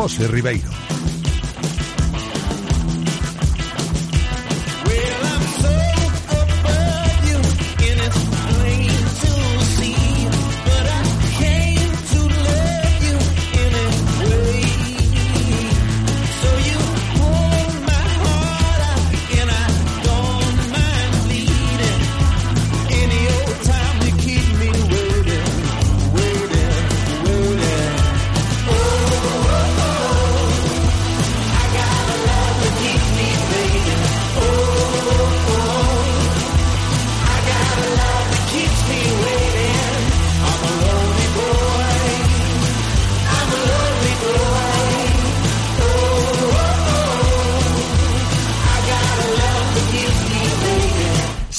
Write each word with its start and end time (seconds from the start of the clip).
José 0.00 0.26
Ribeiro. 0.28 0.99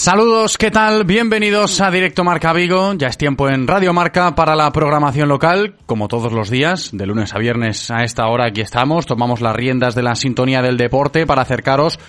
Saludos, 0.02 0.58
¿qué 0.58 0.72
tal? 0.72 1.04
Bienvenidos 1.04 1.80
a 1.80 1.92
Directo 1.92 2.24
Marca 2.24 2.54
Vigo. 2.54 2.96
Ya 2.96 3.08
es 3.08 3.20
tiempo 3.20 3.48
en 3.48 3.68
Radio 3.68 3.94
Marca 3.94 4.34
para 4.34 4.56
la 4.56 4.72
programación 4.72 5.30
local, 5.30 5.76
como 5.86 6.08
todos 6.08 6.34
los 6.34 6.50
días, 6.50 6.90
de 6.92 7.06
lunes 7.06 7.36
a 7.36 7.38
viernes 7.38 7.92
a 7.92 8.04
esta 8.04 8.26
hora 8.26 8.48
aquí 8.48 8.62
estamos. 8.62 9.06
Tomamos 9.06 9.42
las 9.42 9.56
riendas 9.56 9.94
de 9.94 10.02
la 10.02 10.16
sintonía 10.16 10.64
del 10.64 10.78
deporte 10.78 11.28
para 11.28 11.44
acercaros 11.44 12.00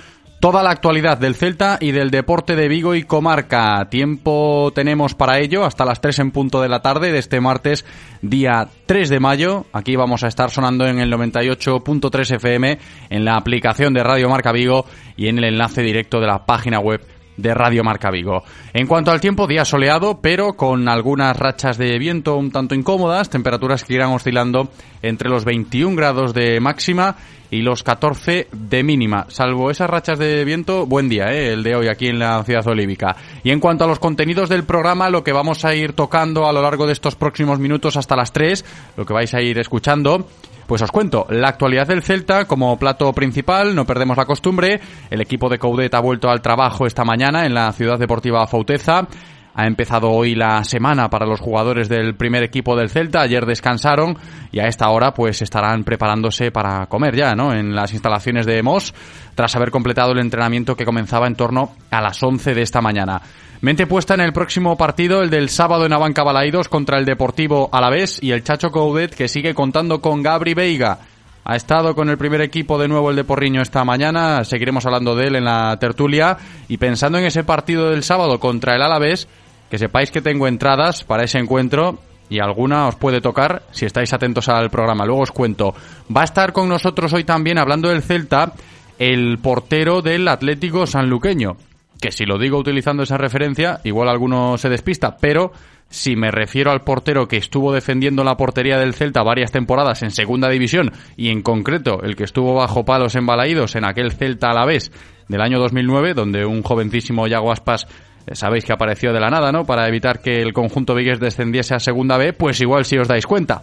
toda 0.41 0.63
la 0.63 0.71
actualidad 0.71 1.19
del 1.19 1.35
Celta 1.35 1.77
y 1.83 1.93
del 1.93 2.11
deporte 2.11 2.57
de 2.57 2.67
Vigo 2.67 2.95
y 2.95 3.03
comarca. 3.03 3.87
Tiempo 3.91 4.73
tenemos 4.75 5.15
para 5.15 5.39
ello 5.41 5.67
hasta 5.67 5.85
las 5.85 6.01
3 6.01 6.21
en 6.21 6.31
punto 6.31 6.63
de 6.63 6.71
la 6.71 6.81
tarde 6.81 7.13
de 7.13 7.19
este 7.19 7.43
martes, 7.43 7.85
día 8.23 8.69
3 8.87 9.11
de 9.11 9.21
mayo. 9.21 9.67
Aquí 9.75 9.97
vamos 9.97 10.25
a 10.25 10.29
estar 10.29 10.51
sonando 10.51 10.87
en 10.87 10.99
el 10.99 11.13
98.3 11.13 12.37
FM, 12.37 12.79
en 13.11 13.25
la 13.27 13.37
aplicación 13.37 13.93
de 13.93 14.03
Radio 14.03 14.31
Marca 14.31 14.51
Vigo 14.51 14.87
y 15.15 15.29
en 15.29 15.37
el 15.37 15.45
enlace 15.45 15.83
directo 15.83 16.21
de 16.21 16.29
la 16.29 16.47
página 16.47 16.81
web 16.81 17.03
de 17.43 17.53
Radio 17.53 17.85
Marca 17.85 18.11
Vigo. 18.11 18.45
En 18.73 18.87
cuanto 18.87 19.11
al 19.11 19.21
tiempo, 19.21 19.47
día 19.47 19.65
soleado, 19.65 20.21
pero 20.23 20.55
con 20.55 20.89
algunas 20.89 21.37
rachas 21.37 21.77
de 21.77 21.99
viento 21.99 22.37
un 22.37 22.51
tanto 22.51 22.75
incómodas, 22.75 23.29
temperaturas 23.29 23.85
que 23.85 23.95
irán 23.95 24.13
oscilando 24.13 24.71
entre 25.03 25.29
los 25.29 25.45
21 25.45 25.97
grados 25.97 26.33
de 26.33 26.61
máxima 26.61 27.17
y 27.53 27.61
los 27.61 27.83
14 27.83 28.49
de 28.51 28.83
mínima. 28.83 29.27
Salvo 29.29 29.71
esas 29.71 29.91
rachas 29.91 30.19
de 30.19 30.43
viento, 30.45 30.87
buen 30.87 31.11
día, 31.11 31.27
¿eh? 31.35 31.53
el 31.53 31.63
de 31.63 31.77
hoy 31.77 31.89
aquí 31.89 32.07
en 32.07 32.19
la 32.19 32.43
ciudad 32.45 32.67
olívica. 32.67 33.15
Y 33.45 33.51
en 33.51 33.61
cuanto 33.61 33.85
a 33.85 33.87
los 33.87 33.99
contenidos 33.99 34.49
del 34.49 34.65
programa, 34.65 35.11
lo 35.11 35.23
que 35.23 35.33
vamos 35.33 35.67
a 35.67 35.75
ir 35.75 35.93
tocando 35.93 36.47
a 36.47 36.53
lo 36.53 36.63
largo 36.63 36.87
de 36.87 36.95
estos 36.95 37.15
próximos 37.15 37.59
minutos 37.59 37.99
hasta 37.99 38.17
las 38.17 38.33
3, 38.33 38.65
lo 38.97 39.05
que 39.05 39.13
vais 39.13 39.35
a 39.35 39.43
ir 39.43 39.59
escuchando, 39.59 40.27
pues 40.73 40.81
os 40.81 40.91
cuento, 40.91 41.27
la 41.29 41.49
actualidad 41.49 41.87
del 41.87 42.03
Celta 42.03 42.47
como 42.47 42.79
plato 42.79 43.13
principal, 43.13 43.75
no 43.75 43.85
perdemos 43.85 44.17
la 44.17 44.25
costumbre. 44.25 44.81
El 45.11 45.21
equipo 45.21 45.51
de 45.51 45.59
Coudet 45.59 45.93
ha 45.93 46.01
vuelto 46.01 46.31
al 46.31 46.41
trabajo 46.41 46.87
esta 46.87 47.05
mañana 47.05 47.45
en 47.45 47.53
la 47.53 47.71
ciudad 47.73 47.99
deportiva 47.99 48.47
Fauteza. 48.47 49.07
Ha 49.55 49.67
empezado 49.67 50.09
hoy 50.09 50.35
la 50.35 50.65
semana 50.65 51.11
para 51.11 51.27
los 51.27 51.41
jugadores 51.41 51.91
del 51.91 52.15
primer 52.15 52.43
equipo 52.43 52.75
del 52.75 52.89
Celta. 52.89 53.21
Ayer 53.21 53.45
descansaron 53.45 54.17
y 54.51 54.61
a 54.61 54.67
esta 54.67 54.89
hora 54.89 55.13
pues 55.13 55.43
estarán 55.43 55.85
preparándose 55.85 56.51
para 56.51 56.87
comer 56.87 57.17
ya, 57.17 57.35
¿no? 57.35 57.53
En 57.53 57.75
las 57.75 57.93
instalaciones 57.93 58.47
de 58.47 58.63
Mos, 58.63 58.95
tras 59.35 59.55
haber 59.55 59.71
completado 59.71 60.13
el 60.13 60.21
entrenamiento 60.21 60.75
que 60.75 60.87
comenzaba 60.87 61.27
en 61.27 61.35
torno 61.35 61.73
a 61.91 62.01
las 62.01 62.23
11 62.23 62.55
de 62.55 62.63
esta 62.63 62.81
mañana. 62.81 63.21
Mente 63.63 63.87
puesta 63.87 64.15
en 64.15 64.21
el 64.21 64.33
próximo 64.33 64.77
partido, 64.77 65.23
el 65.23 65.31
del 65.31 65.49
sábado 65.49 65.87
en 65.87 65.93
Abanca 65.93 66.25
Balaidos 66.25 66.69
contra 66.69 66.99
el 66.99 67.05
Deportivo 67.05 67.69
Alavés 67.71 68.19
y 68.21 68.33
el 68.33 68.43
Chacho 68.43 68.73
Coudet 68.73 69.15
que 69.15 69.29
sigue 69.29 69.55
contando 69.55 70.01
con 70.01 70.21
Gabri 70.21 70.53
Veiga. 70.53 70.99
Ha 71.45 71.55
estado 71.55 71.95
con 71.95 72.09
el 72.09 72.19
primer 72.19 72.41
equipo 72.41 72.77
de 72.77 72.89
nuevo 72.89 73.11
el 73.11 73.17
de 73.17 73.23
Porriño 73.23 73.63
esta 73.63 73.85
mañana, 73.85 74.43
seguiremos 74.43 74.85
hablando 74.85 75.15
de 75.15 75.29
él 75.29 75.37
en 75.37 75.45
la 75.45 75.77
tertulia 75.79 76.37
y 76.67 76.79
pensando 76.79 77.19
en 77.19 77.25
ese 77.25 77.45
partido 77.45 77.91
del 77.91 78.03
sábado 78.03 78.41
contra 78.41 78.75
el 78.75 78.83
Alavés, 78.83 79.29
que 79.71 79.79
sepáis 79.79 80.11
que 80.11 80.23
tengo 80.23 80.49
entradas 80.49 81.05
para 81.05 81.23
ese 81.23 81.39
encuentro 81.39 82.01
y 82.29 82.41
alguna 82.41 82.89
os 82.89 82.97
puede 82.97 83.21
tocar 83.21 83.63
si 83.71 83.87
estáis 83.87 84.13
atentos 84.13 84.49
al 84.49 84.71
programa. 84.71 85.07
Luego 85.07 85.23
os 85.23 85.31
cuento. 85.31 85.73
Va 86.15 86.23
a 86.23 86.25
estar 86.25 86.53
con 86.53 86.69
nosotros 86.69 87.13
hoy 87.13 87.23
también 87.23 87.59
hablando 87.59 87.91
del 87.91 88.03
Celta 88.03 88.55
el 88.99 89.39
portero 89.39 90.03
del 90.03 90.27
Atlético 90.27 90.85
Sanluqueño, 90.85 91.57
que 92.03 92.13
si 92.13 92.27
lo 92.27 92.37
digo 92.37 92.59
utilizando 92.59 93.05
esa 93.05 93.17
referencia, 93.17 93.81
igual 93.85 94.09
alguno 94.09 94.59
se 94.59 94.69
despista, 94.69 95.17
pero 95.19 95.53
si 95.89 96.17
me 96.17 96.33
refiero 96.33 96.73
al 96.73 96.83
portero 96.83 97.29
que 97.29 97.37
estuvo 97.37 97.73
defendiendo 97.73 98.25
la 98.25 98.37
portería 98.37 98.77
del 98.77 98.93
Celta 98.93 99.23
varias 99.23 99.53
temporadas 99.53 100.03
en 100.03 100.11
segunda 100.11 100.49
división 100.49 100.91
y 101.17 101.29
en 101.29 101.43
concreto 101.43 102.03
el 102.03 102.17
que 102.17 102.25
estuvo 102.25 102.55
bajo 102.55 102.85
palos 102.85 103.15
embalaídos 103.15 103.77
en 103.77 103.85
aquel 103.85 104.11
Celta 104.13 104.51
a 104.51 104.55
la 104.55 104.67
vez 104.67 104.91
del 105.29 105.41
año 105.41 105.61
2009, 105.61 106.15
donde 106.15 106.45
un 106.45 106.63
jovencísimo 106.63 107.29
Yago 107.29 107.53
Aspas 107.53 107.87
eh, 108.27 108.35
sabéis 108.35 108.65
que 108.65 108.73
apareció 108.73 109.13
de 109.13 109.21
la 109.21 109.31
nada, 109.31 109.53
¿no? 109.53 109.65
Para 109.65 109.87
evitar 109.87 110.21
que 110.21 110.43
el 110.43 110.53
conjunto 110.53 110.97
Vigues 110.97 111.21
descendiese 111.21 111.77
a 111.77 111.79
segunda 111.79 112.19
B, 112.19 112.33
pues 112.33 112.61
igual 112.61 112.85
si 112.85 112.99
os 112.99 113.07
dais 113.07 113.27
cuenta. 113.27 113.63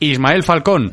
Ismael 0.00 0.42
Falcón, 0.42 0.92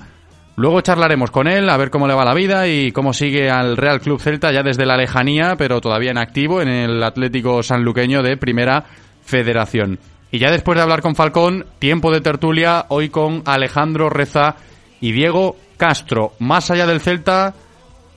Luego 0.55 0.81
charlaremos 0.81 1.31
con 1.31 1.47
él, 1.47 1.67
a 1.67 1.77
ver 1.77 1.89
cómo 1.89 2.07
le 2.07 2.13
va 2.13 2.23
la 2.23 2.35
vida 2.35 2.67
y 2.67 2.91
cómo 2.91 3.13
sigue 3.13 3.49
al 3.49 3.75
Real 3.75 3.99
Club 4.01 4.21
Celta 4.21 4.51
ya 4.51 4.61
desde 4.61 4.85
la 4.85 4.97
lejanía, 4.97 5.55
pero 5.57 5.81
todavía 5.81 6.11
en 6.11 6.19
activo 6.19 6.61
en 6.61 6.67
el 6.67 7.01
Atlético 7.01 7.63
Sanluqueño 7.63 8.21
de 8.21 8.37
Primera 8.37 8.85
Federación. 9.25 9.97
Y 10.29 10.37
ya 10.37 10.51
después 10.51 10.75
de 10.75 10.83
hablar 10.83 11.01
con 11.01 11.15
Falcón, 11.15 11.65
tiempo 11.79 12.11
de 12.11 12.21
tertulia 12.21 12.85
hoy 12.89 13.09
con 13.09 13.41
Alejandro 13.45 14.09
Reza 14.09 14.55
y 15.01 15.11
Diego 15.11 15.55
Castro. 15.77 16.33
Más 16.37 16.69
allá 16.69 16.85
del 16.85 17.01
Celta, 17.01 17.55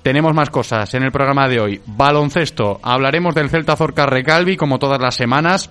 tenemos 0.03 0.35
más 0.35 0.51
cosas 0.51 0.93
en 0.93 1.05
el 1.05 1.13
programa 1.13 1.49
de 1.49 1.61
hoy. 1.61 1.81
Baloncesto, 1.87 2.81
hablaremos 2.83 3.35
del 3.35 3.49
Celta 3.49 3.77
Zorca 3.77 4.05
Recalvi 4.05 4.59
como 4.59 4.79
todas 4.79 5.01
las 5.01 5.15
semanas. 5.15 5.71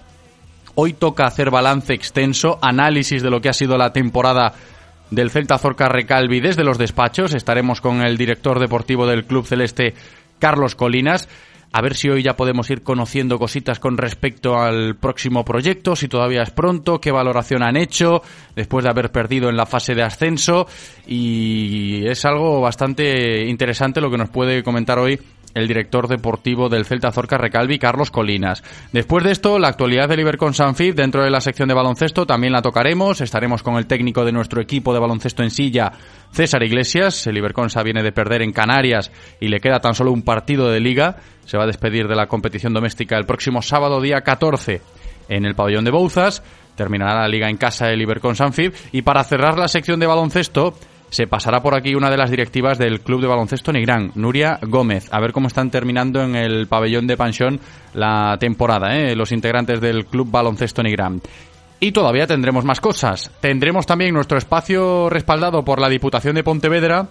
Hoy 0.74 0.94
toca 0.94 1.26
hacer 1.26 1.52
balance 1.52 1.94
extenso, 1.94 2.58
análisis 2.62 3.22
de 3.22 3.30
lo 3.30 3.40
que 3.40 3.50
ha 3.50 3.54
sido 3.54 3.78
la 3.78 3.94
temporada 3.94 4.54
del 5.12 5.32
Celta 5.32 5.58
Zorca 5.58 5.90
Recalvi 5.90 6.40
desde 6.40 6.64
los 6.64 6.78
despachos. 6.78 7.34
Estaremos 7.34 7.82
con 7.82 8.02
el 8.02 8.18
director 8.18 8.60
deportivo 8.60 9.08
del 9.08 9.26
Club 9.26 9.46
Celeste, 9.46 9.94
Carlos 10.40 10.76
Colinas. 10.76 11.28
A 11.72 11.82
ver 11.82 11.96
si 11.96 12.08
hoy 12.08 12.24
ya 12.24 12.38
podemos 12.38 12.70
ir 12.70 12.84
conociendo 12.84 13.38
cositas 13.38 13.80
con 13.80 13.98
respecto 13.98 14.58
al 14.58 14.96
próximo 14.96 15.44
proyecto, 15.44 15.98
si 15.98 16.08
todavía 16.08 16.42
es 16.42 16.52
pronto, 16.52 17.02
qué 17.02 17.12
valoración 17.12 17.64
han 17.64 17.76
hecho 17.76 18.22
después 18.56 18.86
de 18.86 18.92
haber 18.92 19.12
perdido 19.12 19.50
en 19.50 19.58
la 19.58 19.66
fase 19.66 19.94
de 19.94 20.02
ascenso. 20.02 20.68
Y 21.06 22.08
es 22.08 22.24
algo 22.24 22.62
bastante 22.62 23.46
interesante 23.46 24.00
lo 24.00 24.10
que 24.10 24.18
nos 24.18 24.30
puede 24.30 24.64
comentar 24.64 25.00
hoy 25.00 25.20
el 25.56 25.68
director 25.68 26.08
deportivo 26.08 26.70
del 26.70 26.86
Celta 26.86 27.12
Zorca 27.12 27.38
Recalvi, 27.38 27.80
Carlos 27.80 28.12
Colinas. 28.12 28.62
Después 28.92 29.24
de 29.24 29.32
esto, 29.32 29.58
la 29.58 29.70
actualidad 29.70 30.10
del 30.10 30.20
Ibercon 30.20 30.54
Sanfib 30.54 30.94
dentro 30.94 31.24
de 31.24 31.32
la 31.32 31.42
sección 31.42 31.70
de 31.70 31.74
baloncesto 31.74 32.26
también 32.26 32.54
la 32.54 32.62
tocaremos. 32.62 33.22
Estaremos 33.22 33.64
con 33.64 33.78
el 33.78 33.88
técnico 33.88 34.26
de 34.26 34.34
nuestro 34.34 34.62
equipo 34.62 34.94
de 34.94 35.00
baloncesto 35.00 35.44
en 35.44 35.50
silla, 35.50 35.94
César 36.32 36.62
Iglesias. 36.62 37.26
El 37.26 37.38
Iberconsa 37.38 37.82
viene 37.84 38.04
de 38.04 38.12
perder 38.12 38.42
en 38.42 38.52
Canarias 38.52 39.12
y 39.40 39.48
le 39.48 39.62
queda 39.62 39.80
tan 39.80 39.96
solo 39.96 40.12
un 40.12 40.24
partido 40.24 40.70
de 40.70 40.82
liga. 40.82 41.18
Se 41.46 41.58
va 41.58 41.64
a 41.64 41.68
despedir 41.68 42.08
de 42.08 42.16
la 42.16 42.28
competición 42.28 42.74
doméstica 42.74 43.18
el 43.18 43.26
próximo 43.26 43.62
sábado, 43.62 44.02
día 44.02 44.22
14, 44.22 44.82
en 45.30 45.46
el 45.46 45.56
pabellón 45.56 45.86
de 45.86 45.92
Bouzas. 45.92 46.44
Terminará 46.76 47.22
la 47.22 47.30
liga 47.30 47.50
en 47.50 47.56
casa 47.56 47.88
del 47.88 48.02
Ibercon 48.02 48.36
Sanfib. 48.36 48.74
Y 48.92 49.04
para 49.04 49.24
cerrar 49.24 49.58
la 49.58 49.70
sección 49.70 50.02
de 50.02 50.08
baloncesto, 50.08 50.76
se 51.16 51.28
pasará 51.28 51.62
por 51.62 51.76
aquí 51.76 51.96
una 51.96 52.10
de 52.10 52.18
las 52.18 52.30
directivas 52.30 52.78
del 52.78 53.00
Club 53.00 53.22
de 53.22 53.28
Baloncesto 53.28 53.72
Negrán, 53.72 54.12
Nuria 54.16 54.60
Gómez, 54.62 55.08
a 55.14 55.22
ver 55.22 55.32
cómo 55.32 55.48
están 55.48 55.72
terminando 55.72 56.22
en 56.22 56.36
el 56.36 56.68
pabellón 56.68 57.08
de 57.08 57.16
Pansión 57.16 57.62
la 57.94 58.36
temporada, 58.38 58.98
¿eh? 58.98 59.16
los 59.16 59.32
integrantes 59.32 59.80
del 59.80 60.08
Club 60.08 60.30
Baloncesto 60.30 60.84
Negrán. 60.84 61.22
Y 61.80 61.94
todavía 61.94 62.28
tendremos 62.28 62.66
más 62.66 62.82
cosas. 62.82 63.32
Tendremos 63.40 63.86
también 63.86 64.14
nuestro 64.14 64.38
espacio 64.38 65.10
respaldado 65.10 65.64
por 65.64 65.80
la 65.80 65.88
Diputación 65.88 66.36
de 66.36 66.44
Pontevedra, 66.44 67.08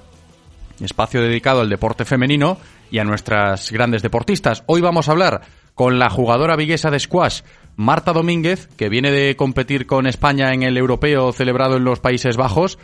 espacio 0.82 1.22
dedicado 1.22 1.62
al 1.62 1.70
deporte 1.70 2.04
femenino 2.04 2.58
y 2.90 2.98
a 2.98 3.04
nuestras 3.04 3.72
grandes 3.72 4.02
deportistas. 4.02 4.64
Hoy 4.66 4.82
vamos 4.82 5.08
a 5.08 5.12
hablar 5.12 5.40
con 5.74 5.98
la 5.98 6.10
jugadora 6.10 6.56
viguesa 6.56 6.90
de 6.90 7.00
squash, 7.00 7.40
Marta 7.76 8.12
Domínguez, 8.12 8.68
que 8.76 8.90
viene 8.90 9.10
de 9.10 9.34
competir 9.34 9.86
con 9.86 10.06
España 10.06 10.52
en 10.52 10.62
el 10.62 10.76
europeo 10.76 11.32
celebrado 11.32 11.78
en 11.78 11.84
los 11.84 12.00
Países 12.00 12.36
Bajos. 12.36 12.78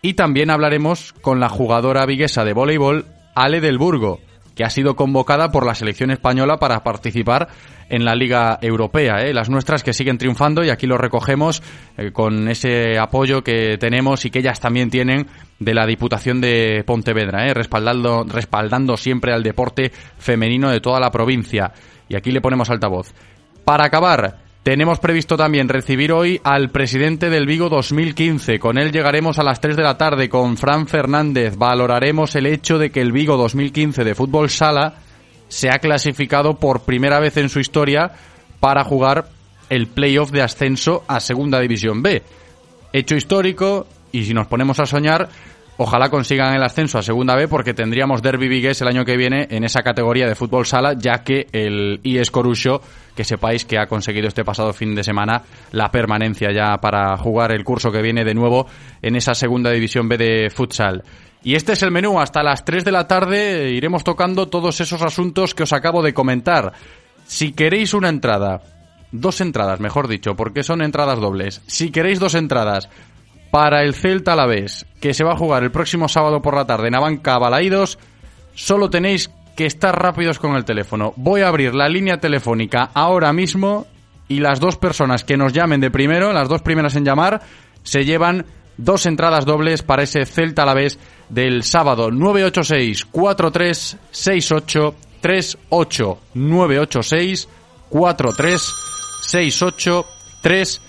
Y 0.00 0.14
también 0.14 0.50
hablaremos 0.50 1.12
con 1.20 1.40
la 1.40 1.48
jugadora 1.48 2.06
viguesa 2.06 2.44
de 2.44 2.52
voleibol, 2.52 3.06
Ale 3.34 3.60
del 3.60 3.78
Burgo, 3.78 4.20
que 4.54 4.64
ha 4.64 4.70
sido 4.70 4.96
convocada 4.96 5.50
por 5.50 5.66
la 5.66 5.74
selección 5.74 6.10
española 6.10 6.58
para 6.58 6.82
participar 6.82 7.48
en 7.88 8.04
la 8.04 8.14
Liga 8.14 8.58
Europea. 8.60 9.22
¿eh? 9.22 9.32
Las 9.32 9.48
nuestras 9.48 9.82
que 9.82 9.92
siguen 9.92 10.18
triunfando 10.18 10.64
y 10.64 10.70
aquí 10.70 10.86
lo 10.86 10.98
recogemos 10.98 11.62
eh, 11.96 12.12
con 12.12 12.48
ese 12.48 12.98
apoyo 12.98 13.42
que 13.42 13.76
tenemos 13.78 14.24
y 14.24 14.30
que 14.30 14.40
ellas 14.40 14.60
también 14.60 14.90
tienen 14.90 15.26
de 15.58 15.74
la 15.74 15.86
Diputación 15.86 16.40
de 16.40 16.84
Pontevedra, 16.86 17.46
¿eh? 17.46 17.54
respaldando, 17.54 18.24
respaldando 18.24 18.96
siempre 18.96 19.32
al 19.32 19.42
deporte 19.42 19.90
femenino 20.18 20.70
de 20.70 20.80
toda 20.80 21.00
la 21.00 21.10
provincia. 21.10 21.72
Y 22.08 22.16
aquí 22.16 22.30
le 22.30 22.40
ponemos 22.40 22.70
altavoz. 22.70 23.12
Para 23.64 23.84
acabar, 23.84 24.47
tenemos 24.68 24.98
previsto 24.98 25.38
también 25.38 25.66
recibir 25.66 26.12
hoy 26.12 26.42
al 26.44 26.68
presidente 26.68 27.30
del 27.30 27.46
Vigo 27.46 27.70
2015. 27.70 28.58
Con 28.58 28.76
él 28.76 28.92
llegaremos 28.92 29.38
a 29.38 29.42
las 29.42 29.62
3 29.62 29.78
de 29.78 29.82
la 29.82 29.96
tarde 29.96 30.28
con 30.28 30.58
Fran 30.58 30.86
Fernández. 30.86 31.56
Valoraremos 31.56 32.36
el 32.36 32.44
hecho 32.44 32.76
de 32.76 32.90
que 32.90 33.00
el 33.00 33.10
Vigo 33.10 33.38
2015 33.38 34.04
de 34.04 34.14
fútbol 34.14 34.50
sala 34.50 34.96
se 35.48 35.70
ha 35.70 35.78
clasificado 35.78 36.58
por 36.58 36.82
primera 36.82 37.18
vez 37.18 37.38
en 37.38 37.48
su 37.48 37.60
historia 37.60 38.12
para 38.60 38.84
jugar 38.84 39.30
el 39.70 39.86
playoff 39.86 40.32
de 40.32 40.42
ascenso 40.42 41.02
a 41.08 41.18
Segunda 41.20 41.60
División 41.60 42.02
B. 42.02 42.22
Hecho 42.92 43.16
histórico, 43.16 43.86
y 44.12 44.26
si 44.26 44.34
nos 44.34 44.48
ponemos 44.48 44.78
a 44.80 44.84
soñar, 44.84 45.30
Ojalá 45.80 46.10
consigan 46.10 46.54
el 46.54 46.62
ascenso 46.64 46.98
a 46.98 47.04
Segunda 47.04 47.36
B 47.36 47.46
porque 47.46 47.72
tendríamos 47.72 48.20
Derby 48.20 48.48
Vigues 48.48 48.82
el 48.82 48.88
año 48.88 49.04
que 49.04 49.16
viene 49.16 49.46
en 49.48 49.62
esa 49.62 49.82
categoría 49.82 50.26
de 50.26 50.34
fútbol 50.34 50.66
sala, 50.66 50.94
ya 50.98 51.22
que 51.22 51.46
el 51.52 52.00
IES 52.02 52.32
Corucho, 52.32 52.80
que 53.14 53.22
sepáis 53.22 53.64
que 53.64 53.78
ha 53.78 53.86
conseguido 53.86 54.26
este 54.26 54.44
pasado 54.44 54.72
fin 54.72 54.96
de 54.96 55.04
semana 55.04 55.40
la 55.70 55.92
permanencia 55.92 56.50
ya 56.50 56.78
para 56.78 57.16
jugar 57.16 57.52
el 57.52 57.62
curso 57.62 57.92
que 57.92 58.02
viene 58.02 58.24
de 58.24 58.34
nuevo 58.34 58.66
en 59.00 59.14
esa 59.14 59.34
Segunda 59.34 59.70
División 59.70 60.08
B 60.08 60.18
de 60.18 60.50
futsal. 60.50 61.04
Y 61.44 61.54
este 61.54 61.74
es 61.74 61.82
el 61.84 61.92
menú. 61.92 62.18
Hasta 62.18 62.42
las 62.42 62.64
3 62.64 62.84
de 62.84 62.90
la 62.90 63.06
tarde 63.06 63.70
iremos 63.70 64.02
tocando 64.02 64.48
todos 64.48 64.80
esos 64.80 65.00
asuntos 65.02 65.54
que 65.54 65.62
os 65.62 65.72
acabo 65.72 66.02
de 66.02 66.12
comentar. 66.12 66.72
Si 67.24 67.52
queréis 67.52 67.94
una 67.94 68.08
entrada, 68.08 68.62
dos 69.12 69.40
entradas, 69.40 69.80
mejor 69.80 70.08
dicho, 70.08 70.34
porque 70.34 70.62
son 70.62 70.82
entradas 70.82 71.20
dobles. 71.20 71.62
Si 71.66 71.90
queréis 71.90 72.18
dos 72.18 72.34
entradas 72.34 72.88
para 73.50 73.82
el 73.82 73.94
Celta 73.94 74.34
a 74.34 74.36
la 74.36 74.46
vez, 74.46 74.86
que 75.00 75.14
se 75.14 75.24
va 75.24 75.32
a 75.32 75.38
jugar 75.38 75.62
el 75.62 75.70
próximo 75.70 76.08
sábado 76.08 76.42
por 76.42 76.54
la 76.54 76.66
tarde 76.66 76.88
en 76.88 76.94
Abanca 76.94 77.38
Balaídos, 77.38 77.98
solo 78.54 78.90
tenéis 78.90 79.30
que 79.56 79.66
estar 79.66 80.00
rápidos 80.00 80.38
con 80.38 80.54
el 80.54 80.64
teléfono. 80.64 81.12
Voy 81.16 81.40
a 81.40 81.48
abrir 81.48 81.74
la 81.74 81.88
línea 81.88 82.18
telefónica 82.18 82.90
ahora 82.94 83.32
mismo 83.32 83.86
y 84.28 84.40
las 84.40 84.60
dos 84.60 84.76
personas 84.76 85.24
que 85.24 85.36
nos 85.36 85.52
llamen 85.52 85.80
de 85.80 85.90
primero, 85.90 86.32
las 86.32 86.48
dos 86.48 86.62
primeras 86.62 86.94
en 86.96 87.04
llamar, 87.04 87.42
se 87.82 88.04
llevan 88.04 88.46
dos 88.76 89.06
entradas 89.06 89.44
dobles 89.44 89.82
para 89.82 90.02
ese 90.02 90.26
Celta 90.26 90.62
a 90.62 90.66
la 90.66 90.74
vez 90.74 90.98
del 91.28 91.64
sábado 91.64 92.10
986 92.10 93.04
4368 93.06 94.94
38 95.20 96.18
986 96.34 97.48
4368 97.88 100.06
38 100.42 100.87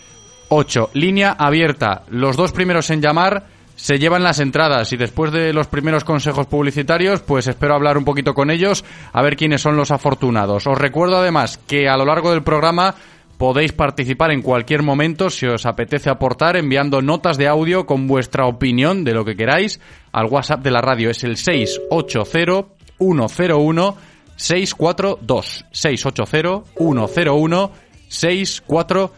8. 0.50 0.90
Línea 0.94 1.32
abierta. 1.32 2.04
Los 2.10 2.36
dos 2.36 2.52
primeros 2.52 2.90
en 2.90 3.02
llamar 3.02 3.46
se 3.76 3.98
llevan 3.98 4.24
las 4.24 4.40
entradas 4.40 4.92
y 4.92 4.98
después 4.98 5.32
de 5.32 5.54
los 5.54 5.68
primeros 5.68 6.04
consejos 6.04 6.48
publicitarios, 6.48 7.22
pues 7.22 7.48
espero 7.48 7.76
hablar 7.76 7.98
un 7.98 8.04
poquito 8.04 8.34
con 8.34 8.52
ellos 8.52 8.84
a 9.14 9.22
ver 9.22 9.38
quiénes 9.38 9.62
son 9.62 9.78
los 9.78 9.92
afortunados. 9.92 10.68
Os 10.68 10.78
recuerdo 10.78 11.18
además 11.18 11.60
que 11.66 11.88
a 11.88 11.96
lo 11.96 12.06
largo 12.06 12.32
del 12.32 12.44
programa 12.44 12.96
podéis 13.38 13.72
participar 13.72 14.32
en 14.32 14.42
cualquier 14.42 14.84
momento 14.84 15.30
si 15.30 15.46
os 15.46 15.66
apetece 15.66 16.10
aportar 16.10 16.58
enviando 16.58 17.02
notas 17.02 17.38
de 17.38 17.48
audio 17.48 17.86
con 17.86 18.06
vuestra 18.06 18.48
opinión 18.48 19.06
de 19.06 19.14
lo 19.14 19.24
que 19.24 19.38
queráis 19.38 19.80
al 20.12 20.26
WhatsApp 20.26 20.62
de 20.62 20.72
la 20.72 20.82
radio. 20.82 21.10
Es 21.10 21.24
el 21.24 21.38
680 21.38 22.68
101 22.98 23.98
642 24.36 25.66
680 25.72 26.64
101 26.78 27.72
642 28.10 29.12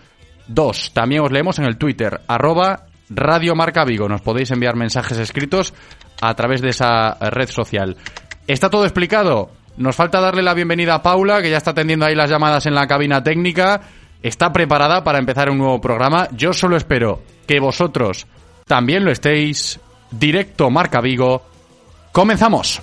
Dos, 0.47 0.91
también 0.93 1.21
os 1.21 1.31
leemos 1.31 1.59
en 1.59 1.65
el 1.65 1.77
Twitter, 1.77 2.21
arroba 2.27 2.85
Radio 3.09 3.55
Marca 3.55 3.85
Vigo. 3.85 4.07
Nos 4.07 4.21
podéis 4.21 4.51
enviar 4.51 4.75
mensajes 4.75 5.17
escritos 5.17 5.73
a 6.21 6.33
través 6.35 6.61
de 6.61 6.69
esa 6.69 7.15
red 7.29 7.49
social. 7.49 7.97
¿Está 8.47 8.69
todo 8.69 8.85
explicado? 8.85 9.51
Nos 9.77 9.95
falta 9.95 10.19
darle 10.19 10.41
la 10.41 10.53
bienvenida 10.53 10.95
a 10.95 11.01
Paula, 11.01 11.41
que 11.41 11.49
ya 11.49 11.57
está 11.57 11.71
atendiendo 11.71 12.05
ahí 12.05 12.15
las 12.15 12.29
llamadas 12.29 12.65
en 12.65 12.75
la 12.75 12.87
cabina 12.87 13.23
técnica. 13.23 13.81
Está 14.21 14.51
preparada 14.51 15.03
para 15.03 15.19
empezar 15.19 15.49
un 15.49 15.57
nuevo 15.57 15.81
programa. 15.81 16.27
Yo 16.31 16.53
solo 16.53 16.77
espero 16.77 17.21
que 17.47 17.59
vosotros 17.59 18.27
también 18.65 19.03
lo 19.03 19.11
estéis. 19.11 19.79
Directo 20.11 20.69
Marca 20.69 21.01
Vigo. 21.01 21.43
Comenzamos. 22.11 22.81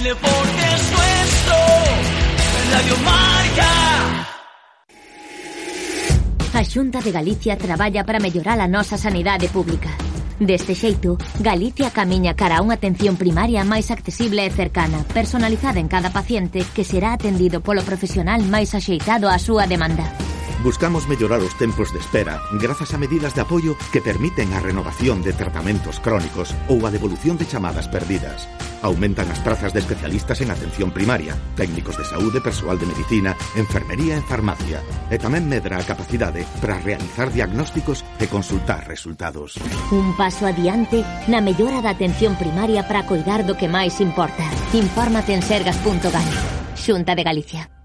El 0.00 0.04
deporte 0.04 0.62
es 0.76 0.92
nuestro. 0.92 1.56
Radio 2.72 2.96
Marca. 3.04 4.26
A 6.54 6.64
Xunta 6.64 7.02
de 7.02 7.12
Galicia 7.12 7.58
traballa 7.58 8.02
para 8.04 8.18
mellorar 8.18 8.60
a 8.60 8.66
nosa 8.66 8.96
sanidade 8.96 9.48
pública. 9.48 9.90
Deste 10.40 10.74
xeito, 10.74 11.18
Galicia 11.40 11.90
camiña 11.92 12.32
cara 12.32 12.56
a 12.56 12.64
unha 12.64 12.80
atención 12.80 13.20
primaria 13.20 13.60
máis 13.60 13.92
accesible 13.92 14.48
e 14.48 14.48
cercana, 14.48 15.04
personalizada 15.12 15.84
en 15.84 15.88
cada 15.92 16.08
paciente 16.08 16.64
que 16.72 16.80
será 16.80 17.12
atendido 17.12 17.60
polo 17.60 17.84
profesional 17.84 18.40
máis 18.48 18.72
axeitado 18.72 19.28
á 19.28 19.36
súa 19.36 19.68
demanda. 19.68 20.08
Buscamos 20.62 21.08
mellorar 21.08 21.40
os 21.40 21.56
tempos 21.56 21.88
de 21.88 22.04
espera 22.04 22.36
grazas 22.60 22.92
a 22.92 23.00
medidas 23.00 23.32
de 23.32 23.40
apoio 23.40 23.80
que 23.92 24.04
permiten 24.04 24.52
a 24.52 24.60
renovación 24.60 25.24
de 25.24 25.32
tratamentos 25.32 25.96
crónicos 26.04 26.52
ou 26.68 26.84
a 26.84 26.92
devolución 26.92 27.40
de 27.40 27.48
chamadas 27.48 27.88
perdidas. 27.88 28.44
Aumentan 28.84 29.32
as 29.32 29.40
prazas 29.40 29.72
de 29.72 29.80
especialistas 29.80 30.44
en 30.44 30.52
atención 30.52 30.92
primaria, 30.92 31.32
técnicos 31.56 31.96
de 31.96 32.04
saúde, 32.04 32.44
persoal 32.44 32.76
de 32.76 32.92
medicina, 32.92 33.32
enfermería 33.56 34.20
e 34.20 34.26
farmacia. 34.28 34.84
E 35.08 35.16
tamén 35.16 35.48
medra 35.48 35.80
a 35.80 35.86
capacidade 35.88 36.44
para 36.60 36.76
realizar 36.76 37.32
diagnósticos 37.32 38.04
e 38.20 38.28
consultar 38.28 38.84
resultados. 38.84 39.56
Un 39.88 40.12
paso 40.12 40.44
adiante 40.44 41.00
na 41.24 41.40
mellora 41.40 41.80
da 41.80 41.96
atención 41.96 42.36
primaria 42.36 42.84
para 42.84 43.08
coidar 43.08 43.48
do 43.48 43.56
que 43.56 43.64
máis 43.64 43.96
importa. 44.04 44.44
Infórmate 44.76 45.32
en 45.32 45.40
sergas.gal. 45.40 46.28
Xunta 46.76 47.16
de 47.16 47.24
Galicia. 47.24 47.79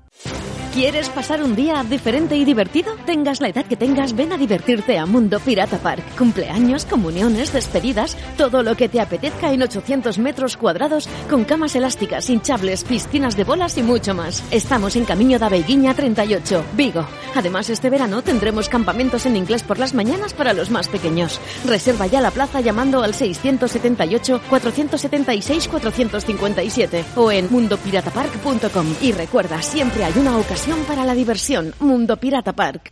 ¿Quieres 0.76 1.08
pasar 1.08 1.42
un 1.42 1.56
día 1.56 1.86
diferente 1.90 2.36
y 2.36 2.44
divertido? 2.44 2.98
Tengas 3.06 3.40
la 3.40 3.48
edad 3.48 3.66
que 3.66 3.78
tengas, 3.78 4.14
ven 4.14 4.34
a 4.34 4.38
divertirte 4.38 4.98
a 4.98 5.06
Mundo 5.06 5.40
Pirata 5.40 5.78
Park. 5.78 6.04
Cumpleaños, 6.18 6.84
comuniones, 6.84 7.54
despedidas, 7.54 8.18
todo 8.36 8.62
lo 8.62 8.76
que 8.76 8.90
te 8.90 9.00
apetezca 9.00 9.54
en 9.54 9.62
800 9.62 10.18
metros 10.18 10.58
cuadrados 10.58 11.08
con 11.30 11.46
camas 11.46 11.78
elásticas, 11.78 12.30
hinchables, 12.30 12.84
piscinas 12.84 13.38
de 13.38 13.46
bolas 13.46 13.78
y 13.78 13.84
mucho 13.84 14.14
más. 14.14 14.44
Estamos 14.52 14.98
en 14.98 15.06
Camino 15.06 15.40
da 15.40 15.48
Beiguiña 15.48 15.94
38, 15.94 16.66
Vigo. 16.74 17.08
Además, 17.36 17.70
este 17.70 17.90
verano 17.90 18.22
tendremos 18.22 18.68
campamentos 18.68 19.26
en 19.26 19.38
inglés 19.38 19.64
por 19.64 19.80
las 19.80 19.94
mañanas 19.94 20.34
para 20.34 20.52
los 20.52 20.72
más 20.72 20.90
pequeños. 20.90 21.40
Reserva 21.64 22.08
ya 22.08 22.20
la 22.20 22.32
plaza 22.32 22.60
llamando 22.60 23.02
al 23.02 23.14
678 23.14 24.42
476 24.50 25.70
457 25.70 27.06
o 27.16 27.32
en 27.32 27.48
mundopiratapark.com. 27.50 28.96
Y 29.00 29.14
recuerda, 29.14 29.62
siempre 29.62 30.04
hay 30.04 30.14
una 30.18 30.38
ocasión 30.38 30.65
para 30.88 31.06
la 31.06 31.14
diversión. 31.14 31.74
Mundo 31.80 32.18
Pirata 32.18 32.54
Park. 32.54 32.92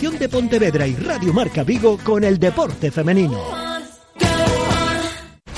de 0.00 0.28
Pontevedra 0.28 0.86
y 0.86 0.94
Radio 0.94 1.32
Marca 1.32 1.64
Vigo 1.64 1.98
con 1.98 2.22
el 2.22 2.38
deporte 2.38 2.92
femenino. 2.92 3.87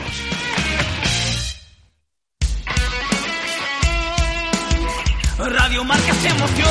Radio 5.38 5.82
Marca 5.84 6.14
se 6.14 6.28
emoción. 6.28 6.70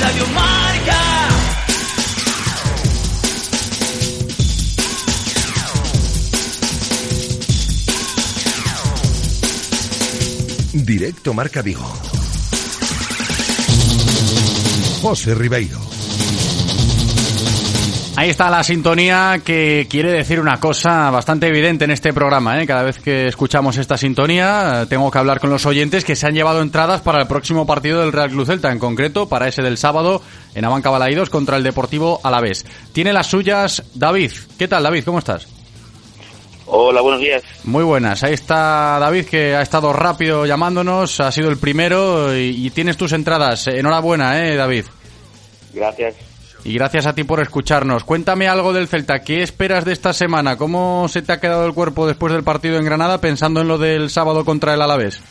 Radio 0.00 0.26
Marca. 0.34 1.27
Directo 10.84 11.34
Marca 11.34 11.62
Vigo. 11.62 11.84
José 15.02 15.34
Ribeiro. 15.34 15.78
Ahí 18.16 18.30
está 18.30 18.50
la 18.50 18.64
sintonía 18.64 19.40
que 19.44 19.86
quiere 19.88 20.10
decir 20.10 20.40
una 20.40 20.58
cosa 20.58 21.10
bastante 21.10 21.46
evidente 21.46 21.84
en 21.84 21.92
este 21.92 22.12
programa. 22.12 22.60
¿eh? 22.60 22.66
Cada 22.66 22.82
vez 22.82 22.98
que 22.98 23.26
escuchamos 23.26 23.76
esta 23.76 23.96
sintonía, 23.96 24.82
eh, 24.82 24.86
tengo 24.86 25.10
que 25.10 25.18
hablar 25.18 25.40
con 25.40 25.50
los 25.50 25.66
oyentes 25.66 26.04
que 26.04 26.16
se 26.16 26.26
han 26.26 26.34
llevado 26.34 26.62
entradas 26.62 27.00
para 27.00 27.20
el 27.20 27.28
próximo 27.28 27.66
partido 27.66 28.00
del 28.00 28.12
Real 28.12 28.30
Club 28.30 28.46
Celta, 28.46 28.72
en 28.72 28.78
concreto 28.78 29.28
para 29.28 29.46
ese 29.46 29.62
del 29.62 29.78
sábado 29.78 30.22
en 30.54 30.64
Abanca 30.64 30.90
Balaidos 30.90 31.30
contra 31.30 31.56
el 31.56 31.62
Deportivo 31.62 32.20
Alavés. 32.24 32.66
Tiene 32.92 33.12
las 33.12 33.28
suyas 33.28 33.84
David. 33.94 34.32
¿Qué 34.58 34.68
tal, 34.68 34.82
David? 34.82 35.04
¿Cómo 35.04 35.18
estás? 35.20 35.57
Hola, 36.70 37.00
buenos 37.00 37.20
días. 37.20 37.42
Muy 37.64 37.82
buenas. 37.82 38.22
Ahí 38.22 38.34
está 38.34 38.98
David, 38.98 39.26
que 39.26 39.56
ha 39.56 39.62
estado 39.62 39.92
rápido 39.92 40.44
llamándonos, 40.44 41.18
ha 41.20 41.32
sido 41.32 41.48
el 41.48 41.56
primero 41.56 42.36
y, 42.36 42.66
y 42.66 42.70
tienes 42.70 42.96
tus 42.96 43.12
entradas. 43.12 43.66
Enhorabuena, 43.68 44.46
¿eh, 44.46 44.56
David? 44.56 44.84
Gracias. 45.72 46.14
Y 46.64 46.74
gracias 46.74 47.06
a 47.06 47.14
ti 47.14 47.24
por 47.24 47.40
escucharnos. 47.40 48.04
Cuéntame 48.04 48.48
algo 48.48 48.72
del 48.72 48.88
Celta. 48.88 49.20
¿Qué 49.20 49.42
esperas 49.42 49.84
de 49.84 49.92
esta 49.92 50.12
semana? 50.12 50.56
¿Cómo 50.56 51.08
se 51.08 51.22
te 51.22 51.32
ha 51.32 51.40
quedado 51.40 51.64
el 51.64 51.72
cuerpo 51.72 52.06
después 52.06 52.32
del 52.32 52.42
partido 52.42 52.76
en 52.76 52.84
Granada 52.84 53.20
pensando 53.20 53.60
en 53.60 53.68
lo 53.68 53.78
del 53.78 54.10
sábado 54.10 54.44
contra 54.44 54.74
el 54.74 54.82
Alavés? 54.82 55.22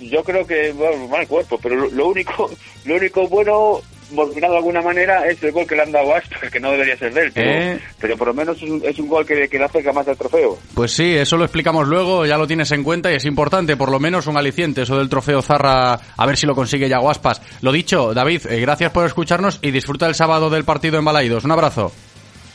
Yo 0.00 0.22
creo 0.22 0.46
que, 0.46 0.72
bueno, 0.72 1.08
mal 1.08 1.26
cuerpo, 1.26 1.58
pero 1.60 1.74
lo, 1.74 1.90
lo 1.90 2.08
único 2.08 2.50
lo 2.84 2.96
único 2.96 3.28
bueno, 3.28 3.80
por 4.14 4.34
de 4.34 4.46
alguna 4.46 4.80
manera, 4.80 5.26
es 5.26 5.42
el 5.42 5.52
gol 5.52 5.66
que 5.66 5.74
le 5.74 5.82
han 5.82 5.92
dado 5.92 6.14
a 6.14 6.18
Astor, 6.18 6.50
que 6.50 6.60
no 6.60 6.70
debería 6.70 6.96
ser 6.96 7.12
de 7.12 7.22
él, 7.22 7.32
pero, 7.32 7.50
¿Eh? 7.50 7.80
pero 8.00 8.16
por 8.16 8.28
lo 8.28 8.34
menos 8.34 8.56
es 8.56 8.62
un, 8.62 8.82
es 8.84 8.98
un 8.98 9.08
gol 9.08 9.26
que, 9.26 9.48
que 9.48 9.58
le 9.58 9.64
acerca 9.64 9.92
más 9.92 10.08
al 10.08 10.16
trofeo. 10.16 10.58
Pues 10.74 10.92
sí, 10.92 11.14
eso 11.14 11.36
lo 11.36 11.44
explicamos 11.44 11.86
luego, 11.86 12.24
ya 12.26 12.38
lo 12.38 12.46
tienes 12.46 12.70
en 12.72 12.84
cuenta 12.84 13.12
y 13.12 13.16
es 13.16 13.24
importante, 13.24 13.76
por 13.76 13.90
lo 13.90 14.00
menos 14.00 14.26
un 14.26 14.36
aliciente, 14.36 14.82
eso 14.82 14.96
del 14.98 15.08
trofeo 15.08 15.42
Zarra, 15.42 15.94
a 16.16 16.26
ver 16.26 16.36
si 16.36 16.46
lo 16.46 16.54
consigue 16.54 16.88
ya 16.88 16.98
Guaspas. 16.98 17.42
Lo 17.60 17.72
dicho, 17.72 18.14
David, 18.14 18.46
eh, 18.48 18.60
gracias 18.60 18.92
por 18.92 19.06
escucharnos 19.06 19.58
y 19.62 19.70
disfruta 19.70 20.06
el 20.06 20.14
sábado 20.14 20.50
del 20.50 20.64
partido 20.64 20.98
en 20.98 21.04
Balaidos. 21.04 21.44
Un 21.44 21.52
abrazo. 21.52 21.92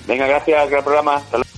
Venga, 0.07 0.27
gracias, 0.27 0.69
gran 0.69 0.83
programa. 0.83 1.15
Hasta 1.17 1.37
luego. 1.37 1.52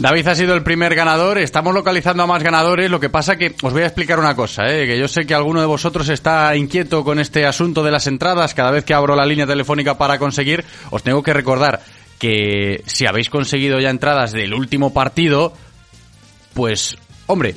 David 0.00 0.28
ha 0.28 0.34
sido 0.34 0.54
el 0.54 0.62
primer 0.62 0.94
ganador, 0.94 1.36
estamos 1.36 1.74
localizando 1.74 2.22
a 2.22 2.26
más 2.26 2.42
ganadores, 2.42 2.90
lo 2.90 2.98
que 2.98 3.10
pasa 3.10 3.36
que 3.36 3.54
os 3.62 3.70
voy 3.70 3.82
a 3.82 3.86
explicar 3.86 4.18
una 4.18 4.34
cosa, 4.34 4.64
¿eh? 4.66 4.86
que 4.86 4.98
yo 4.98 5.06
sé 5.06 5.26
que 5.26 5.34
alguno 5.34 5.60
de 5.60 5.66
vosotros 5.66 6.08
está 6.08 6.56
inquieto 6.56 7.04
con 7.04 7.18
este 7.18 7.44
asunto 7.44 7.82
de 7.82 7.90
las 7.90 8.06
entradas, 8.06 8.54
cada 8.54 8.70
vez 8.70 8.82
que 8.82 8.94
abro 8.94 9.14
la 9.14 9.26
línea 9.26 9.46
telefónica 9.46 9.98
para 9.98 10.18
conseguir, 10.18 10.64
os 10.90 11.02
tengo 11.02 11.22
que 11.22 11.34
recordar 11.34 11.82
que 12.18 12.82
si 12.86 13.04
habéis 13.04 13.28
conseguido 13.28 13.78
ya 13.78 13.90
entradas 13.90 14.32
del 14.32 14.54
último 14.54 14.94
partido, 14.94 15.52
pues, 16.54 16.96
hombre, 17.26 17.54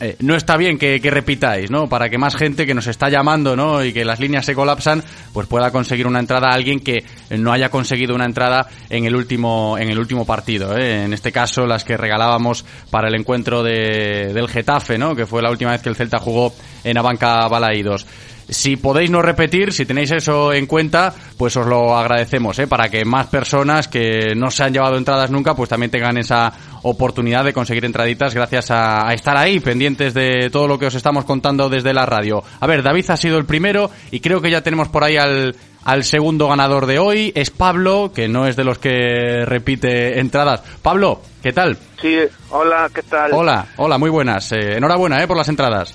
eh, 0.00 0.16
no 0.20 0.34
está 0.34 0.56
bien 0.56 0.78
que, 0.78 0.98
repitáis, 0.98 1.70
¿no? 1.70 1.88
Para 1.88 2.08
que 2.08 2.18
más 2.18 2.34
gente 2.36 2.66
que 2.66 2.74
nos 2.74 2.86
está 2.86 3.08
llamando, 3.08 3.54
¿no? 3.54 3.84
Y 3.84 3.92
que 3.92 4.04
las 4.04 4.18
líneas 4.20 4.44
se 4.44 4.54
colapsan, 4.54 5.02
pues 5.32 5.46
pueda 5.46 5.70
conseguir 5.70 6.06
una 6.06 6.18
entrada 6.18 6.48
a 6.48 6.54
alguien 6.54 6.80
que 6.80 7.04
no 7.30 7.52
haya 7.52 7.68
conseguido 7.68 8.14
una 8.14 8.24
entrada 8.24 8.68
en 8.90 9.04
el 9.04 9.14
último, 9.14 9.78
en 9.78 9.88
el 9.90 9.98
último 9.98 10.26
partido, 10.26 10.76
¿eh? 10.76 11.04
En 11.04 11.12
este 11.12 11.30
caso, 11.30 11.66
las 11.66 11.84
que 11.84 11.96
regalábamos 11.96 12.64
para 12.90 13.08
el 13.08 13.14
encuentro 13.14 13.62
de, 13.62 14.32
del 14.34 14.48
Getafe, 14.48 14.98
¿no? 14.98 15.14
Que 15.14 15.26
fue 15.26 15.42
la 15.42 15.50
última 15.50 15.70
vez 15.70 15.82
que 15.82 15.88
el 15.88 15.96
Celta 15.96 16.18
jugó 16.18 16.52
en 16.82 16.98
Abanca 16.98 17.46
Balaídos. 17.48 18.06
Si 18.48 18.76
podéis 18.76 19.10
no 19.10 19.22
repetir, 19.22 19.72
si 19.72 19.86
tenéis 19.86 20.10
eso 20.10 20.52
en 20.52 20.66
cuenta, 20.66 21.14
pues 21.38 21.56
os 21.56 21.66
lo 21.66 21.96
agradecemos, 21.96 22.58
¿eh? 22.58 22.66
para 22.66 22.88
que 22.88 23.04
más 23.04 23.26
personas 23.26 23.88
que 23.88 24.34
no 24.36 24.50
se 24.50 24.64
han 24.64 24.72
llevado 24.72 24.96
entradas 24.96 25.30
nunca, 25.30 25.54
pues 25.54 25.70
también 25.70 25.90
tengan 25.90 26.18
esa 26.18 26.52
oportunidad 26.82 27.44
de 27.44 27.52
conseguir 27.52 27.84
entraditas 27.84 28.34
gracias 28.34 28.70
a, 28.70 29.08
a 29.08 29.14
estar 29.14 29.36
ahí, 29.36 29.60
pendientes 29.60 30.12
de 30.12 30.50
todo 30.50 30.68
lo 30.68 30.78
que 30.78 30.86
os 30.86 30.94
estamos 30.94 31.24
contando 31.24 31.68
desde 31.68 31.94
la 31.94 32.04
radio. 32.06 32.42
A 32.60 32.66
ver, 32.66 32.82
David 32.82 33.10
ha 33.10 33.16
sido 33.16 33.38
el 33.38 33.46
primero 33.46 33.90
y 34.10 34.20
creo 34.20 34.40
que 34.40 34.50
ya 34.50 34.62
tenemos 34.62 34.88
por 34.88 35.04
ahí 35.04 35.16
al, 35.16 35.56
al 35.84 36.04
segundo 36.04 36.48
ganador 36.48 36.86
de 36.86 36.98
hoy. 36.98 37.32
Es 37.34 37.50
Pablo, 37.50 38.12
que 38.14 38.28
no 38.28 38.46
es 38.46 38.56
de 38.56 38.64
los 38.64 38.78
que 38.78 39.44
repite 39.46 40.18
entradas. 40.18 40.62
Pablo, 40.82 41.22
¿qué 41.42 41.52
tal? 41.52 41.76
Sí, 42.00 42.18
hola, 42.50 42.90
¿qué 42.94 43.02
tal? 43.02 43.32
Hola, 43.32 43.66
hola, 43.76 43.98
muy 43.98 44.10
buenas. 44.10 44.50
Eh, 44.52 44.76
enhorabuena 44.76 45.22
eh, 45.22 45.26
por 45.26 45.36
las 45.36 45.48
entradas. 45.48 45.94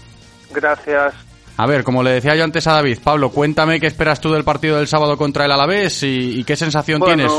Gracias. 0.52 1.14
A 1.62 1.66
ver, 1.66 1.84
como 1.84 2.04
le 2.04 2.12
decía 2.12 2.38
yo 2.38 2.46
antes 2.46 2.66
a 2.68 2.72
David, 2.72 3.00
Pablo, 3.04 3.32
cuéntame 3.32 3.82
qué 3.82 3.88
esperas 3.88 4.22
tú 4.22 4.32
del 4.32 4.46
partido 4.46 4.78
del 4.78 4.88
sábado 4.88 5.18
contra 5.18 5.44
el 5.44 5.52
Alavés 5.52 6.04
y, 6.04 6.40
y 6.40 6.44
qué 6.46 6.56
sensación 6.56 7.02
bueno, 7.02 7.16
tienes. 7.16 7.34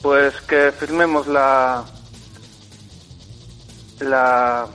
Pues 0.00 0.40
que 0.42 0.70
firmemos 0.70 1.26
la. 1.26 1.82
La. 3.98 4.66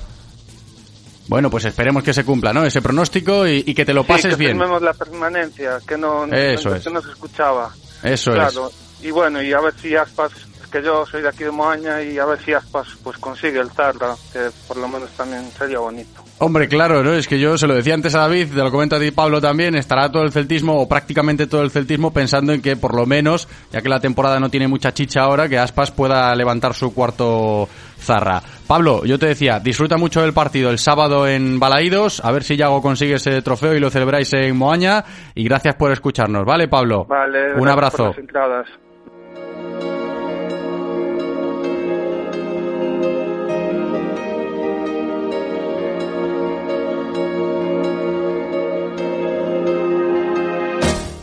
Bueno, 1.30 1.50
pues 1.50 1.64
esperemos 1.64 2.04
que 2.04 2.14
se 2.14 2.26
cumpla, 2.26 2.52
¿no? 2.52 2.66
Ese 2.66 2.82
pronóstico 2.82 3.48
y, 3.48 3.64
y 3.66 3.74
que 3.74 3.86
te 3.86 3.94
lo 3.94 4.04
pases 4.04 4.32
que 4.32 4.36
bien. 4.36 4.58
firmemos 4.58 4.82
la 4.82 4.94
permanencia, 4.94 5.80
que 5.88 5.98
no, 5.98 6.26
Eso 6.26 6.72
que 6.72 6.78
es. 6.80 6.92
no 6.92 7.02
se 7.02 7.12
escuchaba. 7.12 7.74
Eso 8.04 8.32
claro. 8.32 8.72
Y 9.02 9.12
bueno, 9.12 9.42
y 9.42 9.54
a 9.54 9.62
ver 9.62 9.74
si 9.82 9.96
Aspas, 9.96 10.34
es 10.62 10.68
que 10.70 10.84
yo 10.84 11.06
soy 11.06 11.22
de 11.22 11.30
aquí 11.30 11.46
de 11.46 11.52
Moaña, 11.52 12.02
y 12.02 12.18
a 12.18 12.26
ver 12.26 12.44
si 12.44 12.52
Aspas 12.52 12.88
pues 13.04 13.18
consigue 13.20 13.60
el 13.62 13.72
Zarra, 13.72 14.18
que 14.34 14.50
por 14.68 14.76
lo 14.76 14.90
menos 14.90 15.12
también 15.12 15.50
sería 15.58 15.80
bonito. 15.80 16.24
Hombre, 16.42 16.70
claro, 16.70 17.04
¿no? 17.04 17.14
Es 17.14 17.28
que 17.28 17.38
yo 17.38 17.58
se 17.58 17.68
lo 17.68 17.76
decía 17.76 17.94
antes 17.94 18.16
a 18.16 18.20
David, 18.20 18.48
te 18.54 18.64
lo 18.64 18.72
comenta 18.72 18.96
a 18.96 19.00
ti 19.00 19.12
Pablo 19.12 19.42
también, 19.42 19.76
estará 19.76 20.10
todo 20.10 20.24
el 20.24 20.32
celtismo 20.32 20.82
o 20.82 20.88
prácticamente 20.88 21.48
todo 21.48 21.64
el 21.64 21.70
celtismo 21.70 22.14
pensando 22.14 22.54
en 22.54 22.62
que 22.62 22.78
por 22.78 22.96
lo 22.96 23.06
menos, 23.06 23.50
ya 23.74 23.82
que 23.82 23.90
la 23.90 24.00
temporada 24.00 24.40
no 24.40 24.50
tiene 24.50 24.70
mucha 24.70 24.94
chicha 24.94 25.22
ahora, 25.22 25.50
que 25.50 25.58
Aspas 25.58 25.92
pueda 25.92 26.34
levantar 26.36 26.74
su 26.74 26.94
cuarto 26.94 27.68
zarra. 28.00 28.42
Pablo, 28.66 29.04
yo 29.04 29.20
te 29.20 29.28
decía, 29.28 29.60
disfruta 29.60 29.98
mucho 29.98 30.22
del 30.22 30.32
partido 30.32 30.70
el 30.70 30.80
sábado 30.80 31.28
en 31.28 31.60
Balaídos, 31.60 32.24
a 32.24 32.32
ver 32.32 32.44
si 32.44 32.56
Yago 32.56 32.82
consigue 32.82 33.16
ese 33.16 33.42
trofeo 33.42 33.76
y 33.76 33.80
lo 33.82 33.90
celebráis 33.90 34.32
en 34.34 34.56
Moaña 34.56 35.04
y 35.36 35.44
gracias 35.44 35.76
por 35.76 35.92
escucharnos, 35.92 36.46
¿vale 36.46 36.70
Pablo? 36.70 37.04
Vale, 37.04 37.54
Un 37.56 37.68
abrazo. 37.68 38.14
por 38.14 38.18
las 38.38 38.68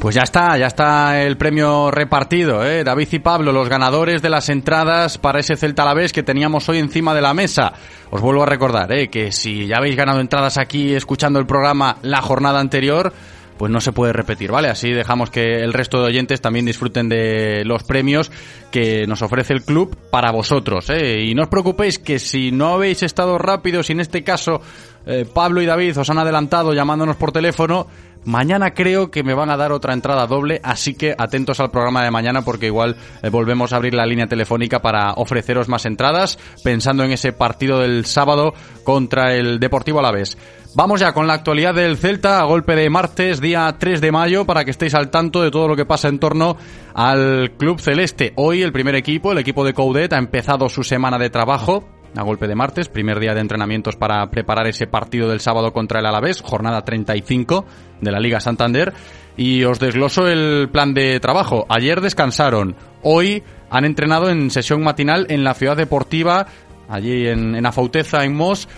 Pues 0.07 0.15
ya 0.15 0.23
está, 0.23 0.57
ya 0.57 0.69
está 0.69 1.21
el 1.21 1.37
premio 1.37 1.91
repartido, 1.91 2.65
¿eh? 2.65 2.85
David 2.85 3.09
y 3.11 3.19
Pablo, 3.19 3.51
los 3.51 3.69
ganadores 3.69 4.23
de 4.23 4.31
las 4.31 4.49
entradas 4.49 5.19
para 5.19 5.41
ese 5.41 5.57
Celta 5.57 5.83
a 5.83 5.87
la 5.87 5.95
vez 5.95 6.13
que 6.13 6.23
teníamos 6.23 6.69
hoy 6.69 6.79
encima 6.79 7.13
de 7.13 7.23
la 7.23 7.35
mesa. 7.35 7.73
Os 8.13 8.21
vuelvo 8.21 8.45
a 8.45 8.47
recordar, 8.47 8.93
¿eh? 8.93 9.09
Que 9.09 9.33
si 9.33 9.67
ya 9.67 9.79
habéis 9.79 9.97
ganado 9.97 10.21
entradas 10.21 10.59
aquí 10.59 10.95
escuchando 10.95 11.41
el 11.41 11.47
programa 11.47 11.97
la 12.03 12.23
jornada 12.23 12.61
anterior, 12.61 13.13
pues 13.59 13.73
no 13.73 13.81
se 13.81 13.91
puede 13.91 14.13
repetir, 14.13 14.53
¿vale? 14.53 14.69
Así 14.69 14.93
dejamos 14.93 15.31
que 15.31 15.65
el 15.65 15.73
resto 15.73 16.01
de 16.01 16.07
oyentes 16.07 16.41
también 16.41 16.67
disfruten 16.67 17.09
de 17.09 17.65
los 17.65 17.83
premios 17.83 18.31
que 18.71 19.09
nos 19.09 19.23
ofrece 19.23 19.55
el 19.55 19.65
club 19.65 19.97
para 20.13 20.31
vosotros, 20.31 20.89
¿eh? 20.89 21.25
Y 21.25 21.35
no 21.35 21.43
os 21.43 21.49
preocupéis 21.49 21.99
que 21.99 22.21
si 22.21 22.53
no 22.53 22.75
habéis 22.75 23.03
estado 23.03 23.39
rápidos 23.39 23.91
y 23.91 23.95
en 23.95 24.01
este 24.01 24.23
caso 24.23 24.61
eh, 25.05 25.25
Pablo 25.33 25.63
y 25.63 25.67
David 25.67 25.99
os 25.99 26.11
han 26.11 26.19
adelantado 26.19 26.75
llamándonos 26.75 27.17
por 27.17 27.33
teléfono, 27.33 27.89
Mañana 28.27 28.75
creo 28.75 29.13
que 29.13 29.23
me 29.23 29.35
van 29.35 29.51
a 29.51 29.57
dar 29.57 29.71
otra 29.71 29.95
entrada 29.95 30.27
doble, 30.27 30.61
así 30.65 30.95
que 30.95 31.15
atentos 31.17 31.61
al 31.61 31.71
programa 31.71 32.03
de 32.03 32.11
mañana 32.11 32.43
porque 32.43 32.67
igual 32.67 32.97
eh, 33.23 33.31
volvemos 33.31 33.73
a 33.73 33.77
abrir 33.77 33.95
la 33.95 34.05
línea 34.05 34.27
telefónica 34.27 34.83
para 34.83 35.13
ofreceros 35.13 35.69
más 35.69 35.87
entradas, 35.87 36.37
pensando 36.65 37.05
en 37.05 37.13
ese 37.13 37.33
partido 37.33 37.79
del 37.79 38.05
sábado 38.05 38.53
contra 38.83 39.33
el 39.37 39.61
Deportivo 39.61 40.01
Alavés. 40.01 40.37
Vamos 40.75 40.99
ya 40.99 41.13
con 41.13 41.29
la 41.29 41.35
actualidad 41.35 41.75
del 41.75 41.97
Celta 41.97 42.41
a 42.41 42.45
golpe 42.45 42.75
de 42.75 42.91
martes, 42.91 43.41
día 43.41 43.73
3 43.79 44.01
de 44.01 44.11
mayo, 44.11 44.45
para 44.45 44.65
que 44.65 44.73
estéis 44.73 44.97
al 44.97 45.09
tanto 45.09 45.41
de 45.41 45.53
todo 45.53 45.69
lo 45.69 45.77
que 45.77 45.87
pasa 45.87 46.09
en 46.09 46.19
torno 46.19 46.57
al 46.95 47.53
Club 47.57 47.81
Celeste. 47.81 48.33
Hoy 48.35 48.61
el 48.61 48.73
primer 48.73 48.97
equipo, 48.97 49.31
el 49.31 49.39
equipo 49.39 49.65
de 49.65 49.73
Coudet, 49.73 50.13
ha 50.13 50.19
empezado 50.19 50.69
su 50.69 50.83
semana 50.83 51.17
de 51.17 51.31
trabajo 51.31 51.85
a 52.17 52.23
golpe 52.23 52.47
de 52.47 52.55
martes, 52.55 52.89
primer 52.89 53.21
día 53.21 53.35
de 53.35 53.41
entrenamientos 53.41 53.97
para 53.97 54.29
preparar 54.31 54.67
ese 54.67 54.87
partido 54.87 55.29
del 55.29 55.41
sábado 55.41 55.73
contra 55.73 56.01
el 56.01 56.07
Alavés, 56.07 56.43
jornada 56.43 56.83
35 56.83 57.65
de 58.01 58.11
la 58.11 58.21
Liga 58.21 58.41
Santander. 58.41 58.93
Y 59.37 59.65
os 59.65 59.79
desgloso 59.79 60.27
el 60.27 60.69
plan 60.71 60.95
de 60.95 61.21
trabajo. 61.21 61.67
Ayer 61.69 62.01
descansaron, 62.01 62.77
hoy 63.03 63.43
han 63.71 63.85
entrenado 63.85 64.31
en 64.31 64.51
sesión 64.51 64.83
matinal 64.83 65.27
en 65.29 65.45
la 65.45 65.55
ciudad 65.55 65.77
deportiva, 65.77 66.47
allí 66.89 67.27
en, 67.27 67.55
en 67.55 67.67
Afauteza, 67.67 68.25
en 68.25 68.35
Mos, 68.35 68.69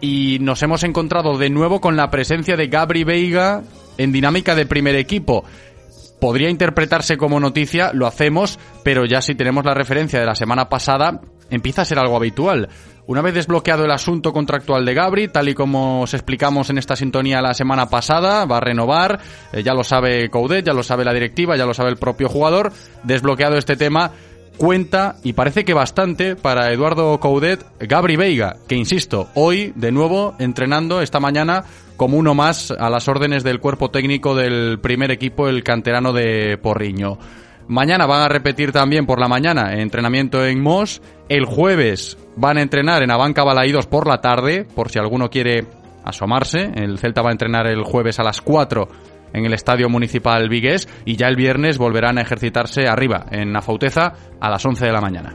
y 0.00 0.38
nos 0.40 0.62
hemos 0.62 0.82
encontrado 0.82 1.38
de 1.38 1.50
nuevo 1.50 1.80
con 1.80 1.96
la 1.96 2.10
presencia 2.10 2.56
de 2.56 2.66
Gabri 2.66 3.04
Veiga 3.04 3.62
en 3.96 4.12
dinámica 4.12 4.54
de 4.54 4.66
primer 4.66 4.96
equipo 4.96 5.44
podría 6.20 6.50
interpretarse 6.50 7.16
como 7.16 7.40
noticia, 7.40 7.92
lo 7.92 8.06
hacemos, 8.06 8.58
pero 8.82 9.04
ya 9.04 9.20
si 9.22 9.34
tenemos 9.34 9.64
la 9.64 9.74
referencia 9.74 10.20
de 10.20 10.26
la 10.26 10.34
semana 10.34 10.68
pasada, 10.68 11.20
empieza 11.50 11.82
a 11.82 11.84
ser 11.84 11.98
algo 11.98 12.16
habitual. 12.16 12.68
Una 13.06 13.22
vez 13.22 13.32
desbloqueado 13.32 13.86
el 13.86 13.90
asunto 13.90 14.34
contractual 14.34 14.84
de 14.84 14.92
Gabri, 14.92 15.28
tal 15.28 15.48
y 15.48 15.54
como 15.54 16.02
os 16.02 16.12
explicamos 16.12 16.68
en 16.68 16.76
esta 16.76 16.94
sintonía 16.94 17.40
la 17.40 17.54
semana 17.54 17.88
pasada, 17.88 18.44
va 18.44 18.58
a 18.58 18.60
renovar, 18.60 19.18
eh, 19.50 19.62
ya 19.62 19.72
lo 19.72 19.82
sabe 19.82 20.28
Coudet, 20.28 20.66
ya 20.66 20.74
lo 20.74 20.82
sabe 20.82 21.06
la 21.06 21.14
directiva, 21.14 21.56
ya 21.56 21.64
lo 21.64 21.72
sabe 21.72 21.88
el 21.88 21.96
propio 21.96 22.28
jugador, 22.28 22.70
desbloqueado 23.04 23.56
este 23.56 23.76
tema, 23.76 24.10
cuenta, 24.58 25.16
y 25.24 25.32
parece 25.32 25.64
que 25.64 25.72
bastante, 25.72 26.36
para 26.36 26.70
Eduardo 26.70 27.18
Coudet, 27.18 27.64
Gabri 27.80 28.16
Veiga, 28.16 28.56
que 28.68 28.74
insisto, 28.74 29.28
hoy 29.34 29.72
de 29.74 29.90
nuevo 29.90 30.34
entrenando 30.38 31.00
esta 31.00 31.18
mañana 31.18 31.64
como 31.96 32.18
uno 32.18 32.34
más 32.34 32.70
a 32.70 32.90
las 32.90 33.08
órdenes 33.08 33.42
del 33.42 33.58
cuerpo 33.58 33.90
técnico 33.90 34.34
del 34.34 34.80
primer 34.80 35.10
equipo, 35.10 35.48
el 35.48 35.64
canterano 35.64 36.12
de 36.12 36.58
Porriño. 36.58 37.18
Mañana 37.68 38.06
van 38.06 38.22
a 38.22 38.28
repetir 38.28 38.72
también 38.72 39.04
por 39.04 39.20
la 39.20 39.28
mañana 39.28 39.74
entrenamiento 39.74 40.44
en 40.44 40.62
Mos. 40.62 41.02
El 41.28 41.44
jueves 41.44 42.16
van 42.34 42.56
a 42.56 42.62
entrenar 42.62 43.02
en 43.02 43.10
Abanca 43.10 43.44
Balaídos 43.44 43.86
por 43.86 44.08
la 44.08 44.22
tarde, 44.22 44.66
por 44.74 44.90
si 44.90 44.98
alguno 44.98 45.28
quiere 45.28 45.66
asomarse. 46.02 46.70
El 46.74 46.98
Celta 46.98 47.20
va 47.20 47.28
a 47.28 47.32
entrenar 47.32 47.66
el 47.66 47.82
jueves 47.84 48.18
a 48.18 48.24
las 48.24 48.40
4 48.40 48.88
en 49.34 49.44
el 49.44 49.52
Estadio 49.52 49.90
Municipal 49.90 50.48
Vigués 50.48 50.88
y 51.04 51.16
ya 51.16 51.28
el 51.28 51.36
viernes 51.36 51.76
volverán 51.76 52.16
a 52.16 52.22
ejercitarse 52.22 52.88
arriba, 52.88 53.26
en 53.30 53.54
Afauteza, 53.54 54.14
a 54.40 54.48
las 54.48 54.64
11 54.64 54.86
de 54.86 54.92
la 54.92 55.00
mañana. 55.02 55.34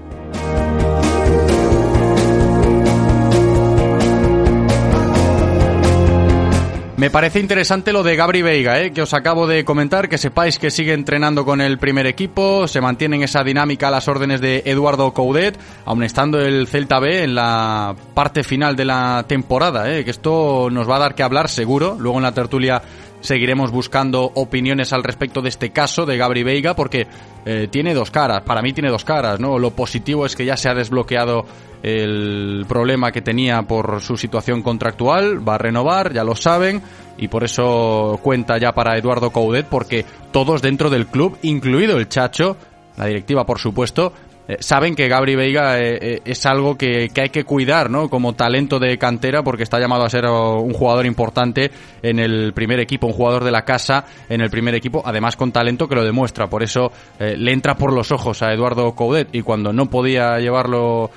Me 7.04 7.12
parece 7.12 7.42
interesante 7.42 7.92
lo 7.92 8.02
de 8.02 8.16
Gabri 8.16 8.42
Veiga, 8.42 8.80
¿eh? 8.80 8.94
que 8.94 9.02
os 9.02 9.13
acabo 9.13 9.46
de 9.46 9.66
comentar, 9.66 10.08
que 10.08 10.18
sepáis 10.18 10.58
que 10.58 10.72
sigue 10.72 10.94
entrenando 10.94 11.44
con 11.44 11.60
el 11.60 11.78
primer 11.78 12.08
equipo, 12.08 12.66
se 12.66 12.80
mantiene 12.80 13.18
en 13.18 13.24
esa 13.24 13.44
dinámica 13.44 13.89
a 13.89 13.92
las 13.92 14.08
órdenes 14.08 14.39
de 14.39 14.63
Eduardo 14.66 15.13
Coudet, 15.13 15.60
aun 15.84 16.02
estando 16.04 16.39
el 16.39 16.66
Celta 16.66 17.02
B 17.02 17.26
en 17.26 17.36
la 17.36 17.94
parte 18.13 18.46
final 18.46 18.78
de 18.78 18.86
la 18.86 19.26
temporada, 19.28 19.94
¿eh? 19.94 20.06
que 20.06 20.12
esto 20.12 20.70
nos 20.72 20.89
va 20.89 20.96
a 20.96 21.00
dar 21.00 21.13
que 21.13 21.24
hablar 21.24 21.50
seguro, 21.50 21.98
luego 22.00 22.20
en 22.20 22.24
la 22.24 22.32
tertulia 22.32 22.82
seguiremos 23.24 23.72
buscando 23.72 24.32
opiniones 24.36 24.92
al 24.92 25.02
respecto 25.02 25.42
de 25.42 25.50
este 25.50 25.72
caso 25.72 26.06
de 26.06 26.18
Gabri 26.18 26.44
Veiga 26.44 26.76
porque 26.76 27.08
eh, 27.46 27.68
tiene 27.72 27.94
dos 27.94 28.12
caras, 28.12 28.44
para 28.44 28.62
mí 28.62 28.74
tiene 28.74 28.90
dos 28.90 29.06
caras, 29.06 29.40
¿no? 29.40 29.58
Lo 29.58 29.72
positivo 29.72 30.26
es 30.26 30.36
que 30.36 30.46
ya 30.46 30.58
se 30.58 30.70
ha 30.70 30.74
desbloqueado 30.74 31.46
el 31.82 32.66
problema 32.68 33.12
que 33.12 33.22
tenía 33.22 33.62
por 33.64 34.02
su 34.02 34.18
situación 34.18 34.62
contractual, 34.62 35.48
va 35.48 35.56
a 35.56 35.58
renovar, 35.58 36.14
ya 36.14 36.24
lo 36.24 36.36
saben, 36.36 36.82
y 37.18 37.30
por 37.30 37.46
eso 37.46 38.20
cuenta 38.22 38.58
ya 38.58 38.74
para 38.74 38.98
Eduardo 38.98 39.32
Coudet 39.32 39.68
porque 39.68 40.06
todos 40.32 40.62
dentro 40.62 40.90
del 40.90 41.08
club, 41.08 41.38
incluido 41.44 41.98
el 41.98 42.10
Chacho, 42.10 42.58
la 42.98 43.06
directiva 43.06 43.46
por 43.46 43.60
supuesto, 43.60 44.12
eh, 44.47 44.58
saben 44.60 44.93
que 44.95 45.08
Gabri 45.08 45.36
Veiga 45.36 45.79
eh, 45.79 45.97
eh, 46.01 46.21
es 46.25 46.45
algo 46.45 46.77
que, 46.77 47.10
hay 47.15 47.29
que 47.29 47.43
cuidar, 47.45 47.89
¿no? 47.89 48.10
Como 48.10 48.34
talento 48.34 48.77
de 48.77 48.97
cantera, 48.97 49.41
porque 49.41 49.63
está 49.63 49.79
llamado 49.79 50.03
a 50.03 50.10
ser 50.10 50.25
un 50.25 50.73
jugador 50.73 51.06
importante 51.06 51.71
en 52.01 52.19
el 52.19 52.53
primer 52.53 52.79
equipo, 52.79 53.08
un 53.08 53.13
jugador 53.13 53.45
de 53.45 53.51
la 53.51 53.63
casa 53.63 54.06
en 54.27 54.41
el 54.41 54.49
primer 54.49 54.75
equipo, 54.75 55.01
además 55.06 55.38
con 55.38 55.51
talento 55.51 55.88
que 55.88 55.95
lo 55.95 56.03
demuestra. 56.03 56.47
Por 56.47 56.63
eso 56.63 56.91
le 57.19 57.51
entra 57.51 57.75
por 57.75 57.93
los 57.93 58.12
ojos 58.12 58.41
a 58.41 58.51
Eduardo 58.51 58.93
Coudet 58.93 59.29
y 59.34 59.41
cuando 59.41 59.71
no 59.71 59.89
podía 59.89 60.38
llevarlo 60.39 61.10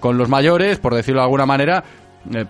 con 0.00 0.18
los 0.18 0.28
mayores, 0.28 0.78
por 0.78 0.94
decirlo 0.94 1.20
de 1.20 1.24
alguna 1.24 1.46
manera, 1.46 1.84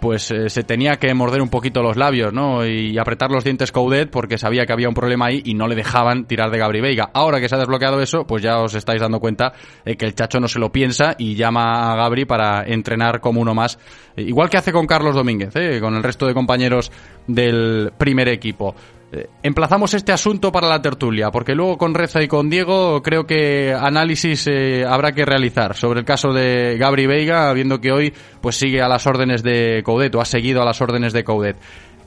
pues 0.00 0.30
eh, 0.30 0.50
se 0.50 0.62
tenía 0.62 0.96
que 0.96 1.12
morder 1.14 1.40
un 1.40 1.48
poquito 1.48 1.82
los 1.82 1.96
labios, 1.96 2.32
¿no? 2.32 2.66
Y 2.66 2.98
apretar 2.98 3.30
los 3.30 3.44
dientes 3.44 3.72
Coudet 3.72 4.10
porque 4.10 4.38
sabía 4.38 4.66
que 4.66 4.72
había 4.72 4.88
un 4.88 4.94
problema 4.94 5.26
ahí 5.26 5.42
y 5.44 5.54
no 5.54 5.66
le 5.66 5.74
dejaban 5.74 6.26
tirar 6.26 6.50
de 6.50 6.58
Gabri 6.58 6.80
Veiga. 6.80 7.10
Ahora 7.14 7.40
que 7.40 7.48
se 7.48 7.54
ha 7.54 7.58
desbloqueado 7.58 8.00
eso, 8.00 8.26
pues 8.26 8.42
ya 8.42 8.58
os 8.58 8.74
estáis 8.74 9.00
dando 9.00 9.20
cuenta 9.20 9.52
eh, 9.84 9.96
que 9.96 10.04
el 10.04 10.14
Chacho 10.14 10.40
no 10.40 10.48
se 10.48 10.58
lo 10.58 10.70
piensa 10.70 11.14
y 11.18 11.34
llama 11.34 11.92
a 11.92 11.96
Gabri 11.96 12.24
para 12.24 12.64
entrenar 12.66 13.20
como 13.20 13.40
uno 13.40 13.54
más, 13.54 13.78
igual 14.16 14.50
que 14.50 14.58
hace 14.58 14.72
con 14.72 14.86
Carlos 14.86 15.14
Domínguez, 15.14 15.52
con 15.80 15.94
el 15.94 16.02
resto 16.02 16.26
de 16.26 16.34
compañeros 16.34 16.92
del 17.26 17.92
primer 17.96 18.28
equipo. 18.28 18.74
Eh, 19.14 19.28
emplazamos 19.42 19.92
este 19.92 20.10
asunto 20.10 20.50
para 20.50 20.68
la 20.68 20.80
tertulia, 20.80 21.30
porque 21.30 21.54
luego 21.54 21.76
con 21.76 21.92
Reza 21.92 22.22
y 22.22 22.28
con 22.28 22.48
Diego 22.48 23.02
creo 23.02 23.26
que 23.26 23.74
análisis 23.74 24.46
eh, 24.46 24.86
habrá 24.88 25.12
que 25.12 25.26
realizar 25.26 25.76
sobre 25.76 26.00
el 26.00 26.06
caso 26.06 26.32
de 26.32 26.78
Gabri 26.78 27.06
Veiga, 27.06 27.52
viendo 27.52 27.78
que 27.78 27.92
hoy 27.92 28.14
pues 28.40 28.56
sigue 28.56 28.80
a 28.80 28.88
las 28.88 29.06
órdenes 29.06 29.42
de 29.42 29.82
Coudet 29.84 30.14
o 30.14 30.22
ha 30.22 30.24
seguido 30.24 30.62
a 30.62 30.64
las 30.64 30.80
órdenes 30.80 31.12
de 31.12 31.24
Coudet. 31.24 31.58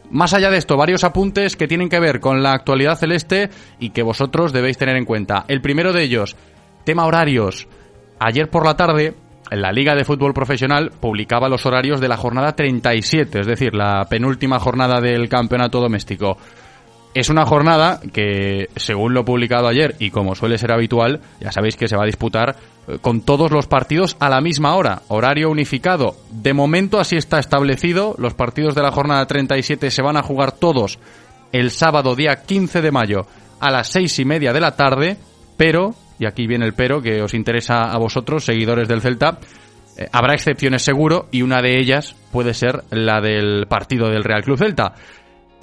Más 0.10 0.34
allá 0.34 0.50
de 0.50 0.58
esto, 0.58 0.78
varios 0.78 1.04
apuntes 1.04 1.56
que 1.56 1.68
tienen 1.68 1.90
que 1.90 2.00
ver 2.00 2.20
con 2.20 2.42
la 2.42 2.54
actualidad 2.54 2.98
celeste 2.98 3.52
y 3.80 3.92
que 3.92 4.02
vosotros 4.02 4.52
debéis 4.52 4.80
tener 4.80 4.96
en 4.96 5.06
cuenta. 5.06 5.46
El 5.48 5.62
primero 5.62 5.94
de 5.94 6.02
ellos, 6.02 6.36
tema 6.86 7.06
horarios. 7.06 7.68
Ayer 8.18 8.50
por 8.50 8.66
la 8.66 8.78
tarde, 8.78 9.14
la 9.52 9.72
Liga 9.72 9.94
de 9.94 10.06
Fútbol 10.06 10.34
Profesional 10.34 10.92
publicaba 11.00 11.50
los 11.50 11.68
horarios 11.68 12.02
de 12.02 12.08
la 12.08 12.18
jornada 12.18 12.56
37, 12.56 13.42
es 13.42 13.48
decir, 13.48 13.76
la 13.76 14.06
penúltima 14.10 14.60
jornada 14.60 15.02
del 15.02 15.30
campeonato 15.30 15.80
doméstico. 15.80 16.38
Es 17.16 17.30
una 17.30 17.46
jornada 17.46 18.02
que, 18.12 18.68
según 18.76 19.14
lo 19.14 19.24
publicado 19.24 19.70
ayer 19.70 19.96
y 20.00 20.12
como 20.12 20.36
suele 20.36 20.58
ser 20.58 20.74
habitual, 20.74 21.22
ya 21.40 21.50
sabéis 21.50 21.78
que 21.78 21.88
se 21.88 21.96
va 21.96 22.04
a 22.04 22.08
disputar 22.08 22.58
eh, 22.90 22.98
con 23.00 23.22
todos 23.22 23.52
los 23.52 23.68
partidos 23.68 24.18
a 24.20 24.28
la 24.28 24.42
misma 24.42 24.76
hora, 24.76 25.02
horario 25.08 25.50
unificado. 25.50 26.18
De 26.30 26.54
momento 26.54 27.00
así 27.00 27.16
está 27.16 27.40
establecido, 27.40 28.16
los 28.18 28.34
partidos 28.34 28.76
de 28.76 28.82
la 28.82 28.92
jornada 28.92 29.26
37 29.26 29.92
se 29.92 30.02
van 30.02 30.18
a 30.18 30.24
jugar 30.24 30.52
todos 30.52 31.00
el 31.54 31.72
sábado 31.72 32.18
día 32.18 32.44
15 32.46 32.82
de 32.82 32.92
mayo 32.92 33.28
a 33.62 33.72
las 33.72 33.88
seis 33.88 34.20
y 34.20 34.26
media 34.26 34.52
de 34.52 34.60
la 34.60 34.76
tarde, 34.76 35.16
pero, 35.56 35.96
y 36.20 36.26
aquí 36.26 36.48
viene 36.48 36.66
el 36.66 36.74
pero 36.74 37.02
que 37.02 37.22
os 37.22 37.34
interesa 37.34 37.94
a 37.94 37.98
vosotros, 37.98 38.44
seguidores 38.44 38.90
del 38.90 39.00
Celta, 39.00 39.40
eh, 39.98 40.10
habrá 40.12 40.34
excepciones 40.34 40.82
seguro 40.82 41.30
y 41.32 41.44
una 41.44 41.62
de 41.62 41.80
ellas 41.80 42.14
puede 42.34 42.54
ser 42.54 42.84
la 42.90 43.22
del 43.22 43.68
partido 43.70 44.10
del 44.10 44.26
Real 44.26 44.44
Club 44.44 44.58
Celta. 44.58 44.96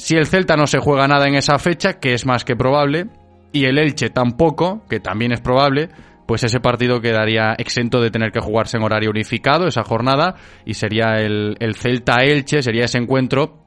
Si 0.02 0.16
el 0.16 0.26
Celta 0.26 0.56
no 0.56 0.66
se 0.66 0.80
juega 0.80 1.06
nada 1.06 1.28
en 1.28 1.36
esa 1.36 1.60
fecha, 1.60 2.00
que 2.00 2.12
es 2.12 2.26
más 2.26 2.44
que 2.44 2.56
probable, 2.56 3.06
y 3.52 3.66
el 3.66 3.78
Elche 3.78 4.10
tampoco, 4.10 4.82
que 4.90 4.98
también 4.98 5.30
es 5.30 5.40
probable, 5.40 5.90
pues 6.26 6.42
ese 6.42 6.58
partido 6.58 7.00
quedaría 7.00 7.54
exento 7.56 8.00
de 8.00 8.10
tener 8.10 8.32
que 8.32 8.40
jugarse 8.40 8.76
en 8.76 8.82
horario 8.82 9.10
unificado 9.10 9.68
esa 9.68 9.84
jornada 9.84 10.34
y 10.66 10.74
sería 10.74 11.20
el, 11.20 11.56
Celta-Elche, 11.76 12.62
sería 12.62 12.86
ese 12.86 12.98
encuentro 12.98 13.62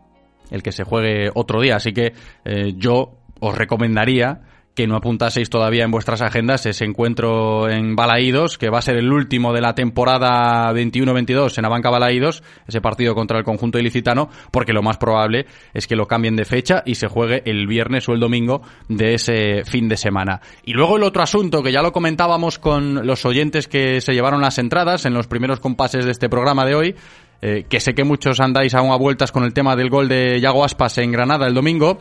el 0.51 0.61
que 0.61 0.73
se 0.73 0.83
juegue 0.83 1.29
otro 1.33 1.61
día. 1.61 1.77
Así 1.77 1.93
que 1.93 2.11
eh, 2.43 2.73
yo 2.75 3.13
os 3.39 3.57
recomendaría 3.57 4.41
que 4.75 4.87
no 4.87 4.97
apuntaseis 4.97 5.49
todavía 5.49 5.85
en 5.85 5.91
vuestras 5.91 6.21
agendas 6.21 6.65
ese 6.65 6.83
encuentro 6.83 7.69
en 7.69 7.95
Balaídos, 7.95 8.57
que 8.57 8.69
va 8.69 8.79
a 8.79 8.81
ser 8.81 8.97
el 8.97 9.11
último 9.11 9.53
de 9.53 9.61
la 9.61 9.73
temporada 9.73 10.71
21-22 10.73 11.57
en 11.57 11.65
Abanca 11.65 11.89
Balaídos, 11.89 12.43
ese 12.67 12.81
partido 12.81 13.15
contra 13.15 13.37
el 13.37 13.45
conjunto 13.45 13.79
ilicitano, 13.79 14.29
porque 14.51 14.73
lo 14.73 14.83
más 14.83 14.97
probable 14.97 15.45
es 15.73 15.87
que 15.87 15.95
lo 15.95 16.07
cambien 16.07 16.35
de 16.35 16.43
fecha 16.43 16.83
y 16.85 16.95
se 16.95 17.07
juegue 17.07 17.41
el 17.45 17.67
viernes 17.67 18.09
o 18.09 18.13
el 18.13 18.19
domingo 18.19 18.61
de 18.89 19.13
ese 19.13 19.63
fin 19.63 19.87
de 19.87 19.95
semana. 19.95 20.41
Y 20.65 20.73
luego 20.73 20.97
el 20.97 21.03
otro 21.03 21.23
asunto, 21.23 21.63
que 21.63 21.71
ya 21.71 21.81
lo 21.81 21.93
comentábamos 21.93 22.59
con 22.59 23.07
los 23.07 23.25
oyentes 23.25 23.69
que 23.69 24.01
se 24.01 24.13
llevaron 24.13 24.41
las 24.41 24.57
entradas 24.57 25.05
en 25.05 25.13
los 25.13 25.27
primeros 25.27 25.61
compases 25.61 26.03
de 26.03 26.11
este 26.11 26.27
programa 26.27 26.65
de 26.65 26.75
hoy, 26.75 26.95
eh, 27.41 27.65
que 27.69 27.79
sé 27.79 27.93
que 27.93 28.03
muchos 28.03 28.39
andáis 28.39 28.73
aún 28.73 28.91
a 28.91 28.97
vueltas 28.97 29.31
con 29.31 29.43
el 29.43 29.53
tema 29.53 29.75
del 29.75 29.89
gol 29.89 30.09
de 30.09 30.39
Yago 30.41 30.65
Aspas 30.65 30.97
en 30.97 31.11
Granada 31.11 31.47
el 31.47 31.53
domingo, 31.53 31.99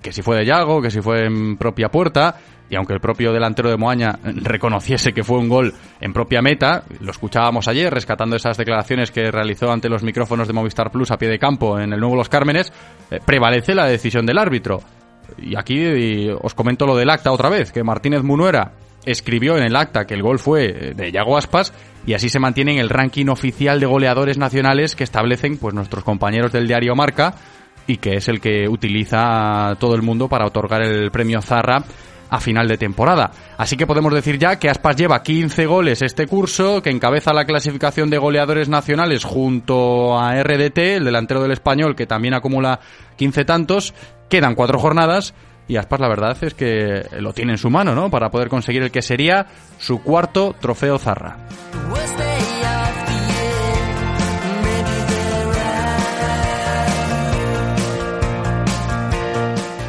que 0.00 0.12
si 0.12 0.22
fue 0.22 0.36
de 0.36 0.46
Yago, 0.46 0.82
que 0.82 0.90
si 0.90 1.00
fue 1.00 1.26
en 1.26 1.56
propia 1.56 1.88
puerta, 1.88 2.36
y 2.68 2.76
aunque 2.76 2.94
el 2.94 3.00
propio 3.00 3.32
delantero 3.32 3.70
de 3.70 3.76
Moaña 3.76 4.18
reconociese 4.24 5.12
que 5.12 5.22
fue 5.22 5.38
un 5.38 5.48
gol 5.48 5.74
en 6.00 6.12
propia 6.12 6.42
meta, 6.42 6.84
lo 7.00 7.10
escuchábamos 7.10 7.68
ayer 7.68 7.92
rescatando 7.92 8.36
esas 8.36 8.56
declaraciones 8.56 9.10
que 9.10 9.30
realizó 9.30 9.70
ante 9.70 9.88
los 9.88 10.02
micrófonos 10.02 10.48
de 10.48 10.54
Movistar 10.54 10.90
Plus 10.90 11.10
a 11.10 11.18
pie 11.18 11.28
de 11.28 11.38
campo 11.38 11.78
en 11.78 11.92
el 11.92 12.00
nuevo 12.00 12.16
Los 12.16 12.28
Cármenes, 12.28 12.72
eh, 13.10 13.20
prevalece 13.24 13.74
la 13.74 13.86
decisión 13.86 14.26
del 14.26 14.38
árbitro. 14.38 14.80
Y 15.38 15.56
aquí 15.56 16.28
os 16.40 16.54
comento 16.54 16.86
lo 16.86 16.96
del 16.96 17.10
acta 17.10 17.32
otra 17.32 17.48
vez, 17.48 17.72
que 17.72 17.82
Martínez 17.82 18.22
Munuera 18.22 18.72
escribió 19.04 19.56
en 19.56 19.62
el 19.62 19.76
acta 19.76 20.04
que 20.04 20.14
el 20.14 20.22
gol 20.22 20.38
fue 20.38 20.66
eh, 20.66 20.94
de 20.94 21.12
Yago 21.12 21.38
Aspas 21.38 21.72
y 22.04 22.14
así 22.14 22.28
se 22.28 22.40
mantiene 22.40 22.72
en 22.72 22.78
el 22.78 22.88
ranking 22.88 23.26
oficial 23.28 23.80
de 23.80 23.86
goleadores 23.86 24.36
nacionales 24.36 24.96
que 24.96 25.04
establecen 25.04 25.58
pues 25.58 25.74
nuestros 25.74 26.04
compañeros 26.04 26.52
del 26.52 26.66
diario 26.66 26.94
Marca 26.94 27.34
y 27.86 27.98
que 27.98 28.16
es 28.16 28.28
el 28.28 28.40
que 28.40 28.68
utiliza 28.68 29.76
todo 29.78 29.94
el 29.94 30.02
mundo 30.02 30.28
para 30.28 30.46
otorgar 30.46 30.82
el 30.82 31.10
premio 31.10 31.40
Zarra 31.40 31.84
a 32.28 32.40
final 32.40 32.68
de 32.68 32.78
temporada. 32.78 33.30
Así 33.56 33.76
que 33.76 33.86
podemos 33.86 34.12
decir 34.12 34.38
ya 34.38 34.58
que 34.58 34.68
Aspas 34.68 34.96
lleva 34.96 35.22
15 35.22 35.66
goles 35.66 36.02
este 36.02 36.26
curso, 36.26 36.82
que 36.82 36.90
encabeza 36.90 37.32
la 37.32 37.44
clasificación 37.44 38.10
de 38.10 38.18
goleadores 38.18 38.68
nacionales 38.68 39.24
junto 39.24 40.18
a 40.18 40.34
RDT, 40.42 40.78
el 40.78 41.04
delantero 41.04 41.42
del 41.42 41.52
español, 41.52 41.94
que 41.94 42.06
también 42.06 42.34
acumula 42.34 42.80
15 43.16 43.44
tantos. 43.44 43.94
Quedan 44.28 44.54
cuatro 44.54 44.78
jornadas 44.78 45.34
y 45.68 45.76
Aspas 45.76 46.00
la 46.00 46.08
verdad 46.08 46.36
es 46.42 46.54
que 46.54 47.06
lo 47.20 47.32
tiene 47.32 47.52
en 47.52 47.58
su 47.58 47.70
mano, 47.70 47.94
¿no? 47.94 48.10
Para 48.10 48.30
poder 48.30 48.48
conseguir 48.48 48.82
el 48.82 48.90
que 48.90 49.02
sería 49.02 49.46
su 49.78 50.02
cuarto 50.02 50.54
trofeo 50.60 50.98
Zarra. 50.98 51.38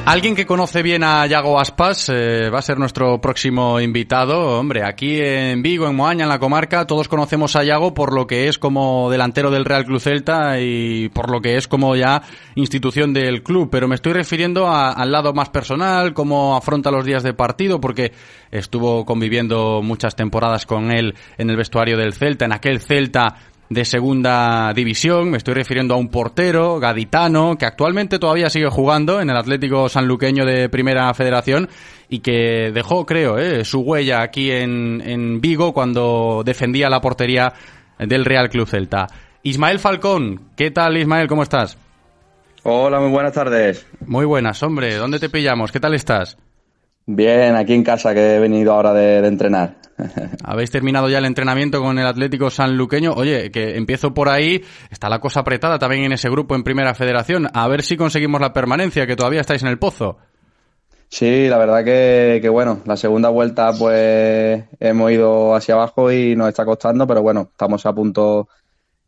Alguien 0.08 0.38
que 0.38 0.46
conoce 0.46 0.84
bien 0.84 1.04
a 1.04 1.26
Yago 1.26 1.60
Aspas 1.60 2.08
eh, 2.08 2.50
va 2.50 2.60
a 2.60 2.62
ser 2.62 2.80
nuestro 2.80 3.20
próximo 3.20 3.78
invitado. 3.82 4.58
Hombre, 4.58 4.86
aquí 4.86 5.20
en 5.20 5.62
Vigo, 5.62 5.86
en 5.86 5.98
Moaña, 5.98 6.24
en 6.24 6.30
la 6.30 6.40
comarca, 6.40 6.88
todos 6.88 7.10
conocemos 7.10 7.58
a 7.58 7.66
Yago 7.66 7.94
por 7.94 8.14
lo 8.14 8.26
que 8.26 8.48
es 8.48 8.58
como 8.58 9.12
delantero 9.12 9.52
del 9.52 9.66
Real 9.66 9.84
Club 9.84 10.00
Celta 10.00 10.62
y 10.62 11.10
por 11.10 11.30
lo 11.30 11.42
que 11.42 11.58
es 11.58 11.68
como 11.68 11.94
ya 11.98 12.22
institución 12.56 13.12
del 13.12 13.44
club. 13.44 13.68
Pero 13.70 13.90
me 13.90 13.96
estoy 13.96 14.14
refiriendo 14.14 14.70
al 14.70 15.12
lado 15.12 15.34
más 15.34 15.50
personal, 15.50 16.14
cómo 16.14 16.56
afronta 16.56 16.90
los 16.90 17.04
días 17.04 17.24
de 17.24 17.34
partido, 17.34 17.82
porque 17.82 18.14
estuvo 18.50 19.04
conviviendo 19.04 19.82
muchas 19.84 20.16
temporadas 20.16 20.66
con 20.66 20.90
él 20.90 21.16
en 21.38 21.50
el 21.50 21.58
vestuario 21.58 21.98
del 21.98 22.14
Celta, 22.14 22.46
en 22.46 22.54
aquel 22.54 22.80
Celta 22.80 23.36
de 23.70 23.86
segunda 23.86 24.74
división. 24.74 25.32
Me 25.32 25.38
estoy 25.38 25.54
refiriendo 25.54 25.94
a 25.94 25.98
un 25.98 26.10
portero, 26.10 26.80
gaditano, 26.80 27.58
que 27.58 27.66
actualmente 27.66 28.20
todavía 28.20 28.50
sigue 28.50 28.70
jugando 28.70 29.22
en 29.22 29.30
el 29.30 29.38
Atlético 29.38 29.90
Sanluqueño 29.90 30.46
de 30.46 30.70
Primera 30.70 31.14
Federación 31.14 31.70
y 32.10 32.20
que 32.20 32.72
dejó, 32.74 33.06
creo, 33.06 33.38
eh, 33.38 33.66
su 33.66 33.82
huella 33.82 34.22
aquí 34.22 34.52
en, 34.52 35.02
en 35.06 35.42
Vigo 35.42 35.74
cuando 35.74 36.44
defendía 36.46 36.90
la 36.90 37.02
portería 37.02 37.54
del 38.00 38.26
Real 38.26 38.50
Club 38.50 38.68
Celta. 38.68 39.08
Ismael 39.44 39.80
Falcón, 39.80 40.50
¿qué 40.56 40.72
tal 40.72 40.98
Ismael? 40.98 41.28
¿Cómo 41.28 41.44
estás? 41.44 41.78
Hola, 42.64 43.00
muy 43.00 43.10
buenas 43.10 43.34
tardes. 43.34 43.88
Muy 44.06 44.26
buenas, 44.26 44.62
hombre. 44.62 44.96
¿Dónde 44.96 45.20
te 45.20 45.30
pillamos? 45.30 45.72
¿Qué 45.72 45.80
tal 45.80 45.94
estás? 45.94 46.38
Bien, 47.10 47.56
aquí 47.56 47.74
en 47.74 47.84
casa 47.84 48.14
que 48.14 48.36
he 48.36 48.40
venido 48.40 48.74
ahora 48.74 48.94
de, 48.94 49.22
de 49.22 49.28
entrenar. 49.30 49.78
Habéis 50.44 50.72
terminado 50.72 51.10
ya 51.10 51.20
el 51.20 51.26
entrenamiento 51.26 51.82
con 51.82 51.98
el 51.98 52.06
Atlético 52.06 52.50
Sanluqueño. 52.50 53.14
Oye, 53.14 53.50
que 53.50 53.78
empiezo 53.78 54.14
por 54.14 54.28
ahí. 54.28 54.62
Está 54.92 55.08
la 55.08 55.20
cosa 55.20 55.40
apretada 55.40 55.80
también 55.80 56.04
en 56.04 56.12
ese 56.12 56.30
grupo 56.30 56.54
en 56.54 56.64
Primera 56.64 56.94
Federación. 56.94 57.48
A 57.54 57.68
ver 57.70 57.84
si 57.84 57.96
conseguimos 57.96 58.42
la 58.42 58.52
permanencia, 58.52 59.08
que 59.08 59.16
todavía 59.16 59.40
estáis 59.40 59.64
en 59.64 59.70
el 59.70 59.80
pozo. 59.80 60.18
Sí, 61.08 61.48
la 61.48 61.58
verdad 61.58 61.86
que, 61.86 62.40
que 62.42 62.50
bueno, 62.50 62.82
la 62.86 62.98
segunda 62.98 63.30
vuelta 63.30 63.72
pues 63.72 64.66
hemos 64.78 65.10
ido 65.10 65.56
hacia 65.56 65.76
abajo 65.76 66.12
y 66.12 66.36
nos 66.36 66.50
está 66.50 66.66
costando, 66.66 67.08
pero 67.08 67.22
bueno, 67.22 67.48
estamos 67.50 67.86
a 67.86 67.94
punto 67.94 68.50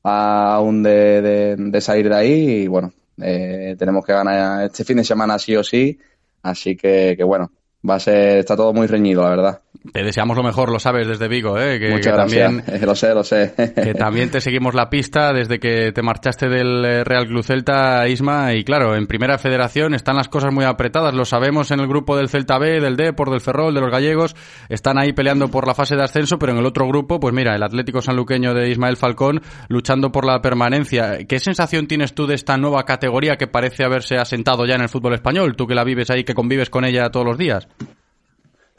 aún 0.04 0.82
de, 0.82 1.22
de, 1.22 1.56
de 1.58 1.82
salir 1.82 2.08
de 2.08 2.16
ahí 2.16 2.50
y 2.62 2.68
bueno, 2.68 2.94
eh, 3.22 3.76
tenemos 3.78 4.06
que 4.06 4.14
ganar 4.14 4.64
este 4.64 4.86
fin 4.86 4.96
de 4.96 5.04
semana 5.04 5.38
sí 5.38 5.58
o 5.58 5.64
sí, 5.64 6.00
así 6.42 6.78
que, 6.78 7.16
que 7.18 7.24
bueno, 7.26 7.52
va 7.88 7.96
a 7.96 8.00
ser, 8.00 8.40
está 8.40 8.56
todo 8.56 8.74
muy 8.74 8.88
reñido, 8.88 9.24
la 9.24 9.30
verdad. 9.30 9.62
Te 9.94 10.04
deseamos 10.04 10.38
lo 10.38 10.44
mejor, 10.44 10.72
lo 10.72 10.80
sabes, 10.80 11.08
desde 11.08 11.28
Vigo, 11.28 11.58
¿eh? 11.60 11.80
Que, 11.80 11.90
Muchas 11.90 12.06
que 12.06 12.12
gracias. 12.12 12.66
también, 12.66 12.82
lo 12.86 12.96
sé, 12.96 13.14
lo 13.14 13.24
sé. 13.24 13.54
que 13.76 13.94
también 13.94 14.30
te 14.30 14.42
seguimos 14.42 14.74
la 14.74 14.90
pista 14.90 15.34
desde 15.34 15.60
que 15.60 15.92
te 15.92 16.02
marchaste 16.02 16.48
del 16.48 16.86
eh, 16.86 17.04
Real 17.04 17.28
Club 17.28 17.44
Celta, 17.44 18.08
Isma, 18.08 18.54
y 18.54 18.64
claro, 18.64 18.96
en 18.96 19.08
Primera 19.08 19.38
Federación 19.38 19.94
están 19.94 20.16
las 20.16 20.30
cosas 20.30 20.54
muy 20.54 20.66
apretadas, 20.66 21.14
lo 21.14 21.26
sabemos 21.26 21.72
en 21.72 21.80
el 21.80 21.88
grupo 21.88 22.16
del 22.16 22.30
Celta 22.30 22.58
B, 22.60 22.80
del 22.80 22.96
Depor, 22.96 23.32
del 23.32 23.42
Ferrol, 23.42 23.74
de 23.74 23.82
los 23.82 23.92
gallegos, 23.92 24.36
están 24.70 25.00
ahí 25.00 25.14
peleando 25.14 25.50
por 25.50 25.68
la 25.68 25.74
fase 25.74 25.96
de 25.96 26.04
ascenso, 26.04 26.38
pero 26.38 26.52
en 26.52 26.60
el 26.60 26.66
otro 26.66 26.88
grupo, 26.88 27.20
pues 27.20 27.34
mira, 27.34 27.56
el 27.56 27.64
Atlético 27.64 28.02
Sanluqueño 28.02 28.54
de 28.54 28.70
Ismael 28.70 28.98
Falcón 28.98 29.42
luchando 29.68 30.12
por 30.12 30.26
la 30.26 30.42
permanencia. 30.42 31.26
¿Qué 31.28 31.40
sensación 31.40 31.88
tienes 31.88 32.14
tú 32.14 32.28
de 32.28 32.36
esta 32.36 32.58
nueva 32.58 32.84
categoría 32.84 33.38
que 33.38 33.48
parece 33.48 33.84
haberse 33.84 34.18
asentado 34.18 34.66
ya 34.66 34.76
en 34.76 34.82
el 34.82 34.90
fútbol 34.90 35.14
español? 35.14 35.56
Tú 35.56 35.68
que 35.68 35.76
la 35.76 35.84
vives 35.84 36.10
ahí, 36.10 36.24
que 36.24 36.34
convives 36.34 36.70
con 36.70 36.86
ella 36.86 37.10
todos 37.10 37.26
los 37.26 37.38
días. 37.38 37.68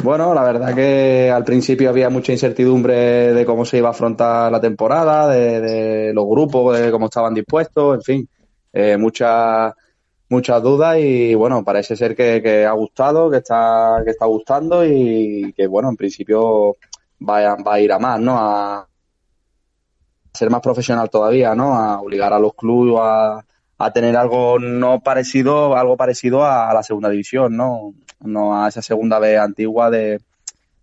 Bueno, 0.03 0.33
la 0.33 0.43
verdad 0.43 0.75
que 0.75 1.31
al 1.31 1.45
principio 1.45 1.91
había 1.91 2.09
mucha 2.09 2.33
incertidumbre 2.33 3.35
de 3.35 3.45
cómo 3.45 3.67
se 3.67 3.79
iba 3.79 3.89
a 3.89 3.91
afrontar 3.91 4.51
la 4.51 4.61
temporada, 4.61 5.29
de, 5.29 5.61
de 5.61 6.15
los 6.15 6.27
grupos, 6.27 6.79
de 6.79 6.91
cómo 6.91 7.07
estaban 7.07 7.35
dispuestos, 7.35 7.97
en 7.97 8.03
fin, 8.03 8.29
eh, 8.73 8.97
muchas 8.97 9.75
muchas 10.31 10.63
dudas 10.63 10.97
y 10.99 11.35
bueno, 11.35 11.65
parece 11.65 11.97
ser 11.97 12.17
que, 12.17 12.65
ha 12.65 12.73
gustado, 12.73 13.31
que 13.31 13.39
está 13.39 14.01
que 14.05 14.11
está 14.11 14.27
gustando 14.27 14.87
y 14.87 15.53
que 15.55 15.67
bueno, 15.67 15.91
en 15.91 15.97
principio 15.97 16.77
va 17.29 17.53
a, 17.53 17.57
va 17.57 17.75
a 17.75 17.81
ir 17.81 17.93
a 17.93 17.99
más, 17.99 18.21
¿no? 18.21 18.39
A 18.39 18.89
ser 20.33 20.49
más 20.51 20.63
profesional 20.63 21.11
todavía, 21.11 21.55
¿no? 21.55 21.75
A 21.75 22.01
obligar 22.01 22.33
a 22.33 22.39
los 22.39 22.55
clubes 22.55 22.99
a, 23.03 23.45
a 23.79 23.93
tener 23.93 24.17
algo 24.17 24.59
no 24.59 25.01
parecido, 25.01 25.77
algo 25.77 25.97
parecido 25.97 26.45
a, 26.45 26.71
a 26.71 26.75
la 26.75 26.83
segunda 26.83 27.11
división, 27.11 27.57
¿no? 27.57 27.93
No 28.21 28.63
a 28.63 28.69
esa 28.69 28.83
segunda 28.83 29.19
vez 29.19 29.39
antigua 29.39 29.91
de, 29.91 30.21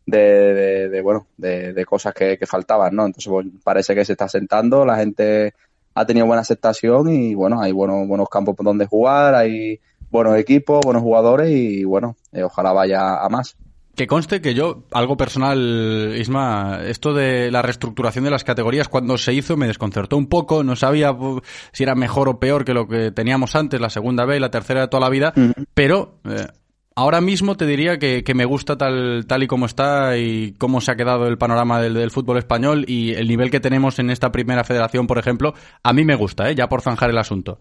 de, 0.06 0.18
de, 0.18 0.90
de 0.90 1.02
bueno, 1.02 1.28
de, 1.38 1.74
de, 1.74 1.86
cosas 1.86 2.14
que, 2.14 2.38
que, 2.38 2.46
faltaban, 2.46 2.96
¿no? 2.96 3.06
Entonces, 3.06 3.30
pues, 3.30 3.48
parece 3.64 3.94
que 3.94 4.06
se 4.06 4.14
está 4.14 4.28
sentando, 4.28 4.86
la 4.86 4.98
gente 4.98 5.54
ha 5.94 6.06
tenido 6.06 6.26
buena 6.26 6.42
aceptación 6.42 7.10
y, 7.10 7.36
bueno, 7.36 7.62
hay 7.62 7.72
buenos, 7.72 8.08
buenos 8.08 8.30
campos 8.30 8.56
donde 8.60 8.86
jugar, 8.86 9.36
hay 9.36 9.80
buenos 10.10 10.38
equipos, 10.38 10.80
buenos 10.84 11.04
jugadores 11.04 11.50
y, 11.52 11.84
bueno, 11.84 12.16
eh, 12.32 12.44
ojalá 12.44 12.72
vaya 12.72 13.24
a 13.24 13.30
más. 13.30 13.58
Que 13.96 14.06
conste 14.06 14.42
que 14.42 14.54
yo, 14.54 14.84
algo 14.92 15.18
personal, 15.18 16.14
Isma, 16.16 16.82
esto 16.86 17.16
de 17.16 17.50
la 17.50 17.64
reestructuración 17.64 18.26
de 18.26 18.30
las 18.30 18.44
categorías, 18.44 18.90
cuando 18.90 19.18
se 19.18 19.34
hizo 19.34 19.58
me 19.58 19.66
desconcertó 19.66 20.18
un 20.18 20.28
poco, 20.28 20.64
no 20.64 20.76
sabía 20.76 21.18
si 21.72 21.82
era 21.82 21.96
mejor 21.96 22.30
o 22.30 22.40
peor 22.40 22.64
que 22.64 22.76
lo 22.76 22.88
que 22.88 23.12
teníamos 23.12 23.56
antes, 23.56 23.82
la 23.82 23.90
segunda 23.90 24.26
B 24.26 24.38
y 24.38 24.40
la 24.40 24.52
tercera 24.52 24.82
de 24.82 24.88
toda 24.88 25.02
la 25.02 25.10
vida, 25.10 25.34
uh 25.36 25.40
-huh. 25.40 25.66
pero 25.74 26.20
eh, 26.26 26.46
ahora 26.98 27.22
mismo 27.22 27.56
te 27.56 27.68
diría 27.68 28.00
que, 28.00 28.24
que, 28.24 28.34
me 28.34 28.44
gusta 28.44 28.76
tal, 28.76 29.26
tal 29.28 29.44
y 29.44 29.48
como 29.48 29.68
está 29.68 30.18
y 30.18 30.54
cómo 30.58 30.82
se 30.82 30.92
ha 30.92 30.96
quedado 30.96 31.28
el 31.28 31.38
panorama 31.38 31.80
del, 31.80 31.94
del, 31.94 32.10
fútbol 32.10 32.40
español 32.40 32.86
y 32.88 33.14
el 33.14 33.28
nivel 33.28 33.52
que 33.52 33.60
tenemos 33.60 34.00
en 34.00 34.10
esta 34.10 34.32
primera 34.32 34.64
federación, 34.64 35.06
por 35.06 35.20
ejemplo, 35.20 35.54
a 35.84 35.94
mí 35.94 36.04
me 36.04 36.16
gusta, 36.16 36.50
¿eh? 36.50 36.56
ya 36.56 36.68
por 36.68 36.82
zanjar 36.82 37.12
el 37.12 37.18
asunto. 37.20 37.60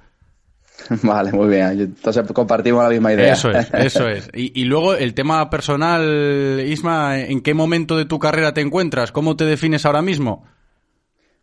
Vale, 1.03 1.33
muy 1.33 1.49
bien. 1.49 1.81
Entonces 1.81 2.25
compartimos 2.33 2.83
la 2.83 2.91
misma 2.91 3.13
idea. 3.13 3.35
Eso 3.35 3.51
es, 3.51 3.73
eso 3.75 4.09
es. 4.09 4.31
Y, 4.33 4.59
y, 4.59 4.65
luego 4.65 4.95
el 4.95 5.13
tema 5.13 5.49
personal, 5.51 6.63
Isma, 6.67 7.19
¿en 7.19 7.43
qué 7.43 7.53
momento 7.53 7.97
de 7.97 8.07
tu 8.07 8.19
carrera 8.19 8.55
te 8.55 8.63
encuentras? 8.63 9.13
¿Cómo 9.13 9.37
te 9.37 9.45
defines 9.45 9.85
ahora 9.85 10.01
mismo? 10.01 10.45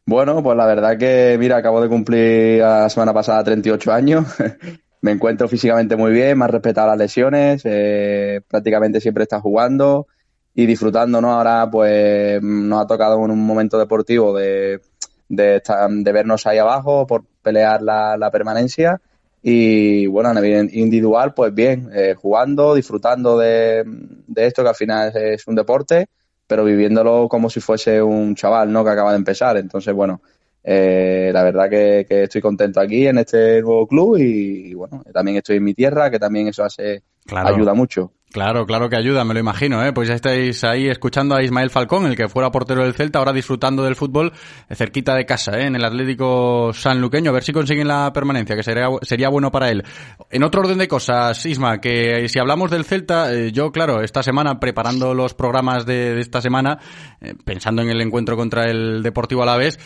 Bueno, 0.05 0.41
pues 0.43 0.57
la 0.57 0.65
verdad 0.65 0.97
que, 0.97 1.37
mira, 1.39 1.57
acabo 1.57 1.81
de 1.81 1.87
cumplir 1.87 2.59
la 2.59 2.89
semana 2.89 3.13
pasada 3.13 3.43
38 3.43 3.91
años. 3.91 4.25
me 5.03 5.11
encuentro 5.11 5.49
físicamente 5.49 5.97
muy 5.97 6.13
bien, 6.13 6.37
me 6.37 6.47
respetado 6.47 6.87
las 6.87 6.97
lesiones, 6.97 7.61
eh, 7.65 8.39
prácticamente 8.47 9.01
siempre 9.01 9.23
está 9.23 9.41
jugando 9.41 10.07
y 10.55 10.65
disfrutando, 10.65 11.19
¿no? 11.19 11.33
Ahora, 11.33 11.69
pues, 11.69 12.41
nos 12.41 12.81
ha 12.81 12.87
tocado 12.87 13.23
en 13.25 13.31
un 13.31 13.45
momento 13.45 13.77
deportivo 13.77 14.33
de, 14.33 14.79
de, 15.27 15.61
de 15.61 16.11
vernos 16.13 16.47
ahí 16.47 16.57
abajo 16.57 17.05
por 17.05 17.25
pelear 17.41 17.81
la, 17.81 18.15
la 18.15 18.31
permanencia 18.31 19.01
Y 19.41 20.07
bueno, 20.07 20.29
a 20.29 20.33
nivel 20.35 20.69
individual, 20.73 21.33
pues 21.33 21.53
bien, 21.53 21.89
eh, 21.93 22.15
jugando, 22.17 22.73
disfrutando 22.73 23.37
de, 23.37 23.83
de, 23.85 24.45
esto 24.45 24.63
que 24.63 24.69
al 24.69 24.75
final 24.75 25.11
es, 25.17 25.45
un 25.47 25.55
deporte, 25.55 26.07
pero 26.47 26.63
viviéndolo 26.63 27.27
como 27.27 27.49
si 27.49 27.59
fuese 27.59 28.01
un 28.01 28.35
chaval, 28.35 28.71
¿no? 28.71 28.85
Que 28.85 28.91
acaba 28.91 29.11
de 29.11 29.17
empezar. 29.17 29.57
Entonces, 29.57 29.93
bueno, 29.93 30.21
eh, 30.63 31.31
la 31.33 31.43
verdad 31.43 31.69
que, 31.69 32.05
que, 32.07 32.23
estoy 32.23 32.41
contento 32.41 32.79
aquí 32.79 33.07
en 33.07 33.17
este 33.17 33.61
nuevo 33.61 33.85
club 33.85 34.17
y, 34.17 34.73
bueno, 34.73 35.03
también 35.13 35.37
estoy 35.37 35.57
en 35.57 35.63
mi 35.63 35.73
tierra, 35.73 36.09
que 36.09 36.19
también 36.19 36.47
eso 36.47 36.63
hace, 36.63 37.03
ayuda 37.31 37.73
mucho. 37.73 38.13
Claro, 38.33 38.65
claro 38.65 38.89
que 38.89 38.95
ayuda, 38.95 39.23
me 39.23 39.35
lo 39.35 39.39
imagino, 39.39 39.85
¿eh? 39.85 39.93
Pues 39.93 40.07
ya 40.07 40.15
estáis 40.15 40.63
ahí 40.63 40.87
escuchando 40.87 41.35
a 41.35 41.43
Ismael 41.43 41.69
Falcón, 41.69 42.07
el 42.07 42.15
que 42.15 42.27
fuera 42.27 42.49
portero 42.49 42.81
del 42.81 42.95
Celta, 42.95 43.19
ahora 43.19 43.31
disfrutando 43.31 43.83
del 43.83 43.95
fútbol 43.95 44.33
eh, 44.67 44.73
cerquita 44.75 45.13
de 45.13 45.23
casa, 45.27 45.59
¿eh? 45.59 45.67
En 45.67 45.75
el 45.75 45.85
Atlético 45.85 46.71
Sanluqueño, 46.73 47.29
a 47.29 47.33
ver 47.33 47.43
si 47.43 47.53
consiguen 47.53 47.87
la 47.87 48.11
permanencia, 48.11 48.55
que 48.55 48.63
sería, 48.63 48.87
sería 49.03 49.29
bueno 49.29 49.51
para 49.51 49.69
él. 49.69 49.83
En 50.31 50.41
otro 50.41 50.61
orden 50.61 50.79
de 50.79 50.87
cosas, 50.87 51.45
Isma, 51.45 51.79
que 51.79 52.27
si 52.27 52.39
hablamos 52.39 52.71
del 52.71 52.85
Celta, 52.85 53.31
eh, 53.31 53.51
yo, 53.51 53.71
claro, 53.71 54.01
esta 54.01 54.23
semana, 54.23 54.59
preparando 54.59 55.13
los 55.13 55.35
programas 55.35 55.85
de, 55.85 56.15
de 56.15 56.21
esta 56.21 56.41
semana, 56.41 56.79
eh, 57.21 57.35
pensando 57.45 57.83
en 57.83 57.89
el 57.89 58.01
encuentro 58.01 58.35
contra 58.35 58.63
el 58.63 59.03
Deportivo 59.03 59.43
Alavés, 59.43 59.79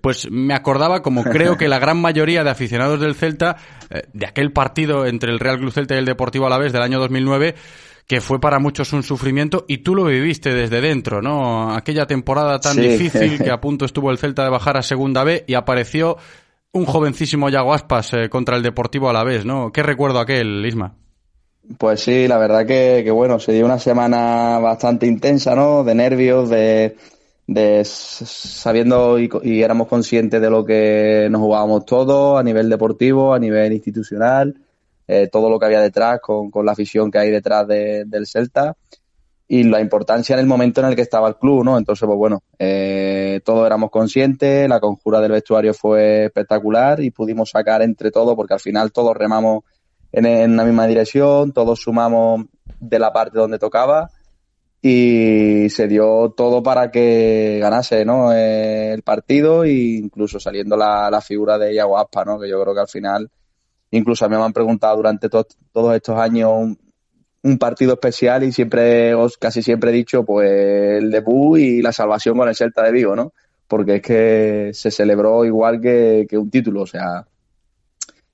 pues 0.00 0.30
me 0.30 0.54
acordaba, 0.54 1.02
como 1.02 1.22
creo 1.22 1.58
que 1.58 1.68
la 1.68 1.78
gran 1.78 2.00
mayoría 2.00 2.42
de 2.42 2.48
aficionados 2.48 2.98
del 3.00 3.14
Celta, 3.14 3.56
de 4.12 4.26
aquel 4.26 4.52
partido 4.52 5.06
entre 5.06 5.30
el 5.30 5.38
Real 5.38 5.58
Club 5.58 5.72
Celta 5.72 5.94
y 5.94 5.98
el 5.98 6.04
Deportivo 6.04 6.46
Alavés 6.46 6.72
del 6.72 6.82
año 6.82 6.98
2009, 7.00 7.54
que 8.06 8.20
fue 8.20 8.40
para 8.40 8.58
muchos 8.58 8.92
un 8.92 9.02
sufrimiento 9.02 9.64
y 9.68 9.78
tú 9.78 9.94
lo 9.94 10.04
viviste 10.04 10.52
desde 10.52 10.80
dentro, 10.80 11.22
¿no? 11.22 11.74
Aquella 11.74 12.06
temporada 12.06 12.60
tan 12.60 12.76
difícil 12.76 13.42
que 13.42 13.50
a 13.52 13.60
punto 13.60 13.84
estuvo 13.84 14.10
el 14.10 14.18
Celta 14.18 14.44
de 14.44 14.50
bajar 14.50 14.76
a 14.76 14.82
Segunda 14.82 15.24
B 15.24 15.44
y 15.46 15.54
apareció 15.54 16.16
un 16.72 16.84
jovencísimo 16.84 17.48
Yago 17.48 17.72
Aspas 17.72 18.12
eh, 18.12 18.28
contra 18.28 18.56
el 18.56 18.62
Deportivo 18.62 19.08
a 19.08 19.12
la 19.12 19.24
vez, 19.24 19.44
¿no? 19.44 19.72
¿Qué 19.72 19.82
recuerdo 19.82 20.18
aquel, 20.18 20.64
Isma? 20.66 20.94
Pues 21.78 22.00
sí, 22.00 22.28
la 22.28 22.36
verdad 22.36 22.66
que, 22.66 23.00
que, 23.04 23.10
bueno, 23.10 23.38
se 23.38 23.52
dio 23.52 23.64
una 23.64 23.78
semana 23.78 24.58
bastante 24.58 25.06
intensa, 25.06 25.54
¿no? 25.54 25.82
De 25.82 25.94
nervios, 25.94 26.50
de, 26.50 26.96
de 27.46 27.84
sabiendo 27.84 29.18
y, 29.18 29.62
éramos 29.62 29.88
conscientes 29.88 30.40
de 30.40 30.50
lo 30.50 30.64
que 30.64 31.28
nos 31.30 31.40
jugábamos 31.40 31.84
todos 31.84 32.40
a 32.40 32.42
nivel 32.42 32.68
deportivo, 32.68 33.34
a 33.34 33.38
nivel 33.38 33.72
institucional 33.72 34.54
eh, 35.06 35.28
todo 35.30 35.50
lo 35.50 35.58
que 35.58 35.66
había 35.66 35.80
detrás, 35.80 36.20
con, 36.20 36.50
con, 36.50 36.64
la 36.64 36.72
afición 36.72 37.10
que 37.10 37.18
hay 37.18 37.30
detrás 37.30 37.68
de, 37.68 38.04
del 38.06 38.26
Celta 38.26 38.74
y 39.46 39.62
la 39.64 39.80
importancia 39.80 40.32
en 40.32 40.40
el 40.40 40.46
momento 40.46 40.80
en 40.80 40.86
el 40.86 40.96
que 40.96 41.02
estaba 41.02 41.28
el 41.28 41.36
club, 41.36 41.62
¿no? 41.62 41.76
Entonces, 41.76 42.06
pues 42.06 42.16
bueno, 42.16 42.42
eh, 42.58 43.40
todos 43.44 43.66
éramos 43.66 43.90
conscientes, 43.90 44.66
la 44.66 44.80
conjura 44.80 45.20
del 45.20 45.32
vestuario 45.32 45.74
fue 45.74 46.26
espectacular 46.26 47.02
y 47.02 47.10
pudimos 47.10 47.50
sacar 47.50 47.82
entre 47.82 48.10
todos, 48.10 48.34
porque 48.34 48.54
al 48.54 48.60
final 48.60 48.92
todos 48.92 49.14
remamos 49.14 49.64
en, 50.10 50.24
en 50.24 50.56
la 50.56 50.64
misma 50.64 50.86
dirección, 50.86 51.52
todos 51.52 51.80
sumamos 51.80 52.46
de 52.80 52.98
la 52.98 53.12
parte 53.12 53.38
donde 53.38 53.58
tocaba 53.58 54.10
y 54.86 55.70
se 55.70 55.88
dio 55.88 56.34
todo 56.36 56.62
para 56.62 56.90
que 56.90 57.58
ganase 57.60 58.04
¿no? 58.04 58.32
Eh, 58.32 58.92
el 58.92 59.02
partido 59.02 59.64
e 59.64 59.72
incluso 59.72 60.38
saliendo 60.38 60.76
la, 60.76 61.10
la 61.10 61.20
figura 61.22 61.56
de 61.56 61.74
Iago 61.74 61.96
Aspa, 61.98 62.24
¿no? 62.24 62.38
que 62.38 62.48
yo 62.48 62.60
creo 62.62 62.74
que 62.74 62.80
al 62.80 62.88
final 62.88 63.30
Incluso 63.94 64.24
a 64.24 64.28
mí 64.28 64.36
me 64.36 64.42
han 64.42 64.52
preguntado 64.52 64.96
durante 64.96 65.28
todos 65.28 65.94
estos 65.94 66.18
años 66.18 66.50
un, 67.42 67.58
partido 67.58 67.92
especial 67.92 68.42
y 68.42 68.50
siempre, 68.50 69.14
os 69.14 69.36
casi 69.36 69.62
siempre 69.62 69.90
he 69.90 69.94
dicho, 69.94 70.24
pues 70.24 70.50
el 70.50 71.12
debut 71.12 71.58
y 71.58 71.80
la 71.80 71.92
salvación 71.92 72.36
con 72.36 72.48
el 72.48 72.56
Celta 72.56 72.82
de 72.82 72.90
Vigo, 72.90 73.14
¿no? 73.14 73.34
Porque 73.68 73.96
es 73.96 74.02
que 74.02 74.70
se 74.72 74.90
celebró 74.90 75.44
igual 75.44 75.80
que, 75.80 76.26
un 76.32 76.50
título, 76.50 76.82
o 76.82 76.86
sea, 76.86 77.24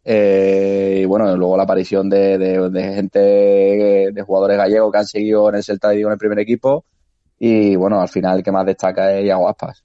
eh, 0.04 1.00
y 1.02 1.04
bueno, 1.04 1.36
luego 1.36 1.56
la 1.56 1.64
aparición 1.64 2.08
de, 2.08 2.70
gente, 2.94 3.18
de 4.12 4.22
jugadores 4.22 4.56
gallegos 4.56 4.92
que 4.92 4.98
han 4.98 5.06
seguido 5.06 5.48
en 5.48 5.56
el 5.56 5.64
Celta 5.64 5.90
de 5.90 5.96
Vigo 5.96 6.08
en 6.08 6.14
el 6.14 6.18
primer 6.18 6.38
equipo. 6.38 6.84
Y 7.38 7.74
bueno, 7.76 8.00
al 8.00 8.08
final 8.08 8.38
el 8.38 8.44
que 8.44 8.52
más 8.52 8.66
destaca 8.66 9.16
es 9.16 9.24
Iago 9.24 9.48
Aspas. 9.48 9.82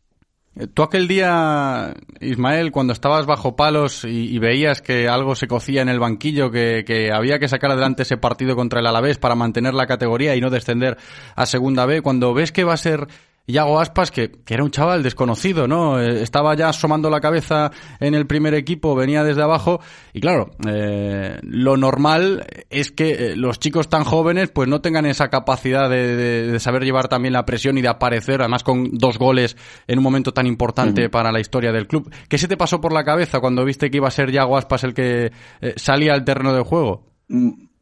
Tú 0.74 0.84
aquel 0.84 1.10
día, 1.10 1.94
Ismael, 2.22 2.72
cuando 2.72 2.94
estabas 2.94 3.26
bajo 3.26 3.58
palos 3.58 4.06
y, 4.06 4.40
veías 4.40 4.82
que 4.82 5.10
algo 5.10 5.36
se 5.36 5.48
cocía 5.48 5.82
en 5.82 5.90
el 5.90 6.00
banquillo, 6.00 6.50
que, 6.50 6.86
que, 6.88 7.12
había 7.12 7.40
que 7.40 7.50
sacar 7.50 7.72
adelante 7.72 8.04
ese 8.04 8.16
partido 8.16 8.56
contra 8.56 8.80
el 8.80 8.88
Alavés 8.88 9.18
para 9.18 9.36
mantener 9.36 9.74
la 9.74 9.86
categoría 9.86 10.34
y 10.34 10.40
no 10.40 10.50
descender 10.50 10.98
a 11.36 11.46
Segunda 11.46 11.86
B, 11.86 12.02
cuando 12.02 12.34
ves 12.34 12.54
que 12.54 12.64
va 12.64 12.74
a 12.74 12.78
ser 12.78 13.08
Yago 13.48 13.80
Aspas, 13.80 14.10
que, 14.10 14.32
que, 14.32 14.54
era 14.56 14.64
un 14.64 14.72
chaval 14.72 15.04
desconocido, 15.04 15.68
¿no? 15.68 16.02
Eh, 16.02 16.24
estaba 16.24 16.56
ya 16.56 16.70
asomando 16.70 17.10
la 17.10 17.22
cabeza 17.22 17.72
en 18.00 18.16
el 18.16 18.26
primer 18.26 18.56
equipo, 18.56 18.96
venía 18.96 19.24
desde 19.24 19.44
abajo, 19.44 19.82
y 20.14 20.22
claro, 20.22 20.52
eh, 20.68 21.38
lo 21.44 21.78
normal 21.78 22.48
es 22.72 22.92
que 22.92 23.12
eh, 23.12 23.36
los 23.36 23.60
chicos 23.60 23.88
tan 23.88 24.04
jóvenes 24.04 24.50
pues 24.50 24.68
no 24.68 24.82
tengan 24.82 25.06
esa 25.06 25.30
capacidad 25.30 25.90
de, 25.90 26.16
de, 26.16 26.60
saber 26.60 26.84
llevar 26.84 27.08
también 27.08 27.34
la 27.34 27.46
presión 27.46 27.78
y 27.78 27.82
de 27.82 27.90
aparecer, 27.90 28.42
además 28.42 28.64
con 28.64 28.90
dos 28.98 29.20
goles 29.20 29.56
en 29.88 30.00
un 30.00 30.04
momento 30.04 30.34
tan 30.34 30.48
importante 30.48 31.10
para 31.10 31.32
la 31.32 31.40
historia 31.40 31.72
del 31.72 31.88
club. 31.88 32.12
¿Qué 32.28 32.40
se 32.40 32.48
te 32.48 32.58
pasó 32.58 32.82
por 32.82 32.94
la 32.94 33.04
cabeza 33.04 33.40
cuando 33.40 33.64
viste 33.64 33.92
que 33.92 33.98
iba 33.98 34.08
a 34.08 34.12
ser 34.12 34.32
Yago 34.32 34.58
Aspas 34.58 34.84
el 34.84 34.94
que 34.94 35.32
salía 35.76 36.14
al 36.14 36.26
terreno 36.26 36.54
de 36.54 36.64
juego? 36.64 37.04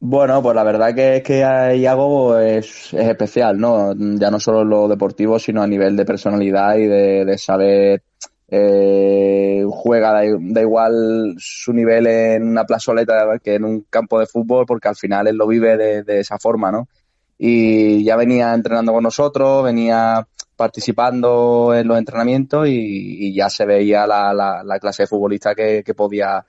Bueno, 0.05 0.43
pues 0.43 0.53
la 0.53 0.63
verdad 0.65 0.93
que 0.93 1.15
es 1.15 1.23
que 1.23 1.37
Iago 1.77 2.37
es, 2.37 2.93
es 2.93 3.07
especial, 3.07 3.57
¿no? 3.57 3.93
Ya 3.95 4.29
no 4.29 4.37
solo 4.37 4.63
en 4.63 4.69
lo 4.69 4.89
deportivo, 4.89 5.39
sino 5.39 5.61
a 5.61 5.67
nivel 5.67 5.95
de 5.95 6.03
personalidad 6.03 6.75
y 6.75 6.87
de, 6.87 7.37
saber 7.37 8.03
eh, 8.49 9.63
juega, 9.65 10.11
da, 10.11 10.61
igual 10.61 11.35
su 11.37 11.71
nivel 11.71 12.07
en 12.07 12.49
una 12.49 12.65
plazoleta 12.65 13.39
que 13.41 13.55
en 13.55 13.63
un 13.63 13.85
campo 13.89 14.19
de 14.19 14.25
fútbol, 14.25 14.65
porque 14.65 14.89
al 14.89 14.97
final 14.97 15.27
él 15.27 15.37
lo 15.37 15.47
vive 15.47 15.77
de, 15.77 16.19
esa 16.19 16.37
forma, 16.37 16.69
¿no? 16.69 16.89
Y 17.37 18.03
ya 18.03 18.17
venía 18.17 18.53
entrenando 18.53 18.91
con 18.91 19.03
nosotros, 19.03 19.63
venía 19.63 20.27
participando 20.57 21.73
en 21.73 21.87
los 21.87 21.97
entrenamientos 21.97 22.67
y, 22.67 23.33
ya 23.33 23.49
se 23.49 23.65
veía 23.65 24.05
la, 24.05 24.33
la, 24.33 24.79
clase 24.79 25.03
de 25.03 25.07
futbolista 25.07 25.55
que, 25.55 25.81
que 25.81 25.93
podía 25.93 26.45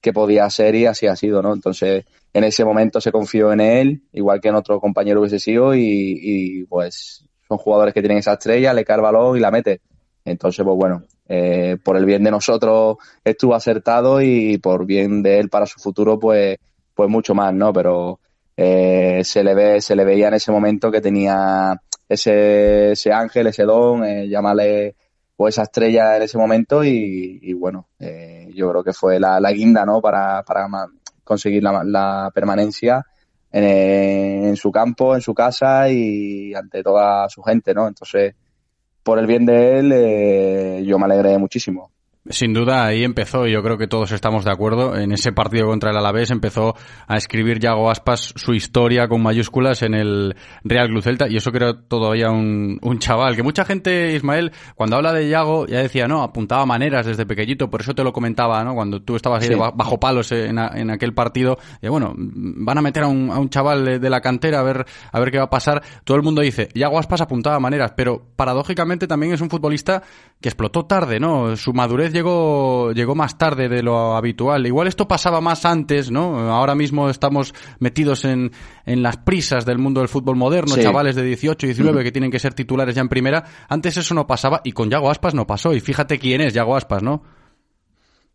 que 0.00 0.12
podía 0.12 0.50
ser 0.50 0.74
y 0.74 0.86
así 0.86 1.06
ha 1.06 1.16
sido, 1.16 1.42
¿no? 1.42 1.52
Entonces, 1.54 2.04
en 2.32 2.44
ese 2.44 2.64
momento 2.64 3.00
se 3.00 3.12
confió 3.12 3.52
en 3.52 3.60
él, 3.60 4.02
igual 4.12 4.40
que 4.40 4.48
en 4.48 4.54
otro 4.54 4.80
compañero 4.80 5.20
hubiese 5.20 5.38
sido, 5.38 5.74
y, 5.74 6.66
pues 6.68 7.24
son 7.48 7.58
jugadores 7.58 7.92
que 7.92 8.00
tienen 8.00 8.18
esa 8.18 8.34
estrella, 8.34 8.72
le 8.72 8.84
el 8.86 9.00
balón 9.00 9.36
y 9.36 9.40
la 9.40 9.50
mete. 9.50 9.80
Entonces, 10.24 10.64
pues 10.64 10.76
bueno, 10.76 11.02
eh, 11.28 11.76
por 11.82 11.96
el 11.96 12.04
bien 12.04 12.22
de 12.22 12.30
nosotros 12.30 12.96
estuvo 13.24 13.54
acertado 13.54 14.22
y 14.22 14.58
por 14.58 14.86
bien 14.86 15.22
de 15.22 15.38
él 15.38 15.50
para 15.50 15.66
su 15.66 15.80
futuro, 15.80 16.18
pues, 16.18 16.58
pues 16.94 17.08
mucho 17.10 17.34
más, 17.34 17.52
¿no? 17.52 17.72
Pero 17.72 18.20
eh, 18.56 19.22
se 19.24 19.42
le 19.44 19.54
ve, 19.54 19.80
se 19.80 19.96
le 19.96 20.04
veía 20.04 20.28
en 20.28 20.34
ese 20.34 20.52
momento 20.52 20.90
que 20.90 21.00
tenía 21.00 21.80
ese, 22.08 22.92
ese 22.92 23.12
ángel, 23.12 23.48
ese 23.48 23.64
don, 23.64 24.04
eh, 24.04 24.28
llámale 24.28 24.94
esa 25.48 25.62
estrella 25.62 26.16
en 26.16 26.22
ese 26.22 26.38
momento 26.38 26.84
y, 26.84 27.52
bueno, 27.54 27.88
eh, 27.98 28.48
yo 28.54 28.70
creo 28.70 28.84
que 28.84 28.92
fue 28.92 29.18
la, 29.18 29.40
guinda, 29.52 29.84
¿no? 29.84 30.00
Para, 30.00 30.42
para 30.42 30.68
conseguir 31.32 31.62
la, 31.62 32.30
permanencia 32.34 33.06
en, 33.50 34.56
su 34.56 34.70
campo, 34.70 35.14
en 35.14 35.20
su 35.20 35.34
casa 35.34 35.88
y 35.88 36.54
ante 36.54 36.82
toda 36.82 37.28
su 37.28 37.42
gente, 37.42 37.74
¿no? 37.74 37.88
Entonces, 37.88 38.34
por 39.02 39.18
el 39.18 39.26
bien 39.26 39.46
de 39.46 39.78
él, 39.78 39.92
eh, 39.92 40.84
yo 40.86 40.98
me 40.98 41.04
alegré 41.04 41.38
muchísimo. 41.38 41.91
Sin 42.30 42.54
duda, 42.54 42.86
ahí 42.86 43.02
empezó, 43.02 43.48
y 43.48 43.52
yo 43.52 43.64
creo 43.64 43.76
que 43.76 43.88
todos 43.88 44.12
estamos 44.12 44.44
de 44.44 44.52
acuerdo, 44.52 44.96
en 44.96 45.10
ese 45.10 45.32
partido 45.32 45.66
contra 45.66 45.90
el 45.90 45.96
Alavés 45.96 46.30
empezó 46.30 46.76
a 47.08 47.16
escribir 47.16 47.58
Yago 47.58 47.90
Aspas 47.90 48.32
su 48.36 48.54
historia 48.54 49.08
con 49.08 49.20
mayúsculas 49.20 49.82
en 49.82 49.94
el 49.94 50.36
Real 50.62 50.86
Club 50.86 51.02
Celta, 51.02 51.26
y 51.28 51.36
eso 51.36 51.50
creo 51.50 51.80
todavía 51.80 52.30
un, 52.30 52.78
un 52.80 52.98
chaval, 53.00 53.34
que 53.34 53.42
mucha 53.42 53.64
gente, 53.64 54.14
Ismael, 54.14 54.52
cuando 54.76 54.94
habla 54.94 55.12
de 55.12 55.28
Yago, 55.28 55.66
ya 55.66 55.78
decía, 55.78 56.06
no, 56.06 56.22
apuntaba 56.22 56.64
maneras 56.64 57.06
desde 57.06 57.26
pequeñito, 57.26 57.68
por 57.68 57.80
eso 57.80 57.92
te 57.92 58.04
lo 58.04 58.12
comentaba, 58.12 58.62
¿no? 58.62 58.76
Cuando 58.76 59.02
tú 59.02 59.16
estabas 59.16 59.42
ahí 59.42 59.56
bajo 59.56 59.98
palos 59.98 60.30
en, 60.30 60.60
en, 60.60 60.90
aquel 60.90 61.14
partido, 61.14 61.58
y 61.80 61.88
bueno, 61.88 62.14
van 62.16 62.78
a 62.78 62.82
meter 62.82 63.02
a 63.02 63.08
un, 63.08 63.32
a 63.32 63.40
un 63.40 63.48
chaval 63.48 64.00
de, 64.00 64.10
la 64.10 64.20
cantera 64.20 64.60
a 64.60 64.62
ver, 64.62 64.86
a 65.10 65.18
ver 65.18 65.32
qué 65.32 65.38
va 65.38 65.44
a 65.44 65.50
pasar. 65.50 65.82
Todo 66.04 66.16
el 66.16 66.22
mundo 66.22 66.40
dice, 66.40 66.68
Yago 66.72 67.00
Aspas 67.00 67.20
apuntaba 67.20 67.58
maneras, 67.58 67.94
pero 67.96 68.22
paradójicamente 68.36 69.08
también 69.08 69.32
es 69.32 69.40
un 69.40 69.50
futbolista 69.50 70.04
que 70.40 70.48
explotó 70.48 70.84
tarde, 70.86 71.18
¿no? 71.18 71.56
Su 71.56 71.72
madurez 71.72 72.11
llegó, 72.12 72.92
llegó 72.92 73.14
más 73.14 73.38
tarde 73.38 73.68
de 73.68 73.82
lo 73.82 74.14
habitual. 74.14 74.66
Igual 74.66 74.88
esto 74.88 75.08
pasaba 75.08 75.40
más 75.40 75.64
antes, 75.64 76.10
¿no? 76.10 76.50
Ahora 76.50 76.74
mismo 76.74 77.08
estamos 77.08 77.54
metidos 77.78 78.24
en, 78.24 78.52
en 78.86 79.02
las 79.02 79.16
prisas 79.16 79.64
del 79.66 79.78
mundo 79.78 80.00
del 80.00 80.08
fútbol 80.08 80.36
moderno, 80.36 80.76
chavales 80.76 81.16
de 81.16 81.22
18, 81.22 81.66
19 81.66 82.04
que 82.04 82.12
tienen 82.12 82.30
que 82.30 82.38
ser 82.38 82.54
titulares 82.54 82.94
ya 82.94 83.00
en 83.00 83.08
primera. 83.08 83.44
Antes 83.68 83.96
eso 83.96 84.14
no 84.14 84.26
pasaba 84.26 84.60
y 84.64 84.72
con 84.72 84.90
Yago 84.90 85.10
Aspas 85.10 85.34
no 85.34 85.46
pasó. 85.46 85.72
Y 85.72 85.80
fíjate 85.80 86.18
quién 86.18 86.40
es 86.40 86.54
Yago 86.54 86.76
Aspas, 86.76 87.02
¿no? 87.02 87.22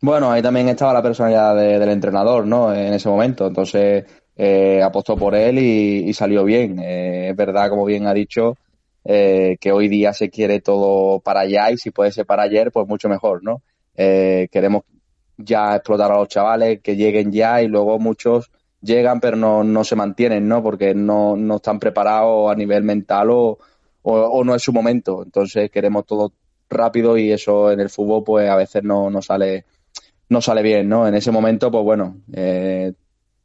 Bueno, 0.00 0.30
ahí 0.30 0.42
también 0.42 0.68
estaba 0.68 0.92
la 0.92 1.02
personalidad 1.02 1.56
del 1.56 1.88
entrenador, 1.88 2.46
¿no? 2.46 2.72
En 2.72 2.94
ese 2.94 3.08
momento. 3.08 3.48
Entonces, 3.48 4.04
eh, 4.36 4.80
apostó 4.82 5.16
por 5.16 5.34
él 5.34 5.58
y, 5.58 6.12
salió 6.12 6.44
bien. 6.44 6.78
Eh, 6.78 7.30
es 7.30 7.36
verdad, 7.36 7.68
como 7.68 7.84
bien 7.84 8.06
ha 8.06 8.14
dicho, 8.14 8.56
eh, 9.10 9.56
que 9.58 9.72
hoy 9.72 9.88
día 9.88 10.12
se 10.12 10.28
quiere 10.28 10.60
todo 10.60 11.20
para 11.20 11.40
allá 11.40 11.70
y 11.70 11.78
si 11.78 11.90
puede 11.90 12.12
ser 12.12 12.26
para 12.26 12.42
ayer, 12.42 12.70
pues 12.70 12.86
mucho 12.86 13.08
mejor, 13.08 13.42
¿no? 13.42 13.62
Eh, 13.96 14.48
queremos 14.52 14.82
ya 15.38 15.76
explotar 15.76 16.12
a 16.12 16.18
los 16.18 16.28
chavales, 16.28 16.82
que 16.82 16.94
lleguen 16.94 17.32
ya 17.32 17.62
y 17.62 17.68
luego 17.68 17.98
muchos 17.98 18.50
llegan 18.82 19.18
pero 19.18 19.34
no, 19.34 19.64
no 19.64 19.82
se 19.82 19.96
mantienen, 19.96 20.46
¿no? 20.46 20.62
Porque 20.62 20.94
no, 20.94 21.36
no 21.36 21.56
están 21.56 21.80
preparados 21.80 22.52
a 22.52 22.54
nivel 22.54 22.82
mental 22.82 23.30
o, 23.30 23.58
o, 24.02 24.44
no 24.44 24.54
es 24.54 24.62
su 24.62 24.74
momento. 24.74 25.22
Entonces 25.24 25.70
queremos 25.70 26.04
todo 26.04 26.34
rápido 26.68 27.16
y 27.16 27.32
eso 27.32 27.72
en 27.72 27.80
el 27.80 27.88
fútbol 27.88 28.24
pues 28.24 28.50
a 28.50 28.56
veces 28.56 28.84
no, 28.84 29.08
no 29.08 29.22
sale 29.22 29.64
no 30.28 30.42
sale 30.42 30.62
bien, 30.62 30.86
¿no? 30.86 31.08
En 31.08 31.14
ese 31.14 31.30
momento, 31.30 31.70
pues 31.70 31.82
bueno, 31.82 32.18
eh, 32.30 32.92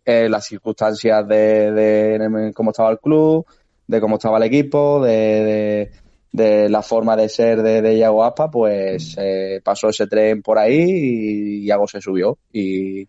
las 0.06 0.46
circunstancias 0.46 1.26
de, 1.26 1.72
de, 1.72 2.52
cómo 2.54 2.72
estaba 2.72 2.92
el 2.92 3.00
club, 3.00 3.46
de 3.94 4.02
cómo 4.02 4.16
estaba 4.16 4.38
el 4.38 4.44
equipo, 4.44 5.04
de, 5.04 5.92
de, 6.32 6.70
la 6.70 6.82
forma 6.82 7.16
de 7.16 7.30
ser 7.30 7.62
de, 7.62 7.82
de 7.82 7.98
Iago 7.98 8.24
Aspa, 8.24 8.50
pues 8.50 9.16
eh, 9.18 9.62
pasó 9.64 9.90
ese 9.90 10.08
tren 10.08 10.42
por 10.42 10.58
ahí 10.58 10.82
y 10.82 11.66
Iago 11.66 11.88
se 11.88 12.02
subió 12.02 12.38
y, 12.52 13.08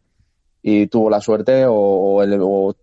y 0.67 0.87
tuvo 0.87 1.11
la 1.11 1.21
suerte 1.21 1.67
o, 1.69 2.23
el 2.23 2.41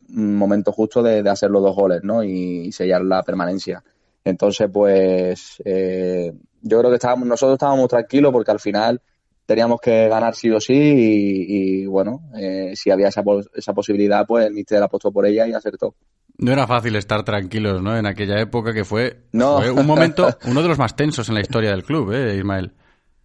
momento 0.09 0.71
justo 0.71 1.01
de, 1.01 1.27
hacer 1.27 1.49
los 1.49 1.63
dos 1.63 1.75
goles, 1.75 2.01
¿no? 2.03 2.23
Y, 2.23 2.71
sellar 2.71 3.03
la 3.03 3.23
permanencia. 3.23 3.83
Entonces, 4.23 4.69
pues 4.71 5.59
eh, 5.65 6.31
yo 6.61 6.77
creo 6.77 6.91
que 6.91 6.97
estábamos, 6.97 7.27
nosotros 7.27 7.55
estábamos 7.55 7.87
tranquilos 7.87 8.31
porque 8.31 8.51
al 8.51 8.59
final 8.59 9.01
teníamos 9.47 9.81
que 9.81 10.07
ganar 10.07 10.35
sí 10.35 10.51
o 10.51 10.59
sí 10.59 10.75
y, 10.75 11.85
bueno, 11.87 12.21
eh, 12.37 12.73
si 12.75 12.91
había 12.91 13.07
esa, 13.07 13.23
esa 13.55 13.73
posibilidad, 13.73 14.27
pues 14.27 14.45
el 14.45 14.53
Mister 14.53 14.81
apostó 14.83 15.11
por 15.11 15.25
ella 15.25 15.47
y 15.47 15.53
acertó. 15.53 15.95
No 16.37 16.51
era 16.51 16.65
fácil 16.67 16.95
estar 16.95 17.23
tranquilos, 17.23 17.81
¿no? 17.81 17.97
En 17.97 18.05
aquella 18.05 18.39
época 18.39 18.73
que 18.73 18.83
fue, 18.83 19.23
un 19.33 19.85
momento, 19.85 20.27
uno 20.45 20.61
de 20.61 20.67
los 20.67 20.77
más 20.77 20.95
tensos 20.95 21.29
en 21.29 21.35
la 21.35 21.41
historia 21.41 21.71
del 21.71 21.83
club, 21.83 22.11
¿eh, 22.13 22.37
Ismael? 22.37 22.73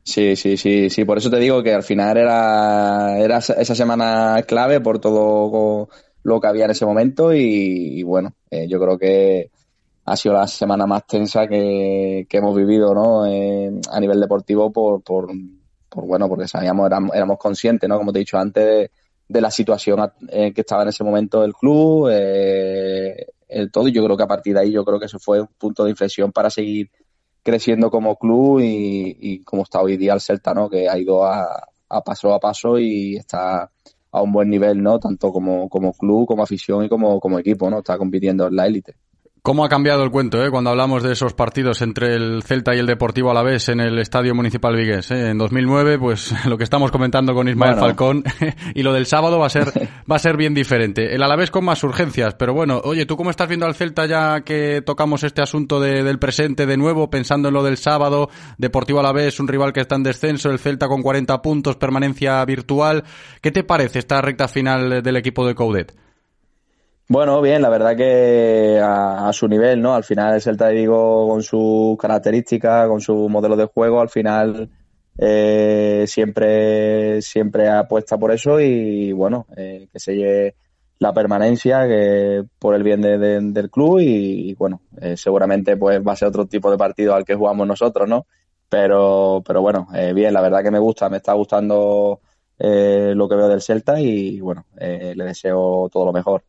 Sí, 0.03 0.37
sí, 0.37 0.57
sí, 0.57 0.89
sí. 0.89 1.05
Por 1.05 1.19
eso 1.19 1.31
te 1.31 1.39
digo 1.39 1.63
que 1.63 1.75
al 1.75 1.83
final 1.83 2.17
era, 2.17 3.19
era 3.19 3.39
esa 3.39 3.75
semana 3.75 4.43
clave 4.47 4.81
por 4.81 5.01
todo 5.01 5.89
lo 6.23 6.41
que 6.41 6.47
había 6.47 6.67
en 6.67 6.71
ese 6.73 6.87
momento 6.87 7.33
y, 7.33 8.03
bueno, 8.03 8.35
eh, 8.51 8.67
yo 8.69 8.81
creo 8.81 8.99
que 8.99 9.51
ha 10.05 10.17
sido 10.17 10.35
la 10.35 10.47
semana 10.47 10.87
más 10.87 11.07
tensa 11.07 11.49
que, 11.49 12.27
hemos 12.31 12.57
vivido, 12.57 12.95
¿no? 12.95 13.27
Eh, 13.27 13.73
a 13.91 13.99
nivel 13.99 14.21
deportivo 14.21 14.73
por, 14.73 15.03
por, 15.03 15.29
bueno, 15.91 16.29
porque 16.29 16.47
sabíamos, 16.47 16.91
éramos, 17.13 17.39
conscientes, 17.39 17.89
¿no? 17.89 17.99
Como 17.99 18.13
te 18.13 18.19
he 18.19 18.21
dicho 18.21 18.39
antes, 18.39 18.65
de, 18.65 18.91
la 19.29 19.51
situación 19.51 20.11
eh, 20.29 20.53
que 20.53 20.61
estaba 20.61 20.83
en 20.83 20.89
ese 20.89 21.05
momento 21.05 21.45
el 21.45 21.55
club, 21.55 22.09
el 22.09 23.71
todo. 23.71 23.89
Y 23.89 23.93
yo 23.93 24.05
creo 24.05 24.17
que 24.17 24.23
a 24.23 24.29
partir 24.29 24.55
de 24.55 24.61
ahí, 24.61 24.73
yo 24.73 24.85
creo 24.85 24.99
que 24.99 25.07
eso 25.07 25.19
fue 25.19 25.41
un 25.41 25.49
punto 25.59 25.85
de 25.85 25.91
inflexión 25.91 26.33
para 26.33 26.51
seguir 26.51 26.91
creciendo 27.47 27.91
como 27.91 28.17
club 28.17 28.61
y, 28.61 29.43
como 29.45 29.63
está 29.63 29.81
hoy 29.81 29.97
día 29.97 30.15
el 30.15 30.21
Celta, 30.21 30.53
¿no? 30.53 30.69
Que 30.69 30.89
ha 30.89 30.99
ido 30.99 31.25
a, 31.25 31.47
paso 32.05 32.35
a 32.35 32.41
paso 32.41 32.77
y 32.79 33.17
está 33.17 33.71
a 34.11 34.23
un 34.23 34.33
buen 34.33 34.51
nivel, 34.51 34.83
¿no? 34.83 34.99
Tanto 34.99 35.31
como, 35.33 35.69
como 35.69 35.93
club, 35.93 36.27
como 36.27 36.43
afición 36.43 36.85
y 36.85 36.89
como, 36.89 37.21
como 37.21 37.39
equipo, 37.39 37.71
¿no? 37.71 37.79
Está 37.79 37.99
compitiendo 37.99 38.49
en 38.49 38.57
la 38.57 38.67
élite. 38.67 38.97
¿Cómo 39.47 39.65
ha 39.65 39.69
cambiado 39.69 40.03
el 40.03 40.11
cuento 40.11 40.45
eh? 40.45 40.51
cuando 40.51 40.71
hablamos 40.71 41.05
de 41.05 41.13
esos 41.13 41.33
partidos 41.33 41.81
entre 41.81 42.17
el 42.17 42.43
Celta 42.43 42.75
y 42.75 42.81
el 42.81 42.87
Deportivo 42.87 43.31
Alavés 43.31 43.69
en 43.69 43.79
el 43.79 43.97
Estadio 44.01 44.35
Municipal 44.35 44.75
Vigués? 44.75 45.13
Eh? 45.13 45.31
En 45.31 45.39
2009, 45.39 46.01
pues 46.01 46.35
lo 46.47 46.59
que 46.59 46.65
estamos 46.65 46.91
comentando 46.91 47.33
con 47.33 47.49
Ismael 47.49 47.77
Falcón 47.77 48.25
y 48.75 48.83
lo 48.83 48.93
del 48.93 49.07
sábado 49.07 49.39
va 49.39 49.47
a 49.47 49.51
ser 49.51 49.73
va 50.11 50.17
a 50.17 50.19
ser 50.19 50.37
bien 50.37 50.53
diferente. 50.53 51.15
El 51.15 51.23
Alavés 51.23 51.53
con 51.53 51.65
más 51.65 51.85
urgencias, 51.85 52.35
pero 52.35 52.55
bueno, 52.55 52.81
oye, 52.83 53.07
¿tú 53.07 53.17
cómo 53.17 53.31
estás 53.31 53.47
viendo 53.47 53.67
al 53.67 53.77
Celta 53.77 54.07
ya 54.07 54.41
que 54.41 54.83
tocamos 54.85 55.23
este 55.23 55.43
asunto 55.43 55.79
del 55.79 56.19
presente 56.19 56.67
de 56.67 56.77
nuevo, 56.77 57.09
pensando 57.09 57.47
en 57.47 57.55
lo 57.55 57.63
del 57.63 57.77
sábado? 57.77 58.29
Deportivo 58.59 58.99
Alavés, 58.99 59.39
un 59.39 59.47
rival 59.47 59.73
que 59.73 59.83
está 59.83 59.95
en 59.95 60.03
descenso, 60.03 60.51
el 60.51 60.59
Celta 60.59 60.89
con 60.89 61.03
40 61.03 61.41
puntos, 61.41 61.77
permanencia 61.77 62.45
virtual. 62.45 63.05
¿Qué 63.41 63.53
te 63.53 63.63
parece 63.63 64.01
esta 64.01 64.21
recta 64.21 64.49
final 64.49 65.05
del 65.05 65.17
equipo 65.17 65.47
de 65.47 65.55
Coudet? 65.55 66.06
Bueno, 67.09 67.41
bien, 67.41 67.63
la 67.63 67.69
verdad 67.69 67.97
que 67.97 68.81
a, 68.83 69.31
su 69.33 69.47
nivel, 69.47 69.81
¿no? 69.81 69.95
Al 69.95 70.03
final 70.03 70.35
el 70.35 70.43
Celta 70.43 70.67
de 70.67 70.75
Vigo 70.75 71.29
con 71.29 71.41
sus 71.41 71.97
características, 71.99 72.89
con 72.89 73.01
su 73.01 73.29
modelo 73.29 73.55
de 73.57 73.67
juego, 73.67 74.01
al 74.01 74.09
final 74.09 74.69
eh, 75.17 76.05
siempre, 76.09 77.23
siempre 77.23 77.69
apuesta 77.69 78.19
por 78.19 78.33
eso 78.33 78.59
y 78.61 79.13
bueno, 79.13 79.47
eh, 79.57 79.89
que 79.93 80.01
se 80.01 80.17
lleve 80.17 80.57
la 80.99 81.13
permanencia 81.13 81.87
que 81.87 82.45
por 82.59 82.75
el 82.75 82.83
bien 82.83 83.01
del 83.01 83.71
club 83.71 84.01
y, 84.01 84.55
bueno, 84.55 84.83
eh, 85.01 85.17
seguramente 85.17 85.77
pues 85.77 86.01
va 86.05 86.13
a 86.13 86.17
ser 86.17 86.29
otro 86.29 86.47
tipo 86.47 86.73
de 86.73 86.79
partido 86.79 87.15
al 87.15 87.25
que 87.25 87.37
jugamos 87.37 87.69
nosotros, 87.69 88.09
¿no? 88.09 88.27
Pero, 88.69 89.45
pero 89.47 89.63
bueno, 89.63 89.87
bien, 90.13 90.35
la 90.35 90.41
verdad 90.41 90.65
que 90.65 90.73
me 90.73 90.81
gusta, 90.81 91.09
me 91.09 91.19
está 91.19 91.35
gustando 91.35 92.21
lo 92.59 93.29
que 93.29 93.37
veo 93.37 93.49
del 93.49 93.63
Celta 93.63 94.01
y 94.01 94.41
bueno, 94.41 94.67
le 94.77 95.25
deseo 95.25 95.89
todo 95.89 96.07
lo 96.07 96.13
mejor. 96.13 96.43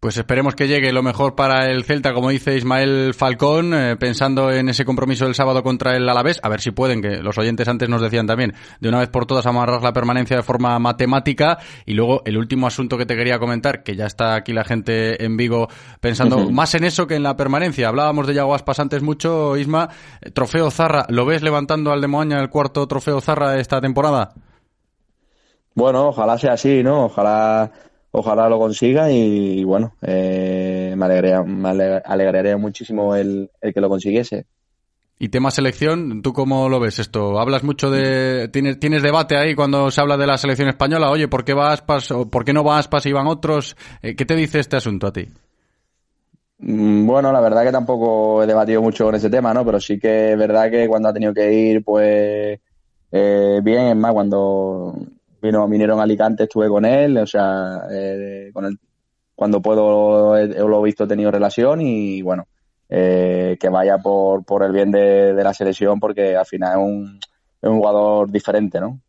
Pues 0.00 0.16
esperemos 0.16 0.54
que 0.54 0.66
llegue 0.66 0.94
lo 0.94 1.02
mejor 1.02 1.34
para 1.34 1.70
el 1.70 1.84
Celta, 1.84 2.14
como 2.14 2.30
dice 2.30 2.56
Ismael 2.56 3.12
Falcón, 3.12 3.74
eh, 3.74 3.96
pensando 3.96 4.50
en 4.50 4.70
ese 4.70 4.86
compromiso 4.86 5.26
del 5.26 5.34
sábado 5.34 5.62
contra 5.62 5.94
el 5.94 6.08
Alavés, 6.08 6.40
a 6.42 6.48
ver 6.48 6.62
si 6.62 6.70
pueden, 6.70 7.02
que 7.02 7.18
los 7.18 7.36
oyentes 7.36 7.68
antes 7.68 7.86
nos 7.90 8.00
decían 8.00 8.26
también, 8.26 8.54
de 8.80 8.88
una 8.88 9.00
vez 9.00 9.10
por 9.10 9.26
todas 9.26 9.44
amarrar 9.44 9.82
la 9.82 9.92
permanencia 9.92 10.38
de 10.38 10.42
forma 10.42 10.78
matemática. 10.78 11.58
Y 11.84 11.92
luego 11.92 12.22
el 12.24 12.38
último 12.38 12.66
asunto 12.66 12.96
que 12.96 13.04
te 13.04 13.14
quería 13.14 13.38
comentar, 13.38 13.82
que 13.82 13.94
ya 13.94 14.06
está 14.06 14.36
aquí 14.36 14.54
la 14.54 14.64
gente 14.64 15.22
en 15.22 15.36
Vigo 15.36 15.68
pensando 16.00 16.50
más 16.50 16.74
en 16.74 16.84
eso 16.84 17.06
que 17.06 17.16
en 17.16 17.22
la 17.22 17.36
permanencia. 17.36 17.88
Hablábamos 17.88 18.26
de 18.26 18.32
Yaguas 18.32 18.62
Pasantes 18.62 19.02
mucho, 19.02 19.58
Isma. 19.58 19.90
Eh, 20.22 20.30
trofeo 20.30 20.70
Zarra, 20.70 21.04
¿lo 21.10 21.26
ves 21.26 21.42
levantando 21.42 21.92
al 21.92 22.00
de 22.00 22.08
Moaña 22.08 22.40
el 22.40 22.48
cuarto 22.48 22.88
trofeo 22.88 23.20
Zarra 23.20 23.58
esta 23.58 23.82
temporada? 23.82 24.32
Bueno, 25.74 26.08
ojalá 26.08 26.38
sea 26.38 26.54
así, 26.54 26.82
¿no? 26.82 27.04
Ojalá 27.04 27.70
ojalá 28.10 28.48
lo 28.48 28.58
consiga 28.58 29.10
y, 29.10 29.64
bueno, 29.64 29.94
eh, 30.02 30.94
me, 30.96 31.04
alegraría, 31.04 31.42
me 31.42 31.68
alegraría 32.04 32.56
muchísimo 32.56 33.14
el, 33.14 33.50
el, 33.60 33.74
que 33.74 33.80
lo 33.80 33.88
consiguiese. 33.88 34.46
Y 35.18 35.28
tema 35.28 35.50
selección, 35.50 36.22
¿tú 36.22 36.32
cómo 36.32 36.68
lo 36.70 36.80
ves 36.80 36.98
esto? 36.98 37.38
Hablas 37.38 37.62
mucho 37.62 37.90
de... 37.90 38.48
¿Tienes, 38.48 38.80
tienes 38.80 39.02
debate 39.02 39.36
ahí 39.36 39.54
cuando 39.54 39.90
se 39.90 40.00
habla 40.00 40.16
de 40.16 40.26
la 40.26 40.38
selección 40.38 40.68
española? 40.68 41.10
Oye, 41.10 41.28
¿por 41.28 41.44
qué 41.44 41.52
va 41.52 41.72
Aspas 41.72 42.10
o 42.10 42.30
por 42.30 42.44
qué 42.44 42.54
no 42.54 42.64
va 42.64 42.78
Aspas 42.78 43.04
y 43.04 43.12
van 43.12 43.26
otros? 43.26 43.76
Eh, 44.00 44.16
¿Qué 44.16 44.24
te 44.24 44.34
dice 44.34 44.60
este 44.60 44.76
asunto 44.76 45.06
a 45.06 45.12
ti? 45.12 45.28
Mm, 46.60 47.06
bueno, 47.06 47.32
la 47.32 47.40
verdad 47.40 47.64
que 47.64 47.72
tampoco 47.72 48.42
he 48.42 48.46
debatido 48.46 48.80
mucho 48.80 49.04
con 49.04 49.14
ese 49.14 49.28
tema, 49.28 49.52
¿no? 49.52 49.62
Pero 49.62 49.78
sí 49.78 49.98
que 49.98 50.32
es 50.32 50.38
verdad 50.38 50.70
que 50.70 50.88
cuando 50.88 51.10
ha 51.10 51.12
tenido 51.12 51.34
que 51.34 51.52
ir, 51.52 51.84
pues 51.84 52.58
eh, 53.12 53.60
bien, 53.62 53.88
es 53.88 53.96
más, 53.96 54.12
cuando 54.12 54.94
vino, 55.40 55.66
vinieron 55.68 56.00
a 56.00 56.04
Alicante, 56.04 56.44
estuve 56.44 56.68
con 56.68 56.84
él, 56.84 57.16
o 57.18 57.26
sea, 57.26 57.82
eh, 57.90 58.50
con 58.52 58.66
él, 58.66 58.78
cuando 59.34 59.62
puedo, 59.62 60.36
lo 60.36 60.80
he 60.80 60.84
visto, 60.84 61.04
he 61.04 61.08
tenido 61.08 61.30
relación 61.30 61.80
y 61.80 62.22
bueno, 62.22 62.46
eh, 62.88 63.56
que 63.58 63.68
vaya 63.68 63.98
por, 63.98 64.44
por 64.44 64.62
el 64.62 64.72
bien 64.72 64.90
de, 64.90 65.32
de, 65.32 65.44
la 65.44 65.54
selección 65.54 65.98
porque 66.00 66.36
al 66.36 66.46
final 66.46 66.72
es 66.72 66.84
un, 66.84 67.20
es 67.62 67.70
un 67.70 67.78
jugador 67.78 68.30
diferente, 68.30 68.80
¿no? 68.80 69.00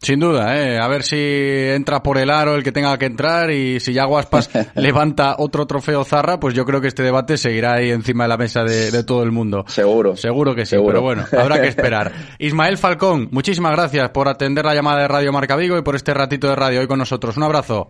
Sin 0.00 0.20
duda, 0.20 0.56
¿eh? 0.56 0.78
a 0.78 0.86
ver 0.88 1.02
si 1.02 1.16
entra 1.18 2.02
por 2.02 2.18
el 2.18 2.30
aro 2.30 2.54
el 2.54 2.62
que 2.62 2.70
tenga 2.70 2.96
que 2.98 3.06
entrar 3.06 3.50
y 3.50 3.80
si 3.80 3.92
ya 3.92 4.04
Guaspas 4.04 4.50
levanta 4.74 5.36
otro 5.38 5.66
trofeo 5.66 6.04
Zarra, 6.04 6.38
pues 6.38 6.54
yo 6.54 6.64
creo 6.64 6.80
que 6.80 6.88
este 6.88 7.02
debate 7.02 7.38
seguirá 7.38 7.74
ahí 7.74 7.90
encima 7.90 8.24
de 8.24 8.28
la 8.28 8.36
mesa 8.36 8.62
de, 8.62 9.04
todo 9.04 9.22
el 9.22 9.32
mundo. 9.32 9.64
Seguro. 9.68 10.16
Seguro 10.16 10.54
que 10.54 10.66
sí, 10.66 10.76
pero 10.84 11.00
bueno, 11.00 11.24
habrá 11.32 11.60
que 11.60 11.68
esperar. 11.68 12.12
Ismael 12.38 12.78
Falcón, 12.78 13.28
muchísimas 13.30 13.72
gracias 13.72 14.10
por 14.10 14.28
atender 14.28 14.64
la 14.64 14.74
llamada 14.74 15.00
de 15.00 15.08
Radio 15.08 15.32
Marca 15.32 15.56
Vigo 15.56 15.78
y 15.78 15.82
por 15.82 15.96
este 15.96 16.12
ratito 16.12 16.48
de 16.48 16.56
radio 16.56 16.80
hoy 16.80 16.86
con 16.86 16.98
nosotros. 16.98 17.36
Un 17.36 17.44
abrazo. 17.44 17.88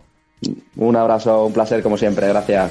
Un 0.77 0.97
abrazo, 0.97 1.45
un 1.47 1.53
placer 1.53 1.83
como 1.83 1.97
siempre, 1.97 2.29
gracias. 2.29 2.71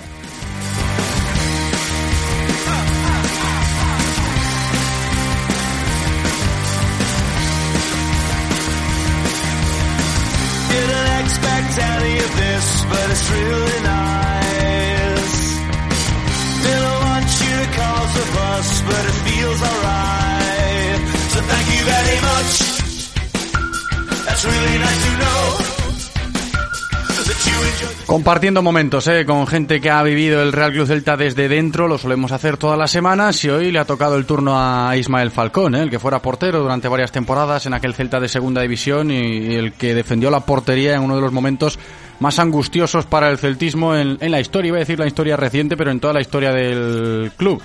Compartiendo 28.05 28.61
momentos 28.61 29.07
¿eh? 29.07 29.25
con 29.25 29.45
gente 29.45 29.81
que 29.81 29.89
ha 29.89 30.01
vivido 30.01 30.41
el 30.41 30.53
Real 30.53 30.71
Club 30.71 30.87
Celta 30.87 31.17
desde 31.17 31.49
dentro, 31.49 31.87
lo 31.87 31.97
solemos 31.97 32.31
hacer 32.31 32.55
todas 32.55 32.77
las 32.77 32.91
semanas 32.91 33.43
y 33.43 33.49
hoy 33.49 33.71
le 33.71 33.79
ha 33.79 33.85
tocado 33.85 34.15
el 34.15 34.25
turno 34.25 34.53
a 34.57 34.95
Ismael 34.95 35.31
Falcón, 35.31 35.75
¿eh? 35.75 35.81
el 35.81 35.89
que 35.89 35.99
fuera 35.99 36.21
portero 36.21 36.61
durante 36.61 36.87
varias 36.87 37.11
temporadas 37.11 37.65
en 37.65 37.73
aquel 37.73 37.93
Celta 37.93 38.19
de 38.19 38.29
segunda 38.29 38.61
división 38.61 39.11
y, 39.11 39.55
el 39.55 39.73
que 39.73 39.93
defendió 39.93 40.31
la 40.31 40.39
portería 40.41 40.95
en 40.95 41.01
uno 41.01 41.15
de 41.15 41.21
los 41.21 41.33
momentos 41.33 41.77
más 42.19 42.39
angustiosos 42.39 43.05
para 43.05 43.29
el 43.29 43.37
celtismo 43.37 43.95
en, 43.95 44.17
la 44.19 44.39
historia, 44.39 44.69
iba 44.69 44.77
a 44.77 44.79
decir 44.79 44.99
la 44.99 45.07
historia 45.07 45.35
reciente, 45.37 45.75
pero 45.77 45.91
en 45.91 45.99
toda 45.99 46.13
la 46.13 46.21
historia 46.21 46.51
del 46.51 47.31
club 47.37 47.61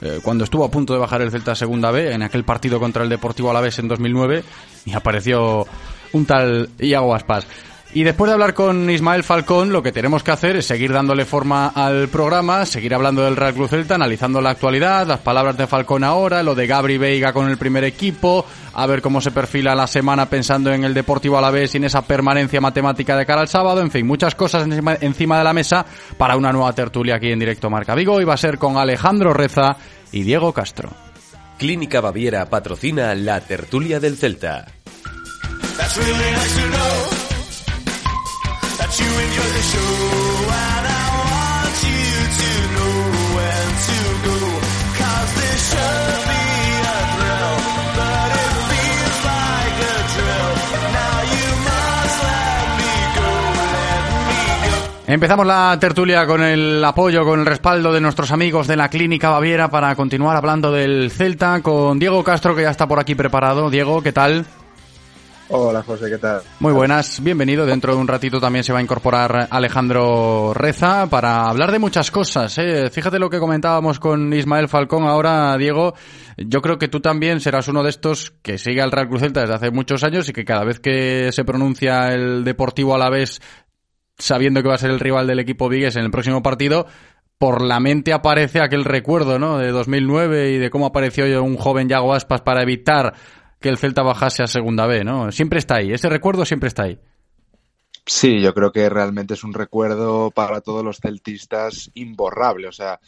eh, 0.00 0.20
cuando 0.22 0.44
estuvo 0.44 0.64
a 0.64 0.70
punto 0.70 0.92
de 0.92 0.98
bajar 0.98 1.22
el 1.22 1.30
Celta 1.30 1.52
a 1.52 1.54
Segunda 1.54 1.90
B 1.90 2.12
en 2.12 2.22
aquel 2.22 2.44
partido 2.44 2.78
contra 2.78 3.04
el 3.04 3.08
Deportivo 3.08 3.50
Alavés 3.50 3.78
en 3.78 3.88
2009 3.88 4.44
y 4.84 4.92
apareció 4.92 5.66
un 6.12 6.26
tal 6.26 6.68
Iago 6.78 7.14
Aspas. 7.14 7.46
Y 7.94 8.02
después 8.02 8.28
de 8.28 8.32
hablar 8.32 8.54
con 8.54 8.90
Ismael 8.90 9.22
Falcón, 9.22 9.72
lo 9.72 9.80
que 9.80 9.92
tenemos 9.92 10.24
que 10.24 10.32
hacer 10.32 10.56
es 10.56 10.66
seguir 10.66 10.92
dándole 10.92 11.24
forma 11.24 11.68
al 11.68 12.08
programa, 12.08 12.66
seguir 12.66 12.92
hablando 12.92 13.22
del 13.22 13.36
Real 13.36 13.54
Cruz 13.54 13.70
Celta, 13.70 13.94
analizando 13.94 14.40
la 14.40 14.50
actualidad, 14.50 15.06
las 15.06 15.20
palabras 15.20 15.56
de 15.56 15.68
Falcón 15.68 16.02
ahora, 16.02 16.42
lo 16.42 16.56
de 16.56 16.66
Gabri 16.66 16.98
Veiga 16.98 17.32
con 17.32 17.48
el 17.48 17.56
primer 17.56 17.84
equipo, 17.84 18.44
a 18.72 18.86
ver 18.86 19.00
cómo 19.00 19.20
se 19.20 19.30
perfila 19.30 19.76
la 19.76 19.86
semana 19.86 20.28
pensando 20.28 20.72
en 20.72 20.82
el 20.82 20.92
Deportivo 20.92 21.38
Alavés 21.38 21.72
y 21.74 21.76
en 21.76 21.84
esa 21.84 22.02
permanencia 22.02 22.60
matemática 22.60 23.16
de 23.16 23.26
cara 23.26 23.42
al 23.42 23.48
sábado, 23.48 23.80
en 23.80 23.92
fin, 23.92 24.04
muchas 24.04 24.34
cosas 24.34 24.64
encima, 24.64 24.96
encima 25.00 25.38
de 25.38 25.44
la 25.44 25.52
mesa 25.52 25.86
para 26.18 26.36
una 26.36 26.50
nueva 26.50 26.72
tertulia 26.72 27.14
aquí 27.14 27.30
en 27.30 27.38
directo 27.38 27.70
Marca 27.70 27.94
Vigo 27.94 28.20
y 28.20 28.24
va 28.24 28.34
a 28.34 28.38
ser 28.38 28.58
con 28.58 28.76
Alejandro 28.76 29.32
Reza 29.32 29.76
y 30.10 30.24
Diego 30.24 30.52
Castro. 30.52 30.90
Clínica 31.58 32.00
Baviera 32.00 32.50
patrocina 32.50 33.14
la 33.14 33.40
tertulia 33.40 34.00
del 34.00 34.16
Celta. 34.16 34.66
Empezamos 55.06 55.46
la 55.46 55.76
tertulia 55.80 56.26
con 56.26 56.42
el 56.42 56.84
apoyo, 56.84 57.24
con 57.24 57.40
el 57.40 57.46
respaldo 57.46 57.92
de 57.92 58.00
nuestros 58.00 58.32
amigos 58.32 58.66
de 58.66 58.76
la 58.76 58.88
Clínica 58.88 59.30
Baviera 59.30 59.68
para 59.68 59.94
continuar 59.94 60.36
hablando 60.36 60.72
del 60.72 61.10
Celta 61.10 61.60
con 61.62 61.98
Diego 61.98 62.24
Castro 62.24 62.54
que 62.56 62.62
ya 62.62 62.70
está 62.70 62.88
por 62.88 62.98
aquí 62.98 63.14
preparado. 63.14 63.70
Diego, 63.70 64.02
¿qué 64.02 64.12
tal? 64.12 64.46
Hola 65.50 65.82
José, 65.82 66.08
¿qué 66.08 66.16
tal? 66.16 66.40
Muy 66.60 66.72
buenas, 66.72 67.22
bienvenido. 67.22 67.66
Dentro 67.66 67.94
de 67.94 68.00
un 68.00 68.08
ratito 68.08 68.40
también 68.40 68.64
se 68.64 68.72
va 68.72 68.78
a 68.78 68.82
incorporar 68.82 69.48
Alejandro 69.50 70.54
Reza 70.54 71.06
para 71.10 71.48
hablar 71.48 71.70
de 71.70 71.78
muchas 71.78 72.10
cosas. 72.10 72.56
¿eh? 72.56 72.88
Fíjate 72.90 73.18
lo 73.18 73.28
que 73.28 73.38
comentábamos 73.38 74.00
con 74.00 74.32
Ismael 74.32 74.68
Falcón 74.68 75.04
ahora, 75.04 75.54
Diego. 75.58 75.94
Yo 76.38 76.62
creo 76.62 76.78
que 76.78 76.88
tú 76.88 77.00
también 77.00 77.40
serás 77.40 77.68
uno 77.68 77.82
de 77.82 77.90
estos 77.90 78.32
que 78.42 78.56
sigue 78.56 78.80
al 78.80 78.90
Real 78.90 79.08
Cruz 79.08 79.20
Celta 79.20 79.42
desde 79.42 79.54
hace 79.54 79.70
muchos 79.70 80.02
años 80.02 80.26
y 80.30 80.32
que 80.32 80.46
cada 80.46 80.64
vez 80.64 80.80
que 80.80 81.30
se 81.30 81.44
pronuncia 81.44 82.08
el 82.14 82.42
Deportivo 82.42 82.94
a 82.94 82.98
la 82.98 83.10
vez, 83.10 83.40
sabiendo 84.16 84.62
que 84.62 84.68
va 84.68 84.76
a 84.76 84.78
ser 84.78 84.92
el 84.92 85.00
rival 85.00 85.26
del 85.26 85.40
equipo 85.40 85.68
Vigues 85.68 85.96
en 85.96 86.04
el 86.04 86.10
próximo 86.10 86.42
partido, 86.42 86.86
por 87.36 87.60
la 87.62 87.80
mente 87.80 88.14
aparece 88.14 88.60
aquel 88.62 88.84
recuerdo, 88.84 89.38
¿no? 89.38 89.58
De 89.58 89.70
2009 89.70 90.52
y 90.52 90.58
de 90.58 90.70
cómo 90.70 90.86
apareció 90.86 91.42
un 91.42 91.58
joven 91.58 91.88
Yago 91.90 92.14
Aspas 92.14 92.40
para 92.40 92.62
evitar 92.62 93.14
que 93.64 93.70
el 93.70 93.78
Celta 93.78 94.02
bajase 94.02 94.42
a 94.42 94.46
segunda 94.46 94.86
B, 94.86 95.04
¿no? 95.04 95.32
Siempre 95.32 95.58
está 95.58 95.76
ahí, 95.76 95.90
ese 95.90 96.10
recuerdo 96.10 96.44
siempre 96.44 96.68
está 96.68 96.82
ahí. 96.82 97.00
Sí, 98.04 98.42
yo 98.42 98.52
creo 98.52 98.72
que 98.72 98.90
realmente 98.90 99.32
es 99.32 99.42
un 99.42 99.54
recuerdo 99.54 100.30
para 100.30 100.60
todos 100.60 100.84
los 100.84 100.98
celtistas 100.98 101.90
imborrable. 101.94 102.68
O 102.68 102.72
sea, 102.72 103.00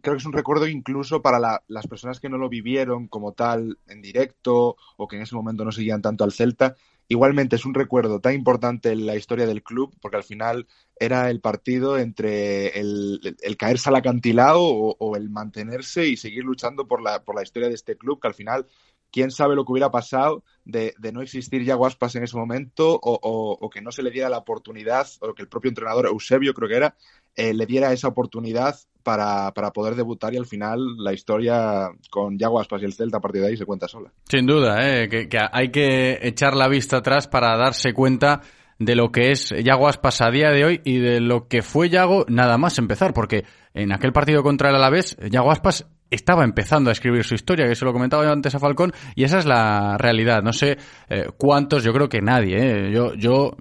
creo 0.00 0.14
que 0.14 0.20
es 0.20 0.24
un 0.24 0.34
recuerdo 0.34 0.68
incluso 0.68 1.20
para 1.20 1.64
las 1.66 1.86
personas 1.88 2.20
que 2.20 2.28
no 2.28 2.38
lo 2.38 2.48
vivieron 2.48 3.08
como 3.08 3.32
tal 3.32 3.76
en 3.88 4.00
directo 4.00 4.76
o 4.96 5.08
que 5.08 5.16
en 5.16 5.22
ese 5.22 5.34
momento 5.34 5.64
no 5.64 5.72
seguían 5.72 6.00
tanto 6.00 6.22
al 6.22 6.30
Celta. 6.30 6.76
Igualmente 7.08 7.56
es 7.56 7.64
un 7.64 7.74
recuerdo 7.74 8.20
tan 8.20 8.34
importante 8.34 8.92
en 8.92 9.04
la 9.04 9.16
historia 9.16 9.48
del 9.48 9.64
club 9.64 9.96
porque 10.00 10.18
al 10.18 10.22
final 10.22 10.68
era 11.00 11.28
el 11.28 11.40
partido 11.40 11.98
entre 11.98 12.78
el, 12.78 13.36
caerse 13.58 13.88
al 13.88 13.96
acantilado 13.96 14.62
o, 14.62 14.94
o, 14.96 15.16
el 15.16 15.28
mantenerse 15.28 16.06
y 16.06 16.16
seguir 16.16 16.44
luchando 16.44 16.86
por 16.86 17.02
la, 17.02 17.24
por 17.24 17.34
la 17.34 17.42
historia 17.42 17.68
de 17.68 17.74
este 17.74 17.96
club 17.96 18.20
que 18.20 18.28
al 18.28 18.34
final 18.34 18.66
quién 19.10 19.30
sabe 19.30 19.54
lo 19.54 19.64
que 19.64 19.72
hubiera 19.72 19.90
pasado 19.90 20.42
de, 20.64 20.94
no 21.12 21.22
existir 21.22 21.64
ya 21.64 21.74
Guaspas 21.74 22.14
en 22.16 22.24
ese 22.24 22.36
momento 22.36 22.98
o, 23.02 23.70
que 23.70 23.80
no 23.80 23.90
se 23.90 24.02
le 24.02 24.10
diera 24.10 24.28
la 24.28 24.38
oportunidad, 24.38 25.06
o 25.20 25.34
que 25.34 25.42
el 25.42 25.48
propio 25.48 25.70
entrenador, 25.70 26.06
Eusebio 26.06 26.52
creo 26.52 26.68
que 26.68 26.76
era, 26.76 26.94
eh, 27.34 27.54
le 27.54 27.66
diera 27.66 27.92
esa 27.92 28.08
oportunidad 28.08 28.76
para, 29.02 29.52
poder 29.72 29.94
debutar 29.94 30.34
y 30.34 30.36
al 30.36 30.46
final 30.46 30.96
la 30.98 31.14
historia 31.14 31.88
con 32.10 32.38
Yaguaspas 32.38 32.82
y 32.82 32.84
el 32.84 32.92
Celta 32.92 33.18
a 33.18 33.20
partir 33.20 33.40
de 33.40 33.48
ahí 33.48 33.56
se 33.56 33.64
cuenta 33.64 33.88
sola. 33.88 34.12
Sin 34.28 34.44
duda, 34.44 34.76
eh, 34.86 35.08
que, 35.08 35.28
hay 35.50 35.70
que 35.70 36.18
echar 36.22 36.54
la 36.54 36.68
vista 36.68 36.98
atrás 36.98 37.26
para 37.26 37.56
darse 37.56 37.94
cuenta 37.94 38.42
de 38.78 38.94
lo 38.94 39.10
que 39.10 39.30
es 39.30 39.48
Yaguaspas 39.50 40.20
a 40.20 40.30
día 40.30 40.50
de 40.50 40.64
hoy 40.64 40.80
y 40.84 40.98
de 40.98 41.20
lo 41.20 41.48
que 41.48 41.62
fue 41.62 41.88
Yago 41.88 42.26
nada 42.28 42.58
más 42.58 42.78
empezar, 42.78 43.14
porque 43.14 43.44
en 43.72 43.92
aquel 43.92 44.12
partido 44.12 44.42
contra 44.42 44.68
el 44.68 44.76
Alavés, 44.76 45.16
Yaguaspas 45.30 45.86
estaba 46.10 46.44
empezando 46.44 46.90
a 46.90 46.92
escribir 46.92 47.24
su 47.24 47.34
historia, 47.34 47.68
que 47.68 47.74
se 47.74 47.84
lo 47.84 47.92
comentaba 47.92 48.24
yo 48.24 48.32
antes 48.32 48.54
a 48.54 48.58
Falcón, 48.58 48.92
y 49.14 49.24
esa 49.24 49.38
es 49.38 49.46
la 49.46 49.96
realidad. 49.98 50.42
No 50.42 50.52
sé 50.52 50.78
eh, 51.08 51.26
cuántos, 51.36 51.84
yo 51.84 51.92
creo 51.92 52.08
que 52.08 52.20
nadie, 52.20 52.56
eh. 52.58 52.92
yo, 52.92 53.14
yo 53.14 53.56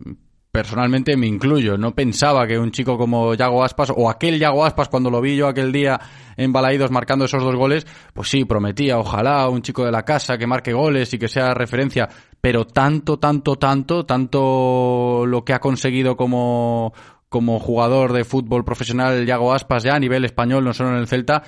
personalmente 0.58 1.16
me 1.16 1.28
incluyo, 1.28 1.78
no 1.78 1.94
pensaba 1.94 2.48
que 2.48 2.58
un 2.58 2.72
chico 2.72 2.98
como 2.98 3.36
Yago 3.36 3.64
Aspas, 3.64 3.92
o 3.96 4.10
aquel 4.10 4.40
Yago 4.40 4.66
Aspas 4.66 4.90
cuando 4.90 5.12
lo 5.12 5.22
vi 5.22 5.36
yo 5.36 5.48
aquel 5.48 5.72
día 5.72 6.00
en 6.36 6.52
Balaídos 6.52 6.90
marcando 6.90 7.26
esos 7.26 7.44
dos 7.44 7.56
goles, 7.56 7.86
pues 8.12 8.30
sí, 8.30 8.44
prometía, 8.44 8.98
ojalá 8.98 9.48
un 9.50 9.62
chico 9.62 9.86
de 9.86 9.92
la 9.92 10.04
casa 10.04 10.36
que 10.38 10.48
marque 10.48 10.74
goles 10.74 11.14
y 11.14 11.20
que 11.20 11.28
sea 11.28 11.54
referencia, 11.54 12.10
pero 12.42 12.66
tanto, 12.66 13.20
tanto, 13.20 13.58
tanto, 13.58 14.04
tanto 14.06 15.26
lo 15.28 15.46
que 15.46 15.54
ha 15.54 15.60
conseguido 15.60 16.18
como 16.18 16.92
como 17.30 17.60
jugador 17.60 18.14
de 18.14 18.24
fútbol 18.24 18.64
profesional 18.64 19.26
Yago 19.26 19.54
Aspas 19.54 19.84
ya 19.84 19.96
a 19.96 20.00
nivel 20.00 20.26
español, 20.26 20.64
no 20.64 20.74
solo 20.74 20.92
en 20.92 20.96
el 20.98 21.08
Celta, 21.08 21.44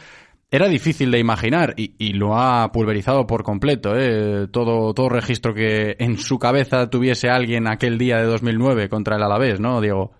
era 0.51 0.67
difícil 0.67 1.11
de 1.11 1.19
imaginar 1.19 1.73
y, 1.77 2.13
lo 2.13 2.35
ha 2.35 2.71
pulverizado 2.71 3.27
por 3.27 3.43
completo. 3.43 3.93
¿eh? 3.95 4.47
Todo, 4.51 4.93
todo 4.93 5.09
registro 5.09 5.53
que 5.53 5.95
en 5.99 6.17
su 6.17 6.39
cabeza 6.39 6.89
tuviese 6.89 7.29
alguien 7.29 7.67
aquel 7.67 7.97
día 7.97 8.17
de 8.17 8.25
2009 8.25 8.89
contra 8.89 9.15
el 9.15 9.23
Alavés, 9.23 9.59
¿no, 9.59 9.79
Diego? 9.79 10.11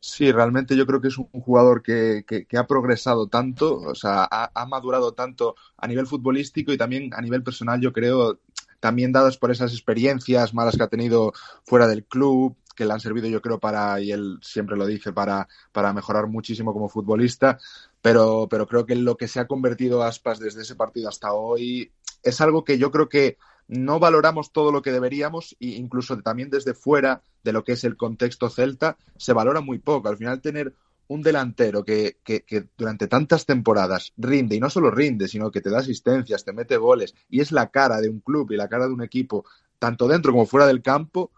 Sí, 0.00 0.30
realmente 0.32 0.76
yo 0.76 0.86
creo 0.86 1.00
que 1.00 1.08
es 1.08 1.18
un 1.18 1.26
jugador 1.26 1.82
que, 1.82 2.24
que, 2.26 2.56
ha 2.56 2.66
progresado 2.66 3.26
tanto, 3.26 3.74
o 3.80 3.94
sea, 3.94 4.26
ha, 4.30 4.50
ha, 4.54 4.66
madurado 4.66 5.12
tanto 5.12 5.56
a 5.76 5.88
nivel 5.88 6.06
futbolístico 6.06 6.72
y 6.72 6.78
también 6.78 7.10
a 7.12 7.20
nivel 7.20 7.42
personal, 7.42 7.80
yo 7.80 7.92
creo, 7.92 8.38
también 8.78 9.10
dadas 9.10 9.36
por 9.38 9.50
esas 9.50 9.72
experiencias 9.72 10.54
malas 10.54 10.76
que 10.76 10.84
ha 10.84 10.88
tenido 10.88 11.32
fuera 11.64 11.88
del 11.88 12.04
club, 12.04 12.56
que 12.78 12.84
le 12.84 12.92
han 12.92 13.00
servido 13.00 13.26
yo 13.26 13.42
creo 13.42 13.58
para, 13.58 14.00
y 14.00 14.12
él 14.12 14.38
siempre 14.40 14.76
lo 14.76 14.86
dice, 14.86 15.12
para, 15.12 15.48
para 15.72 15.92
mejorar 15.92 16.28
muchísimo 16.28 16.72
como 16.72 16.88
futbolista, 16.88 17.58
pero, 18.02 18.48
pero 18.50 18.66
creo 18.66 18.86
que 18.86 18.94
lo 18.94 19.16
que 19.16 19.28
se 19.28 19.40
ha 19.40 19.46
convertido 19.46 20.02
Aspas 20.02 20.38
desde 20.38 20.62
ese 20.62 20.76
partido 20.76 21.08
hasta 21.08 21.32
hoy 21.32 21.92
es 22.22 22.40
algo 22.40 22.64
que 22.64 22.78
yo 22.78 22.90
creo 22.90 23.08
que 23.08 23.38
no 23.68 24.00
valoramos 24.00 24.52
todo 24.52 24.72
lo 24.72 24.82
que 24.82 24.92
deberíamos 24.92 25.56
e 25.60 25.68
incluso 25.68 26.18
también 26.18 26.50
desde 26.50 26.74
fuera 26.74 27.22
de 27.44 27.52
lo 27.52 27.64
que 27.64 27.72
es 27.72 27.84
el 27.84 27.96
contexto 27.96 28.48
celta 28.48 28.96
se 29.16 29.32
valora 29.32 29.60
muy 29.60 29.78
poco. 29.78 30.08
Al 30.08 30.16
final 30.16 30.40
tener 30.40 30.74
un 31.08 31.22
delantero 31.22 31.84
que, 31.84 32.18
que, 32.22 32.44
que, 32.44 32.68
durante 32.76 33.08
tantas 33.08 33.46
temporadas 33.46 34.12
rinde, 34.16 34.56
y 34.56 34.60
no 34.60 34.70
solo 34.70 34.90
rinde, 34.90 35.26
sino 35.26 35.50
que 35.50 35.60
te 35.60 35.70
da 35.70 35.78
asistencias, 35.78 36.44
te 36.44 36.52
mete 36.52 36.76
goles, 36.76 37.14
y 37.30 37.40
es 37.40 37.50
la 37.50 37.70
cara 37.70 38.00
de 38.00 38.10
un 38.10 38.20
club 38.20 38.52
y 38.52 38.56
la 38.56 38.68
cara 38.68 38.86
de 38.86 38.92
un 38.92 39.02
equipo, 39.02 39.44
tanto 39.78 40.06
dentro 40.06 40.32
como 40.32 40.46
fuera 40.46 40.66
del 40.66 40.82
campo, 40.82 41.30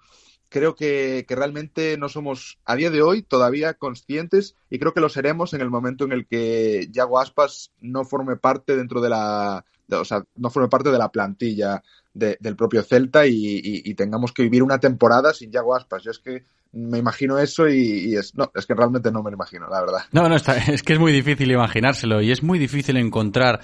creo 0.51 0.75
que, 0.75 1.25
realmente 1.29 1.97
no 1.97 2.09
somos 2.09 2.59
a 2.67 2.77
día 2.77 2.91
de 2.91 3.01
hoy 3.01 3.23
todavía 3.23 3.75
conscientes 3.75 4.57
y 4.69 4.79
creo 4.79 4.93
que 4.93 5.01
lo 5.01 5.09
seremos 5.09 5.55
en 5.55 5.63
el 5.63 5.71
momento 5.71 6.05
en 6.05 6.13
el 6.13 6.27
que 6.27 6.89
Yago 6.91 7.19
Aspas 7.19 7.71
no 7.81 8.05
forme 8.05 8.37
parte 8.37 8.77
dentro 8.77 9.01
de 9.01 9.09
la, 9.09 9.65
o 9.91 10.05
sea, 10.05 10.25
no 10.37 10.51
forme 10.51 10.69
parte 10.69 10.91
de 10.91 10.99
la 10.99 11.11
plantilla 11.11 11.83
del 12.13 12.57
propio 12.57 12.83
Celta 12.83 13.27
y, 13.27 13.95
tengamos 13.95 14.33
que 14.33 14.43
vivir 14.43 14.63
una 14.63 14.79
temporada 14.79 15.33
sin 15.33 15.53
Yago 15.53 15.75
Aspas. 15.75 16.03
Yo 16.03 16.11
es 16.11 16.19
que 16.19 16.45
me 16.73 16.99
imagino 16.99 17.39
eso 17.39 17.69
y, 17.69 18.17
es, 18.17 18.35
no, 18.35 18.51
es 18.55 18.67
que 18.67 18.75
realmente 18.75 19.13
no 19.13 19.23
me 19.23 19.31
lo 19.31 19.37
imagino, 19.37 19.69
la 19.69 19.81
verdad. 19.81 20.03
No, 20.13 20.29
no, 20.29 20.35
está, 20.35 20.57
es 20.73 20.83
que 20.83 20.95
es 20.95 20.99
muy 20.99 21.13
difícil 21.13 21.51
imaginárselo 21.51 22.21
y 22.21 22.33
es 22.33 22.43
muy 22.43 22.59
difícil 22.59 22.97
encontrar 22.97 23.61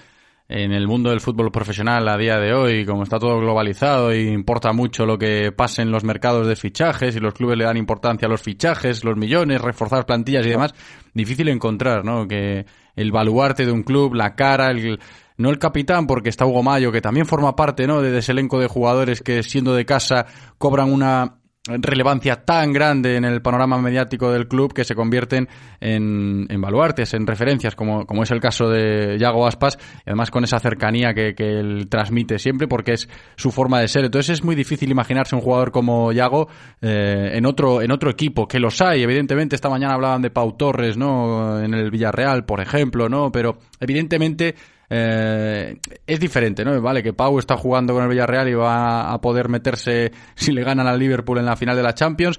en 0.49 0.73
el 0.73 0.87
mundo 0.87 1.11
del 1.11 1.21
fútbol 1.21 1.51
profesional 1.51 2.09
a 2.09 2.17
día 2.17 2.39
de 2.39 2.55
hoy, 2.55 2.87
como 2.87 3.03
está 3.03 3.19
todo 3.19 3.39
globalizado 3.41 4.15
y 4.15 4.29
importa 4.29 4.73
mucho 4.73 5.05
lo 5.05 5.19
que 5.19 5.51
pasa 5.51 5.83
en 5.83 5.91
los 5.91 6.05
mercados 6.05 6.47
de 6.47 6.55
fichajes 6.55 7.17
y 7.17 7.21
los 7.21 7.35
clubes 7.35 7.59
le 7.59 7.65
dan 7.65 7.77
importancia 7.77 8.27
a 8.27 8.31
los 8.31 8.43
fichajes, 8.43 9.03
los 9.03 9.17
millones, 9.17 9.61
reforzar 9.61 10.07
plantillas 10.07 10.47
y 10.47 10.51
demás, 10.51 10.73
difícil 11.15 11.49
encontrar, 11.49 12.05
¿no? 12.05 12.29
Que 12.29 12.65
el 12.95 13.11
baluarte 13.11 13.67
de 13.67 13.73
un 13.73 13.83
club, 13.83 14.15
la 14.15 14.37
cara, 14.37 14.71
el, 14.71 15.01
no 15.37 15.51
el 15.51 15.59
capitán, 15.59 16.07
porque 16.07 16.29
está 16.29 16.47
Hugo 16.47 16.63
Mayo, 16.63 16.93
que 16.93 17.01
también 17.01 17.27
forma 17.27 17.57
parte, 17.57 17.89
¿no? 17.89 18.01
De 18.01 18.17
ese 18.17 18.31
elenco 18.31 18.61
de 18.61 18.69
jugadores 18.69 19.23
que 19.23 19.43
siendo 19.43 19.75
de 19.75 19.85
casa 19.85 20.27
cobran 20.59 20.93
una 20.93 21.39
relevancia 21.67 22.45
tan 22.45 22.73
grande 22.73 23.17
en 23.17 23.25
el 23.25 23.43
panorama 23.43 23.79
mediático 23.79 24.31
del 24.31 24.49
club 24.49 24.73
que 24.73 24.85
se 24.85 24.95
convierten 24.95 25.49
en, 25.81 26.47
en 26.49 26.61
baluartes, 26.61 27.15
en 27.15 27.27
referencias, 27.27 27.75
como, 27.75 28.07
como 28.07 28.23
es 28.23 28.31
el 28.31 28.41
caso 28.41 28.69
de 28.69 29.19
Yago 29.19 29.47
Aspas, 29.47 29.79
y 29.99 30.11
además 30.11 30.31
con 30.31 30.45
esa 30.45 30.59
cercanía 30.59 31.15
que, 31.15 31.35
que 31.35 31.59
él 31.59 31.89
transmite 31.89 32.39
siempre, 32.39 32.69
porque 32.69 32.93
es 32.93 33.09
su 33.37 33.51
forma 33.51 33.81
de 33.81 33.89
ser. 33.89 34.05
Entonces 34.05 34.39
es 34.39 34.45
muy 34.45 34.55
difícil 34.55 34.91
imaginarse 34.91 35.35
un 35.35 35.43
jugador 35.43 35.73
como 35.73 36.13
Yago 36.13 36.49
eh, 36.81 37.33
en, 37.35 37.47
otro, 37.47 37.83
en 37.83 37.91
otro 37.91 38.11
equipo, 38.11 38.47
que 38.47 38.61
los 38.61 38.81
hay, 38.81 39.03
evidentemente 39.03 39.57
esta 39.57 39.69
mañana 39.69 39.95
hablaban 39.95 40.23
de 40.23 40.31
Pau 40.31 40.57
Torres, 40.57 40.97
¿no? 40.97 41.61
En 41.61 41.75
el 41.75 41.91
Villarreal, 41.91 42.45
por 42.45 42.61
ejemplo, 42.61 43.09
¿no? 43.09 43.33
Pero 43.33 43.59
evidentemente 43.81 44.55
eh, 44.89 45.79
es 46.07 46.21
diferente, 46.21 46.65
¿no? 46.65 46.81
Vale, 46.81 47.03
que 47.03 47.13
Pau 47.13 47.39
está 47.39 47.57
jugando 47.57 47.93
con 47.95 48.03
el 48.03 48.09
Villarreal 48.09 48.49
y 48.49 48.55
va 48.55 49.13
a 49.13 49.21
poder 49.21 49.49
meterse, 49.49 50.13
si 50.35 50.53
le 50.53 50.63
ganan 50.63 50.87
al 50.87 50.99
Liverpool 50.99 51.39
en 51.39 51.47
la 51.47 51.57
final 51.57 51.77
de 51.77 51.83
la 51.83 51.95
Champions, 51.95 52.39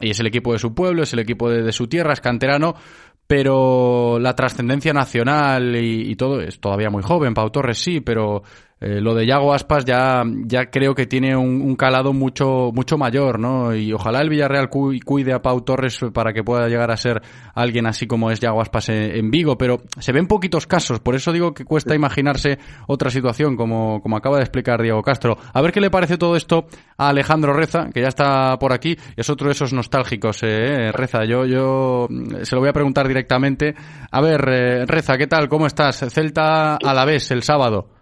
y 0.00 0.10
es 0.10 0.20
el 0.20 0.26
equipo 0.26 0.52
de 0.52 0.58
su 0.58 0.74
pueblo, 0.74 1.02
es 1.02 1.12
el 1.12 1.18
equipo 1.20 1.50
de, 1.50 1.72
su 1.72 1.88
tierra, 1.88 2.12
es 2.12 2.20
canterano, 2.20 2.74
pero 3.26 4.18
la 4.18 4.34
trascendencia 4.34 4.92
nacional 4.92 5.76
y, 5.76 6.14
todo 6.14 6.40
es 6.40 6.60
todavía 6.60 6.88
muy 6.88 7.02
joven. 7.02 7.34
Pau 7.34 7.50
Torres 7.50 7.78
sí, 7.78 8.00
pero 8.00 8.42
eh, 8.80 9.00
lo 9.00 9.14
de 9.14 9.26
Yago 9.26 9.52
Aspas 9.52 9.84
ya, 9.84 10.22
ya 10.46 10.70
creo 10.70 10.94
que 10.94 11.06
tiene 11.06 11.36
un, 11.36 11.62
un, 11.62 11.76
calado 11.76 12.12
mucho, 12.12 12.70
mucho 12.72 12.96
mayor, 12.96 13.38
¿no? 13.40 13.74
Y 13.74 13.92
ojalá 13.92 14.20
el 14.20 14.28
Villarreal 14.28 14.68
cuide 14.70 15.32
a 15.32 15.42
Pau 15.42 15.60
Torres 15.62 15.98
para 16.12 16.32
que 16.32 16.44
pueda 16.44 16.68
llegar 16.68 16.90
a 16.90 16.96
ser 16.96 17.20
alguien 17.54 17.86
así 17.86 18.06
como 18.06 18.30
es 18.30 18.40
Yago 18.40 18.60
Aspas 18.60 18.88
en, 18.88 19.16
en 19.16 19.30
Vigo, 19.30 19.58
pero 19.58 19.78
se 19.98 20.12
ven 20.12 20.26
poquitos 20.26 20.66
casos, 20.66 21.00
por 21.00 21.14
eso 21.14 21.32
digo 21.32 21.54
que 21.54 21.64
cuesta 21.64 21.94
imaginarse 21.94 22.58
otra 22.86 23.10
situación, 23.10 23.56
como, 23.56 24.00
como 24.00 24.16
acaba 24.16 24.36
de 24.36 24.44
explicar 24.44 24.80
Diego 24.80 25.02
Castro. 25.02 25.36
A 25.52 25.60
ver 25.60 25.72
qué 25.72 25.80
le 25.80 25.90
parece 25.90 26.16
todo 26.16 26.36
esto 26.36 26.66
a 26.96 27.08
Alejandro 27.08 27.52
Reza, 27.52 27.90
que 27.92 28.00
ya 28.00 28.08
está 28.08 28.58
por 28.58 28.72
aquí, 28.72 28.96
es 29.16 29.28
otro 29.30 29.48
de 29.48 29.52
esos 29.52 29.72
nostálgicos, 29.72 30.42
eh, 30.42 30.92
Reza. 30.92 31.24
Yo, 31.24 31.44
yo 31.46 32.08
se 32.42 32.54
lo 32.54 32.60
voy 32.60 32.70
a 32.70 32.72
preguntar 32.72 33.08
directamente. 33.08 33.74
A 34.10 34.20
ver, 34.20 34.48
eh, 34.48 34.86
Reza, 34.86 35.16
¿qué 35.16 35.26
tal? 35.26 35.48
¿Cómo 35.48 35.66
estás? 35.66 36.04
Celta 36.10 36.76
a 36.76 36.94
la 36.94 37.04
vez 37.04 37.30
el 37.30 37.42
sábado. 37.42 37.97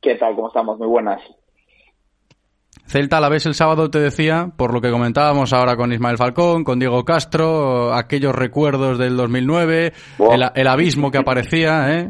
¿Qué 0.00 0.14
tal? 0.14 0.34
¿Cómo 0.34 0.48
estamos? 0.48 0.78
Muy 0.78 0.88
buenas. 0.88 1.20
Celta 2.86 3.18
a 3.18 3.20
la 3.20 3.28
vez 3.28 3.46
el 3.46 3.54
sábado 3.54 3.90
te 3.90 4.00
decía, 4.00 4.50
por 4.56 4.72
lo 4.72 4.80
que 4.80 4.90
comentábamos 4.90 5.52
ahora 5.52 5.76
con 5.76 5.92
Ismael 5.92 6.16
Falcón, 6.16 6.64
con 6.64 6.78
Diego 6.78 7.04
Castro, 7.04 7.92
aquellos 7.92 8.34
recuerdos 8.34 8.98
del 8.98 9.16
2009, 9.16 9.92
el, 10.32 10.42
el, 10.54 10.66
abismo 10.66 11.10
que 11.10 11.18
aparecía, 11.18 11.98
¿eh? 11.98 12.08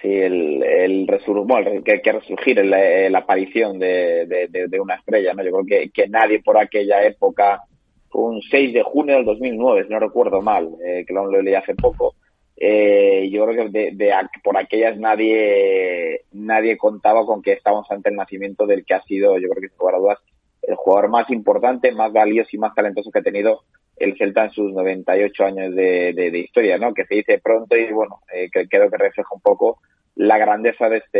Sí, 0.00 0.08
el, 0.08 0.62
el, 0.62 1.06
resur 1.06 1.46
bueno, 1.46 1.82
que, 1.84 2.00
que 2.00 2.12
resurgir 2.12 2.64
la, 2.64 3.18
aparición 3.18 3.78
de, 3.78 4.24
de, 4.26 4.68
de, 4.68 4.80
una 4.80 4.94
estrella, 4.94 5.34
¿no? 5.34 5.42
Yo 5.44 5.50
creo 5.50 5.66
que, 5.66 5.90
que 5.90 6.08
nadie 6.08 6.40
por 6.42 6.56
aquella 6.56 7.02
época, 7.02 7.60
fue 8.08 8.22
un 8.22 8.40
6 8.40 8.72
de 8.72 8.82
junio 8.82 9.16
del 9.16 9.26
2009, 9.26 9.84
si 9.84 9.92
no 9.92 9.98
recuerdo 9.98 10.40
mal, 10.40 10.70
eh, 10.82 11.04
que 11.06 11.12
lo 11.12 11.30
leí 11.42 11.54
hace 11.54 11.74
poco, 11.74 12.14
eh, 12.62 13.30
yo 13.32 13.46
creo 13.46 13.64
que 13.64 13.70
de, 13.70 13.90
de, 13.94 14.12
por 14.44 14.58
aquellas 14.58 14.98
nadie 14.98 16.26
nadie 16.30 16.76
contaba 16.76 17.24
con 17.24 17.40
que 17.40 17.52
estábamos 17.54 17.90
ante 17.90 18.10
el 18.10 18.16
nacimiento 18.16 18.66
del 18.66 18.84
que 18.84 18.92
ha 18.92 19.02
sido, 19.02 19.38
yo 19.38 19.48
creo 19.48 19.62
que 19.62 19.68
sin 19.68 19.78
lugar 19.78 19.96
dudas, 19.96 20.18
el 20.62 20.74
jugador 20.76 21.08
más 21.08 21.30
importante, 21.30 21.90
más 21.92 22.12
valioso 22.12 22.50
y 22.52 22.58
más 22.58 22.74
talentoso 22.74 23.10
que 23.10 23.20
ha 23.20 23.22
tenido 23.22 23.62
el 23.96 24.14
Celta 24.18 24.44
en 24.44 24.50
sus 24.50 24.72
98 24.74 25.44
años 25.44 25.74
de, 25.74 26.12
de, 26.12 26.30
de 26.30 26.38
historia, 26.38 26.76
¿no? 26.76 26.92
Que 26.92 27.06
se 27.06 27.14
dice 27.14 27.40
pronto 27.42 27.76
y 27.76 27.90
bueno, 27.92 28.20
eh, 28.34 28.50
que, 28.52 28.68
creo 28.68 28.90
que 28.90 28.98
refleja 28.98 29.34
un 29.34 29.40
poco 29.40 29.78
la 30.14 30.36
grandeza 30.36 30.90
de 30.90 30.98
este, 30.98 31.18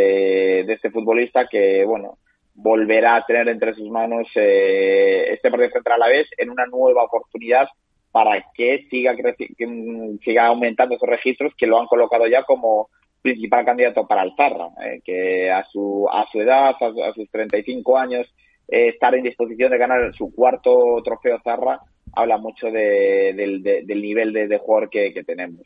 de 0.65 0.73
este 0.75 0.91
futbolista 0.91 1.47
que, 1.47 1.87
bueno, 1.87 2.19
volverá 2.53 3.17
a 3.17 3.25
tener 3.25 3.49
entre 3.49 3.73
sus 3.75 3.89
manos 3.89 4.29
eh, 4.35 5.33
este 5.33 5.51
partido 5.51 5.71
frente 5.71 5.91
a 5.91 5.99
la 5.99 6.09
vez 6.09 6.29
en 6.37 6.51
una 6.51 6.67
nueva 6.67 7.05
oportunidad 7.05 7.67
para 8.13 8.45
que 8.55 8.87
siga, 8.91 9.15
que 9.17 9.35
siga 10.25 10.47
aumentando 10.47 10.97
esos 10.97 11.09
registros 11.09 11.55
que 11.57 11.67
lo 11.67 11.79
han 11.79 11.87
colocado 11.87 12.27
ya 12.27 12.43
como 12.43 12.89
principal 13.23 13.65
candidato 13.65 14.07
para 14.07 14.23
el 14.23 14.33
Zarra, 14.37 14.69
eh, 14.85 15.01
que 15.05 15.51
a 15.51 15.65
su, 15.65 16.09
a 16.11 16.27
su 16.31 16.41
edad, 16.41 16.75
a, 16.81 17.09
a 17.09 17.13
sus 17.15 17.31
35 17.31 17.99
años, 17.99 18.27
eh, 18.69 18.89
estar 18.89 19.15
en 19.15 19.25
disposición 19.25 19.71
de 19.71 19.79
ganar 19.79 20.15
su 20.15 20.35
cuarto 20.35 21.03
trofeo 21.05 21.41
Zarra 21.43 21.81
habla 22.13 22.39
mucho 22.39 22.71
de, 22.71 23.33
del, 23.35 23.63
de, 23.63 23.83
del 23.85 24.03
nivel 24.03 24.33
de, 24.33 24.49
de 24.49 24.59
jugador 24.59 24.91
que, 24.91 25.13
que 25.13 25.25
tenemos. 25.25 25.63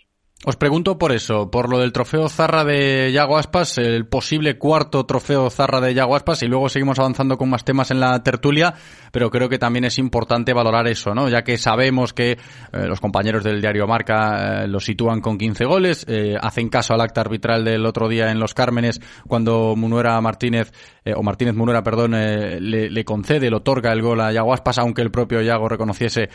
Os 0.47 0.57
pregunto 0.57 0.99
por 0.99 1.11
eso, 1.13 1.51
por 1.51 1.71
lo 1.71 1.79
del 1.79 1.91
trofeo 1.91 2.29
Zarra 2.29 2.65
de 2.65 3.11
Yago 3.13 3.39
Aspas, 3.39 3.79
el 3.79 4.07
posible 4.07 4.59
cuarto 4.59 5.07
trofeo 5.07 5.49
Zarra 5.49 5.81
de 5.81 5.95
Yago 5.95 6.17
Aspas, 6.17 6.43
y 6.43 6.49
luego 6.49 6.69
seguimos 6.69 6.99
avanzando 6.99 7.39
con 7.39 7.49
más 7.49 7.65
temas 7.65 7.91
en 7.91 7.99
la 7.99 8.23
tertulia, 8.23 8.75
pero 9.11 9.31
creo 9.31 9.49
que 9.49 9.59
también 9.59 9.87
es 9.87 9.99
importante 9.99 10.53
valorar 10.53 10.87
eso, 10.87 11.15
¿no? 11.15 11.31
Ya 11.31 11.41
que 11.45 11.57
sabemos 11.57 12.13
que 12.13 12.33
eh, 12.33 12.37
los 12.73 13.01
compañeros 13.01 13.43
del 13.43 13.63
diario 13.63 13.87
Marca 13.87 14.65
eh, 14.65 14.69
lo 14.69 14.81
sitúan 14.81 15.23
con 15.23 15.39
15 15.39 15.65
goles, 15.65 16.05
eh, 16.11 16.37
hacen 16.39 16.69
caso 16.69 16.93
al 16.93 17.01
acta 17.01 17.23
arbitral 17.23 17.65
del 17.65 17.87
otro 17.87 18.07
día 18.07 18.31
en 18.31 18.39
Los 18.39 18.53
Cármenes, 18.53 19.01
cuando 19.27 19.75
Munuera 19.77 20.21
Martínez, 20.21 20.73
o 21.17 21.23
Martínez 21.23 21.55
Munuera, 21.55 21.83
perdón, 21.83 22.13
le, 22.13 22.61
le, 22.61 23.05
concede, 23.05 23.49
le 23.49 23.57
otorga 23.57 23.93
el 23.93 24.03
gol 24.03 24.21
a 24.21 24.33
Yago 24.33 24.53
Aspas, 24.53 24.79
aunque 24.79 25.01
el 25.01 25.11
propio 25.11 25.41
Yago 25.41 25.69
reconociese 25.69 26.29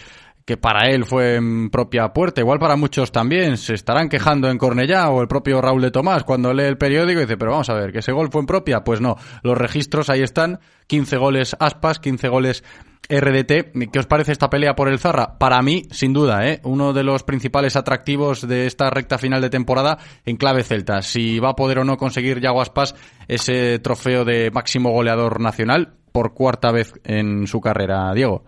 que 0.46 0.58
para 0.58 0.90
él 0.90 1.06
fue 1.06 1.36
en 1.36 1.70
propia 1.70 2.12
puerta, 2.14 2.42
igual 2.42 2.60
para 2.60 2.76
muchos 2.76 3.12
también, 3.12 3.58
se 3.58 3.74
estarán 3.74 4.10
quejando 4.10 4.50
en 4.50 4.58
Cornellá 4.58 5.10
o 5.10 5.22
el 5.22 5.28
propio 5.28 5.62
Raúl 5.62 5.82
de 5.82 5.92
Tomás 5.92 6.24
cuando 6.24 6.54
lee 6.54 6.64
el 6.64 6.78
periódico 6.78 7.20
y 7.20 7.24
dice, 7.24 7.38
pero 7.38 7.52
vamos 7.52 7.70
a 7.70 7.76
ver, 7.76 7.92
que 7.92 8.00
ese 8.00 8.12
gol 8.12 8.30
fue 8.32 8.42
en 8.42 8.48
propia, 8.48 8.84
pues 8.84 9.00
no, 9.02 9.16
los 9.44 9.58
registros 9.58 10.10
ahí 10.10 10.22
están, 10.22 10.60
15 10.88 11.18
goles 11.18 11.56
Aspas, 11.60 12.00
15 12.00 12.30
goles 12.30 12.64
RDT. 13.10 13.92
¿Qué 13.92 14.00
os 14.00 14.06
parece 14.06 14.32
esta 14.32 14.50
pelea 14.50 14.76
por 14.76 14.88
el 14.88 15.00
Zarra? 15.00 15.38
Para 15.40 15.62
mí, 15.62 15.84
sin 15.92 16.14
duda, 16.14 16.48
¿eh? 16.48 16.62
uno 16.64 16.94
de 16.94 17.04
los 17.04 17.24
principales 17.24 17.76
atractivos 17.76 18.48
de 18.48 18.68
esta 18.68 18.90
recta 18.90 19.18
final 19.18 19.42
de 19.42 19.50
temporada 19.50 19.98
en 20.26 20.38
clave 20.38 20.64
celta. 20.64 21.02
Si 21.02 21.40
va 21.40 21.50
a 21.50 21.56
poder 21.56 21.80
o 21.80 21.84
no 21.84 21.98
conseguir 21.98 22.40
Yago 22.40 22.62
Aspas 22.62 22.96
ese 23.28 23.80
trofeo 23.80 24.26
de 24.26 24.52
máximo 24.52 24.92
goleador 24.92 25.40
nacional 25.42 25.94
por 26.12 26.34
cuarta 26.34 26.72
vez 26.72 26.94
en 27.04 27.48
su 27.48 27.60
carrera, 27.62 28.14
Diego. 28.14 28.44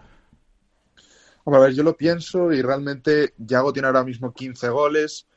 Hombre, 1.43 1.61
a 1.61 1.65
ver, 1.65 1.73
yo 1.73 1.83
lo 1.83 1.97
pienso 1.97 2.51
y 2.51 2.61
realmente 2.61 3.33
Yago 3.37 3.73
tiene 3.73 3.87
ahora 3.87 4.03
mismo 4.03 4.33
15 4.33 4.69
goles. 4.69 5.27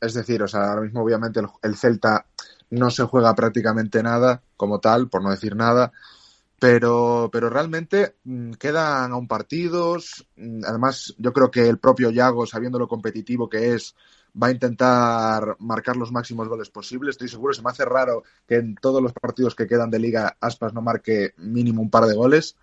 Es 0.00 0.14
decir, 0.14 0.42
o 0.42 0.48
sea, 0.48 0.70
ahora 0.70 0.82
mismo 0.82 1.02
obviamente 1.02 1.40
el, 1.40 1.46
el, 1.62 1.76
Celta 1.76 2.26
no 2.70 2.90
se 2.90 3.04
juega 3.04 3.34
prácticamente 3.34 4.02
nada 4.02 4.42
como 4.56 4.80
tal, 4.80 5.08
por 5.08 5.22
no 5.22 5.30
decir 5.30 5.54
nada. 5.54 5.92
Pero, 6.58 7.28
pero 7.32 7.50
realmente 7.50 8.16
mmm, 8.24 8.52
quedan 8.52 9.12
aún 9.12 9.28
partidos. 9.28 10.26
Además, 10.66 11.14
yo 11.18 11.32
creo 11.32 11.50
que 11.50 11.68
el 11.68 11.78
propio 11.78 12.10
Yago, 12.10 12.46
sabiendo 12.46 12.78
lo 12.78 12.88
competitivo 12.88 13.48
que 13.48 13.74
es, 13.74 13.94
va 14.40 14.48
a 14.48 14.52
intentar 14.52 15.56
marcar 15.60 15.96
los 15.96 16.10
máximos 16.10 16.48
goles 16.48 16.70
posibles. 16.70 17.14
Estoy 17.14 17.28
seguro, 17.28 17.54
se 17.54 17.62
me 17.62 17.70
hace 17.70 17.84
raro 17.84 18.24
que 18.46 18.56
en 18.56 18.74
todos 18.74 19.02
los 19.02 19.12
partidos 19.12 19.54
que 19.54 19.66
quedan 19.66 19.90
de 19.90 19.98
liga 19.98 20.36
Aspas 20.40 20.74
no 20.74 20.82
marque 20.82 21.34
mínimo 21.36 21.82
un 21.82 21.90
par 21.90 22.06
de 22.06 22.14
goles. 22.14 22.56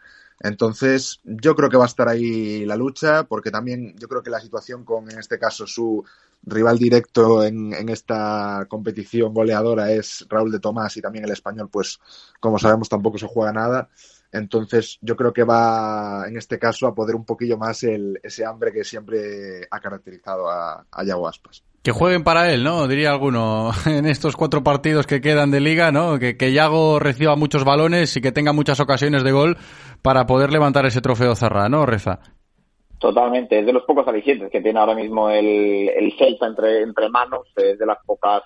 Entonces, 0.44 1.20
yo 1.24 1.56
creo 1.56 1.70
que 1.70 1.78
va 1.78 1.84
a 1.84 1.88
estar 1.88 2.08
ahí 2.08 2.66
la 2.66 2.76
lucha, 2.76 3.24
porque 3.26 3.52
también 3.52 3.96
yo 4.00 4.08
creo 4.08 4.24
que 4.24 4.32
la 4.32 4.40
situación 4.40 4.84
con, 4.84 5.10
en 5.12 5.20
este 5.20 5.38
caso, 5.38 5.68
su 5.68 6.04
rival 6.44 6.80
directo 6.80 7.44
en, 7.44 7.74
en, 7.74 7.90
esta 7.90 8.66
competición 8.68 9.34
goleadora 9.34 9.92
es 9.92 10.26
Raúl 10.28 10.52
de 10.52 10.60
Tomás 10.60 10.98
y 10.98 11.02
también 11.02 11.26
el 11.26 11.32
español, 11.32 11.70
pues, 11.72 12.00
como 12.40 12.58
sabemos, 12.58 12.90
tampoco 12.90 13.20
se 13.20 13.28
juega 13.28 13.54
nada. 13.54 13.90
Entonces, 14.32 14.98
yo 15.02 15.16
creo 15.16 15.34
que 15.34 15.44
va, 15.44 16.26
en 16.28 16.38
este 16.38 16.58
caso, 16.58 16.88
a 16.88 16.96
poder 16.96 17.16
un 17.16 17.26
poquillo 17.26 17.58
más 17.58 17.84
el, 17.84 18.20
ese 18.24 18.46
hambre 18.46 18.72
que 18.72 18.84
siempre 18.84 19.68
ha 19.70 19.80
caracterizado 19.80 20.50
a, 20.50 20.86
a 20.90 21.04
Yago 21.04 21.28
Aspas. 21.28 21.64
Que 21.84 21.92
jueguen 21.92 22.24
para 22.24 22.54
él, 22.54 22.64
¿no? 22.64 22.88
Diría 22.88 23.12
alguno, 23.12 23.72
en 23.86 24.06
estos 24.06 24.38
cuatro 24.38 24.64
partidos 24.64 25.06
que 25.06 25.20
quedan 25.20 25.52
de 25.52 25.60
liga, 25.60 25.92
¿no? 25.92 26.18
Que, 26.18 26.38
que 26.38 26.54
Yago 26.54 27.00
reciba 27.00 27.36
muchos 27.36 27.66
balones 27.66 28.16
y 28.16 28.22
que 28.22 28.32
tenga 28.32 28.54
muchas 28.54 28.80
ocasiones 28.80 29.24
de 29.24 29.32
gol 29.32 29.58
para 30.02 30.26
poder 30.26 30.52
levantar 30.52 30.86
ese 30.86 31.02
trofeo 31.02 31.36
Zarra, 31.36 31.68
¿no, 31.68 31.86
Reza? 31.86 32.20
Totalmente, 33.02 33.60
es 33.60 33.66
de 33.66 33.74
los 33.74 33.84
pocos 33.84 34.08
alicientes 34.08 34.52
que 34.52 34.62
tiene 34.62 34.80
ahora 34.80 34.94
mismo 34.94 35.28
el, 35.30 35.90
el 35.90 36.14
Celta 36.20 36.46
entre, 36.46 36.84
entre 36.84 37.10
manos, 37.10 37.48
es 37.56 37.80
de 37.80 37.86
las 37.86 37.98
pocas, 38.06 38.44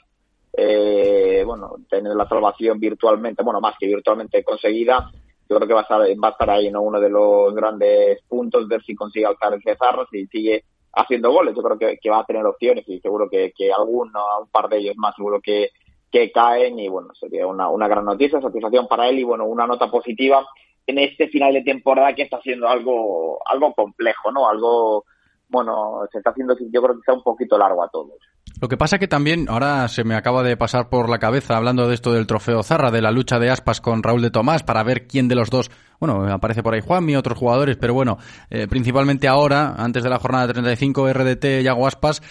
eh, 0.53 1.43
bueno, 1.45 1.75
tener 1.89 2.15
la 2.15 2.25
salvación 2.25 2.79
virtualmente, 2.79 3.43
bueno, 3.43 3.59
más 3.59 3.75
que 3.77 3.87
virtualmente 3.87 4.45
conseguida, 4.45 5.11
yo 5.49 5.55
creo 5.55 5.67
que 5.67 5.73
va 5.73 5.81
a 5.81 5.83
estar, 5.83 6.01
va 6.01 6.27
a 6.27 6.31
estar 6.31 6.49
ahí, 6.49 6.71
¿no? 6.71 6.81
Uno 6.81 6.99
de 6.99 7.09
los 7.09 7.53
grandes 7.53 8.21
puntos, 8.27 8.67
ver 8.67 8.83
si 8.83 8.95
consigue 8.95 9.25
alzar 9.25 9.53
el 9.53 9.61
Cezarro, 9.61 10.07
si 10.11 10.25
sigue 10.27 10.63
haciendo 10.93 11.31
goles, 11.31 11.55
yo 11.55 11.61
creo 11.61 11.77
que, 11.77 11.97
que 12.01 12.09
va 12.09 12.19
a 12.19 12.25
tener 12.25 12.45
opciones 12.45 12.87
y 12.87 12.99
seguro 12.99 13.29
que, 13.29 13.51
que 13.55 13.71
alguno, 13.71 14.21
un 14.41 14.49
par 14.49 14.69
de 14.69 14.77
ellos 14.77 14.95
más, 14.97 15.15
seguro 15.15 15.41
que, 15.41 15.69
que 16.09 16.31
caen 16.31 16.79
y 16.79 16.87
bueno, 16.87 17.13
sería 17.13 17.45
una, 17.45 17.69
una 17.69 17.87
gran 17.87 18.05
noticia, 18.05 18.41
satisfacción 18.41 18.87
para 18.87 19.09
él 19.09 19.19
y 19.19 19.23
bueno, 19.23 19.45
una 19.45 19.67
nota 19.67 19.91
positiva 19.91 20.47
en 20.87 20.99
este 20.99 21.27
final 21.27 21.53
de 21.53 21.63
temporada 21.63 22.13
que 22.13 22.23
está 22.23 22.39
siendo 22.41 22.67
algo, 22.67 23.39
algo 23.45 23.73
complejo, 23.73 24.31
¿no? 24.31 24.47
Algo, 24.47 25.05
bueno, 25.55 26.01
se 26.11 26.17
está 26.17 26.31
haciendo, 26.31 26.55
yo 26.59 26.81
creo 26.81 26.95
que 26.95 26.99
está 26.99 27.13
un 27.13 27.23
poquito 27.23 27.57
largo 27.57 27.83
a 27.83 27.89
todos. 27.89 28.17
Lo 28.61 28.67
que 28.69 28.77
pasa 28.77 28.99
que 28.99 29.07
también, 29.07 29.47
ahora 29.49 29.87
se 29.87 30.03
me 30.03 30.15
acaba 30.15 30.43
de 30.43 30.55
pasar 30.55 30.89
por 30.89 31.09
la 31.09 31.19
cabeza, 31.19 31.57
hablando 31.57 31.87
de 31.87 31.93
esto 31.93 32.13
del 32.13 32.27
trofeo 32.27 32.63
Zarra, 32.63 32.91
de 32.91 33.01
la 33.01 33.11
lucha 33.11 33.39
de 33.39 33.49
Aspas 33.49 33.81
con 33.81 34.03
Raúl 34.03 34.21
de 34.21 34.31
Tomás, 34.31 34.63
para 34.63 34.83
ver 34.83 35.07
quién 35.07 35.27
de 35.27 35.35
los 35.35 35.49
dos, 35.49 35.71
bueno, 35.99 36.25
aparece 36.31 36.63
por 36.63 36.73
ahí 36.73 36.81
Juanmi, 36.81 37.15
otros 37.15 37.37
jugadores, 37.37 37.77
pero 37.77 37.93
bueno, 37.93 38.17
eh, 38.49 38.67
principalmente 38.67 39.27
ahora, 39.27 39.75
antes 39.77 40.03
de 40.03 40.09
la 40.09 40.19
jornada 40.19 40.53
35, 40.53 41.11
RDT 41.11 41.61
y 41.61 41.67
Aspas, 41.67 42.21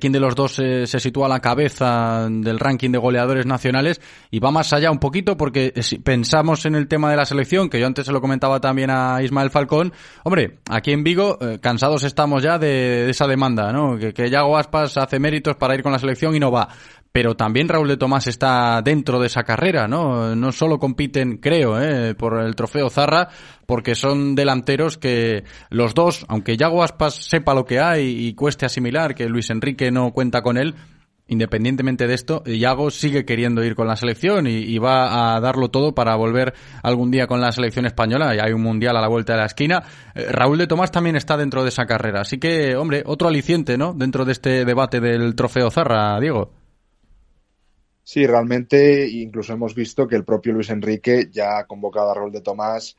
quién 0.00 0.12
de 0.12 0.20
los 0.20 0.34
dos 0.34 0.58
eh, 0.58 0.86
se 0.86 1.00
sitúa 1.00 1.26
a 1.26 1.28
la 1.28 1.40
cabeza 1.40 2.28
del 2.28 2.58
ranking 2.58 2.90
de 2.90 2.98
goleadores 2.98 3.46
nacionales 3.46 4.00
y 4.30 4.40
va 4.40 4.50
más 4.50 4.72
allá 4.72 4.90
un 4.90 4.98
poquito 4.98 5.36
porque 5.36 5.72
si 5.82 5.98
pensamos 5.98 6.66
en 6.66 6.74
el 6.74 6.88
tema 6.88 7.10
de 7.10 7.16
la 7.16 7.24
selección, 7.24 7.70
que 7.70 7.78
yo 7.78 7.86
antes 7.86 8.06
se 8.06 8.12
lo 8.12 8.20
comentaba 8.20 8.60
también 8.60 8.90
a 8.90 9.22
Ismael 9.22 9.50
Falcón, 9.50 9.92
hombre, 10.24 10.58
aquí 10.68 10.92
en 10.92 11.04
Vigo 11.04 11.38
eh, 11.40 11.58
cansados 11.60 12.02
estamos 12.02 12.42
ya 12.42 12.58
de, 12.58 13.04
de, 13.04 13.10
esa 13.10 13.26
demanda, 13.26 13.72
¿no? 13.72 13.98
Que, 13.98 14.12
que 14.12 14.30
Yago 14.30 14.56
Aspas 14.56 14.96
hace 14.96 15.18
méritos 15.18 15.56
para 15.56 15.74
ir 15.74 15.82
con 15.82 15.92
la 15.92 15.98
selección 15.98 16.34
y 16.34 16.40
no 16.40 16.50
va. 16.50 16.68
Pero 17.12 17.34
también 17.34 17.68
Raúl 17.68 17.88
de 17.88 17.96
Tomás 17.96 18.26
está 18.26 18.80
dentro 18.82 19.18
de 19.18 19.26
esa 19.26 19.42
carrera, 19.42 19.88
¿no? 19.88 20.36
No 20.36 20.52
solo 20.52 20.78
compiten, 20.78 21.38
creo, 21.38 21.80
¿eh? 21.80 22.14
por 22.14 22.40
el 22.40 22.54
trofeo 22.54 22.90
Zarra, 22.90 23.28
porque 23.66 23.94
son 23.94 24.34
delanteros 24.34 24.98
que 24.98 25.44
los 25.70 25.94
dos, 25.94 26.26
aunque 26.28 26.56
Yago 26.56 26.82
Aspas 26.82 27.14
sepa 27.14 27.54
lo 27.54 27.64
que 27.64 27.80
hay 27.80 28.26
y 28.26 28.34
cueste 28.34 28.66
asimilar 28.66 29.14
que 29.14 29.28
Luis 29.28 29.50
Enrique 29.50 29.90
no 29.90 30.12
cuenta 30.12 30.42
con 30.42 30.58
él, 30.58 30.74
independientemente 31.28 32.06
de 32.06 32.14
esto, 32.14 32.42
Yago 32.44 32.90
sigue 32.90 33.24
queriendo 33.24 33.62
ir 33.62 33.74
con 33.74 33.86
la 33.86 33.96
selección 33.96 34.46
y, 34.46 34.78
va 34.78 35.36
a 35.36 35.40
darlo 35.40 35.70
todo 35.70 35.94
para 35.94 36.16
volver 36.16 36.54
algún 36.82 37.10
día 37.10 37.26
con 37.26 37.40
la 37.40 37.52
selección 37.52 37.84
española. 37.84 38.34
Y 38.34 38.38
hay 38.38 38.52
un 38.52 38.62
mundial 38.62 38.96
a 38.96 39.00
la 39.00 39.08
vuelta 39.08 39.34
de 39.34 39.40
la 39.40 39.46
esquina. 39.46 39.82
Eh, 40.14 40.26
Raúl 40.30 40.56
de 40.56 40.66
Tomás 40.66 40.90
también 40.90 41.16
está 41.16 41.36
dentro 41.36 41.62
de 41.62 41.68
esa 41.68 41.84
carrera. 41.84 42.22
Así 42.22 42.38
que, 42.38 42.76
hombre, 42.76 43.02
otro 43.04 43.28
aliciente, 43.28 43.76
¿no? 43.76 43.92
Dentro 43.92 44.24
de 44.24 44.32
este 44.32 44.64
debate 44.64 45.00
del 45.00 45.34
trofeo 45.34 45.70
Zarra, 45.70 46.18
Diego. 46.20 46.52
Sí, 48.08 48.26
realmente 48.26 49.06
incluso 49.06 49.52
hemos 49.52 49.74
visto 49.74 50.08
que 50.08 50.16
el 50.16 50.24
propio 50.24 50.54
Luis 50.54 50.70
Enrique 50.70 51.28
ya 51.30 51.58
ha 51.58 51.66
convocado 51.66 52.10
a 52.10 52.14
Raúl 52.14 52.32
de 52.32 52.40
Tomás 52.40 52.96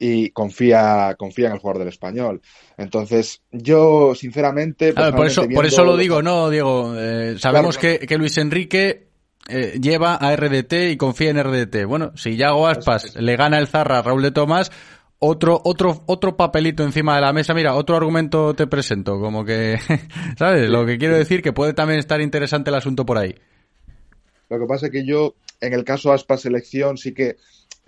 y 0.00 0.30
confía, 0.30 1.14
confía 1.18 1.48
en 1.48 1.52
el 1.52 1.58
jugador 1.58 1.80
del 1.80 1.88
español. 1.88 2.40
Entonces, 2.78 3.42
yo 3.52 4.14
sinceramente... 4.14 4.94
por, 4.94 5.26
eso, 5.26 5.46
por 5.54 5.66
eso 5.66 5.84
lo 5.84 5.98
digo, 5.98 6.22
no, 6.22 6.48
Diego. 6.48 6.94
Eh, 6.96 7.36
sabemos 7.38 7.76
que, 7.76 7.98
que, 7.98 8.16
Luis 8.16 8.38
Enrique 8.38 9.08
eh, 9.50 9.78
lleva 9.82 10.14
a 10.14 10.34
RDT 10.34 10.92
y 10.92 10.96
confía 10.96 11.28
en 11.28 11.44
RDT. 11.44 11.84
Bueno, 11.86 12.12
si 12.16 12.38
Yago 12.38 12.68
Aspas 12.68 13.16
le 13.16 13.36
gana 13.36 13.58
el 13.58 13.66
Zarra 13.66 13.98
a 13.98 14.02
Raúl 14.02 14.22
de 14.22 14.30
Tomás, 14.30 14.72
otro, 15.18 15.60
otro, 15.62 16.04
otro 16.06 16.38
papelito 16.38 16.82
encima 16.84 17.16
de 17.16 17.20
la 17.20 17.34
mesa. 17.34 17.52
Mira, 17.52 17.74
otro 17.74 17.96
argumento 17.96 18.54
te 18.54 18.66
presento, 18.66 19.20
como 19.20 19.44
que, 19.44 19.76
¿sabes? 20.38 20.70
Lo 20.70 20.86
que 20.86 20.96
quiero 20.96 21.18
decir 21.18 21.42
que 21.42 21.52
puede 21.52 21.74
también 21.74 21.98
estar 21.98 22.22
interesante 22.22 22.70
el 22.70 22.76
asunto 22.76 23.04
por 23.04 23.18
ahí. 23.18 23.34
Lo 24.48 24.58
que 24.58 24.66
pasa 24.66 24.86
es 24.86 24.92
que 24.92 25.04
yo, 25.04 25.34
en 25.60 25.72
el 25.72 25.84
caso 25.84 26.12
Aspa 26.12 26.36
Selección, 26.36 26.96
sí 26.96 27.12
que 27.12 27.36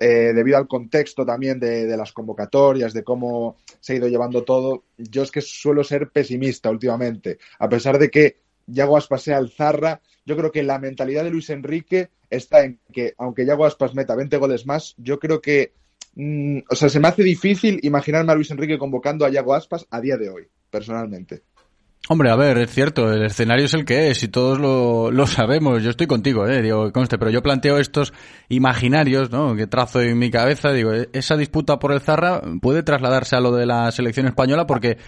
eh, 0.02 0.32
debido 0.34 0.56
al 0.56 0.66
contexto 0.66 1.26
también 1.26 1.61
de, 1.61 1.94
las 1.94 2.12
convocatorias, 2.12 2.94
de 2.94 3.04
cómo 3.04 3.58
se 3.80 3.92
ha 3.92 3.96
ido 3.96 4.08
llevando 4.08 4.44
todo, 4.44 4.84
yo 4.96 5.22
es 5.22 5.30
que 5.30 5.42
suelo 5.42 5.84
ser 5.84 6.08
pesimista 6.08 6.70
últimamente. 6.70 7.38
A 7.58 7.68
pesar 7.68 7.98
de 7.98 8.11
que 8.11 8.36
Yago 8.66 8.96
Aspas 8.96 9.22
sea 9.22 9.36
el 9.36 9.50
Zarra, 9.50 10.00
yo 10.24 10.38
creo 10.38 10.50
que 10.50 10.62
la 10.62 10.78
mentalidad 10.78 11.22
de 11.22 11.30
Luis 11.30 11.50
Enrique 11.50 12.08
está 12.30 12.64
en 12.64 12.80
que, 12.90 13.12
aunque 13.18 13.44
Yago 13.44 13.66
Aspas 13.66 13.94
meta 13.94 14.14
20 14.14 14.38
goles 14.38 14.64
más, 14.64 14.94
yo 14.96 15.18
creo 15.18 15.42
que, 15.42 15.74
mm, 16.14 16.61
o 16.70 16.74
sea, 16.74 16.88
se 16.88 16.98
me 16.98 17.08
hace 17.08 17.22
difícil 17.22 17.78
imaginarme 17.82 18.32
a 18.32 18.36
Luis 18.36 18.50
Enrique 18.50 18.78
convocando 18.78 19.26
a 19.26 19.30
Yago 19.30 19.52
Aspas 19.52 19.86
a 19.90 20.00
día 20.00 20.16
de 20.16 20.30
hoy, 20.30 20.48
personalmente. 20.70 21.42
Hombre, 22.12 22.28
a 22.28 22.34
ver, 22.34 22.58
es 22.58 22.72
cierto, 22.72 23.12
el 23.12 23.22
escenario 23.22 23.66
es 23.66 23.74
el 23.74 23.84
que 23.84 24.11
es 24.11 24.24
y 24.24 24.26
todos 24.26 24.58
lo, 24.58 25.12
lo 25.12 25.28
sabemos. 25.28 25.80
Yo 25.80 25.90
estoy 25.90 26.08
contigo, 26.08 26.44
eh, 26.44 26.61
digo, 26.61 26.90
conste, 26.90 27.18
pero 27.18 27.30
yo 27.30 27.40
planteo 27.40 27.78
estos 27.78 28.12
imaginarios, 28.48 29.30
¿no? 29.30 29.54
Que 29.54 29.68
trazo 29.68 30.00
en 30.00 30.18
mi 30.18 30.28
cabeza, 30.28 30.72
digo, 30.72 30.90
esa 31.12 31.36
disputa 31.36 31.78
por 31.78 31.92
el 31.92 32.00
Zarra 32.00 32.42
puede 32.61 32.82
trasladarse 32.82 33.36
a 33.36 33.40
lo 33.40 33.52
de 33.52 33.64
la 33.64 33.92
selección 33.92 34.26
española 34.26 34.66
porque 34.66 34.98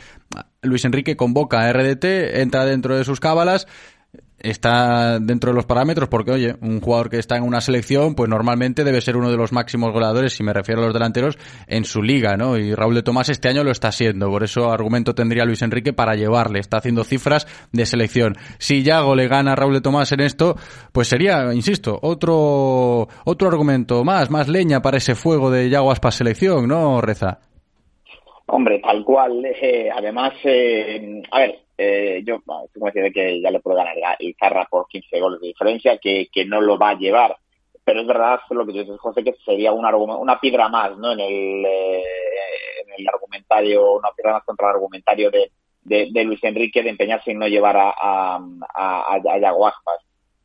Luis 0.63 0.85
Enrique 0.85 1.17
convoca 1.17 1.63
a 1.63 1.73
RDT, 1.73 2.05
entra 2.39 2.65
dentro 2.65 2.97
de 2.97 3.03
sus 3.03 3.19
cábalas 3.19 3.67
está 4.43 5.19
dentro 5.19 5.51
de 5.51 5.57
los 5.57 5.67
parámetros 5.67 6.09
porque, 6.09 6.33
oye, 6.33 6.57
un 6.61 6.81
jugador 6.81 7.09
que 7.09 7.19
está 7.19 7.37
en 7.37 7.45
una 7.45 7.61
selección, 7.61 8.15
pues 8.15 8.29
normalmente 8.29 8.85
debe 8.85 9.01
ser 9.01 9.17
uno 9.17 9.31
de 9.31 9.37
los 9.37 9.53
máximos 9.53 9.93
goleadores, 9.93 10.35
si 10.35 10.43
me 10.43 10.53
refiero 10.53 10.83
a 10.83 10.87
los 10.87 10.95
delanteros, 10.95 11.39
en 11.67 11.85
su 11.85 12.03
liga, 12.03 12.37
¿no? 12.37 12.59
Y 12.59 12.75
Raúl 12.75 12.95
de 12.95 13.03
Tomás 13.03 13.29
este 13.29 13.49
año 13.49 13.65
lo 13.65 13.71
está 13.71 13.89
haciendo, 13.89 14.29
por 14.29 14.43
eso 14.43 14.71
argumento 14.71 15.15
tendría 15.15 15.45
Luis 15.45 15.63
Enrique 15.63 15.93
para 15.93 16.15
llevarle, 16.15 16.59
está 16.59 16.79
haciendo 16.79 17.05
cifras 17.05 17.47
de 17.73 17.87
selección. 17.87 18.35
Si 18.59 18.83
Yago 18.83 19.15
le 19.15 19.29
gana 19.29 19.53
a 19.53 19.57
Raúl 19.57 19.75
de 19.75 19.81
Tomás 19.81 20.13
en 20.13 20.21
esto, 20.21 20.57
pues 20.93 21.09
sería, 21.09 21.55
insisto, 21.55 21.99
otro, 22.03 23.09
otro 23.25 23.49
argumento 23.49 24.05
más, 24.05 24.31
más 24.31 24.49
leña 24.49 24.83
para 24.83 24.99
ese 24.99 25.15
fuego 25.15 25.51
de 25.51 25.71
Yago 25.71 25.93
Aspas 25.93 26.17
selección, 26.17 26.69
¿no, 26.69 27.01
Reza? 27.01 27.39
Hombre, 28.47 28.81
tal 28.81 29.03
cual. 29.05 29.45
Eh, 29.45 29.89
además, 29.91 30.35
eh, 30.45 31.23
a 31.31 31.39
ver, 31.39 31.62
eh, 31.77 32.23
yo 32.25 32.41
como 32.43 32.69
decía 32.87 33.11
que 33.11 33.41
ya 33.41 33.51
le 33.51 33.61
puede 33.61 33.77
ganar 33.77 33.97
el 34.19 34.37
Zarra 34.39 34.67
por 34.71 34.89
15 34.89 35.21
goles 35.21 35.41
de 35.41 35.49
diferencia, 35.49 35.99
que, 35.99 36.29
que 36.33 36.45
no 36.45 36.61
lo 36.61 36.79
va 36.79 36.91
a 36.91 36.99
llevar. 36.99 37.37
Pero 37.85 38.01
es 38.01 38.07
verdad 38.07 38.41
lo 38.51 38.65
que 38.65 38.73
dices, 38.73 38.99
José, 38.99 39.25
que 39.25 39.35
sería 39.45 39.73
una, 39.73 39.95
una 39.97 40.39
piedra 40.39 40.69
más 40.69 40.97
¿no? 40.99 41.13
en, 41.13 41.21
el, 41.21 41.65
eh, 41.65 42.05
en 42.85 42.95
el 42.97 43.09
argumentario, 43.09 43.95
una 43.95 44.11
piedra 44.15 44.35
más 44.35 44.45
contra 44.45 44.69
el 44.69 44.75
argumentario 44.77 45.31
de, 45.31 45.51
de, 45.83 46.25
Luis 46.25 46.43
Enrique 46.45 46.83
de 46.83 46.91
empeñarse 46.91 47.33
en 47.33 47.39
no 47.39 47.49
llevar 47.49 47.77
a, 47.77 47.91
a, 47.91 48.37
a, 48.77 49.19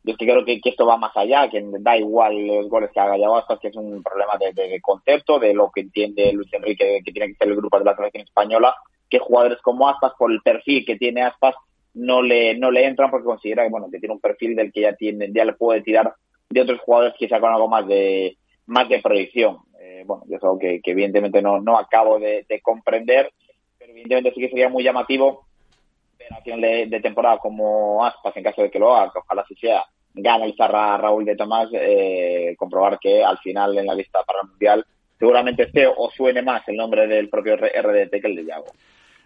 yo 0.07 0.13
es 0.13 0.17
que 0.17 0.25
creo 0.25 0.45
que, 0.45 0.61
esto 0.63 0.85
va 0.85 0.95
más 0.95 1.11
allá, 1.17 1.49
que 1.49 1.61
da 1.79 1.97
igual 1.97 2.47
los 2.47 2.69
goles 2.69 2.89
que 2.93 2.99
haga 2.99 3.17
Yaguaspas, 3.17 3.59
que 3.59 3.67
es 3.67 3.75
un 3.75 4.01
problema 4.01 4.35
de, 4.39 4.79
concepto, 4.79 5.37
de 5.37 5.53
lo 5.53 5.69
que 5.69 5.81
entiende 5.81 6.31
Luis 6.31 6.51
Enrique, 6.53 7.01
que 7.03 7.11
tiene 7.11 7.27
que 7.27 7.35
ser 7.35 7.49
el 7.49 7.57
grupo 7.57 7.77
de 7.77 7.83
la 7.83 7.95
selección 7.95 8.23
española, 8.23 8.73
que 9.09 9.19
jugadores 9.19 9.59
como 9.61 9.87
Aspas, 9.87 10.13
por 10.17 10.31
el 10.31 10.41
perfil 10.41 10.85
que 10.85 10.97
tiene 10.97 11.23
Aspas, 11.23 11.55
no 11.93 12.21
le, 12.21 12.57
no 12.57 12.71
le 12.71 12.85
entran 12.85 13.09
porque 13.09 13.25
considera 13.25 13.63
que, 13.63 13.69
bueno, 13.69 13.87
que 13.91 13.99
tiene 13.99 14.13
un 14.13 14.21
perfil 14.21 14.55
del 14.55 14.71
que 14.71 14.81
ya 14.81 14.93
tiene, 14.93 15.29
ya 15.33 15.45
le 15.45 15.53
puede 15.53 15.81
tirar 15.81 16.13
de 16.49 16.61
otros 16.61 16.79
jugadores 16.81 17.13
que 17.17 17.27
sacan 17.27 17.53
algo 17.53 17.67
más 17.67 17.87
de, 17.87 18.37
más 18.67 18.87
de 18.87 19.01
proyección. 19.01 19.57
Eh, 19.81 20.03
bueno, 20.05 20.23
yo 20.27 20.37
es 20.37 20.43
algo 20.43 20.59
que, 20.59 20.81
evidentemente 20.83 21.41
no, 21.41 21.59
no 21.59 21.77
acabo 21.77 22.19
de, 22.19 22.45
comprender, 22.61 23.31
pero 23.77 23.91
evidentemente 23.91 24.31
sí 24.33 24.41
que 24.41 24.49
sería 24.49 24.69
muy 24.69 24.83
llamativo 24.83 25.47
ver 26.17 26.33
a 26.33 26.41
final 26.41 26.61
de, 26.61 26.99
temporada 27.01 27.37
como 27.39 28.05
Aspas, 28.05 28.35
en 28.37 28.43
caso 28.43 28.61
de 28.61 28.69
que 28.69 28.79
lo 28.79 28.95
haga, 28.95 29.11
ojalá 29.15 29.41
así 29.41 29.55
sea, 29.55 29.83
gana 30.13 30.45
el 30.45 30.55
Zarra 30.55 30.97
Raúl 30.97 31.25
de 31.25 31.35
Tomás, 31.35 31.69
eh, 31.73 32.55
comprobar 32.57 32.99
que 32.99 33.23
al 33.23 33.37
final 33.39 33.77
en 33.77 33.85
la 33.85 33.93
lista 33.93 34.23
para 34.23 34.41
el 34.41 34.49
Mundial 34.49 34.85
seguramente 35.17 35.63
esté 35.63 35.87
o 35.87 36.09
suene 36.11 36.41
más 36.41 36.67
el 36.67 36.75
nombre 36.75 37.07
del 37.07 37.29
propio 37.29 37.55
RDT 37.55 38.21
que 38.21 38.27
el 38.27 38.35
de 38.35 38.45
Yago. 38.45 38.67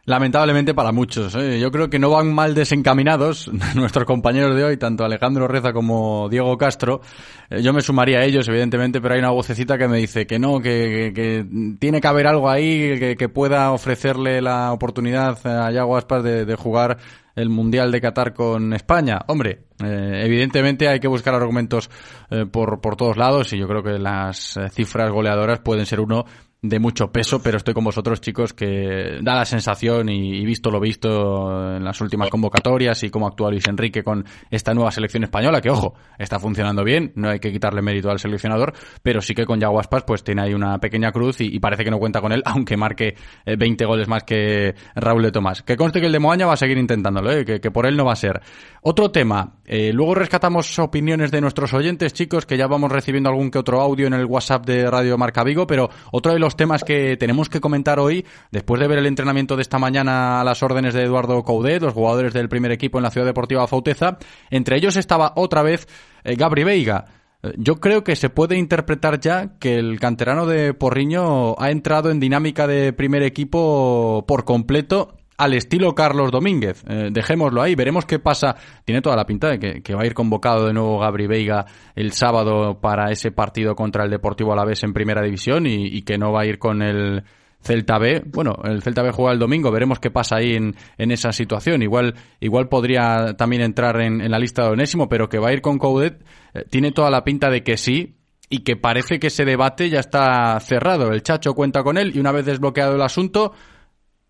Lamentablemente 0.05 0.73
para 0.73 0.91
muchos. 0.91 1.35
¿eh? 1.35 1.59
Yo 1.59 1.71
creo 1.71 1.89
que 1.89 1.99
no 1.99 2.09
van 2.09 2.33
mal 2.33 2.55
desencaminados 2.55 3.51
nuestros 3.75 4.05
compañeros 4.05 4.55
de 4.55 4.63
hoy, 4.63 4.77
tanto 4.77 5.05
Alejandro 5.05 5.47
Reza 5.47 5.73
como 5.73 6.27
Diego 6.29 6.57
Castro. 6.57 7.01
Eh, 7.49 7.61
yo 7.61 7.71
me 7.73 7.81
sumaría 7.81 8.19
a 8.19 8.25
ellos, 8.25 8.47
evidentemente, 8.47 8.99
pero 8.99 9.13
hay 9.13 9.19
una 9.19 9.31
vocecita 9.31 9.77
que 9.77 9.87
me 9.87 9.97
dice 9.97 10.25
que 10.25 10.39
no, 10.39 10.59
que, 10.59 11.45
tiene 11.79 12.01
que 12.01 12.07
haber 12.07 12.27
algo 12.27 12.49
ahí 12.49 13.15
que, 13.15 13.29
pueda 13.29 13.71
ofrecerle 13.71 14.41
la 14.41 14.73
oportunidad 14.73 15.45
a 15.45 15.71
Yago 15.71 15.95
Aspas 15.95 16.23
de 16.23 16.55
jugar 16.55 16.97
el 17.35 17.49
Mundial 17.49 17.91
de 17.91 18.01
Qatar 18.01 18.33
con 18.33 18.73
España. 18.73 19.19
Hombre, 19.27 19.65
eh, 19.83 20.21
evidentemente 20.25 20.87
hay 20.87 20.99
que 20.99 21.07
buscar 21.07 21.33
argumentos 21.33 21.89
eh, 22.29 22.45
por, 22.45 22.81
por 22.81 22.95
todos 22.95 23.17
lados 23.17 23.53
y 23.53 23.57
yo 23.57 23.67
creo 23.67 23.83
que 23.83 23.97
las 23.99 24.59
cifras 24.71 25.11
goleadoras 25.11 25.59
pueden 25.59 25.85
ser 25.85 25.99
uno 25.99 26.25
de 26.63 26.77
mucho 26.77 27.11
peso, 27.11 27.41
pero 27.41 27.57
estoy 27.57 27.73
con 27.73 27.83
vosotros, 27.83 28.21
chicos, 28.21 28.53
que 28.53 29.17
da 29.23 29.33
la 29.33 29.45
sensación 29.45 30.09
y, 30.09 30.45
visto 30.45 30.69
lo 30.69 30.79
visto 30.79 31.75
en 31.75 31.83
las 31.83 31.99
últimas 32.01 32.29
convocatorias 32.29 33.01
y 33.01 33.09
cómo 33.09 33.25
actúa 33.27 33.49
Luis 33.49 33.67
Enrique 33.67 34.03
con 34.03 34.25
esta 34.51 34.71
nueva 34.75 34.91
selección 34.91 35.23
española, 35.23 35.59
que 35.59 35.71
ojo, 35.71 35.95
está 36.19 36.39
funcionando 36.39 36.83
bien, 36.83 37.13
no 37.15 37.29
hay 37.29 37.39
que 37.39 37.51
quitarle 37.51 37.81
mérito 37.81 38.11
al 38.11 38.19
seleccionador, 38.19 38.73
pero 39.01 39.21
sí 39.21 39.33
que 39.33 39.45
con 39.45 39.59
Yago 39.59 39.79
Aspas 39.79 40.03
pues 40.03 40.23
tiene 40.23 40.43
ahí 40.43 40.53
una 40.53 40.77
pequeña 40.77 41.11
cruz 41.11 41.41
y, 41.41 41.59
parece 41.59 41.83
que 41.83 41.89
no 41.89 41.97
cuenta 41.97 42.21
con 42.21 42.31
él, 42.31 42.43
aunque 42.45 42.77
marque 42.77 43.15
20 43.45 43.83
goles 43.85 44.07
más 44.07 44.23
que 44.23 44.75
Raúl 44.93 45.23
de 45.23 45.31
Tomás. 45.31 45.63
Que 45.63 45.75
conste 45.75 45.99
que 45.99 46.05
el 46.05 46.11
de 46.11 46.19
Moaña 46.19 46.45
va 46.45 46.53
a 46.53 46.57
seguir 46.57 46.77
intentándolo, 46.77 47.31
¿eh? 47.31 47.43
que, 47.43 47.71
por 47.71 47.87
él 47.87 47.97
no 47.97 48.05
va 48.05 48.13
a 48.13 48.15
ser. 48.15 48.39
Otro 48.83 49.09
tema, 49.09 49.55
eh, 49.73 49.93
luego 49.93 50.15
rescatamos 50.15 50.77
opiniones 50.79 51.31
de 51.31 51.39
nuestros 51.39 51.73
oyentes, 51.73 52.11
chicos, 52.11 52.45
que 52.45 52.57
ya 52.57 52.67
vamos 52.67 52.91
recibiendo 52.91 53.29
algún 53.29 53.49
que 53.49 53.57
otro 53.57 53.79
audio 53.79 54.05
en 54.05 54.13
el 54.13 54.25
WhatsApp 54.25 54.65
de 54.65 54.91
Radio 54.91 55.17
Marca 55.17 55.45
Vigo, 55.45 55.65
pero 55.65 55.89
otro 56.11 56.33
de 56.33 56.39
los 56.39 56.57
temas 56.57 56.83
que 56.83 57.15
tenemos 57.15 57.47
que 57.47 57.61
comentar 57.61 57.97
hoy, 57.97 58.25
después 58.51 58.81
de 58.81 58.89
ver 58.89 58.97
el 58.97 59.05
entrenamiento 59.05 59.55
de 59.55 59.61
esta 59.61 59.79
mañana 59.79 60.41
a 60.41 60.43
las 60.43 60.61
órdenes 60.61 60.93
de 60.93 61.03
Eduardo 61.03 61.41
Coudet, 61.45 61.81
los 61.81 61.93
jugadores 61.93 62.33
del 62.33 62.49
primer 62.49 62.73
equipo 62.73 62.97
en 62.99 63.03
la 63.03 63.11
Ciudad 63.11 63.25
Deportiva 63.25 63.65
Fauteza, 63.65 64.17
entre 64.49 64.75
ellos 64.75 64.97
estaba 64.97 65.31
otra 65.37 65.61
vez 65.61 65.87
eh, 66.25 66.35
Gabri 66.35 66.65
Veiga. 66.65 67.05
Eh, 67.41 67.53
yo 67.55 67.79
creo 67.79 68.03
que 68.03 68.17
se 68.17 68.29
puede 68.29 68.57
interpretar 68.57 69.21
ya 69.21 69.57
que 69.57 69.77
el 69.77 70.01
canterano 70.01 70.47
de 70.47 70.73
Porriño 70.73 71.57
ha 71.57 71.71
entrado 71.71 72.11
en 72.11 72.19
dinámica 72.19 72.67
de 72.67 72.91
primer 72.91 73.23
equipo 73.23 74.25
por 74.27 74.43
completo 74.43 75.20
al 75.41 75.55
estilo 75.55 75.95
Carlos 75.95 76.31
Domínguez. 76.31 76.83
Eh, 76.87 77.09
dejémoslo 77.11 77.63
ahí, 77.63 77.73
veremos 77.73 78.05
qué 78.05 78.19
pasa. 78.19 78.55
Tiene 78.85 79.01
toda 79.01 79.15
la 79.15 79.25
pinta 79.25 79.49
de 79.49 79.81
que, 79.81 79.95
va 79.95 80.03
a 80.03 80.05
ir 80.05 80.13
convocado 80.13 80.67
de 80.67 80.73
nuevo 80.73 80.99
Gabri 80.99 81.25
Veiga 81.25 81.65
el 81.95 82.11
sábado 82.11 82.79
para 82.79 83.11
ese 83.11 83.31
partido 83.31 83.75
contra 83.75 84.03
el 84.03 84.11
Deportivo 84.11 84.53
Alavés 84.53 84.83
en 84.83 84.93
Primera 84.93 85.23
División 85.23 85.65
y, 85.65 86.03
que 86.03 86.19
no 86.19 86.31
va 86.31 86.41
a 86.41 86.45
ir 86.45 86.59
con 86.59 86.83
el 86.83 87.23
Celta 87.59 87.97
B. 87.97 88.21
Bueno, 88.27 88.55
el 88.63 88.83
Celta 88.83 89.01
B 89.01 89.11
juega 89.11 89.33
el 89.33 89.39
domingo, 89.39 89.71
veremos 89.71 89.99
qué 89.99 90.11
pasa 90.11 90.35
ahí 90.35 90.53
en, 90.53 90.75
esa 90.97 91.31
situación. 91.31 91.81
Igual, 91.81 92.13
igual 92.39 92.69
podría 92.69 93.33
también 93.35 93.63
entrar 93.63 93.99
en, 93.99 94.29
la 94.29 94.37
lista 94.37 94.63
de 94.65 94.69
Onésimo, 94.69 95.09
pero 95.09 95.27
que 95.27 95.39
va 95.39 95.49
a 95.49 95.53
ir 95.53 95.61
con 95.61 95.79
Coudet 95.79 96.23
eh, 96.53 96.65
tiene 96.69 96.91
toda 96.91 97.09
la 97.09 97.23
pinta 97.23 97.49
de 97.49 97.63
que 97.63 97.77
sí, 97.77 98.15
y 98.51 98.59
que 98.59 98.75
parece 98.75 99.17
que 99.17 99.27
ese 99.27 99.45
debate 99.45 99.89
ya 99.89 100.01
está 100.01 100.59
cerrado. 100.59 101.11
El 101.13 101.23
Chacho 101.23 101.53
cuenta 101.53 101.83
con 101.83 101.97
él 101.97 102.11
y 102.13 102.19
una 102.19 102.33
vez 102.33 102.45
desbloqueado 102.45 102.95
el 102.95 103.01
asunto, 103.01 103.53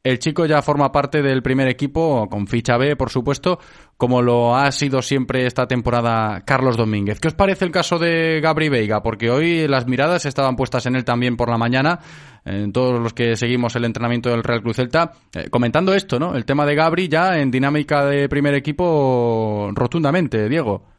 el 0.03 0.19
chico 0.19 0.45
ya 0.45 0.61
forma 0.61 0.91
parte 0.91 1.21
del 1.21 1.43
primer 1.43 1.67
equipo, 1.67 2.27
con 2.29 2.47
ficha 2.47 2.77
B, 2.77 2.95
por 2.95 3.09
supuesto, 3.09 3.59
como 3.97 4.21
lo 4.21 4.55
ha 4.55 4.71
sido 4.71 5.01
siempre 5.01 5.45
esta 5.45 5.67
temporada 5.67 6.41
Carlos 6.43 6.75
Domínguez. 6.75 7.19
¿Qué 7.19 7.27
os 7.27 7.35
parece 7.35 7.65
el 7.65 7.71
caso 7.71 7.99
de 7.99 8.39
Gabri 8.41 8.69
Veiga? 8.69 9.03
Porque 9.03 9.29
hoy 9.29 9.67
las 9.67 9.87
miradas 9.87 10.25
estaban 10.25 10.55
puestas 10.55 10.87
en 10.87 10.95
él 10.95 11.05
también 11.05 11.37
por 11.37 11.49
la 11.49 11.57
mañana, 11.57 11.99
en 12.45 12.71
todos 12.71 12.99
los 12.99 13.13
que 13.13 13.35
seguimos 13.35 13.75
el 13.75 13.85
entrenamiento 13.85 14.29
del 14.29 14.43
Real 14.43 14.63
Cruz 14.63 14.77
Celta, 14.77 15.11
eh, 15.35 15.49
comentando 15.51 15.93
esto, 15.93 16.17
¿no? 16.17 16.35
El 16.35 16.45
tema 16.45 16.65
de 16.65 16.75
Gabri 16.75 17.07
ya 17.07 17.37
en 17.39 17.51
dinámica 17.51 18.05
de 18.05 18.27
primer 18.27 18.55
equipo 18.55 19.69
rotundamente, 19.73 20.49
Diego. 20.49 20.90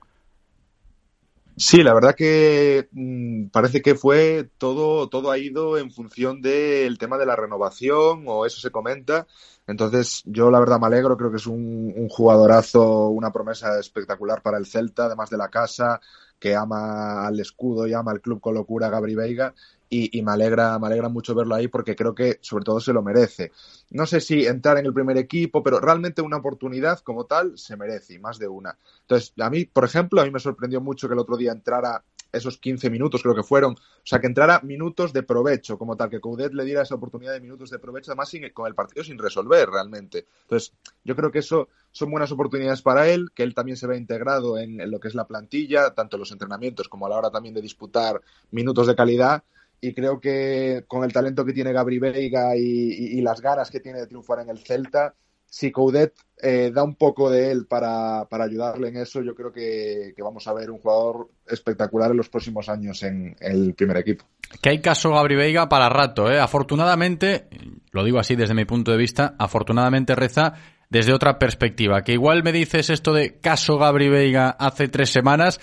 Sí, 1.57 1.83
la 1.83 1.93
verdad 1.93 2.15
que 2.15 2.89
mm, 2.93 3.49
parece 3.49 3.83
que 3.83 3.95
fue 3.95 4.49
todo, 4.59 5.09
todo 5.09 5.31
ha 5.31 5.39
ido 5.39 5.77
en 5.77 5.91
función 5.93 6.41
del 6.41 6.97
tema 6.99 7.19
de 7.19 7.27
la 7.27 7.37
renovación, 7.37 8.25
o 8.27 8.47
eso 8.47 8.61
se 8.61 8.71
comenta. 8.71 9.27
Entonces, 9.67 10.23
yo 10.25 10.51
la 10.51 10.61
verdad 10.61 10.81
me 10.81 10.87
alegro, 10.87 11.17
creo 11.17 11.31
que 11.31 11.37
es 11.37 11.47
un, 11.47 11.93
un 11.95 12.09
jugadorazo, 12.09 13.09
una 13.09 13.31
promesa 13.31 13.79
espectacular 13.79 14.43
para 14.43 14.59
el 14.59 14.67
Celta, 14.67 15.05
además 15.05 15.29
de 15.31 15.37
la 15.37 15.49
casa, 15.51 16.01
que 16.39 16.57
ama 16.57 17.27
al 17.27 17.39
escudo 17.39 17.87
y 17.87 17.93
ama 17.93 18.13
al 18.13 18.21
club 18.21 18.41
con 18.41 18.55
locura 18.55 18.89
Gabri 18.89 19.15
Veiga 19.15 19.55
y, 19.95 20.23
me 20.23 20.33
alegra, 20.33 20.79
me 20.79 20.87
alegra 20.87 21.11
mucho 21.11 21.35
verlo 21.35 21.55
ahí 21.55 21.69
porque 21.69 21.95
creo 21.95 22.15
que 22.15 22.39
sobre 22.41 22.65
todo 22.65 22.81
se 22.81 22.95
lo 22.95 23.03
merece. 23.03 23.53
No 23.91 24.07
sé 24.07 24.23
si 24.23 24.47
entrar 24.47 24.79
en 24.79 24.87
el 24.87 24.95
primer 24.95 25.19
equipo, 25.19 25.63
pero 25.63 25.81
realmente 25.81 26.23
una 26.23 26.39
oportunidad 26.39 27.01
como 27.01 27.27
tal 27.27 27.59
se 27.59 27.77
merece, 27.77 28.15
y 28.15 28.19
más 28.19 28.39
de 28.39 28.49
una. 28.49 28.79
Entonces, 29.03 29.35
a 29.39 29.51
mí, 29.51 29.67
por 29.67 29.85
ejemplo, 29.85 30.23
a 30.23 30.25
mí 30.25 30.31
me 30.31 30.41
sorprendió 30.41 30.81
mucho 30.81 31.09
que 31.09 31.13
el 31.13 31.21
otro 31.21 31.37
día 31.37 31.53
entrara 31.53 32.03
esos 32.33 32.57
15 32.57 32.89
minutos, 32.89 33.23
creo 33.23 33.35
que 33.35 33.43
fueron, 33.43 33.75
o 33.75 34.03
sea, 34.03 34.19
que 34.19 34.27
entrara 34.27 34.61
minutos 34.63 35.13
de 35.13 35.23
provecho, 35.23 35.77
como 35.77 35.95
tal, 35.99 36.09
que 36.09 36.21
Coudet 36.21 36.55
le 36.55 36.65
diera 36.65 36.81
esa 36.81 36.95
oportunidad 36.95 37.35
de 37.35 37.41
minutos 37.41 37.69
de 37.69 37.79
provecho, 37.79 38.13
además 38.13 38.33
con 38.55 38.67
el 38.67 38.75
partido 38.75 39.05
sin 39.05 39.19
resolver 39.19 39.69
realmente. 39.69 40.27
Entonces, 40.45 40.73
yo 41.05 41.15
creo 41.15 41.31
que 41.31 41.41
eso 41.41 41.69
son 41.91 42.11
buenas 42.11 42.33
oportunidades 42.33 42.81
para 42.81 43.11
él, 43.11 43.31
que 43.35 43.43
él 43.43 43.55
también 43.55 43.77
se 43.77 43.87
ve 43.87 43.99
integrado 43.99 44.57
en, 44.57 44.81
en 44.81 44.91
lo 44.91 44.99
que 44.99 45.09
es 45.09 45.15
la 45.15 45.27
plantilla, 45.27 45.93
tanto 45.93 46.17
en 46.17 46.21
los 46.21 46.33
entrenamientos 46.33 46.89
como 46.89 47.05
a 47.05 47.11
la 47.11 47.19
hora 47.19 47.31
también 47.31 47.55
de 47.55 47.61
disputar 47.61 48.23
minutos 48.51 48.87
de 48.87 48.97
calidad, 48.97 49.45
y 49.85 49.93
creo 49.95 50.21
que 50.21 50.85
con 50.87 51.03
el 51.03 51.13
talento 51.13 51.45
que 51.45 51.53
tiene 51.53 51.73
Gabri 51.73 51.99
Veiga 51.99 52.57
y, 52.57 53.21
las 53.21 53.41
ganas 53.41 53.69
que 53.69 53.81
tiene 53.81 53.99
de 53.99 54.07
triunfar 54.07 54.39
en 54.39 54.49
el 54.49 54.59
Celta, 54.59 55.13
si 55.45 55.73
Coudet 55.73 56.15
eh, 56.41 56.71
da 56.73 56.85
un 56.85 56.95
poco 56.95 57.29
de 57.29 57.51
él 57.51 57.67
para, 57.67 58.29
ayudarle 58.31 58.89
en 58.89 58.99
eso, 58.99 59.23
yo 59.23 59.35
creo 59.35 59.53
que, 59.53 60.15
vamos 60.19 60.47
a 60.47 60.53
ver 60.55 60.71
un 60.71 60.79
jugador 60.79 61.31
espectacular 61.49 62.13
en 62.13 62.17
los 62.17 62.29
próximos 62.29 62.69
años 62.69 63.03
en, 63.03 63.35
el 63.41 63.75
primer 63.75 63.97
equipo. 63.97 64.25
Que 64.63 64.71
hay 64.71 64.81
caso 64.81 65.11
Gabri 65.11 65.35
Veiga 65.35 65.69
para 65.69 65.89
rato, 65.89 66.31
¿eh? 66.31 66.39
Afortunadamente, 66.39 67.49
lo 67.91 68.05
digo 68.05 68.21
así 68.21 68.37
desde 68.37 68.55
mi 68.55 68.65
punto 68.65 68.93
de 68.93 68.99
vista, 68.99 69.35
afortunadamente 69.37 70.15
Reza 70.15 70.55
desde 70.91 71.13
otra 71.13 71.41
perspectiva. 71.41 72.03
Que 72.03 72.13
igual 72.13 72.45
me 72.45 72.53
dices 72.53 72.89
esto 72.89 73.13
de 73.13 73.41
caso 73.41 73.79
Gabri 73.79 74.09
Veiga 74.09 74.51
hace 74.51 74.87
tres 74.87 75.11
semanas 75.11 75.59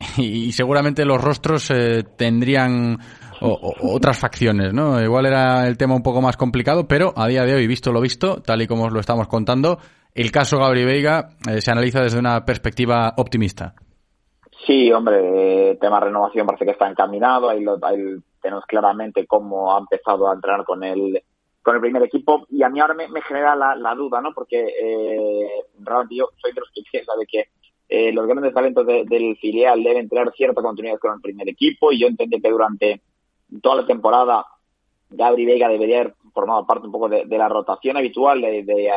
y, 0.16 0.52
seguramente 0.52 1.04
los 1.04 1.20
rostros 1.20 1.70
eh, 1.70 2.04
tendrían 2.16 2.98
o, 3.40 3.74
otras 3.94 4.18
facciones, 4.18 4.72
¿no? 4.72 5.00
Igual 5.02 5.26
era 5.26 5.66
el 5.66 5.76
tema 5.76 5.94
un 5.94 6.02
poco 6.02 6.20
más 6.20 6.36
complicado, 6.36 6.86
pero 6.86 7.12
a 7.16 7.26
día 7.26 7.44
de 7.44 7.54
hoy, 7.54 7.66
visto 7.66 7.92
lo 7.92 8.00
visto, 8.00 8.42
tal 8.42 8.62
y 8.62 8.66
como 8.66 8.84
os 8.84 8.92
lo 8.92 9.00
estamos 9.00 9.28
contando, 9.28 9.78
el 10.14 10.30
caso 10.30 10.58
Gabri 10.58 10.84
Veiga 10.84 11.30
eh, 11.48 11.60
se 11.60 11.70
analiza 11.70 12.02
desde 12.02 12.18
una 12.18 12.44
perspectiva 12.44 13.14
optimista. 13.16 13.74
Sí, 14.66 14.92
hombre, 14.92 15.70
el 15.70 15.78
tema 15.78 16.00
renovación 16.00 16.46
parece 16.46 16.64
que 16.64 16.72
está 16.72 16.88
encaminado, 16.88 17.48
ahí, 17.48 17.62
lo, 17.62 17.78
tenemos 18.42 18.64
claramente 18.66 19.26
cómo 19.26 19.74
ha 19.74 19.78
empezado 19.78 20.28
a 20.28 20.34
entrenar 20.34 20.64
con 20.64 20.82
el 20.84 21.22
con 21.62 21.74
el 21.74 21.82
primer 21.82 22.02
equipo 22.02 22.46
y 22.48 22.62
a 22.62 22.70
mí 22.70 22.80
ahora 22.80 22.94
me, 22.94 23.20
genera 23.20 23.54
la, 23.54 23.94
duda, 23.94 24.22
¿no? 24.22 24.32
Porque 24.32 24.58
eh, 24.58 25.48
yo 26.10 26.28
soy 26.40 26.52
de 26.52 26.60
los 26.60 26.70
que 26.72 26.80
piensa 26.90 27.12
de 27.18 27.26
que 27.26 27.48
eh, 27.90 28.12
los 28.12 28.26
grandes 28.26 28.54
talentos 28.54 28.86
del 28.86 29.36
filial 29.36 29.82
deben 29.82 30.08
tener 30.08 30.30
cierta 30.32 30.62
continuidad 30.62 30.98
con 30.98 31.14
el 31.14 31.20
primer 31.20 31.48
equipo 31.48 31.92
y 31.92 32.00
yo 32.00 32.06
entiendo 32.06 32.38
que 32.42 32.50
durante 32.50 33.00
toda 33.62 33.82
la 33.82 33.86
temporada 33.86 34.46
Gabri 35.10 35.44
Vega 35.44 35.68
debería 35.68 36.00
haber 36.00 36.14
formado 36.32 36.66
parte 36.66 36.86
un 36.86 36.92
poco 36.92 37.08
de, 37.08 37.26
la 37.26 37.48
rotación 37.48 37.96
habitual, 37.96 38.40
de, 38.40 38.90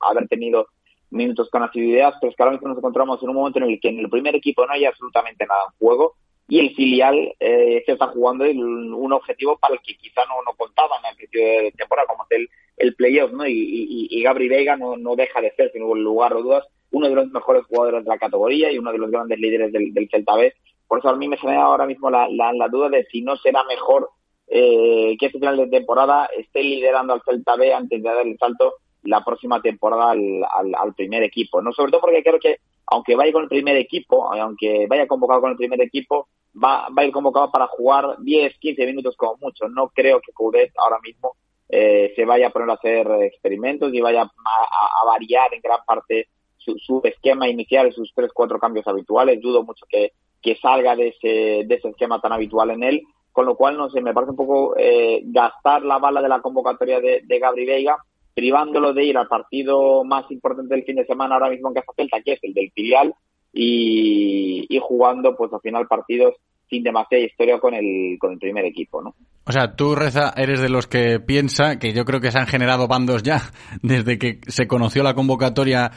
haber 0.00 0.28
tenido 0.28 0.68
minutos 1.10 1.48
con 1.50 1.62
asiduidad, 1.62 2.14
pero 2.20 2.30
es 2.30 2.36
que 2.36 2.42
ahora 2.42 2.52
mismo 2.52 2.68
nos 2.68 2.78
encontramos 2.78 3.22
en 3.22 3.28
un 3.28 3.36
momento 3.36 3.58
en 3.58 3.66
el 3.66 3.80
que 3.80 3.88
en 3.88 3.98
el 3.98 4.10
primer 4.10 4.34
equipo 4.34 4.66
no 4.66 4.72
hay 4.72 4.84
absolutamente 4.84 5.46
nada 5.46 5.62
en 5.68 5.78
juego 5.78 6.14
y 6.46 6.58
el 6.58 6.74
filial 6.74 7.34
eh, 7.40 7.82
se 7.86 7.92
está 7.92 8.08
jugando 8.08 8.44
un 8.44 9.12
objetivo 9.12 9.56
para 9.56 9.74
el 9.74 9.80
que 9.80 9.96
quizá 9.96 10.22
no, 10.26 10.42
no 10.44 10.54
contaba 10.56 10.96
en 10.98 11.10
el 11.10 11.16
principio 11.16 11.42
de 11.42 11.72
temporada, 11.76 12.06
como 12.06 12.24
es 12.28 12.38
el, 12.38 12.48
el 12.76 12.94
playoff, 12.94 13.32
¿no? 13.32 13.46
Y, 13.46 14.08
y, 14.10 14.22
Gabri 14.22 14.48
Vega 14.48 14.76
no, 14.76 14.96
no 14.96 15.16
deja 15.16 15.40
de 15.40 15.52
ser, 15.52 15.72
sin 15.72 15.82
lugar 15.82 16.34
de 16.34 16.42
dudas, 16.42 16.64
uno 16.90 17.08
de 17.08 17.14
los 17.14 17.30
mejores 17.30 17.64
jugadores 17.64 18.04
de 18.04 18.10
la 18.10 18.18
categoría 18.18 18.70
y 18.70 18.78
uno 18.78 18.92
de 18.92 18.98
los 18.98 19.10
grandes 19.10 19.38
líderes 19.38 19.72
del, 19.72 19.94
del 19.94 20.08
Celta 20.10 20.36
B 20.36 20.52
por 20.88 20.98
eso 20.98 21.08
a 21.08 21.16
mí 21.16 21.28
me 21.28 21.36
genera 21.36 21.64
ahora 21.64 21.86
mismo 21.86 22.10
la, 22.10 22.28
la, 22.28 22.68
duda 22.68 22.88
de 22.88 23.04
si 23.04 23.22
no 23.22 23.36
será 23.36 23.64
mejor 23.64 24.10
eh, 24.46 25.16
que 25.18 25.26
este 25.26 25.38
final 25.38 25.56
de 25.56 25.68
temporada 25.68 26.28
esté 26.36 26.62
liderando 26.62 27.14
al 27.14 27.22
Celta 27.22 27.56
B 27.56 27.72
antes 27.72 28.02
de 28.02 28.08
dar 28.08 28.26
el 28.26 28.38
salto 28.38 28.74
la 29.04 29.22
próxima 29.22 29.60
temporada 29.60 30.12
al, 30.12 30.44
al, 30.74 30.94
primer 30.94 31.22
equipo. 31.22 31.60
no 31.60 31.72
Sobre 31.72 31.90
todo 31.90 32.02
porque 32.02 32.22
creo 32.22 32.38
que 32.38 32.58
aunque 32.86 33.16
vaya 33.16 33.32
con 33.32 33.44
el 33.44 33.48
primer 33.48 33.76
equipo, 33.76 34.32
aunque 34.32 34.86
vaya 34.88 35.06
convocado 35.06 35.40
con 35.40 35.50
el 35.50 35.56
primer 35.56 35.80
equipo, 35.80 36.28
va, 36.62 36.86
a 36.94 37.04
ir 37.04 37.12
convocado 37.12 37.50
para 37.50 37.66
jugar 37.66 38.16
10, 38.20 38.58
15 38.58 38.86
minutos 38.86 39.16
como 39.16 39.36
mucho. 39.40 39.68
No 39.68 39.88
creo 39.88 40.20
que 40.20 40.32
Coudet 40.32 40.72
ahora 40.78 40.98
mismo 41.00 41.36
eh, 41.68 42.12
se 42.14 42.24
vaya 42.24 42.48
a 42.48 42.50
poner 42.50 42.70
a 42.70 42.74
hacer 42.74 43.10
experimentos 43.22 43.92
y 43.92 44.00
vaya 44.00 44.22
a, 44.22 45.04
variar 45.06 45.52
en 45.54 45.60
gran 45.60 45.80
parte 45.86 46.28
su, 46.56 46.76
su 46.78 47.00
esquema 47.04 47.48
inicial, 47.48 47.92
sus 47.92 48.12
3, 48.14 48.30
4 48.32 48.58
cambios 48.58 48.86
habituales. 48.86 49.40
Dudo 49.40 49.62
mucho 49.62 49.86
que, 49.88 50.12
que 50.44 50.56
salga 50.56 50.94
de 50.94 51.08
ese, 51.08 51.66
de 51.66 51.74
ese 51.74 51.88
esquema 51.88 52.20
tan 52.20 52.32
habitual 52.32 52.70
en 52.70 52.82
él, 52.82 53.02
con 53.32 53.46
lo 53.46 53.56
cual, 53.56 53.78
no 53.78 53.88
sé, 53.88 54.02
me 54.02 54.12
parece 54.12 54.32
un 54.32 54.36
poco 54.36 54.76
eh, 54.76 55.22
gastar 55.24 55.82
la 55.82 55.98
bala 55.98 56.20
de 56.20 56.28
la 56.28 56.42
convocatoria 56.42 57.00
de, 57.00 57.22
de 57.24 57.38
Gabri 57.38 57.64
Veiga, 57.64 57.96
privándolo 58.34 58.92
de 58.92 59.04
ir 59.04 59.16
al 59.16 59.26
partido 59.26 60.04
más 60.04 60.30
importante 60.30 60.74
del 60.74 60.84
fin 60.84 60.96
de 60.96 61.06
semana 61.06 61.34
ahora 61.34 61.48
mismo 61.48 61.68
en 61.68 61.74
Casa 61.74 61.92
Celta, 61.96 62.20
que 62.20 62.34
es 62.34 62.40
el 62.42 62.52
del 62.52 62.70
filial, 62.72 63.14
y, 63.54 64.66
y 64.68 64.78
jugando 64.80 65.34
pues 65.34 65.50
al 65.52 65.60
final 65.60 65.86
partidos 65.86 66.34
sin 66.68 66.82
demasiada 66.82 67.24
historia 67.24 67.58
con 67.58 67.74
el, 67.74 68.18
con 68.18 68.32
el 68.32 68.38
primer 68.38 68.64
equipo, 68.64 69.02
¿no? 69.02 69.14
O 69.46 69.52
sea, 69.52 69.76
tú, 69.76 69.94
Reza, 69.94 70.32
eres 70.36 70.60
de 70.60 70.70
los 70.70 70.86
que 70.86 71.20
piensa 71.20 71.78
que 71.78 71.92
yo 71.92 72.06
creo 72.06 72.20
que 72.20 72.30
se 72.30 72.38
han 72.38 72.46
generado 72.46 72.88
bandos 72.88 73.22
ya 73.22 73.42
desde 73.82 74.18
que 74.18 74.40
se 74.46 74.66
conoció 74.66 75.02
la 75.02 75.14
convocatoria 75.14 75.90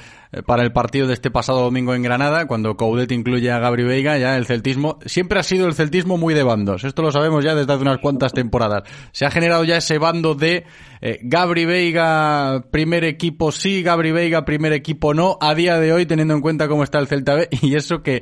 para 0.45 0.63
el 0.63 0.71
partido 0.71 1.07
de 1.07 1.13
este 1.13 1.31
pasado 1.31 1.61
domingo 1.61 1.93
en 1.93 2.03
Granada, 2.03 2.47
cuando 2.47 2.75
Coudet 2.75 3.11
incluye 3.11 3.51
a 3.51 3.59
Gabri 3.59 3.83
Veiga, 3.83 4.17
ya 4.17 4.37
el 4.37 4.45
celtismo, 4.45 4.99
siempre 5.05 5.39
ha 5.39 5.43
sido 5.43 5.67
el 5.67 5.73
celtismo 5.73 6.17
muy 6.17 6.33
de 6.33 6.43
bandos. 6.43 6.83
Esto 6.83 7.01
lo 7.01 7.11
sabemos 7.11 7.43
ya 7.43 7.55
desde 7.55 7.73
hace 7.73 7.81
unas 7.81 7.99
cuantas 7.99 8.33
temporadas. 8.33 8.83
Se 9.11 9.25
ha 9.25 9.31
generado 9.31 9.63
ya 9.63 9.77
ese 9.77 9.97
bando 9.97 10.35
de 10.35 10.65
eh, 11.01 11.19
Gabri 11.21 11.65
Veiga, 11.65 12.65
primer 12.71 13.03
equipo 13.03 13.51
sí, 13.51 13.83
Gabri 13.83 14.11
Veiga, 14.11 14.45
primer 14.45 14.73
equipo 14.73 15.13
no, 15.13 15.37
a 15.39 15.55
día 15.55 15.79
de 15.79 15.93
hoy, 15.93 16.05
teniendo 16.05 16.33
en 16.33 16.41
cuenta 16.41 16.67
cómo 16.67 16.83
está 16.83 16.99
el 16.99 17.07
Celta 17.07 17.35
B, 17.35 17.47
y 17.61 17.75
eso 17.75 18.01
que 18.01 18.21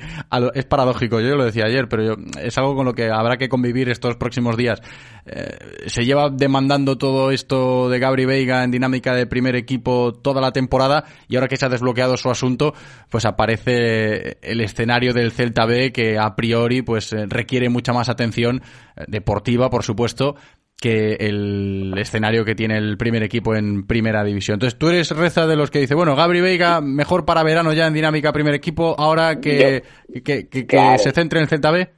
es 0.53 0.65
paradójico, 0.65 1.19
yo 1.19 1.35
lo 1.35 1.45
decía 1.45 1.65
ayer, 1.65 1.87
pero 1.89 2.15
es 2.41 2.57
algo 2.57 2.75
con 2.75 2.85
lo 2.85 2.93
que 2.93 3.09
habrá 3.09 3.37
que 3.37 3.49
convivir 3.49 3.89
estos 3.89 4.15
próximos 4.17 4.57
días. 4.57 4.81
Eh, 5.27 5.57
se 5.87 6.05
lleva 6.05 6.29
demandando 6.29 6.99
todo 6.99 7.31
esto 7.31 7.89
de 7.89 7.97
Gabri 7.97 8.25
Veiga 8.25 8.63
en 8.63 8.69
dinámica 8.69 9.15
de 9.15 9.25
primer 9.25 9.55
equipo 9.55 10.13
toda 10.13 10.39
la 10.39 10.51
temporada 10.51 11.05
y 11.27 11.35
ahora 11.35 11.47
que 11.47 11.57
se 11.57 11.65
ha 11.65 11.69
desbloqueado 11.69 11.94
su 12.17 12.29
asunto, 12.29 12.73
pues 13.09 13.25
aparece 13.25 14.37
el 14.41 14.61
escenario 14.61 15.13
del 15.13 15.31
Celta 15.31 15.65
B 15.65 15.91
que 15.91 16.17
a 16.17 16.35
priori 16.35 16.81
pues 16.81 17.13
eh, 17.13 17.25
requiere 17.27 17.69
mucha 17.69 17.93
más 17.93 18.09
atención 18.09 18.61
eh, 18.95 19.05
deportiva, 19.07 19.69
por 19.69 19.83
supuesto, 19.83 20.35
que 20.79 21.13
el 21.13 21.93
escenario 21.97 22.43
que 22.43 22.53
tiene 22.53 22.77
el 22.77 22.97
primer 22.97 23.23
equipo 23.23 23.55
en 23.55 23.87
primera 23.87 24.23
división. 24.23 24.55
Entonces, 24.55 24.77
tú 24.77 24.89
eres 24.89 25.11
reza 25.11 25.47
de 25.47 25.55
los 25.55 25.71
que 25.71 25.79
dice, 25.79 25.95
bueno, 25.95 26.15
Gabri 26.15 26.41
Veiga, 26.41 26.81
mejor 26.81 27.25
para 27.25 27.43
verano 27.43 27.73
ya 27.73 27.87
en 27.87 27.93
dinámica 27.93 28.33
primer 28.33 28.53
equipo, 28.53 28.95
ahora 28.97 29.39
que, 29.39 29.83
que, 30.23 30.47
se 30.97 31.11
centre 31.11 31.39
en 31.39 31.43
el 31.43 31.49
Celta 31.49 31.71
B 31.71 31.89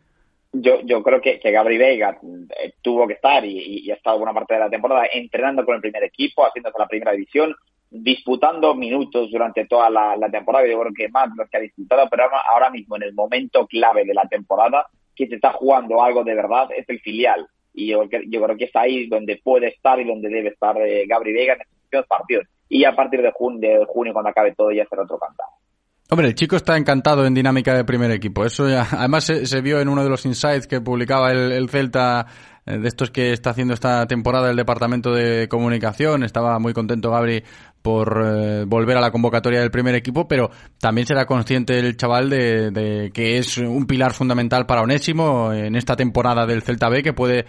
yo, 0.61 0.81
yo 0.83 1.03
creo 1.03 1.21
que, 1.21 1.39
que 1.39 1.51
Gabri 1.51 1.77
Veiga 1.77 2.19
eh, 2.21 2.73
tuvo 2.81 3.07
que 3.07 3.13
estar 3.13 3.43
y, 3.45 3.89
ha 3.91 3.95
estado 3.95 4.17
buena 4.17 4.33
parte 4.33 4.53
de 4.53 4.59
la 4.59 4.69
temporada 4.69 5.07
entrenando 5.11 5.65
con 5.65 5.75
el 5.75 5.81
primer 5.81 6.03
equipo, 6.03 6.45
haciéndose 6.45 6.79
la 6.79 6.87
primera 6.87 7.11
división, 7.11 7.55
disputando 7.89 8.75
minutos 8.75 9.29
durante 9.31 9.65
toda 9.65 9.89
la, 9.89 10.29
temporada. 10.29 10.67
Yo 10.67 10.79
creo 10.79 10.93
que 10.93 11.09
más 11.09 11.29
los 11.35 11.49
que 11.49 11.57
ha 11.57 11.61
disputado, 11.61 12.07
pero 12.09 12.25
ahora 12.51 12.69
mismo 12.69 12.95
en 12.95 13.03
el 13.03 13.13
momento 13.13 13.65
clave 13.67 14.05
de 14.05 14.13
la 14.13 14.27
temporada, 14.27 14.87
que 15.15 15.27
se 15.27 15.35
está 15.35 15.53
jugando 15.53 16.03
algo 16.03 16.23
de 16.23 16.35
verdad, 16.35 16.69
es 16.75 16.87
el 16.89 16.99
filial. 16.99 17.47
Y 17.73 17.87
yo, 17.87 18.03
yo 18.27 18.43
creo 18.43 18.57
que 18.57 18.65
está 18.65 18.81
ahí 18.81 19.07
donde 19.07 19.39
puede 19.43 19.67
estar 19.67 19.99
y 19.99 20.05
donde 20.05 20.29
debe 20.29 20.49
estar 20.49 20.75
eh, 20.81 21.05
Gabri 21.07 21.33
Veiga 21.33 21.53
en 21.53 21.61
estos 21.83 22.07
partidos. 22.07 22.45
Y 22.69 22.83
a 22.83 22.95
partir 22.95 23.21
de 23.21 23.31
junio, 23.31 23.79
de 23.79 23.85
junio, 23.85 24.13
cuando 24.13 24.29
acabe 24.29 24.53
todo, 24.55 24.71
ya 24.71 24.85
será 24.85 25.03
otro 25.03 25.17
cantado. 25.17 25.49
Hombre, 26.09 26.27
el 26.27 26.35
chico 26.35 26.55
está 26.55 26.77
encantado 26.77 27.25
en 27.25 27.33
dinámica 27.33 27.73
de 27.73 27.83
primer 27.83 28.11
equipo. 28.11 28.45
Eso 28.45 28.69
ya, 28.69 28.87
además 28.91 29.25
se, 29.25 29.61
vio 29.61 29.81
en 29.81 29.89
uno 29.89 30.03
de 30.03 30.09
los 30.09 30.25
insights 30.25 30.65
que 30.65 30.79
publicaba 30.79 31.31
el, 31.31 31.69
Celta 31.69 32.25
eh, 32.65 32.77
de 32.77 32.87
estos 32.87 33.11
que 33.11 33.33
está 33.33 33.49
haciendo 33.49 33.73
esta 33.73 34.05
temporada 34.07 34.49
el 34.49 34.55
Departamento 34.55 35.11
de 35.11 35.49
Comunicación. 35.49 36.23
Estaba 36.23 36.59
muy 36.59 36.71
contento 36.71 37.11
Gabri 37.11 37.43
por 37.87 38.21
eh, 38.21 38.65
volver 38.65 38.97
a 38.97 38.99
la 38.99 39.11
convocatoria 39.11 39.61
del 39.61 39.71
primer 39.71 39.95
equipo, 39.95 40.27
pero 40.27 40.51
también 40.77 41.07
será 41.07 41.25
consciente 41.25 41.79
el 41.79 41.95
chaval 41.95 42.29
de, 42.29 42.69
de 42.69 43.11
que 43.13 43.37
es 43.37 43.57
un 43.59 43.87
pilar 43.87 44.11
fundamental 44.11 44.65
para 44.65 44.81
Onésimo 44.81 45.53
en 45.53 45.73
esta 45.73 45.95
temporada 45.95 46.45
del 46.45 46.63
Celta 46.63 46.89
B 46.89 47.01
que 47.01 47.13
puede 47.13 47.45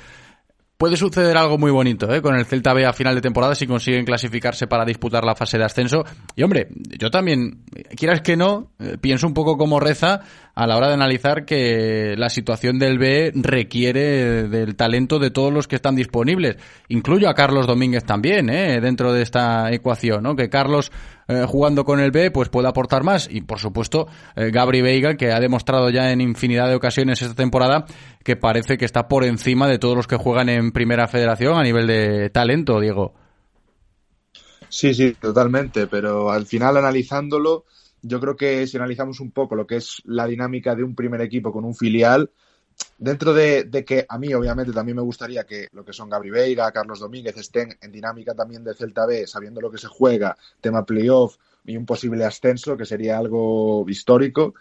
puede 0.79 0.97
suceder 0.97 1.37
algo 1.37 1.59
muy 1.59 1.73
bonito 1.73 2.15
¿eh? 2.15 2.23
con 2.23 2.37
el 2.37 2.47
Celta 2.47 2.73
B 2.73 2.87
a 2.87 2.93
final 2.93 3.17
de 3.17 3.21
temporada 3.21 3.57
si 3.57 3.67
consiguen 3.67 4.05
clasificarse 4.05 4.69
para 4.69 4.85
disputar 4.85 5.25
la 5.25 5.35
fase 5.35 5.59
de 5.59 5.65
ascenso. 5.65 6.05
Y 6.37 6.45
hombre, 6.45 6.69
yo 6.97 7.11
también, 7.11 7.65
quieras 7.97 8.21
que 8.21 8.37
no, 8.37 8.71
eh, 8.79 8.97
pienso 9.01 9.27
un 9.27 9.35
poco 9.35 9.59
como 9.59 9.81
reza 9.81 10.21
a 10.59 10.67
la 10.67 10.77
hora 10.77 10.89
de 10.89 10.95
analizar 10.95 11.45
que 11.45 12.17
la 12.19 12.29
situación 12.29 12.81
del 12.81 12.99
B 12.99 13.31
requiere 13.33 14.49
del 14.49 14.75
talento 14.75 15.21
de 15.21 15.31
todos 15.31 15.53
los 15.53 15.69
que 15.69 15.77
están 15.77 15.95
disponibles. 15.95 16.57
Incluyo 16.89 17.29
a 17.29 17.35
Carlos 17.35 17.69
Domínguez 17.69 18.03
también 18.03 18.51
¿eh? 18.51 18.81
dentro 18.81 19.13
de 19.13 19.23
esta 19.23 19.71
ecuación, 19.71 20.25
¿no? 20.25 20.35
que 20.35 20.51
Carlos 20.51 20.91
eh, 21.29 21.45
jugando 21.47 21.85
con 21.85 22.01
el 22.01 22.11
B, 22.11 22.33
pues 22.33 22.49
puede 22.49 22.67
aportar 22.67 23.05
más. 23.05 23.29
Y 23.31 23.43
por 23.43 23.61
supuesto, 23.61 24.09
eh, 24.35 24.51
Gabri 24.51 24.83
Veiga, 24.83 25.15
que 25.15 25.31
ha 25.31 25.39
demostrado 25.39 25.91
ya 25.91 26.11
en 26.11 26.21
infinidad 26.21 26.67
de 26.67 26.75
ocasiones 26.75 27.23
esta 27.23 27.37
temporada 27.37 27.85
que 28.25 28.35
parece 28.35 28.79
que 28.79 28.85
está 28.85 29.07
por 29.07 29.23
encima 29.23 29.69
de 29.69 29.79
todos 29.79 29.95
los 29.95 30.09
que 30.09 30.17
juegan 30.17 30.49
en 30.49 30.73
Primera 30.73 31.07
Federación 31.07 31.57
a 31.57 31.63
nivel 31.63 31.87
de 31.87 32.31
talento, 32.31 32.81
Diego. 32.81 33.15
Sí, 34.69 34.93
sí, 34.93 35.15
totalmente. 35.21 35.87
Pero 35.87 36.33
al 36.33 36.47
final, 36.47 36.77
analizándolo, 36.79 37.65
yo 38.03 38.21
creo 38.21 38.37
que 38.37 38.67
si 38.67 38.77
analizamos 38.77 39.21
un 39.21 39.31
poco 39.31 39.55
lo 39.55 39.67
que 39.67 39.77
es 39.77 40.03
la 40.05 40.27
dinámica 40.27 40.75
de 40.75 40.85
un 40.85 40.95
primer 40.95 41.21
equipo 41.21 41.53
con 41.53 41.65
un 41.65 41.75
filial, 41.75 42.31
dentro 42.97 43.33
de, 43.33 43.69
que 43.87 44.07
a 44.09 44.19
mí, 44.19 44.33
obviamente, 44.35 44.73
también 44.73 44.97
me 44.97 45.03
gustaría 45.03 45.45
que 45.45 45.69
lo 45.73 45.85
que 45.85 45.93
son 45.93 46.09
Gabri 46.09 46.31
Veiga, 46.31 46.71
Carlos 46.73 47.01
Domínguez 47.01 47.37
estén 47.37 47.77
en 47.81 47.93
dinámica 47.93 48.35
también 48.35 48.65
de 48.65 48.75
Celta 48.75 49.07
B, 49.07 49.27
sabiendo 49.27 49.61
lo 49.61 49.71
que 49.71 49.79
se 49.79 49.89
juega, 49.89 50.37
tema 50.61 50.85
playoff 50.85 51.37
y 51.65 51.77
un 51.77 51.87
posible 51.87 52.25
ascenso, 52.25 52.77
que 52.77 52.87
sería 52.87 53.19
algo 53.19 53.85
histórico. 53.89 54.55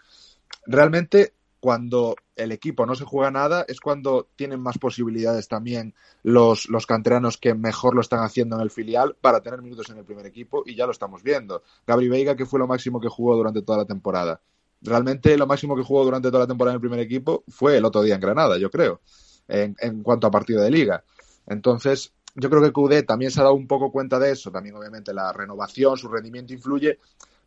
Realmente, 0.65 1.33
cuando 1.59 2.15
el 2.35 2.51
equipo 2.51 2.85
no 2.85 2.95
se 2.95 3.05
juega 3.05 3.31
nada, 3.31 3.65
es 3.67 3.79
cuando 3.79 4.27
tienen 4.35 4.59
más 4.59 4.77
posibilidades 4.77 5.47
también 5.47 5.95
los, 6.23 6.69
los 6.69 6.85
canteranos 6.85 7.37
que 7.37 7.53
mejor 7.53 7.95
lo 7.95 8.01
están 8.01 8.23
haciendo 8.23 8.55
en 8.55 8.61
el 8.61 8.71
filial 8.71 9.15
para 9.19 9.41
tener 9.41 9.61
minutos 9.61 9.89
en 9.89 9.97
el 9.97 10.05
primer 10.05 10.25
equipo, 10.25 10.63
y 10.65 10.75
ya 10.75 10.85
lo 10.85 10.91
estamos 10.91 11.23
viendo. 11.23 11.63
Gabri 11.85 12.09
Veiga, 12.09 12.35
que 12.35 12.45
fue 12.45 12.59
lo 12.59 12.67
máximo 12.67 12.99
que 12.99 13.09
jugó 13.09 13.35
durante 13.35 13.61
toda 13.61 13.79
la 13.79 13.85
temporada 13.85 14.41
realmente 14.81 15.37
lo 15.37 15.47
máximo 15.47 15.75
que 15.75 15.83
jugó 15.83 16.03
durante 16.05 16.29
toda 16.29 16.41
la 16.41 16.47
temporada 16.47 16.73
en 16.73 16.77
el 16.77 16.81
primer 16.81 16.99
equipo 16.99 17.43
fue 17.47 17.77
el 17.77 17.85
otro 17.85 18.01
día 18.01 18.15
en 18.15 18.21
Granada, 18.21 18.57
yo 18.57 18.69
creo, 18.69 19.01
en, 19.47 19.75
en 19.79 20.03
cuanto 20.03 20.27
a 20.27 20.31
partido 20.31 20.61
de 20.61 20.71
liga. 20.71 21.03
Entonces, 21.47 22.13
yo 22.35 22.49
creo 22.49 22.61
que 22.61 22.71
QD 22.71 23.05
también 23.05 23.31
se 23.31 23.39
ha 23.39 23.43
dado 23.43 23.55
un 23.55 23.67
poco 23.67 23.91
cuenta 23.91 24.19
de 24.19 24.31
eso, 24.31 24.51
también 24.51 24.75
obviamente 24.75 25.13
la 25.13 25.33
renovación, 25.33 25.97
su 25.97 26.07
rendimiento 26.07 26.53
influye, 26.53 26.99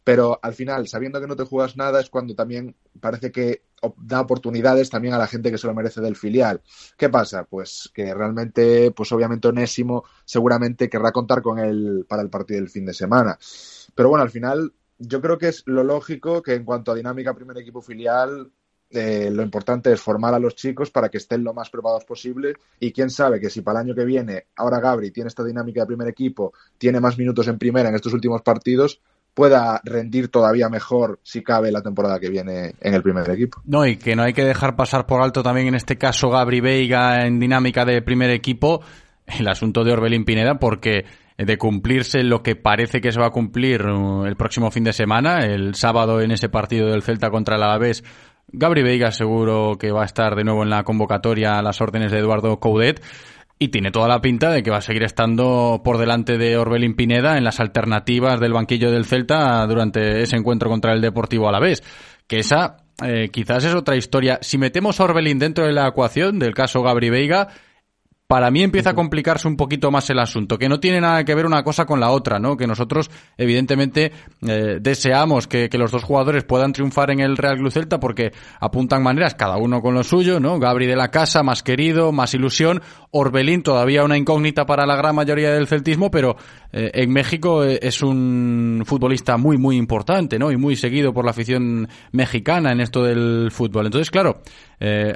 pero 0.05 0.39
al 0.43 0.55
final, 0.55 0.89
sabiendo 0.89 1.21
que 1.21 1.27
no 1.27 1.37
te 1.37 1.45
juegas 1.45 1.77
nada, 1.77 2.01
es 2.01 2.11
cuando 2.11 2.35
también 2.35 2.75
parece 3.01 3.31
que 3.31 3.63
da 3.97 4.21
oportunidades 4.21 4.91
también 4.91 5.15
a 5.15 5.19
la 5.19 5.27
gente 5.27 5.51
que 5.51 5.59
se 5.59 5.67
lo 5.67 5.75
merece 5.75 6.01
del 6.01 6.17
filial. 6.17 6.61
¿Qué 6.97 7.09
pasa? 7.09 7.45
Pues 7.45 7.91
que 7.95 8.13
realmente, 8.15 8.91
pues 8.93 9.13
obviamente 9.13 9.49
Onésimo 9.49 10.05
seguramente 10.25 10.89
querrá 10.89 11.13
contar 11.13 11.43
con 11.43 11.59
él 11.59 12.05
para 12.09 12.23
el 12.23 12.31
partido 12.31 12.61
del 12.61 12.71
fin 12.71 12.87
de 12.87 12.95
semana. 12.95 13.39
Pero 13.95 14.09
bueno, 14.09 14.23
al 14.23 14.31
final 14.31 14.73
yo 14.99 15.21
creo 15.21 15.39
que 15.39 15.49
es 15.49 15.63
lo 15.67 15.83
lógico 15.83 16.43
que 16.43 16.55
en 16.55 16.65
cuanto 16.65 16.93
a 16.93 16.95
dinámica 16.95 17.35
primer 17.35 17.57
equipo 17.59 17.81
filial, 17.81 18.51
eh, 18.91 19.31
lo 19.31 19.43
importante 19.43 19.93
es 19.93 20.01
formar 20.01 20.35
a 20.35 20.39
los 20.39 20.57
chicos 20.57 20.91
para 20.91 21.09
que 21.09 21.19
estén 21.19 21.45
lo 21.45 21.55
más 21.55 21.71
preparados 21.71 22.05
posible 22.05 22.57
y 22.81 22.93
quién 22.93 23.09
sabe 23.09 23.39
que 23.39 23.49
si 23.49 23.61
para 23.61 23.81
el 23.81 23.87
año 23.87 23.95
que 23.95 24.05
viene 24.05 24.49
ahora 24.57 24.81
Gabri 24.81 25.13
tiene 25.13 25.29
esta 25.29 25.45
dinámica 25.45 25.81
de 25.81 25.87
primer 25.87 26.09
equipo, 26.09 26.53
tiene 26.77 26.99
más 26.99 27.17
minutos 27.17 27.47
en 27.47 27.57
primera 27.57 27.89
en 27.89 27.95
estos 27.95 28.13
últimos 28.13 28.43
partidos, 28.43 29.01
pueda 29.35 29.81
rendir 29.85 30.28
todavía 30.28 30.68
mejor 30.68 31.20
si 31.22 31.43
cabe 31.43 31.70
la 31.70 31.83
temporada 31.83 32.18
que 32.18 32.28
viene 32.28 32.74
en 32.81 32.95
el 32.95 33.03
primer 33.03 33.28
equipo. 33.31 33.61
No, 33.64 33.87
y 33.87 33.97
que 33.97 34.16
no 34.16 34.22
hay 34.22 34.33
que 34.33 34.45
dejar 34.45 34.76
pasar 34.76 35.07
por 35.07 35.22
alto 35.22 35.43
también 35.43 35.68
en 35.68 35.74
este 35.74 35.97
caso 35.97 36.31
Gabri 36.31 36.61
Veiga 36.61 37.24
en 37.26 37.39
dinámica 37.39 37.85
de 37.85 38.03
primer 38.03 38.31
equipo 38.31 38.83
el 39.26 39.49
asunto 39.49 39.85
de 39.85 39.93
Orbelín 39.93 40.24
Pineda 40.24 40.59
porque 40.59 41.05
de 41.37 41.57
cumplirse 41.57 42.22
lo 42.22 42.43
que 42.43 42.57
parece 42.57 43.01
que 43.01 43.12
se 43.12 43.20
va 43.20 43.28
a 43.28 43.31
cumplir 43.31 43.87
uh, 43.87 44.26
el 44.26 44.37
próximo 44.37 44.70
fin 44.70 44.85
de 44.85 44.93
semana, 44.93 45.39
el 45.39 45.74
sábado 45.74 46.20
en 46.20 46.33
ese 46.33 46.49
partido 46.49 46.89
del 46.89 47.03
Celta 47.03 47.31
contra 47.31 47.57
el 47.57 47.62
Alavés. 47.62 48.05
Gabri 48.53 48.83
Veiga 48.83 49.12
seguro 49.12 49.76
que 49.78 49.93
va 49.93 50.03
a 50.03 50.07
estar 50.07 50.35
de 50.35 50.45
nuevo 50.45 50.62
en 50.62 50.70
la 50.70 50.83
convocatoria 50.83 51.59
a 51.59 51.62
las 51.62 51.81
órdenes 51.81 52.11
de 52.11 52.18
Eduardo 52.18 52.59
Coudet 52.59 53.01
y 53.63 53.69
tiene 53.69 53.91
toda 53.91 54.09
la 54.09 54.23
pinta 54.23 54.51
de 54.51 54.63
que 54.63 54.71
va 54.71 54.79
a 54.79 54.83
seguir 54.83 55.03
estando 55.03 55.83
por 55.85 55.99
delante 55.99 56.39
de 56.39 56.57
Orbelín 56.57 56.97
Pineda 56.97 57.37
en 57.37 57.45
las 57.45 57.61
alternativas 57.61 58.41
del 58.41 58.55
banquillo 58.55 58.91
del 58.91 59.05
Celta 59.05 59.67
durante 59.67 60.23
ese 60.23 60.37
encuentro 60.37 60.71
contra 60.71 60.95
el 60.95 61.03
Deportivo 61.03 61.47
Alavés. 61.47 61.83
Que 62.27 62.39
esa 62.39 62.79
eh, 63.05 63.29
quizás 63.31 63.63
es 63.65 63.75
otra 63.75 63.97
historia. 63.97 64.39
Si 64.41 64.57
metemos 64.57 64.99
a 64.99 65.05
Orbelín 65.05 65.39
dentro 65.39 65.67
de 65.67 65.73
la 65.73 65.87
ecuación 65.89 66.39
del 66.39 66.55
caso 66.55 66.83
Gabri 66.83 67.11
Veiga, 67.11 67.49
para 68.31 68.53
mí 68.53 68.62
empieza 68.62 68.91
a 68.91 68.95
complicarse 68.95 69.49
un 69.49 69.57
poquito 69.57 69.91
más 69.91 70.09
el 70.09 70.20
asunto, 70.20 70.57
que 70.57 70.68
no 70.68 70.78
tiene 70.78 71.01
nada 71.01 71.24
que 71.24 71.35
ver 71.35 71.47
una 71.47 71.64
cosa 71.64 71.85
con 71.85 71.99
la 71.99 72.12
otra, 72.12 72.39
¿no? 72.39 72.57
Que 72.57 72.64
nosotros, 72.64 73.11
evidentemente, 73.37 74.12
eh, 74.47 74.78
deseamos 74.81 75.49
que, 75.49 75.68
los 75.72 75.91
dos 75.91 76.05
jugadores 76.05 76.45
puedan 76.45 76.72
triunfar 76.72 77.11
en 77.11 77.18
el 77.18 77.37
Real 77.37 77.57
Club 77.57 77.72
Celta 77.72 77.99
porque 77.99 78.31
apuntan 78.61 79.03
maneras, 79.03 79.35
cada 79.35 79.57
uno 79.57 79.83
con 79.83 79.95
lo 79.95 80.05
suyo, 80.05 80.39
¿no? 80.39 80.61
Gabri 80.61 80.87
de 80.87 80.95
la 80.95 81.09
casa, 81.09 81.43
más 81.43 81.64
querido, 81.64 82.12
más 82.12 82.33
ilusión. 82.33 82.81
Orbelín, 83.11 83.64
todavía 83.64 84.05
una 84.05 84.16
incógnita 84.16 84.64
para 84.64 84.87
la 84.87 84.95
gran 84.95 85.16
mayoría 85.16 85.51
del 85.51 85.66
celtismo, 85.66 86.09
pero 86.12 86.37
eh, 86.72 86.89
en 86.95 87.12
México 87.12 87.64
eh, 87.64 87.81
es 87.83 88.01
un 88.01 88.85
futbolista 88.87 89.39
muy, 89.39 89.59
muy 89.59 89.76
importante, 89.76 90.39
¿no? 90.39 90.53
Y 90.53 90.57
muy 90.57 90.76
seguido 90.76 91.12
por 91.12 91.24
la 91.24 91.33
afición 91.33 91.89
mexicana 92.12 92.70
en 92.70 92.81
esto 92.81 93.03
del 93.03 93.51
fútbol. 93.51 93.87
Entonces, 93.87 94.09
claro, 94.09 94.41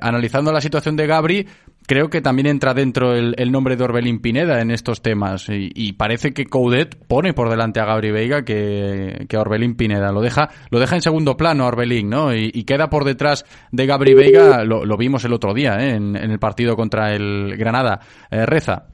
analizando 0.00 0.52
la 0.52 0.60
situación 0.60 0.96
de 0.96 1.06
Gabri, 1.06 1.46
creo 1.87 2.09
que 2.09 2.20
también 2.20 2.47
entra 2.47 2.74
dentro 2.74 3.14
el, 3.14 3.53
nombre 3.53 3.76
de 3.76 3.85
Orbelín 3.85 4.20
Pineda 4.20 4.61
en 4.61 4.70
estos 4.70 5.03
temas 5.03 5.49
y, 5.49 5.93
parece 5.93 6.32
que 6.32 6.47
Coudet 6.47 6.97
pone 7.07 7.32
por 7.32 7.51
delante 7.51 7.80
a 7.80 7.85
Gabri 7.85 8.11
Veiga 8.11 8.45
que, 8.45 9.26
que, 9.28 9.37
a 9.37 9.41
Orbelín 9.41 9.76
Pineda. 9.76 10.12
Lo 10.12 10.20
deja, 10.20 10.49
lo 10.70 10.80
deja 10.80 10.97
en 10.97 11.03
segundo 11.03 11.37
plano 11.37 11.64
a 11.64 11.68
Orbelín, 11.68 12.11
¿no? 12.11 12.35
Y, 12.35 12.64
queda 12.64 12.89
por 12.89 13.05
detrás 13.05 13.45
de 13.72 13.87
Gabri 13.87 14.14
Veiga, 14.14 14.64
lo, 14.64 14.97
vimos 14.97 15.24
el 15.24 15.32
otro 15.32 15.53
día 15.53 15.76
¿eh? 15.80 15.91
en, 15.91 16.16
el 16.16 16.39
partido 16.39 16.76
contra 16.76 17.14
el 17.14 17.57
Granada. 17.57 18.01
Eh, 18.30 18.47
Reza. 18.47 18.89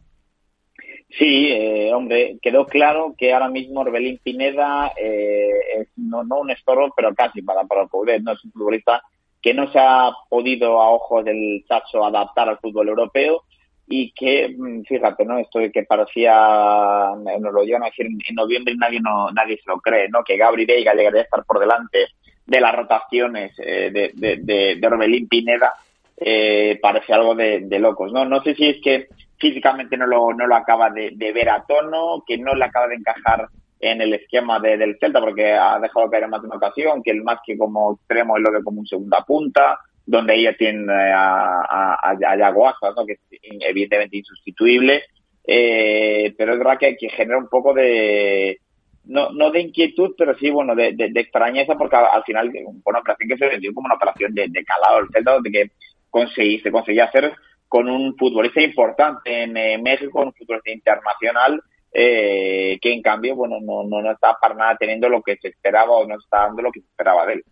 Sí, 1.08 1.48
eh, 1.48 1.92
hombre, 1.92 2.38
quedó 2.40 2.66
claro 2.66 3.14
que 3.16 3.32
ahora 3.32 3.48
mismo 3.48 3.80
Orbelín 3.80 4.20
Pineda 4.22 4.92
es 4.96 5.88
no, 5.96 6.22
no 6.24 6.40
un 6.40 6.50
estorbo, 6.50 6.92
pero 6.96 7.14
casi 7.14 7.42
para, 7.42 7.64
para 7.64 7.86
Coudet, 7.86 8.22
¿no? 8.22 8.32
Es 8.32 8.44
un 8.44 8.52
futbolista 8.52 9.02
que 9.42 9.54
no 9.54 9.70
se 9.72 9.78
ha 9.78 10.12
podido 10.28 10.80
a 10.80 10.90
ojos 10.90 11.24
del 11.24 11.64
Chacho 11.66 12.04
adaptar 12.04 12.48
al 12.48 12.58
fútbol 12.58 12.88
europeo 12.88 13.44
y 13.86 14.12
que, 14.12 14.54
mm, 14.56 14.82
fíjate, 14.82 15.24
¿no? 15.24 15.38
Esto 15.38 15.58
de 15.58 15.72
que 15.72 15.82
parecía, 15.82 17.10
nos 17.40 17.52
lo 17.52 17.64
llegan 17.64 17.82
a 17.82 17.86
decir 17.86 18.06
en 18.06 18.34
noviembre 18.34 18.74
y 18.74 18.76
nadie, 18.76 19.00
no, 19.00 19.30
nadie 19.32 19.56
se 19.56 19.68
lo 19.68 19.80
cree, 19.80 20.08
¿no? 20.08 20.22
Que 20.22 20.36
Gabri 20.36 20.64
Veiga 20.64 20.94
llegaría 20.94 21.20
a 21.20 21.24
estar 21.24 21.44
por 21.44 21.58
delante 21.58 22.06
de 22.46 22.60
las 22.60 22.74
rotaciones 22.74 23.52
eh, 23.58 23.90
de, 23.92 24.12
de, 24.14 24.76
de, 24.76 24.86
Orbelín 24.86 25.28
Pineda, 25.28 25.74
eh, 26.16 26.78
parece 26.80 27.12
algo 27.12 27.34
de, 27.34 27.78
locos, 27.78 28.12
¿no? 28.12 28.24
No 28.24 28.42
sé 28.42 28.54
si 28.54 28.68
es 28.68 28.76
que 28.82 29.08
físicamente 29.38 29.96
no 29.96 30.06
lo, 30.06 30.32
no 30.34 30.46
lo 30.46 30.54
acaba 30.54 30.90
de, 30.90 31.32
ver 31.32 31.48
a 31.48 31.64
tono, 31.66 32.22
que 32.26 32.38
no 32.38 32.54
le 32.54 32.64
acaba 32.64 32.88
de 32.88 32.96
encajar 32.96 33.48
en 33.80 34.02
el 34.02 34.12
esquema 34.14 34.60
de, 34.60 34.76
del 34.76 34.98
Celta, 35.00 35.20
porque 35.20 35.52
ha 35.52 35.78
dejado 35.80 36.10
caer 36.10 36.24
en 36.24 36.30
más 36.30 36.42
de 36.42 36.48
una 36.48 36.56
ocasión, 36.56 37.02
que 37.02 37.10
el 37.10 37.22
más 37.22 37.38
que 37.44 37.56
como 37.56 37.94
extremo 37.94 38.36
es 38.36 38.42
lo 38.42 38.52
que 38.52 38.62
como 38.62 38.80
un 38.80 38.86
segunda 38.86 39.24
punta, 39.26 39.78
donde 40.06 40.34
ella 40.34 40.54
tiene 40.56 40.92
a, 40.92 41.62
a, 41.62 42.10
a 42.10 42.36
Yago 42.36 42.72
que 43.06 43.12
es 43.12 43.20
evidentemente 43.60 44.18
insustituible, 44.18 45.04
eh, 45.46 46.34
pero 46.36 46.52
es 46.52 46.58
verdad 46.58 46.78
que, 46.78 46.96
que 46.96 47.08
genera 47.08 47.38
un 47.38 47.48
poco 47.48 47.72
de, 47.72 48.58
no, 49.04 49.30
no 49.30 49.50
de 49.50 49.60
inquietud, 49.60 50.14
pero 50.16 50.36
sí, 50.36 50.50
bueno, 50.50 50.74
de, 50.74 50.92
de, 50.92 51.20
extrañeza, 51.20 51.74
porque 51.76 51.96
al, 51.96 52.22
final 52.24 52.50
fue 52.52 52.90
una 52.90 53.00
operación 53.00 53.28
que 53.28 53.38
se 53.38 53.48
vendió 53.48 53.72
como 53.72 53.86
una 53.86 53.94
operación 53.94 54.34
de, 54.34 54.48
de 54.48 54.64
calado 54.64 54.98
el 55.00 55.08
Celta, 55.12 55.32
donde 55.32 55.50
que 55.50 55.70
conseguí, 56.10 56.60
se 56.60 56.70
conseguía 56.70 57.04
hacer 57.04 57.32
con 57.68 57.88
un 57.88 58.16
futbolista 58.16 58.60
importante 58.60 59.44
en 59.44 59.56
eh, 59.56 59.78
México, 59.78 60.22
un 60.22 60.34
futbolista 60.34 60.70
internacional, 60.70 61.62
eh, 61.92 62.78
que 62.80 62.92
en 62.92 63.02
cambio, 63.02 63.36
bueno, 63.36 63.56
no, 63.60 63.84
no, 63.84 64.10
está 64.10 64.36
para 64.40 64.54
nada 64.54 64.76
teniendo 64.78 65.08
lo 65.08 65.22
que 65.22 65.36
se 65.36 65.48
esperaba 65.48 65.92
o 65.92 66.06
no 66.06 66.16
está 66.16 66.46
dando 66.46 66.62
lo 66.62 66.70
que 66.70 66.80
se 66.80 66.86
esperaba 66.86 67.26
de 67.26 67.34
él. 67.34 67.44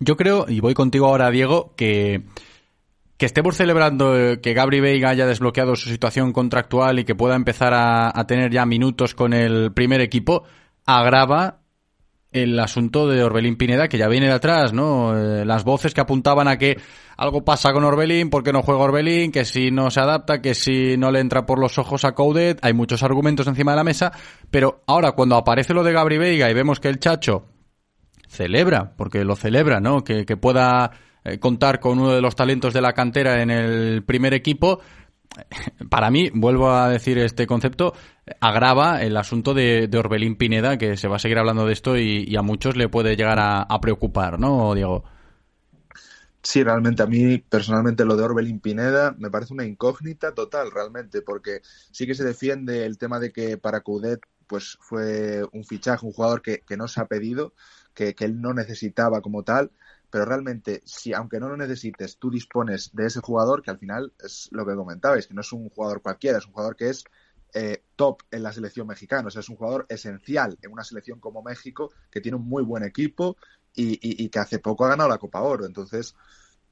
Yo 0.00 0.16
creo, 0.16 0.46
y 0.48 0.60
voy 0.60 0.74
contigo 0.74 1.06
ahora, 1.06 1.30
Diego, 1.30 1.72
que 1.76 2.22
que 3.16 3.26
estemos 3.26 3.56
celebrando 3.56 4.18
eh, 4.18 4.40
que 4.40 4.54
Gabri 4.54 4.80
Veiga 4.80 5.10
haya 5.10 5.26
desbloqueado 5.26 5.76
su 5.76 5.88
situación 5.88 6.32
contractual 6.32 6.98
y 6.98 7.04
que 7.04 7.14
pueda 7.14 7.36
empezar 7.36 7.72
a, 7.74 8.26
tener 8.26 8.50
ya 8.50 8.66
minutos 8.66 9.14
con 9.14 9.32
el 9.32 9.72
primer 9.72 10.00
equipo, 10.00 10.44
agrava 10.84 11.60
el 12.34 12.58
asunto 12.58 13.08
de 13.08 13.22
Orbelín 13.22 13.56
Pineda, 13.56 13.88
que 13.88 13.96
ya 13.96 14.08
viene 14.08 14.26
de 14.26 14.32
atrás, 14.32 14.72
¿no? 14.72 15.16
Eh, 15.16 15.44
las 15.44 15.62
voces 15.62 15.94
que 15.94 16.00
apuntaban 16.00 16.48
a 16.48 16.58
que 16.58 16.76
algo 17.16 17.44
pasa 17.44 17.72
con 17.72 17.84
Orbelín, 17.84 18.28
porque 18.28 18.52
no 18.52 18.62
juega 18.62 18.80
Orbelín, 18.80 19.30
que 19.30 19.44
si 19.44 19.70
no 19.70 19.88
se 19.92 20.00
adapta, 20.00 20.42
que 20.42 20.56
si 20.56 20.96
no 20.96 21.12
le 21.12 21.20
entra 21.20 21.46
por 21.46 21.60
los 21.60 21.78
ojos 21.78 22.04
a 22.04 22.12
Coudet, 22.12 22.58
hay 22.62 22.72
muchos 22.72 23.04
argumentos 23.04 23.46
encima 23.46 23.70
de 23.70 23.76
la 23.76 23.84
mesa, 23.84 24.12
pero 24.50 24.82
ahora 24.88 25.12
cuando 25.12 25.36
aparece 25.36 25.74
lo 25.74 25.84
de 25.84 25.92
Gabri 25.92 26.18
Veiga 26.18 26.50
y 26.50 26.54
vemos 26.54 26.80
que 26.80 26.88
el 26.88 26.98
Chacho 26.98 27.46
celebra, 28.26 28.94
porque 28.96 29.24
lo 29.24 29.36
celebra, 29.36 29.78
¿no? 29.78 30.02
Que, 30.02 30.24
pueda 30.36 30.90
eh, 31.22 31.38
contar 31.38 31.78
con 31.78 32.00
uno 32.00 32.10
de 32.10 32.20
los 32.20 32.34
talentos 32.34 32.74
de 32.74 32.80
la 32.80 32.94
cantera 32.94 33.42
en 33.42 33.50
el 33.52 34.02
primer 34.02 34.34
equipo, 34.34 34.80
para 35.90 36.10
mí, 36.10 36.30
vuelvo 36.32 36.70
a 36.70 36.88
decir 36.88 37.18
este 37.18 37.46
concepto, 37.46 37.94
agrava 38.40 39.02
el 39.02 39.16
asunto 39.16 39.54
de, 39.54 39.88
Orbelín 39.96 40.36
Pineda, 40.36 40.78
que 40.78 40.96
se 40.96 41.08
va 41.08 41.16
a 41.16 41.18
seguir 41.18 41.38
hablando 41.38 41.66
de 41.66 41.72
esto 41.72 41.96
y, 41.96 42.34
a 42.36 42.42
muchos 42.42 42.76
le 42.76 42.88
puede 42.88 43.16
llegar 43.16 43.38
a, 43.40 43.80
preocupar, 43.80 44.38
¿no, 44.38 44.74
Diego? 44.74 45.04
Sí, 46.42 46.62
realmente 46.62 47.02
a 47.02 47.06
mí 47.06 47.38
personalmente 47.38 48.04
lo 48.04 48.16
de 48.16 48.24
Orbelín 48.24 48.60
Pineda 48.60 49.14
me 49.18 49.30
parece 49.30 49.54
una 49.54 49.64
incógnita 49.64 50.34
total, 50.34 50.70
realmente, 50.70 51.22
porque 51.22 51.60
sí 51.62 52.06
que 52.06 52.14
se 52.14 52.24
defiende 52.24 52.84
el 52.84 52.98
tema 52.98 53.18
de 53.18 53.32
que 53.32 53.56
para 53.56 53.80
Coudet 53.80 54.20
pues 54.46 54.76
fue 54.80 55.42
un 55.52 55.64
fichaje, 55.64 56.04
un 56.04 56.12
jugador 56.12 56.42
que, 56.42 56.62
no 56.76 56.86
se 56.86 57.00
ha 57.00 57.06
pedido, 57.06 57.54
que 57.94 58.14
él 58.18 58.42
no 58.42 58.52
necesitaba 58.52 59.22
como 59.22 59.42
tal, 59.42 59.70
pero 60.14 60.26
realmente, 60.26 60.80
si 60.84 61.12
aunque 61.12 61.40
no 61.40 61.48
lo 61.48 61.56
necesites, 61.56 62.18
tú 62.18 62.30
dispones 62.30 62.94
de 62.94 63.06
ese 63.06 63.18
jugador, 63.18 63.62
que 63.62 63.72
al 63.72 63.80
final 63.80 64.12
es 64.24 64.48
lo 64.52 64.64
que 64.64 64.76
comentabais, 64.76 65.26
que 65.26 65.34
no 65.34 65.40
es 65.40 65.52
un 65.52 65.68
jugador 65.70 66.02
cualquiera, 66.02 66.38
es 66.38 66.46
un 66.46 66.52
jugador 66.52 66.76
que 66.76 66.90
es 66.90 67.02
eh, 67.52 67.82
top 67.96 68.22
en 68.30 68.44
la 68.44 68.52
selección 68.52 68.86
mexicana, 68.86 69.26
o 69.26 69.30
sea, 69.32 69.40
es 69.40 69.48
un 69.48 69.56
jugador 69.56 69.86
esencial 69.88 70.56
en 70.62 70.70
una 70.70 70.84
selección 70.84 71.18
como 71.18 71.42
México, 71.42 71.90
que 72.12 72.20
tiene 72.20 72.36
un 72.36 72.48
muy 72.48 72.62
buen 72.62 72.84
equipo 72.84 73.36
y, 73.74 74.28
que 74.28 74.38
hace 74.38 74.60
poco 74.60 74.84
ha 74.84 74.90
ganado 74.90 75.08
la 75.08 75.18
Copa 75.18 75.42
Oro. 75.42 75.66
Entonces, 75.66 76.14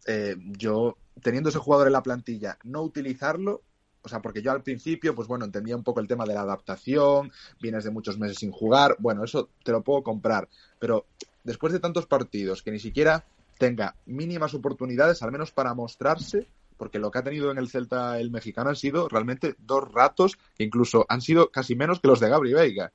eh, 0.07 0.37
yo, 0.57 0.97
teniendo 1.21 1.49
ese 1.49 1.59
jugador 1.59 1.89
en 1.89 1.95
la 1.95 2.05
plantilla, 2.05 2.59
no 2.63 2.83
utilizarlo, 2.83 3.63
o 4.03 4.09
sea, 4.09 4.23
porque 4.23 4.41
yo 4.43 4.53
al 4.53 4.63
principio, 4.63 5.17
pues 5.17 5.27
bueno, 5.27 5.45
entendía 5.45 5.75
un 5.75 5.83
poco 5.83 5.99
el 5.99 6.07
tema 6.07 6.27
de 6.27 6.35
la 6.35 6.43
adaptación, 6.43 7.33
vienes 7.61 7.83
de 7.83 7.91
muchos 7.91 8.21
meses 8.21 8.39
sin 8.39 8.53
jugar, 8.53 8.95
bueno, 9.01 9.25
eso 9.25 9.51
te 9.65 9.73
lo 9.73 9.83
puedo 9.83 10.05
comprar, 10.05 10.49
pero 10.79 11.07
después 11.45 11.73
de 11.73 11.81
tantos 11.81 12.07
partidos 12.07 12.63
que 12.63 12.71
ni 12.71 12.79
siquiera 12.79 13.25
tenga 13.59 13.95
mínimas 14.07 14.55
oportunidades, 14.55 15.23
al 15.23 15.33
menos 15.33 15.53
para 15.53 15.75
mostrarse, 15.75 16.47
porque 16.77 16.99
lo 16.99 17.11
que 17.11 17.19
ha 17.19 17.23
tenido 17.23 17.51
en 17.51 17.59
el 17.59 17.69
Celta 17.69 18.19
el 18.19 18.31
mexicano 18.31 18.71
han 18.71 18.77
sido 18.77 19.09
realmente 19.09 19.55
dos 19.59 19.91
ratos 19.93 20.39
que 20.57 20.65
incluso 20.65 21.07
han 21.09 21.21
sido 21.21 21.51
casi 21.51 21.77
menos 21.77 22.01
que 22.01 22.09
los 22.09 22.21
de 22.21 22.29
Gabri 22.29 22.55
Veiga. 22.55 22.93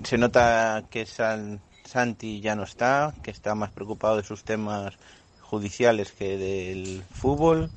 se 0.04 0.18
nota 0.18 0.86
que 0.90 1.06
Santi 1.06 2.42
ya 2.42 2.56
no 2.56 2.64
está, 2.64 3.14
que 3.24 3.32
está 3.32 3.56
más 3.56 3.72
preocupado 3.72 4.18
de 4.18 4.24
sus 4.24 4.44
temas 4.44 4.94
judiciales 5.42 6.12
que 6.12 6.38
del 6.38 7.04
fútbol. 7.12 7.70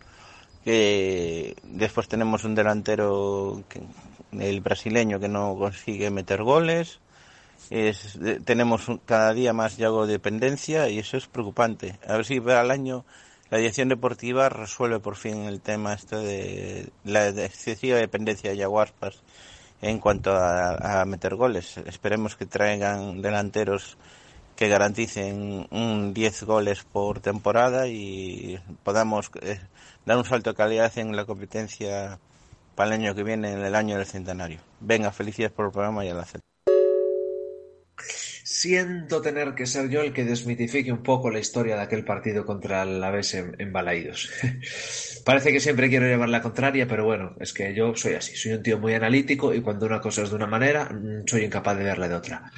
Que 0.65 1.57
después 1.65 2.09
tenemos 2.09 2.45
un 2.45 2.55
delantero, 2.55 3.63
el 4.33 4.61
brasileño, 4.61 5.21
que 5.21 5.29
no 5.29 5.57
consigue 5.57 6.11
meter 6.11 6.43
goles. 6.43 7.01
Tenemos 8.45 8.87
cada 9.05 9.33
día 9.35 9.53
más 9.53 9.77
yago 9.77 10.07
dependencia 10.07 10.89
y 10.89 10.99
eso 10.99 11.17
es 11.17 11.27
preocupante. 11.27 11.99
A 12.07 12.17
ver 12.17 12.25
si 12.25 12.41
para 12.41 12.63
el 12.63 12.71
año 12.71 13.05
la 13.51 13.59
dirección 13.59 13.89
deportiva 13.89 14.49
resuelve 14.49 15.01
por 15.01 15.17
fin 15.17 15.45
el 15.45 15.61
tema 15.61 15.95
este 15.95 16.17
de 16.17 16.91
la 17.05 17.29
excesiva 17.29 17.97
dependencia 17.97 18.51
de 18.51 18.57
Yaguaspas 18.59 19.23
en 19.81 19.99
cuanto 19.99 20.33
a, 20.35 21.05
meter 21.07 21.35
goles. 21.35 21.79
Esperemos 21.79 22.37
que 22.37 22.47
traigan 22.47 23.23
delanteros 23.23 23.97
que 24.57 24.69
garanticen 24.69 25.69
un 25.71 26.13
10 26.13 26.43
goles 26.43 26.83
por 26.83 27.21
temporada 27.21 27.87
y 27.87 28.59
podamos 28.83 29.31
eh, 29.41 29.61
dar 30.05 30.19
un 30.19 30.25
salto 30.25 30.51
de 30.51 30.57
calidad 30.57 30.99
en 30.99 31.15
la 31.15 31.25
competencia 31.25 32.19
para 32.75 32.89
el 32.89 33.01
año 33.01 33.15
que 33.15 33.23
viene, 33.23 33.53
en 33.53 33.65
el 33.65 33.75
año 33.77 33.97
del 33.97 34.07
centenario. 34.07 34.59
Venga, 34.81 35.13
felicidades 35.13 35.55
por 35.55 35.67
el 35.67 35.73
programa 35.73 36.05
y 36.05 36.09
a 36.09 36.15
la 36.15 36.25
Siento 38.01 39.21
tener 39.21 39.55
que 39.55 39.67
ser 39.67 39.89
yo 39.89 40.01
el 40.01 40.13
que 40.13 40.25
desmitifique 40.25 40.93
un 40.93 41.03
poco 41.03 41.31
la 41.31 41.39
historia 41.39 41.77
de 41.77 41.83
aquel 41.83 42.05
partido 42.05 42.45
contra 42.45 42.83
el 42.83 43.03
Aves 43.03 43.35
en, 43.35 43.73
Balaídos. 43.73 44.31
Parece 45.25 45.53
que 45.53 45.61
siempre 45.61 45.89
quiero 45.89 46.07
llevar 46.07 46.29
la 46.29 46.43
contraria, 46.43 46.87
pero 46.87 47.05
bueno, 47.05 47.37
es 47.41 47.53
que 47.53 47.75
yo 47.75 47.95
soy 47.95 48.15
así, 48.15 48.37
soy 48.37 48.53
un 48.53 48.63
tío 48.63 48.79
muy 48.79 48.95
analítico 48.95 49.55
y 49.55 49.61
cuando 49.61 49.87
una 49.87 50.01
cosa 50.01 50.23
es 50.23 50.31
de 50.31 50.37
una 50.37 50.47
manera, 50.47 50.87
mm, 50.87 51.27
soy 51.27 51.45
incapaz 51.45 51.77
de 51.77 51.85
verla 51.85 52.09
de 52.09 52.15
otra. 52.15 52.51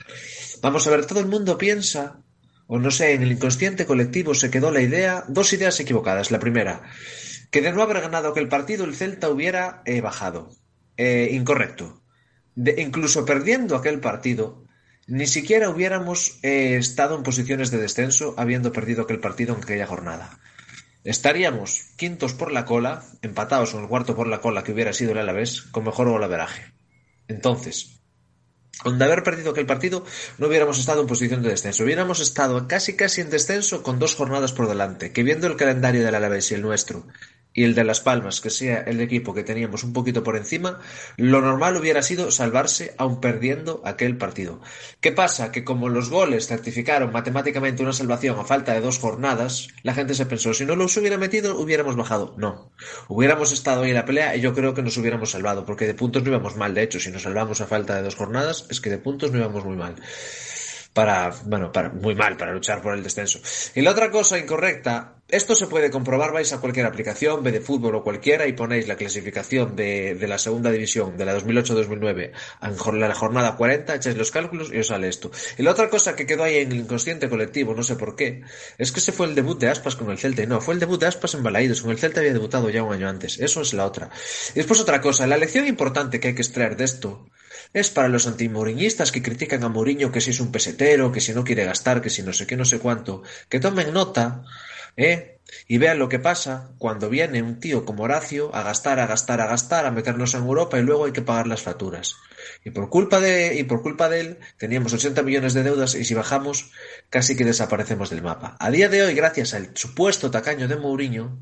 Vamos 0.62 0.86
a 0.86 0.90
ver, 0.90 1.06
todo 1.06 1.20
el 1.20 1.26
mundo 1.26 1.58
piensa, 1.58 2.22
o 2.66 2.78
no 2.78 2.90
sé, 2.90 3.14
en 3.14 3.22
el 3.22 3.32
inconsciente 3.32 3.86
colectivo 3.86 4.34
se 4.34 4.50
quedó 4.50 4.70
la 4.70 4.82
idea, 4.82 5.24
dos 5.26 5.52
ideas 5.52 5.80
equivocadas. 5.80 6.30
La 6.30 6.38
primera, 6.38 6.82
que 7.50 7.62
de 7.62 7.72
no 7.72 7.82
haber 7.82 8.00
ganado 8.00 8.28
aquel 8.28 8.48
partido 8.48 8.84
el 8.84 8.94
Celta 8.94 9.28
hubiera 9.28 9.82
eh, 9.84 10.00
bajado. 10.00 10.50
Eh, 10.96 11.30
incorrecto. 11.32 12.02
Incluso 12.76 13.24
perdiendo 13.24 13.74
aquel 13.74 14.00
partido, 14.00 14.66
ni 15.10 15.26
siquiera 15.26 15.68
hubiéramos 15.68 16.38
eh, 16.42 16.76
estado 16.76 17.16
en 17.16 17.24
posiciones 17.24 17.72
de 17.72 17.78
descenso 17.78 18.34
habiendo 18.38 18.72
perdido 18.72 19.02
aquel 19.02 19.18
partido 19.18 19.54
en 19.56 19.62
aquella 19.62 19.86
jornada. 19.86 20.38
Estaríamos 21.02 21.82
quintos 21.96 22.32
por 22.32 22.52
la 22.52 22.64
cola, 22.64 23.02
empatados 23.20 23.72
con 23.72 23.82
el 23.82 23.88
cuarto 23.88 24.14
por 24.14 24.28
la 24.28 24.40
cola 24.40 24.62
que 24.62 24.70
hubiera 24.70 24.92
sido 24.92 25.10
el 25.12 25.18
Alavés, 25.18 25.62
con 25.62 25.84
mejor 25.84 26.08
golaveraje. 26.08 26.72
Entonces, 27.26 28.00
con 28.82 28.98
de 28.98 29.04
haber 29.04 29.24
perdido 29.24 29.50
aquel 29.50 29.66
partido, 29.66 30.04
no 30.38 30.46
hubiéramos 30.46 30.78
estado 30.78 31.00
en 31.00 31.08
posición 31.08 31.42
de 31.42 31.50
descenso. 31.50 31.82
Hubiéramos 31.82 32.20
estado 32.20 32.68
casi 32.68 32.94
casi 32.94 33.20
en 33.20 33.30
descenso 33.30 33.82
con 33.82 33.98
dos 33.98 34.14
jornadas 34.14 34.52
por 34.52 34.68
delante, 34.68 35.12
que 35.12 35.24
viendo 35.24 35.48
el 35.48 35.56
calendario 35.56 36.04
del 36.04 36.14
Alavés 36.14 36.52
y 36.52 36.54
el 36.54 36.62
nuestro, 36.62 37.06
y 37.52 37.64
el 37.64 37.74
de 37.74 37.84
Las 37.84 38.00
Palmas, 38.00 38.40
que 38.40 38.50
sea 38.50 38.80
el 38.82 39.00
equipo 39.00 39.34
que 39.34 39.42
teníamos 39.42 39.82
un 39.82 39.92
poquito 39.92 40.22
por 40.22 40.36
encima, 40.36 40.78
lo 41.16 41.40
normal 41.40 41.76
hubiera 41.76 42.02
sido 42.02 42.30
salvarse 42.30 42.94
aún 42.96 43.20
perdiendo 43.20 43.82
aquel 43.84 44.16
partido. 44.16 44.60
¿Qué 45.00 45.12
pasa? 45.12 45.50
Que 45.50 45.64
como 45.64 45.88
los 45.88 46.10
goles 46.10 46.46
certificaron 46.46 47.12
matemáticamente 47.12 47.82
una 47.82 47.92
salvación 47.92 48.38
a 48.38 48.44
falta 48.44 48.72
de 48.72 48.80
dos 48.80 48.98
jornadas, 48.98 49.68
la 49.82 49.94
gente 49.94 50.14
se 50.14 50.26
pensó, 50.26 50.54
si 50.54 50.64
no 50.64 50.76
los 50.76 50.96
hubiera 50.96 51.18
metido, 51.18 51.58
hubiéramos 51.58 51.96
bajado. 51.96 52.34
No. 52.36 52.70
Hubiéramos 53.08 53.52
estado 53.52 53.82
ahí 53.82 53.90
en 53.90 53.96
la 53.96 54.04
pelea 54.04 54.36
y 54.36 54.40
yo 54.40 54.54
creo 54.54 54.74
que 54.74 54.82
nos 54.82 54.96
hubiéramos 54.96 55.30
salvado, 55.30 55.64
porque 55.64 55.86
de 55.86 55.94
puntos 55.94 56.22
no 56.22 56.30
íbamos 56.30 56.56
mal. 56.56 56.74
De 56.74 56.82
hecho, 56.82 57.00
si 57.00 57.10
nos 57.10 57.22
salvamos 57.22 57.60
a 57.60 57.66
falta 57.66 57.96
de 57.96 58.02
dos 58.02 58.14
jornadas, 58.14 58.66
es 58.70 58.80
que 58.80 58.90
de 58.90 58.98
puntos 58.98 59.32
no 59.32 59.38
íbamos 59.38 59.64
muy 59.64 59.76
mal 59.76 59.96
para, 60.92 61.32
bueno, 61.44 61.70
para, 61.70 61.90
muy 61.90 62.14
mal 62.14 62.36
para 62.36 62.52
luchar 62.52 62.82
por 62.82 62.94
el 62.94 63.02
descenso. 63.02 63.40
Y 63.74 63.82
la 63.82 63.92
otra 63.92 64.10
cosa 64.10 64.38
incorrecta, 64.38 65.14
esto 65.28 65.54
se 65.54 65.68
puede 65.68 65.90
comprobar, 65.90 66.32
vais 66.32 66.52
a 66.52 66.58
cualquier 66.58 66.86
aplicación, 66.86 67.44
B 67.44 67.52
de 67.52 67.60
fútbol 67.60 67.94
o 67.94 68.02
cualquiera, 68.02 68.48
y 68.48 68.52
ponéis 68.54 68.88
la 68.88 68.96
clasificación 68.96 69.76
de, 69.76 70.16
de 70.16 70.26
la 70.26 70.38
segunda 70.38 70.72
división, 70.72 71.16
de 71.16 71.24
la 71.24 71.38
2008-2009, 71.38 72.32
en 72.62 73.00
la 73.00 73.14
jornada 73.14 73.56
40, 73.56 73.94
echáis 73.94 74.16
los 74.16 74.32
cálculos 74.32 74.72
y 74.72 74.78
os 74.78 74.88
sale 74.88 75.08
esto. 75.08 75.30
Y 75.56 75.62
la 75.62 75.70
otra 75.70 75.88
cosa 75.88 76.16
que 76.16 76.26
quedó 76.26 76.42
ahí 76.42 76.56
en 76.56 76.72
el 76.72 76.78
inconsciente 76.78 77.28
colectivo, 77.28 77.74
no 77.74 77.84
sé 77.84 77.94
por 77.94 78.16
qué, 78.16 78.42
es 78.76 78.90
que 78.90 78.98
ese 78.98 79.12
fue 79.12 79.26
el 79.26 79.36
debut 79.36 79.60
de 79.60 79.68
Aspas 79.68 79.94
con 79.94 80.10
el 80.10 80.18
Celta. 80.18 80.42
Y 80.42 80.48
no, 80.48 80.60
fue 80.60 80.74
el 80.74 80.80
debut 80.80 81.00
de 81.00 81.06
Aspas 81.06 81.34
en 81.34 81.44
Balaídos, 81.44 81.82
con 81.82 81.92
el 81.92 81.98
Celta 81.98 82.18
había 82.18 82.32
debutado 82.32 82.68
ya 82.68 82.82
un 82.82 82.92
año 82.92 83.08
antes. 83.08 83.38
Eso 83.38 83.60
es 83.60 83.72
la 83.74 83.86
otra. 83.86 84.10
Y 84.50 84.54
después 84.54 84.80
otra 84.80 85.00
cosa, 85.00 85.28
la 85.28 85.36
lección 85.36 85.68
importante 85.68 86.18
que 86.18 86.28
hay 86.28 86.34
que 86.34 86.42
extraer 86.42 86.76
de 86.76 86.84
esto 86.84 87.28
es 87.72 87.90
para 87.90 88.08
los 88.08 88.26
antimoriñistas 88.26 89.12
que 89.12 89.22
critican 89.22 89.64
a 89.64 89.68
Mourinho 89.68 90.12
que 90.12 90.20
si 90.20 90.30
es 90.30 90.40
un 90.40 90.52
pesetero, 90.52 91.12
que 91.12 91.20
si 91.20 91.32
no 91.32 91.44
quiere 91.44 91.64
gastar, 91.64 92.00
que 92.00 92.10
si 92.10 92.22
no 92.22 92.32
sé 92.32 92.46
qué, 92.46 92.56
no 92.56 92.64
sé 92.64 92.78
cuánto, 92.78 93.22
que 93.48 93.60
tomen 93.60 93.92
nota, 93.92 94.44
¿eh? 94.96 95.36
Y 95.66 95.78
vean 95.78 95.98
lo 95.98 96.08
que 96.08 96.20
pasa 96.20 96.70
cuando 96.78 97.10
viene 97.10 97.42
un 97.42 97.58
tío 97.58 97.84
como 97.84 98.04
Horacio 98.04 98.54
a 98.54 98.62
gastar, 98.62 99.00
a 99.00 99.06
gastar, 99.06 99.40
a 99.40 99.46
gastar, 99.46 99.84
a 99.84 99.90
meternos 99.90 100.34
en 100.34 100.42
Europa 100.42 100.78
y 100.78 100.82
luego 100.82 101.06
hay 101.06 101.12
que 101.12 101.22
pagar 101.22 101.48
las 101.48 101.62
facturas. 101.62 102.16
Y 102.64 102.70
por 102.70 102.88
culpa 102.88 103.18
de, 103.20 103.56
y 103.58 103.64
por 103.64 103.82
culpa 103.82 104.08
de 104.08 104.20
él, 104.20 104.38
teníamos 104.58 104.92
80 104.92 105.22
millones 105.22 105.54
de 105.54 105.64
deudas 105.64 105.94
y 105.96 106.04
si 106.04 106.14
bajamos, 106.14 106.70
casi 107.08 107.36
que 107.36 107.44
desaparecemos 107.44 108.10
del 108.10 108.22
mapa. 108.22 108.56
A 108.60 108.70
día 108.70 108.88
de 108.88 109.02
hoy, 109.02 109.14
gracias 109.14 109.54
al 109.54 109.76
supuesto 109.76 110.30
tacaño 110.30 110.68
de 110.68 110.76
Mourinho, 110.76 111.38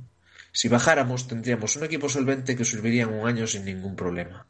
si 0.53 0.69
bajáramos, 0.69 1.29
tendríamos 1.29 1.77
un 1.77 1.85
equipo 1.85 2.09
solvente 2.09 2.57
que 2.57 2.65
serviría 2.65 3.03
en 3.03 3.13
un 3.13 3.29
año 3.29 3.47
sin 3.47 3.65
ningún 3.65 3.95
problema. 3.95 4.47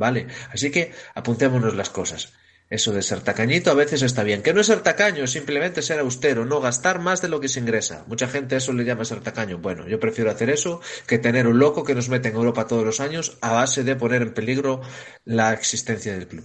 ¿Vale? 0.00 0.28
Así 0.50 0.70
que 0.70 0.92
apuntémonos 1.14 1.74
las 1.74 1.90
cosas. 1.90 2.32
Eso 2.70 2.90
de 2.90 3.02
ser 3.02 3.20
tacañito 3.20 3.70
a 3.70 3.74
veces 3.74 4.00
está 4.00 4.22
bien. 4.22 4.42
Que 4.42 4.54
no 4.54 4.62
es 4.62 4.68
ser 4.68 4.80
tacaño, 4.80 5.26
simplemente 5.26 5.82
ser 5.82 5.98
austero, 5.98 6.46
no 6.46 6.58
gastar 6.58 7.00
más 7.00 7.20
de 7.20 7.28
lo 7.28 7.38
que 7.38 7.50
se 7.50 7.60
ingresa. 7.60 8.04
Mucha 8.06 8.26
gente 8.26 8.56
eso 8.56 8.72
le 8.72 8.84
llama 8.86 9.04
ser 9.04 9.20
tacaño. 9.20 9.58
Bueno, 9.58 9.86
yo 9.86 10.00
prefiero 10.00 10.30
hacer 10.30 10.48
eso 10.48 10.80
que 11.06 11.18
tener 11.18 11.46
un 11.46 11.58
loco 11.58 11.84
que 11.84 11.94
nos 11.94 12.08
mete 12.08 12.30
en 12.30 12.36
Europa 12.36 12.66
todos 12.66 12.82
los 12.82 12.98
años 13.00 13.36
a 13.42 13.52
base 13.52 13.84
de 13.84 13.94
poner 13.94 14.22
en 14.22 14.32
peligro 14.32 14.80
la 15.26 15.52
existencia 15.52 16.14
del 16.14 16.26
club. 16.26 16.44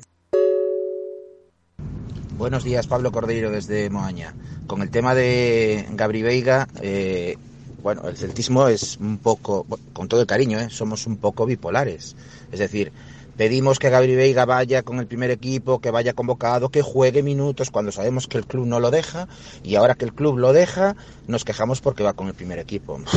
Buenos 2.38 2.66
días, 2.66 2.88
Pablo 2.88 3.14
Cordeiro 3.14 3.52
desde 3.52 3.90
Moaña. 3.90 4.34
Con 4.68 4.82
el 4.82 4.90
tema 4.90 5.16
de 5.16 5.88
Gabri 5.92 6.24
Veiga, 6.24 6.68
eh, 6.82 7.38
bueno, 7.86 8.10
el 8.10 8.18
celtismo 8.18 8.68
es 8.68 8.98
un 8.98 9.20
poco, 9.20 9.68
con 9.94 10.08
todo 10.08 10.20
el 10.20 10.26
cariño, 10.26 10.60
¿eh? 10.60 10.72
somos 10.72 11.06
un 11.06 11.18
poco 11.18 11.46
bipolares. 11.46 12.16
Es 12.52 12.58
decir, 12.58 12.92
Pedimos 13.38 13.80
que 13.80 13.90
Gabri 13.90 14.16
Veiga 14.16 14.46
vaya 14.46 14.84
con 14.84 15.00
el 15.00 15.08
primer 15.08 15.30
equipo, 15.30 15.80
que 15.80 15.92
vaya 15.92 16.14
convocado, 16.14 16.70
que 16.70 16.82
juegue 16.82 17.22
minutos 17.22 17.70
cuando 17.70 17.92
sabemos 17.92 18.28
que 18.28 18.38
el 18.38 18.46
club 18.46 18.66
no 18.66 18.80
lo 18.80 18.92
deja 18.92 19.28
y 19.62 19.76
ahora 19.76 19.96
que 19.96 20.06
el 20.06 20.14
club 20.14 20.38
lo 20.38 20.54
deja 20.54 20.96
nos 21.28 21.44
quejamos 21.44 21.82
porque 21.82 22.04
va 22.04 22.14
con 22.14 22.28
el 22.28 22.34
primer 22.34 22.60
equipo. 22.60 23.00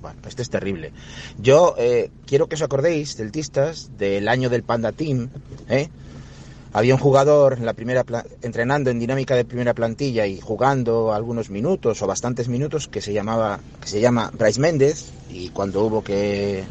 Bueno, 0.00 0.18
este 0.26 0.40
es 0.40 0.48
terrible. 0.48 0.94
Yo 1.38 1.74
eh, 1.76 2.10
quiero 2.24 2.46
que 2.46 2.54
os 2.54 2.62
acordéis, 2.62 3.16
celtistas, 3.16 3.90
del 3.98 4.28
año 4.28 4.48
del 4.48 4.62
Panda 4.62 4.92
Team. 4.92 5.28
¿eh? 5.68 5.90
Había 6.72 6.94
un 6.94 7.00
jugador 7.00 7.58
en 7.58 7.66
la 7.66 7.74
primera 7.74 8.06
entrenando 8.40 8.88
en 8.88 8.98
dinámica 8.98 9.34
de 9.34 9.44
primera 9.44 9.74
plantilla 9.74 10.26
y 10.26 10.40
jugando 10.40 11.12
algunos 11.12 11.50
minutos 11.50 12.00
o 12.00 12.06
bastantes 12.06 12.48
minutos 12.48 12.88
que 12.88 13.02
se 13.02 13.12
llamaba 13.12 13.60
que 13.78 13.88
se 13.88 14.00
llama 14.00 14.30
Bryce 14.32 14.58
Méndez 14.58 15.10
y 15.28 15.50
cuando 15.50 15.84
hubo 15.84 16.02
que 16.02 16.64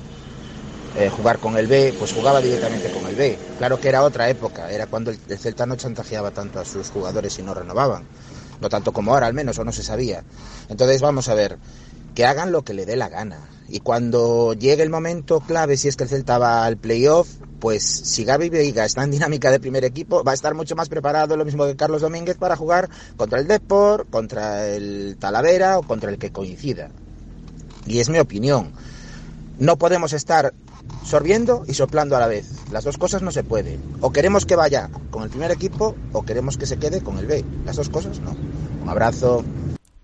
eh, 0.95 1.09
jugar 1.09 1.39
con 1.39 1.57
el 1.57 1.67
B, 1.67 1.93
pues 1.97 2.13
jugaba 2.13 2.41
directamente 2.41 2.91
con 2.91 3.05
el 3.05 3.15
B. 3.15 3.37
Claro 3.57 3.79
que 3.79 3.89
era 3.89 4.03
otra 4.03 4.29
época, 4.29 4.71
era 4.71 4.87
cuando 4.87 5.11
el, 5.11 5.17
Celta 5.37 5.65
no 5.65 5.75
chantajeaba 5.75 6.31
tanto 6.31 6.59
a 6.59 6.65
sus 6.65 6.89
jugadores 6.89 7.37
y 7.39 7.43
no 7.43 7.53
renovaban. 7.53 8.03
No 8.59 8.69
tanto 8.69 8.91
como 8.91 9.13
ahora, 9.13 9.27
al 9.27 9.33
menos, 9.33 9.57
o 9.59 9.63
no 9.63 9.71
se 9.71 9.83
sabía. 9.83 10.23
Entonces, 10.67 11.01
vamos 11.01 11.29
a 11.29 11.33
ver, 11.33 11.57
que 12.15 12.25
hagan 12.25 12.51
lo 12.51 12.63
que 12.63 12.73
le 12.73 12.85
dé 12.85 12.95
la 12.95 13.07
gana. 13.07 13.49
Y 13.69 13.79
cuando 13.79 14.53
llegue 14.53 14.83
el 14.83 14.89
momento 14.89 15.39
clave, 15.41 15.77
si 15.77 15.87
es 15.87 15.95
que 15.95 16.03
el 16.03 16.09
Celta 16.09 16.39
va 16.39 16.65
al 16.65 16.75
playoff, 16.75 17.29
pues 17.59 17.83
si 17.83 18.25
Gaby 18.25 18.49
Veiga 18.49 18.83
está 18.85 19.03
en 19.03 19.11
dinámica 19.11 19.51
de 19.51 19.59
primer 19.59 19.85
equipo, 19.85 20.23
va 20.23 20.31
a 20.31 20.35
estar 20.35 20.55
mucho 20.55 20.75
más 20.75 20.89
preparado, 20.89 21.37
lo 21.37 21.45
mismo 21.45 21.65
que 21.65 21.75
Carlos 21.75 22.01
Domínguez, 22.01 22.37
para 22.37 22.55
jugar 22.55 22.89
contra 23.15 23.39
el 23.39 23.47
Deport, 23.47 24.09
contra 24.09 24.67
el 24.67 25.17
Talavera 25.19 25.77
o 25.77 25.83
contra 25.83 26.09
el 26.09 26.17
que 26.17 26.31
coincida. 26.31 26.89
Y 27.85 27.99
es 27.99 28.09
mi 28.09 28.19
opinión. 28.19 28.71
No 29.59 29.77
podemos 29.77 30.13
estar 30.13 30.53
sorbiendo 31.03 31.63
y 31.67 31.73
soplando 31.73 32.15
a 32.15 32.19
la 32.19 32.27
vez. 32.27 32.51
Las 32.71 32.83
dos 32.83 32.97
cosas 32.97 33.21
no 33.21 33.31
se 33.31 33.43
pueden. 33.43 33.81
O 34.01 34.11
queremos 34.11 34.45
que 34.45 34.55
vaya 34.55 34.89
con 35.11 35.23
el 35.23 35.29
primer 35.29 35.51
equipo 35.51 35.95
o 36.13 36.23
queremos 36.23 36.57
que 36.57 36.65
se 36.65 36.77
quede 36.77 37.01
con 37.01 37.17
el 37.17 37.25
B. 37.25 37.43
Las 37.65 37.75
dos 37.75 37.89
cosas 37.89 38.19
no. 38.19 38.35
Un 38.83 38.89
abrazo. 38.89 39.43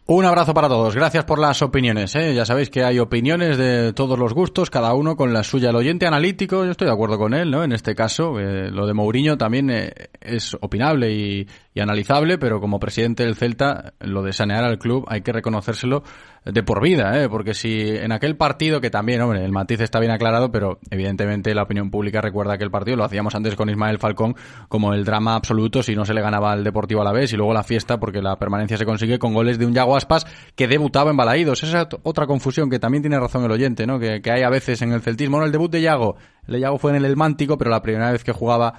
Un 0.07 0.23
abrazo 0.23 0.53
para 0.53 0.67
todos. 0.67 0.95
Gracias 0.95 1.25
por 1.25 1.39
las 1.39 1.63
opiniones. 1.63 2.15
¿eh? 2.15 2.35
Ya 2.35 2.45
sabéis 2.45 2.69
que 2.69 2.83
hay 2.83 2.99
opiniones 2.99 3.57
de 3.57 3.91
todos 3.93 4.19
los 4.19 4.35
gustos, 4.35 4.69
cada 4.69 4.93
uno 4.93 5.15
con 5.15 5.33
la 5.33 5.43
suya. 5.43 5.71
El 5.71 5.77
oyente 5.77 6.05
analítico, 6.05 6.63
yo 6.63 6.69
estoy 6.69 6.85
de 6.85 6.93
acuerdo 6.93 7.17
con 7.17 7.33
él, 7.33 7.49
¿no? 7.49 7.63
En 7.63 7.71
este 7.71 7.95
caso, 7.95 8.39
eh, 8.39 8.69
lo 8.69 8.85
de 8.85 8.93
Mourinho 8.93 9.35
también 9.35 9.71
eh, 9.71 9.91
es 10.21 10.55
opinable 10.61 11.11
y, 11.11 11.47
y 11.75 11.81
analizable, 11.81 12.37
pero 12.37 12.61
como 12.61 12.79
presidente 12.79 13.23
del 13.23 13.35
Celta, 13.35 13.93
lo 13.99 14.23
de 14.23 14.31
sanear 14.31 14.63
al 14.63 14.79
club 14.79 15.05
hay 15.09 15.21
que 15.21 15.33
reconocérselo 15.33 16.03
de 16.45 16.63
por 16.63 16.81
vida, 16.81 17.21
¿eh? 17.21 17.27
porque 17.27 17.53
si 17.53 17.81
en 17.81 18.13
aquel 18.13 18.37
partido, 18.37 18.79
que 18.79 18.89
también, 18.89 19.19
hombre, 19.21 19.43
el 19.43 19.51
matiz 19.51 19.81
está 19.81 19.99
bien 19.99 20.13
aclarado, 20.13 20.51
pero 20.51 20.79
evidentemente 20.89 21.53
la 21.53 21.63
opinión 21.63 21.91
pública 21.91 22.21
recuerda 22.21 22.53
aquel 22.53 22.71
partido, 22.71 22.95
lo 22.95 23.03
hacíamos 23.03 23.35
antes 23.35 23.55
con 23.55 23.69
Ismael 23.69 23.99
Falcón, 23.99 24.35
como 24.69 24.93
el 24.93 25.03
drama 25.03 25.35
absoluto 25.35 25.83
si 25.83 25.95
no 25.95 26.05
se 26.05 26.13
le 26.13 26.21
ganaba 26.21 26.53
al 26.53 26.63
Deportivo 26.63 27.01
a 27.01 27.03
la 27.03 27.11
vez 27.11 27.33
y 27.33 27.35
luego 27.35 27.53
la 27.53 27.63
fiesta, 27.63 27.99
porque 27.99 28.21
la 28.21 28.37
permanencia 28.37 28.77
se 28.77 28.85
consigue 28.85 29.19
con 29.19 29.33
goles 29.33 29.59
de 29.59 29.65
un 29.65 29.73
Yago 29.73 29.97
Aspas 29.97 30.25
que 30.55 30.69
debutaba 30.69 31.11
en 31.11 31.17
Balaídos. 31.17 31.61
Esa 31.63 31.81
es 31.81 31.87
otra 32.03 32.25
confusión 32.25 32.69
que 32.69 32.79
también 32.79 33.01
tiene 33.01 33.19
razón 33.19 33.43
el 33.43 33.51
oyente, 33.51 33.85
¿no? 33.85 33.99
Que, 33.99 34.21
que 34.21 34.31
hay 34.31 34.43
a 34.43 34.49
veces 34.49 34.81
en 34.81 34.93
el 34.93 35.01
celtismo, 35.01 35.39
no, 35.39 35.45
el 35.45 35.51
debut 35.51 35.69
de 35.69 35.81
Yago, 35.81 36.15
el 36.47 36.53
de 36.53 36.59
Yago 36.61 36.77
fue 36.77 36.91
en 36.91 36.97
el 36.97 37.05
Elmántico, 37.05 37.57
pero 37.57 37.69
la 37.69 37.81
primera 37.81 38.11
vez 38.11 38.23
que 38.23 38.31
jugaba 38.31 38.75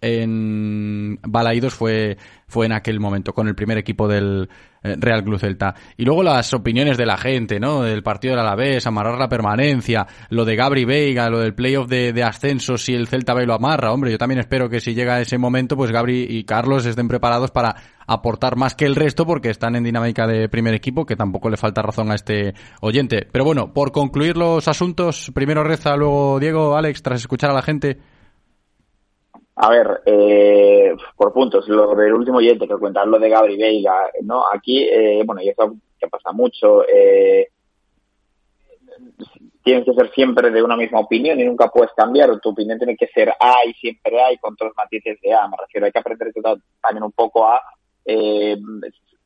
en 0.00 1.18
Balaídos 1.22 1.74
fue, 1.74 2.16
fue 2.46 2.66
en 2.66 2.72
aquel 2.72 3.00
momento, 3.00 3.32
con 3.32 3.48
el 3.48 3.54
primer 3.54 3.78
equipo 3.78 4.08
del 4.08 4.48
eh, 4.82 4.96
Real 4.98 5.22
Club 5.22 5.38
Celta. 5.38 5.74
Y 5.96 6.04
luego 6.04 6.22
las 6.22 6.54
opiniones 6.54 6.96
de 6.96 7.04
la 7.04 7.18
gente, 7.18 7.60
¿no? 7.60 7.82
Del 7.82 8.02
partido 8.02 8.34
del 8.34 8.40
Alavés, 8.40 8.86
amarrar 8.86 9.18
la 9.18 9.28
permanencia, 9.28 10.06
lo 10.30 10.44
de 10.44 10.56
Gabri 10.56 10.84
Veiga, 10.84 11.28
lo 11.28 11.40
del 11.40 11.54
playoff 11.54 11.86
de, 11.88 12.22
ascenso, 12.22 12.78
si 12.78 12.94
el 12.94 13.06
Celta 13.06 13.34
ve 13.34 13.44
lo 13.44 13.54
amarra. 13.54 13.92
Hombre, 13.92 14.10
yo 14.10 14.18
también 14.18 14.40
espero 14.40 14.70
que 14.70 14.80
si 14.80 14.94
llega 14.94 15.20
ese 15.20 15.36
momento, 15.36 15.76
pues 15.76 15.90
Gabri 15.90 16.26
y 16.28 16.44
Carlos 16.44 16.86
estén 16.86 17.08
preparados 17.08 17.50
para 17.50 17.76
aportar 18.06 18.56
más 18.56 18.74
que 18.74 18.86
el 18.86 18.96
resto, 18.96 19.26
porque 19.26 19.50
están 19.50 19.76
en 19.76 19.84
dinámica 19.84 20.26
de 20.26 20.48
primer 20.48 20.74
equipo, 20.74 21.04
que 21.04 21.16
tampoco 21.16 21.50
le 21.50 21.58
falta 21.58 21.82
razón 21.82 22.10
a 22.10 22.14
este 22.14 22.54
oyente. 22.80 23.28
Pero 23.30 23.44
bueno, 23.44 23.74
por 23.74 23.92
concluir 23.92 24.36
los 24.36 24.66
asuntos, 24.66 25.30
primero 25.34 25.62
Reza, 25.62 25.94
luego 25.94 26.40
Diego, 26.40 26.76
Alex, 26.76 27.02
tras 27.02 27.20
escuchar 27.20 27.50
a 27.50 27.54
la 27.54 27.62
gente. 27.62 27.98
A 29.62 29.68
ver, 29.68 30.00
eh, 30.06 30.96
por 31.14 31.34
puntos, 31.34 31.68
lo 31.68 31.94
del 31.94 32.14
último 32.14 32.38
oyente 32.38 32.66
que 32.66 32.78
cuenta, 32.78 33.04
lo 33.04 33.18
de 33.18 33.28
Gabri 33.28 33.58
Veiga, 33.58 34.10
¿no? 34.22 34.42
Aquí, 34.50 34.84
eh, 34.84 35.22
bueno, 35.26 35.42
y 35.42 35.50
eso 35.50 35.74
que 35.98 36.08
pasa 36.08 36.32
mucho, 36.32 36.82
eh, 36.88 37.48
tienes 39.62 39.84
que 39.84 39.92
ser 39.92 40.10
siempre 40.12 40.50
de 40.50 40.62
una 40.62 40.78
misma 40.78 41.00
opinión 41.00 41.38
y 41.38 41.44
nunca 41.44 41.68
puedes 41.68 41.92
cambiar, 41.94 42.40
tu 42.40 42.48
opinión 42.48 42.78
tiene 42.78 42.96
que 42.96 43.08
ser 43.08 43.34
A 43.38 43.56
y 43.66 43.74
siempre 43.74 44.22
A 44.22 44.32
y 44.32 44.38
con 44.38 44.56
todos 44.56 44.70
los 44.70 44.76
matices 44.78 45.20
de 45.20 45.34
A, 45.34 45.46
me 45.46 45.58
refiero, 45.58 45.84
hay 45.84 45.92
que 45.92 45.98
aprender 45.98 46.32
también 46.80 47.04
un 47.04 47.12
poco 47.12 47.46
a 47.46 47.60
eh, 48.06 48.56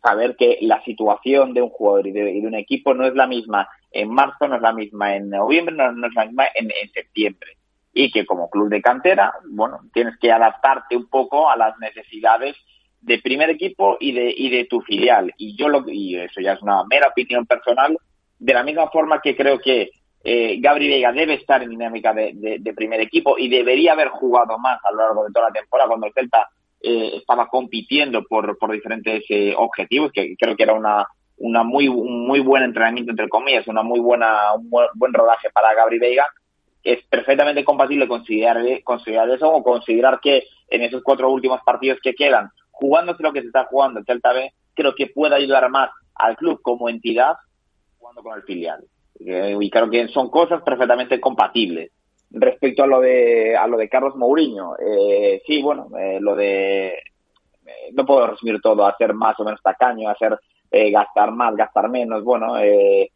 saber 0.02 0.34
que 0.34 0.58
la 0.62 0.82
situación 0.82 1.54
de 1.54 1.62
un 1.62 1.70
jugador 1.70 2.08
y 2.08 2.10
de, 2.10 2.40
un 2.44 2.56
equipo 2.56 2.92
no 2.92 3.06
es 3.06 3.14
la 3.14 3.28
misma 3.28 3.68
en 3.92 4.10
marzo, 4.10 4.48
no 4.48 4.56
es 4.56 4.62
la 4.62 4.72
misma 4.72 5.14
en 5.14 5.30
noviembre, 5.30 5.76
no, 5.76 6.08
es 6.08 6.14
la 6.14 6.24
misma 6.24 6.46
en 6.56 6.72
septiembre 6.92 7.56
y 7.94 8.10
que 8.10 8.26
como 8.26 8.50
club 8.50 8.68
de 8.68 8.82
cantera, 8.82 9.32
bueno, 9.48 9.80
tienes 9.92 10.18
que 10.18 10.32
adaptarte 10.32 10.96
un 10.96 11.08
poco 11.08 11.48
a 11.48 11.56
las 11.56 11.78
necesidades 11.78 12.56
de 13.00 13.18
primer 13.20 13.50
equipo 13.50 13.96
y 14.00 14.12
de, 14.12 14.34
y 14.36 14.50
de 14.50 14.64
tu 14.64 14.80
filial. 14.80 15.32
Y 15.38 15.56
yo 15.56 15.68
lo, 15.68 15.84
y 15.86 16.16
eso 16.16 16.40
ya 16.40 16.54
es 16.54 16.62
una 16.62 16.84
mera 16.84 17.08
opinión 17.08 17.46
personal, 17.46 17.96
de 18.38 18.54
la 18.54 18.64
misma 18.64 18.90
forma 18.90 19.20
que 19.20 19.36
creo 19.36 19.58
que 19.58 19.90
eh, 20.24 20.56
Gabri 20.58 20.88
Vega 20.88 21.12
debe 21.12 21.34
estar 21.34 21.62
en 21.62 21.70
dinámica 21.70 22.12
de, 22.12 22.58
de, 22.58 22.74
primer 22.74 23.00
equipo 23.00 23.36
y 23.38 23.48
debería 23.48 23.92
haber 23.92 24.08
jugado 24.08 24.58
más 24.58 24.80
a 24.84 24.90
lo 24.90 24.98
largo 24.98 25.24
de 25.24 25.32
toda 25.32 25.48
la 25.48 25.52
temporada 25.52 25.88
cuando 25.88 26.06
el 26.06 26.14
Celta 26.14 26.48
eh, 26.80 27.16
estaba 27.16 27.46
compitiendo 27.48 28.24
por, 28.24 28.56
por 28.58 28.72
diferentes 28.72 29.22
eh, 29.28 29.54
objetivos, 29.56 30.12
que 30.12 30.34
creo 30.36 30.56
que 30.56 30.62
era 30.62 30.72
una, 30.72 31.06
una 31.36 31.62
muy, 31.62 31.88
un 31.88 32.26
muy 32.26 32.40
buen 32.40 32.62
entrenamiento, 32.62 33.10
entre 33.10 33.28
comillas, 33.28 33.66
una 33.68 33.82
muy 33.82 34.00
buena, 34.00 34.54
un 34.54 34.70
buen, 34.70 35.12
rodaje 35.12 35.50
para 35.50 35.74
Gabri 35.74 35.98
Veiga, 35.98 36.26
es 36.84 37.02
perfectamente 37.06 37.64
compatible 37.64 38.06
considerar, 38.06 38.62
considerar 38.84 39.30
eso 39.30 39.50
o 39.50 39.62
considerar 39.64 40.20
que 40.20 40.44
en 40.68 40.82
esos 40.82 41.02
cuatro 41.02 41.30
últimos 41.30 41.60
partidos 41.64 41.98
que 42.02 42.14
quedan, 42.14 42.50
jugándose 42.70 43.22
lo 43.22 43.32
que 43.32 43.40
se 43.40 43.46
está 43.46 43.64
jugando 43.64 44.00
el 44.00 44.06
Celta 44.06 44.32
B, 44.32 44.52
creo 44.74 44.94
que 44.94 45.06
puede 45.06 45.34
ayudar 45.34 45.68
más 45.70 45.90
al 46.14 46.36
club 46.36 46.60
como 46.62 46.88
entidad 46.88 47.34
jugando 47.98 48.22
con 48.22 48.36
el 48.36 48.42
filial. 48.42 48.84
Eh, 49.18 49.56
y 49.58 49.70
creo 49.70 49.88
que 49.88 50.08
son 50.08 50.28
cosas 50.28 50.62
perfectamente 50.62 51.20
compatibles. 51.20 51.90
Respecto 52.30 52.82
a 52.82 52.86
lo 52.86 53.00
de 53.00 53.56
a 53.56 53.66
lo 53.66 53.76
de 53.76 53.88
Carlos 53.88 54.16
Mourinho, 54.16 54.74
eh, 54.76 55.40
sí, 55.46 55.62
bueno, 55.62 55.88
eh, 55.96 56.18
lo 56.20 56.34
de 56.34 56.88
eh, 56.88 57.90
no 57.92 58.04
puedo 58.04 58.26
resumir 58.26 58.60
todo, 58.60 58.84
hacer 58.86 59.14
más 59.14 59.38
o 59.38 59.44
menos 59.44 59.62
tacaño, 59.62 60.08
hacer 60.10 60.38
eh, 60.70 60.90
gastar 60.90 61.30
más, 61.30 61.54
gastar 61.54 61.88
menos, 61.88 62.24
bueno, 62.24 62.58
eh, 62.58 63.12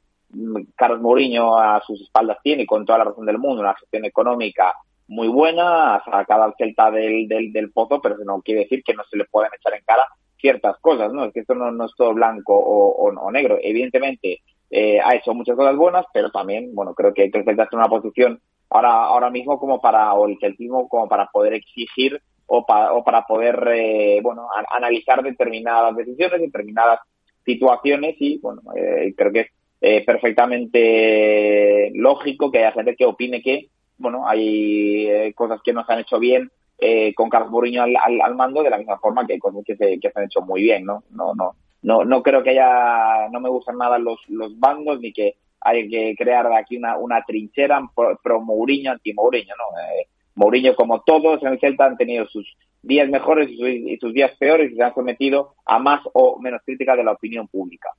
Carlos 0.77 1.01
Mourinho 1.01 1.59
a 1.59 1.81
sus 1.81 2.01
espaldas 2.03 2.39
tiene, 2.43 2.67
con 2.67 2.85
toda 2.85 2.99
la 2.99 3.05
razón 3.05 3.27
del 3.27 3.39
mundo, 3.39 3.63
una 3.63 3.75
gestión 3.75 4.05
económica 4.05 4.75
muy 5.09 5.29
buena, 5.29 5.95
ha 5.95 6.05
sacado 6.05 6.43
al 6.43 6.55
Celta 6.59 6.91
del, 6.91 7.27
del, 7.27 7.53
del 7.53 7.73
pozo, 7.73 8.01
pero 8.01 8.15
eso 8.15 8.25
no 8.25 8.43
quiere 8.43 8.63
decir 8.63 8.83
que 8.85 8.95
no 8.95 9.03
se 9.11 9.17
le 9.17 9.25
puedan 9.25 9.51
echar 9.59 9.75
en 9.75 9.85
cara 9.85 10.05
ciertas 10.39 10.77
cosas, 10.81 11.13
¿no? 11.13 11.25
Es 11.25 11.33
que 11.33 11.41
esto 11.41 11.55
no, 11.55 11.71
no 11.71 11.87
es 11.87 11.93
todo 11.97 12.13
blanco 12.13 12.55
o, 12.55 12.89
o, 12.89 13.09
o 13.09 13.31
negro. 13.31 13.59
Evidentemente, 13.61 14.43
eh, 14.71 15.01
ha 15.03 15.15
hecho 15.15 15.33
muchas 15.33 15.57
cosas 15.57 15.77
buenas, 15.77 16.05
pero 16.13 16.31
también, 16.31 16.75
bueno, 16.75 16.95
creo 16.95 17.15
que 17.15 17.25
el 17.25 17.33
Celta 17.33 17.51
está 17.51 17.69
en 17.73 17.79
una 17.79 17.89
posición 17.89 18.41
ahora, 18.71 19.05
ahora 19.07 19.31
mismo 19.31 19.59
como 19.59 19.81
para, 19.81 20.13
o 20.13 20.27
el 20.29 20.39
celtismo 20.39 20.89
como 20.89 21.09
para 21.09 21.27
poder 21.27 21.55
exigir 21.55 22.21
o, 22.47 22.65
pa, 22.67 22.93
o 22.93 23.03
para 23.03 23.23
poder, 23.23 23.67
eh, 23.73 24.21
bueno, 24.23 24.47
analizar 24.71 25.23
determinadas 25.23 25.97
decisiones, 25.97 26.41
determinadas 26.41 27.01
situaciones 27.45 28.17
y, 28.19 28.39
bueno, 28.39 28.61
eh, 28.77 29.15
creo 29.17 29.33
que 29.33 29.41
es 29.41 29.49
eh, 29.81 30.05
perfectamente 30.05 31.91
lógico 31.95 32.51
que 32.51 32.59
haya 32.59 32.73
gente 32.73 32.97
que 32.97 33.07
opine 33.07 33.43
que, 33.43 33.69
bueno, 33.97 34.27
hay 34.29 35.07
eh, 35.09 35.33
cosas 35.35 35.61
que 35.63 35.73
no 35.73 35.85
se 35.85 35.93
han 35.93 36.01
hecho 36.01 36.19
bien 36.19 36.51
eh, 36.79 37.13
con 37.15 37.29
Carlos 37.29 37.51
Mourinho 37.51 37.83
al, 37.83 37.97
al, 37.97 38.21
al, 38.21 38.35
mando 38.35 38.63
de 38.63 38.71
la 38.71 38.79
misma 38.79 38.99
forma 38.99 39.27
que 39.27 39.35
hay 39.35 39.39
cosas 39.39 39.63
que 39.65 39.77
se, 39.77 39.99
que 39.99 40.11
se 40.11 40.19
han 40.19 40.27
hecho 40.27 40.41
muy 40.41 40.63
bien, 40.63 40.85
¿no? 40.85 41.03
No, 41.11 41.35
no, 41.35 41.57
no, 41.83 42.05
no 42.05 42.23
creo 42.23 42.43
que 42.43 42.51
haya, 42.51 43.29
no 43.31 43.41
me 43.41 43.49
gustan 43.49 43.79
nada 43.79 43.99
los, 43.99 44.21
los 44.29 44.59
bandos 44.59 45.01
ni 45.01 45.13
que 45.13 45.35
hay 45.61 45.89
que 45.89 46.15
crear 46.17 46.47
aquí 46.53 46.77
una, 46.77 46.97
una 46.97 47.23
trinchera 47.23 47.81
pro, 47.95 48.41
Mourinho, 48.41 48.93
anti 48.93 49.13
Mourinho, 49.13 49.55
¿no? 49.57 49.79
Eh, 49.81 50.07
Mourinho, 50.37 50.77
como 50.77 51.01
todos 51.03 51.43
en 51.43 51.49
el 51.49 51.61
Celta, 51.61 51.87
han 51.87 51.97
tenido 51.97 52.27
sus 52.27 52.47
días 52.83 53.09
mejores 53.09 53.51
y 53.51 53.57
sus, 53.57 53.69
y 53.69 53.97
sus 53.99 54.13
días 54.13 54.33
peores 54.39 54.71
y 54.71 54.77
se 54.77 54.83
han 54.83 54.95
sometido 54.95 55.55
a 55.67 55.81
más 55.81 56.01
o 56.13 56.39
menos 56.41 56.63
crítica 56.65 56.95
de 56.95 57.03
la 57.03 57.13
opinión 57.13 57.49
pública. 57.49 57.91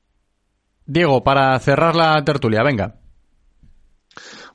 Diego, 0.90 1.24
para 1.24 1.60
cerrar 1.60 1.96
la 1.96 2.26
tertulia, 2.26 2.64
venga. 2.64 2.96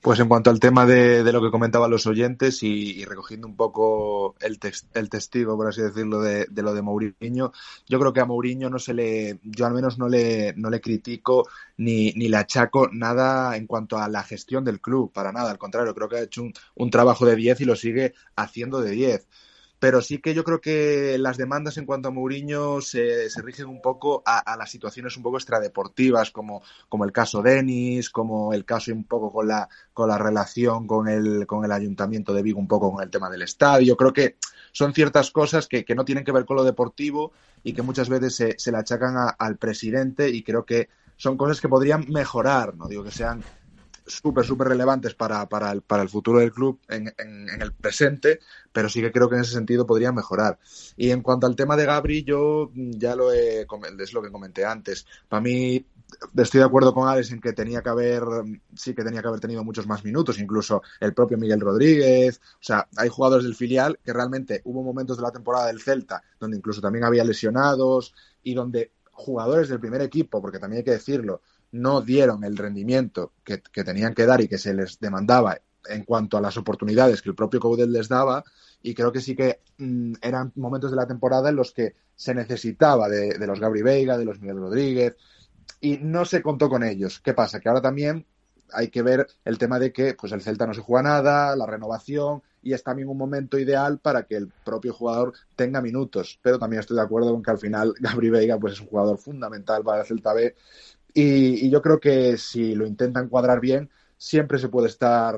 Pues 0.03 0.19
en 0.19 0.27
cuanto 0.27 0.51
al 0.51 0.59
tema 0.59 0.85
de, 0.85 1.23
lo 1.33 1.41
que 1.41 1.53
comentaban 1.53 1.93
los 1.93 2.09
oyentes 2.09 2.65
y, 2.65 3.05
recogiendo 3.05 3.47
un 3.47 3.55
poco 3.55 4.35
el, 4.41 4.59
text, 4.59 4.95
el, 4.97 5.09
testigo, 5.09 5.57
por 5.57 5.69
así 5.69 5.81
decirlo, 5.81 6.21
de, 6.21 6.47
de, 6.51 6.63
lo 6.63 6.75
de 6.75 6.83
Mourinho, 6.83 7.53
yo 7.87 8.01
creo 8.01 8.13
que 8.13 8.19
a 8.19 8.25
Mourinho 8.25 8.69
no 8.69 8.81
se 8.81 8.95
le, 8.95 9.39
yo 9.45 9.65
al 9.65 9.75
menos 9.75 9.97
no 9.97 10.09
le, 10.09 10.55
no 10.57 10.71
le 10.71 10.81
critico 10.81 11.47
ni, 11.77 12.13
ni 12.15 12.29
le 12.29 12.37
achaco 12.37 12.89
nada 12.93 13.57
en 13.57 13.69
cuanto 13.69 13.97
a 13.97 14.09
la 14.09 14.25
gestión 14.25 14.65
del 14.65 14.81
club, 14.81 15.13
para 15.13 15.31
nada, 15.31 15.53
al 15.53 15.59
contrario, 15.59 15.95
creo 15.95 16.09
que 16.09 16.17
ha 16.17 16.23
hecho 16.23 16.43
un, 16.43 16.53
un 16.75 16.91
trabajo 16.91 17.25
de 17.27 17.37
10 17.37 17.61
y 17.61 17.65
lo 17.65 17.77
sigue 17.77 18.13
haciendo 18.35 18.81
de 18.81 18.91
10 18.91 19.29
pero 19.85 20.01
sí 20.01 20.17
que 20.17 20.33
yo 20.33 20.45
creo 20.45 20.63
que 20.63 21.19
las 21.19 21.37
demandas 21.37 21.77
en 21.77 21.85
cuanto 21.85 22.09
a 22.09 22.11
Mourinho 22.11 22.81
se, 22.81 23.29
rigen 23.43 23.67
un 23.67 23.83
poco 23.83 24.23
a, 24.25 24.57
las 24.57 24.71
situaciones 24.71 25.15
un 25.19 25.23
poco 25.23 25.37
extradeportivas, 25.37 26.31
como, 26.31 26.63
como 26.89 27.05
el 27.05 27.13
caso 27.13 27.43
Denis, 27.43 28.09
como 28.09 28.55
el 28.55 28.65
caso 28.65 28.95
un 28.95 29.05
poco 29.05 29.31
con 29.31 29.47
la, 29.47 29.69
con 29.93 30.09
la 30.09 30.17
relación 30.17 30.87
con 30.87 31.07
el, 31.07 31.47
con 31.47 31.67
el 31.67 31.71
ayuntamiento 31.71 32.33
de 32.33 32.41
Vigo, 32.41 32.59
un 32.59 32.67
poco 32.67 32.95
con 32.95 33.03
el 33.03 33.11
tema 33.11 33.29
del 33.29 33.43
estadio. 33.43 33.95
Creo 33.95 34.15
que 34.15 34.37
son 34.73 34.95
ciertas 34.95 35.31
cosas 35.31 35.69
que, 35.69 35.85
que 35.85 35.95
no 35.95 36.07
tienen 36.07 36.25
que 36.25 36.33
ver 36.33 36.47
con 36.47 36.57
lo 36.57 36.65
deportivo 36.65 37.33
y 37.63 37.75
que 37.75 37.83
muchas 37.83 38.09
veces 38.09 38.35
se, 38.35 38.59
se 38.59 38.73
le 38.73 38.79
achacan 38.79 39.35
al 39.39 39.59
presidente 39.59 40.31
y 40.31 40.43
creo 40.43 40.65
que 40.65 40.89
son 41.19 41.37
cosas 41.37 41.61
que 41.61 41.69
podrían 41.69 42.07
mejorar, 42.09 42.75
no 42.75 42.89
digo 42.89 43.05
que 43.05 43.11
sean 43.11 43.45
súper, 44.07 44.45
súper 44.45 44.69
relevantes 44.69 45.15
para, 45.15 45.49
para, 45.49 45.73
el, 45.73 45.83
para 45.83 46.03
el 46.03 46.09
futuro 46.09 46.41
del 46.41 46.53
club 46.53 46.81
en, 46.89 47.13
en, 47.19 47.61
el 47.61 47.73
presente, 47.73 48.41
pero 48.73 48.89
sí 48.89 49.01
que 49.01 49.13
creo 49.13 49.29
que 49.29 49.37
en 49.37 49.43
ese 49.43 49.53
sentido 49.53 49.87
podría 49.87 50.13
mejorar. 50.13 50.59
Y 50.97 51.11
en 51.11 51.23
cuanto 51.23 51.47
al 51.47 51.57
tema 51.57 51.77
de 51.77 51.87
Gabri, 51.87 52.25
yo 52.25 52.71
ya 52.75 53.17
lo 53.17 53.33
he, 53.33 53.67
es 53.99 54.13
lo 54.13 54.23
que 54.23 54.31
comenté 54.31 54.65
antes. 54.65 55.07
Para 55.29 55.41
mí, 55.41 55.87
estoy 56.37 56.61
de 56.61 56.67
acuerdo 56.67 56.93
con 56.93 57.09
Alex 57.09 57.33
en 57.33 57.41
que 57.41 57.53
tenía 57.53 57.83
que 57.83 57.89
haber, 57.89 58.23
sí 58.75 58.95
que 58.95 59.05
tenía 59.05 59.23
que 59.23 59.29
haber 59.29 59.41
tenido 59.41 59.65
muchos 59.65 59.87
más 59.87 60.05
minutos, 60.05 60.39
incluso 60.39 60.83
el 61.01 61.15
propio 61.15 61.39
Miguel 61.39 61.61
Rodríguez. 61.61 62.41
O 62.55 62.63
sea, 62.63 62.89
hay 62.97 63.09
jugadores 63.09 63.45
del 63.45 63.55
filial 63.55 63.99
que 64.05 64.13
realmente 64.13 64.61
hubo 64.65 64.83
momentos 64.83 65.17
de 65.17 65.23
la 65.23 65.33
temporada 65.33 65.67
del 65.67 65.81
Celta 65.81 66.23
donde 66.39 66.59
incluso 66.59 66.81
también 66.81 67.05
había 67.05 67.25
lesionados 67.25 68.15
y 68.43 68.55
donde 68.55 68.93
jugadores 69.13 69.69
del 69.69 69.81
primer 69.81 70.03
equipo, 70.03 70.43
porque 70.43 70.59
también 70.59 70.79
hay 70.79 70.85
que 70.85 70.91
decirlo, 70.91 71.41
no 71.75 72.03
dieron 72.03 72.45
el 72.45 72.57
rendimiento 72.57 73.33
que, 73.43 73.61
que, 73.61 73.83
tenían 73.83 74.15
que 74.15 74.27
dar 74.27 74.41
y 74.41 74.47
que 74.47 74.59
se 74.59 74.73
les 74.73 75.01
demandaba 75.01 75.59
en 75.89 76.05
cuanto 76.05 76.37
a 76.37 76.41
las 76.41 76.57
oportunidades 76.57 77.21
que 77.21 77.31
el 77.31 77.35
propio 77.35 77.59
Coudel 77.59 77.93
les 77.93 78.09
daba 78.09 78.45
y 78.81 78.95
creo 78.95 79.11
que 79.11 79.21
sí 79.21 79.35
que 79.35 79.61
mmm, 79.79 80.15
eran 80.23 80.53
momentos 80.55 80.93
de 80.93 80.97
la 80.97 81.07
temporada 81.07 81.51
en 81.51 81.57
los 81.57 81.73
que 81.73 81.97
se 82.15 82.33
necesitaba 82.33 83.09
de, 83.09 83.39
de, 83.39 83.47
los 83.47 83.59
Gabri 83.59 83.83
Veiga, 83.83 84.17
de 84.17 84.25
los 84.25 84.41
Miguel 84.41 84.59
Rodríguez 84.59 85.17
y 85.81 85.99
no 85.99 86.25
se 86.25 86.43
contó 86.43 86.69
con 86.69 86.85
ellos. 86.85 87.19
¿Qué 87.19 87.35
pasa? 87.35 87.59
Que 87.59 87.69
ahora 87.69 87.83
también 87.83 88.25
hay 88.73 88.89
que 88.89 89.03
ver 89.03 89.27
el 89.45 89.59
tema 89.59 89.79
de 89.79 89.93
que 89.93 90.15
pues 90.15 90.33
el 90.33 90.43
Celta 90.43 90.67
no 90.67 90.75
se 90.75 90.81
juega 90.81 91.03
nada, 91.03 91.57
la 91.57 91.67
renovación 91.67 92.43
y 92.63 92.73
es 92.73 92.83
también 92.83 93.09
un 93.09 93.19
momento 93.19 93.59
ideal 93.59 93.99
para 93.99 94.25
que 94.25 94.37
el 94.37 94.49
propio 94.65 94.95
jugador 94.95 95.35
tenga 95.55 95.83
minutos. 95.83 96.39
Pero 96.43 96.59
también 96.59 96.81
estoy 96.81 96.97
de 96.97 97.03
acuerdo 97.03 97.33
con 97.33 97.43
que 97.43 97.51
al 97.51 97.59
final 97.59 97.95
Gabri 98.01 98.31
Veiga 98.31 98.59
pues 98.59 98.75
es 98.75 98.81
un 98.81 98.87
jugador 98.87 99.19
fundamental 99.19 99.83
para 99.83 100.01
el 100.01 100.07
Celta 100.07 100.33
B 100.33 100.55
y, 101.15 101.67
y, 101.67 101.71
yo 101.71 101.81
creo 101.81 102.01
que 102.01 102.37
si 102.37 102.75
lo 102.75 102.87
intentan 102.87 103.29
cuadrar 103.29 103.61
bien, 103.61 103.89
siempre 104.17 104.59
se 104.59 104.69
puede 104.69 104.89
estar 104.89 105.37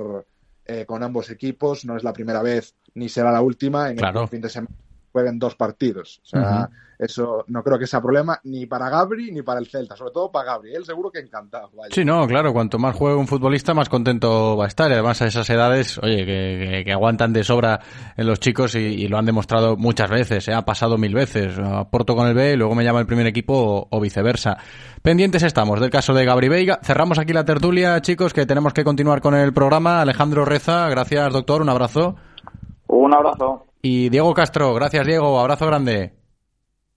eh, 0.65 0.85
con 0.87 1.03
ambos 1.03 1.31
equipos. 1.31 1.85
No 1.85 1.97
es 1.97 2.03
la 2.03 2.13
primera 2.13 2.43
vez 2.43 2.75
ni 2.95 3.09
será 3.09 3.31
la 3.31 3.43
última 3.43 3.91
en 3.91 3.97
claro. 3.97 4.23
el 4.23 4.29
fin 4.29 4.41
de 4.41 4.49
semana 4.49 4.75
jueguen 5.17 5.39
dos 5.39 5.55
partidos. 5.55 6.21
O 6.25 6.27
sea, 6.27 6.41
uh 6.41 6.45
-huh. 6.45 6.69
eso 6.99 7.45
no 7.49 7.63
creo 7.63 7.79
que 7.79 7.87
sea 7.87 8.03
problema 8.03 8.39
ni 8.45 8.67
para 8.67 8.91
Gabri 8.91 9.33
ni 9.33 9.41
para 9.41 9.61
el 9.61 9.67
Celta, 9.67 9.97
sobre 9.97 10.13
todo 10.13 10.31
para 10.31 10.53
Gabri. 10.53 10.75
Él 10.75 10.85
seguro 10.85 11.11
que 11.11 11.21
encantado. 11.21 11.71
Vaya. 11.75 11.89
Sí, 11.95 12.05
no, 12.05 12.27
claro, 12.27 12.53
cuanto 12.53 12.79
más 12.79 12.95
juegue 12.95 13.17
un 13.17 13.27
futbolista, 13.27 13.73
más 13.73 13.89
contento 13.89 14.59
va 14.59 14.65
a 14.65 14.69
estar. 14.69 14.93
Además 14.93 15.23
a 15.23 15.27
esas 15.27 15.49
edades, 15.49 15.99
oye, 16.03 16.27
que, 16.27 16.69
que, 16.71 16.85
que 16.85 16.93
aguantan 16.93 17.33
de 17.33 17.45
sobra 17.45 17.81
en 18.15 18.27
los 18.27 18.41
chicos 18.41 18.75
y, 18.75 18.81
y 18.81 19.09
lo 19.09 19.17
han 19.17 19.25
demostrado 19.25 19.79
muchas 19.79 20.11
veces. 20.11 20.47
¿eh? 20.49 20.53
Ha 20.53 20.67
pasado 20.67 20.99
mil 20.99 21.15
veces. 21.15 21.59
Aporto 21.59 22.15
con 22.15 22.29
el 22.29 22.35
B 22.35 22.53
y 22.53 22.57
luego 22.57 22.75
me 22.75 22.85
llama 22.85 23.01
el 23.01 23.07
primer 23.07 23.27
equipo 23.27 23.55
o, 23.55 23.89
o 23.91 24.01
viceversa. 24.01 24.59
Pendientes 25.01 25.43
estamos 25.45 25.81
del 25.81 25.89
caso 25.89 26.13
de 26.13 26.27
Gabri 26.27 26.51
Veiga. 26.51 26.79
Cerramos 26.83 27.19
aquí 27.19 27.33
la 27.33 27.47
tertulia, 27.47 27.99
chicos, 28.03 28.35
que 28.35 28.45
tenemos 28.45 28.75
que 28.75 28.85
continuar 28.85 29.23
con 29.23 29.35
el 29.35 29.55
programa. 29.55 30.03
Alejandro 30.03 30.45
Reza, 30.45 30.91
gracias, 30.91 31.33
doctor. 31.33 31.63
Un 31.63 31.71
abrazo. 31.71 32.17
Un 32.89 33.15
abrazo. 33.15 33.67
Y 33.89 34.09
Diego 34.09 34.35
Castro, 34.35 34.75
gracias 34.75 35.07
Diego, 35.07 35.39
abrazo 35.39 35.65
grande. 35.65 36.13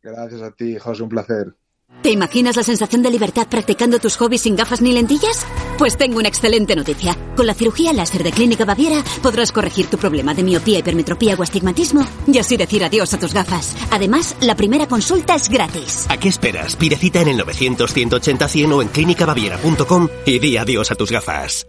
Gracias 0.01 0.41
a 0.41 0.49
ti, 0.49 0.75
José, 0.79 1.03
un 1.03 1.09
placer. 1.09 1.55
¿Te 2.01 2.09
imaginas 2.09 2.55
la 2.55 2.63
sensación 2.63 3.03
de 3.03 3.11
libertad 3.11 3.45
practicando 3.47 3.99
tus 3.99 4.17
hobbies 4.17 4.41
sin 4.41 4.55
gafas 4.55 4.81
ni 4.81 4.91
lentillas? 4.91 5.45
Pues 5.77 5.97
tengo 5.97 6.17
una 6.17 6.29
excelente 6.29 6.75
noticia. 6.75 7.15
Con 7.35 7.45
la 7.45 7.53
cirugía 7.53 7.93
láser 7.93 8.23
de 8.23 8.31
Clínica 8.31 8.65
Baviera 8.65 9.03
podrás 9.21 9.51
corregir 9.51 9.87
tu 9.87 9.97
problema 9.97 10.33
de 10.33 10.41
miopía, 10.41 10.79
hipermetropía 10.79 11.35
o 11.35 11.43
astigmatismo 11.43 12.03
y 12.25 12.39
así 12.39 12.57
decir 12.57 12.83
adiós 12.83 13.13
a 13.13 13.19
tus 13.19 13.35
gafas. 13.35 13.75
Además, 13.91 14.35
la 14.41 14.55
primera 14.55 14.87
consulta 14.87 15.35
es 15.35 15.47
gratis. 15.47 16.07
¿A 16.09 16.17
qué 16.17 16.29
esperas? 16.29 16.75
Pide 16.75 16.95
cita 16.95 17.21
en 17.21 17.27
el 17.27 17.39
900-180-100 17.45 18.73
o 18.73 18.81
en 18.81 18.87
clínicabaviera.com 18.87 20.07
y 20.25 20.39
di 20.39 20.57
adiós 20.57 20.89
a 20.89 20.95
tus 20.95 21.11
gafas. 21.11 21.67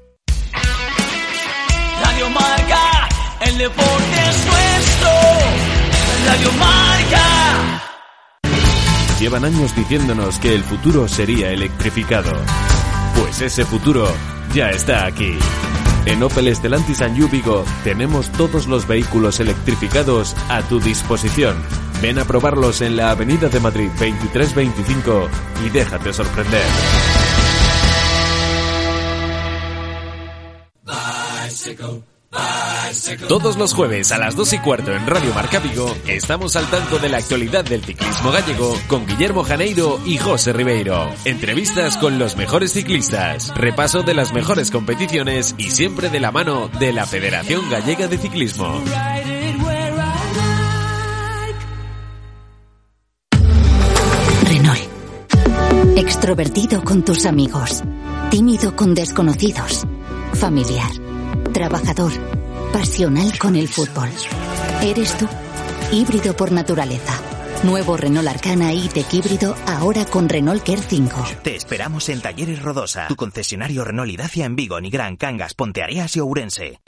Radio 2.03 2.31
Marca, 2.31 3.09
el 3.43 3.59
deporte 3.59 4.29
es. 4.31 4.60
Radio 6.27 6.53
Marca. 6.53 7.83
Llevan 9.19 9.45
años 9.45 9.75
diciéndonos 9.77 10.39
que 10.39 10.55
el 10.55 10.63
futuro 10.63 11.09
sería 11.09 11.51
electrificado. 11.51 12.33
Pues 13.17 13.41
ese 13.43 13.65
futuro 13.65 14.09
ya 14.55 14.71
está 14.71 15.07
aquí. 15.07 15.39
En 16.07 16.23
Opel 16.23 16.49
Estelantis 16.49 17.03
and 17.03 17.31
Vigo 17.31 17.65
tenemos 17.85 18.31
todos 18.33 18.67
los 18.67 18.87
vehículos 18.87 19.41
electrificados 19.41 20.35
a 20.49 20.63
tu 20.63 20.81
disposición. 20.81 21.57
Ven 22.01 22.19
a 22.19 22.25
probarlos 22.25 22.81
en 22.81 22.97
la 22.97 23.11
Avenida 23.11 23.49
de 23.49 23.61
Madrid 23.61 23.91
2325 23.99 25.29
y 25.67 25.69
déjate 25.69 26.13
sorprender. 26.13 26.65
Bicycle. 30.83 32.03
Todos 33.29 33.57
los 33.57 33.75
jueves 33.75 34.13
a 34.13 34.19
las 34.19 34.37
2 34.37 34.53
y 34.53 34.59
cuarto 34.59 34.93
en 34.93 35.05
Radio 35.05 35.35
Marca 35.35 35.59
Vigo 35.59 35.93
estamos 36.07 36.55
al 36.55 36.67
tanto 36.71 36.99
de 36.99 37.09
la 37.09 37.19
actualidad 37.19 37.65
del 37.65 37.85
ciclismo 37.85 38.31
gallego 38.31 38.79
con 38.87 39.05
Guillermo 39.05 39.43
Janeiro 39.43 40.01
y 40.05 40.19
José 40.19 40.53
Ribeiro. 40.53 41.11
Entrevistas 41.25 41.97
con 41.97 42.21
los 42.21 42.37
mejores 42.37 42.73
ciclistas, 42.73 43.53
repaso 43.57 44.03
de 44.03 44.15
las 44.15 44.33
mejores 44.33 44.71
competiciones 44.71 45.57
y 45.59 45.73
siempre 45.73 46.09
de 46.09 46.21
la 46.21 46.31
mano 46.31 46.69
de 46.79 46.93
la 46.93 47.05
Federación 47.05 47.69
Gallega 47.69 48.07
de 48.07 48.19
Ciclismo. 48.19 48.81
Renault. 54.45 55.99
Extrovertido 55.99 56.85
con 56.85 57.05
tus 57.05 57.27
amigos. 57.27 57.83
Tímido 58.31 58.77
con 58.77 58.95
desconocidos. 58.95 59.85
Familiar. 60.35 61.10
Trabajador. 61.53 62.13
Pasional 62.73 63.39
con 63.39 63.57
el 63.57 63.69
fútbol. 63.69 64.09
Eres 64.83 65.17
tú. 65.19 65.27
Híbrido 65.93 66.35
por 66.37 66.53
naturaleza. 66.53 67.21
Nuevo 67.65 67.97
Renault 67.97 68.29
Arcana 68.29 68.73
E-Tech 68.73 69.13
híbrido 69.13 69.55
ahora 69.67 70.05
con 70.07 70.29
Renault 70.29 70.65
Care 70.65 70.81
5. 70.81 71.25
Te 71.43 71.57
esperamos 71.57 72.09
en 72.09 72.23
Talleres 72.23 72.63
Rodosa, 72.63 73.09
tu 73.09 73.17
concesionario 73.17 73.85
Renault 73.85 74.11
y 74.11 74.17
Dacia 74.17 74.47
en 74.47 74.57
Vigo, 74.57 74.81
Nigrán, 74.81 75.17
Cangas, 75.17 75.55
Ponteareas 75.55 76.17
y 76.17 76.21
Ourense. 76.21 76.81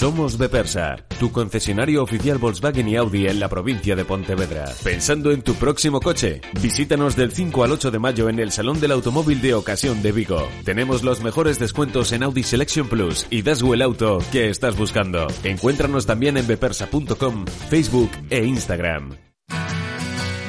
Somos 0.00 0.38
Bepersa, 0.38 0.96
tu 1.18 1.30
concesionario 1.30 2.02
oficial 2.02 2.38
Volkswagen 2.38 2.88
y 2.88 2.96
Audi 2.96 3.26
en 3.26 3.38
la 3.38 3.50
provincia 3.50 3.94
de 3.94 4.06
Pontevedra. 4.06 4.64
Pensando 4.82 5.30
en 5.30 5.42
tu 5.42 5.52
próximo 5.52 6.00
coche, 6.00 6.40
visítanos 6.62 7.16
del 7.16 7.32
5 7.32 7.64
al 7.64 7.72
8 7.72 7.90
de 7.90 7.98
mayo 7.98 8.30
en 8.30 8.38
el 8.38 8.50
Salón 8.50 8.80
del 8.80 8.92
Automóvil 8.92 9.42
de 9.42 9.52
Ocasión 9.52 10.00
de 10.00 10.12
Vigo. 10.12 10.48
Tenemos 10.64 11.02
los 11.02 11.22
mejores 11.22 11.58
descuentos 11.58 12.12
en 12.12 12.22
Audi 12.22 12.44
Selection 12.44 12.88
Plus 12.88 13.26
y 13.28 13.42
Daswell 13.42 13.74
el 13.74 13.82
auto 13.82 14.20
que 14.32 14.48
estás 14.48 14.74
buscando. 14.74 15.26
Encuéntranos 15.44 16.06
también 16.06 16.38
en 16.38 16.46
bepersa.com, 16.46 17.44
Facebook 17.68 18.10
e 18.30 18.46
Instagram. 18.46 19.18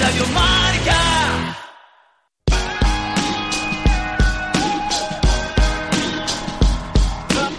Radio 0.00 0.26
Marca. 0.28 1.56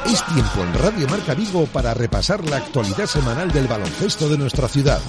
Es 0.06 0.26
tiempo 0.26 0.62
en 0.62 0.74
Radio 0.76 1.08
Marca 1.08 1.34
Vigo 1.34 1.66
para 1.68 1.94
repasar 1.94 2.44
la 2.48 2.58
actualidad 2.58 3.06
semanal 3.08 3.52
del 3.52 3.68
baloncesto 3.68 4.30
de 4.30 4.38
nuestra 4.38 4.68
ciudad. 4.68 5.02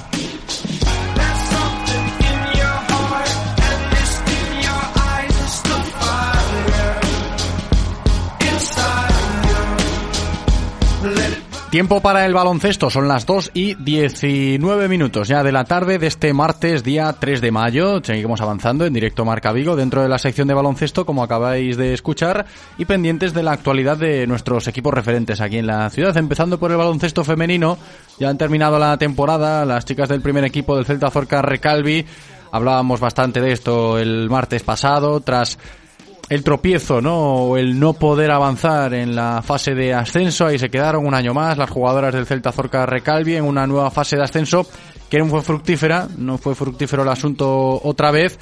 Tiempo 11.71 12.01
para 12.01 12.25
el 12.25 12.33
baloncesto, 12.33 12.89
son 12.89 13.09
las 13.09 13.27
2 13.27 13.51
y 13.53 13.75
19 13.75 14.89
minutos 14.89 15.29
ya 15.29 15.43
de 15.43 15.53
la 15.53 15.65
tarde 15.65 15.99
de 15.99 16.07
este 16.07 16.33
martes, 16.33 16.83
día 16.83 17.15
3 17.21 17.43
de 17.43 17.51
mayo. 17.51 18.01
Seguimos 18.03 18.41
avanzando 18.41 18.87
en 18.87 18.95
directo 18.95 19.27
Marca 19.27 19.53
Vigo 19.53 19.77
dentro 19.77 20.01
de 20.01 20.09
la 20.09 20.19
sección 20.19 20.49
de 20.49 20.55
baloncesto, 20.55 21.05
como 21.05 21.23
acabáis 21.23 21.77
de 21.77 21.93
escuchar, 21.93 22.47
y 22.79 22.87
pendientes 22.87 23.35
de 23.35 23.43
la 23.43 23.53
actualidad 23.53 23.99
de 23.99 24.27
nuestros 24.27 24.67
equipos 24.67 24.95
referentes 24.95 25.43
aquí 25.43 25.59
en 25.59 25.67
la 25.67 25.91
ciudad. 25.91 26.17
Empezando 26.17 26.59
por 26.59 26.71
el 26.71 26.79
baloncesto 26.79 27.23
femenino, 27.23 27.77
ya 28.19 28.31
han 28.31 28.39
terminado 28.39 28.79
la 28.79 28.97
temporada, 28.97 29.67
las 29.67 29.85
chicas 29.85 30.09
del 30.09 30.23
primer 30.23 30.45
equipo 30.45 30.75
del 30.75 30.87
Celta 30.87 31.11
Zorca 31.11 31.43
Recalvi. 31.43 32.07
Hablábamos 32.51 32.99
bastante 32.99 33.43
de 33.43 33.53
esto 33.53 33.99
el 33.99 34.31
martes 34.31 34.63
pasado, 34.63 35.21
tras 35.21 35.59
el 36.29 36.45
tropiezo, 36.45 37.01
¿no? 37.01 37.17
O 37.17 37.57
el 37.57 37.79
no 37.79 37.95
poder 37.95 38.31
avanzar 38.31 38.95
en 38.95 39.15
la 39.15 39.43
fase 39.43 39.75
de 39.75 39.95
ascenso. 39.95 40.47
Ahí 40.47 40.59
se 40.59 40.69
quedaron 40.69 41.07
un 41.07 41.15
año 41.15 41.33
más 41.33 41.57
las 41.57 41.71
jugadoras 41.71 42.15
del 42.15 42.27
Celta 42.27 42.53
Zorca 42.53 42.85
Recalvi 42.87 43.37
en 43.37 43.45
una 43.45 43.67
nueva 43.67 43.91
fase 43.91 44.17
de 44.17 44.25
ascenso 44.25 44.67
que 45.09 45.19
no 45.19 45.27
fue 45.27 45.43
fructífera, 45.43 46.07
no 46.19 46.37
fue 46.37 46.55
fructífero 46.55 47.03
el 47.03 47.09
asunto 47.09 47.81
otra 47.83 48.11
vez. 48.11 48.39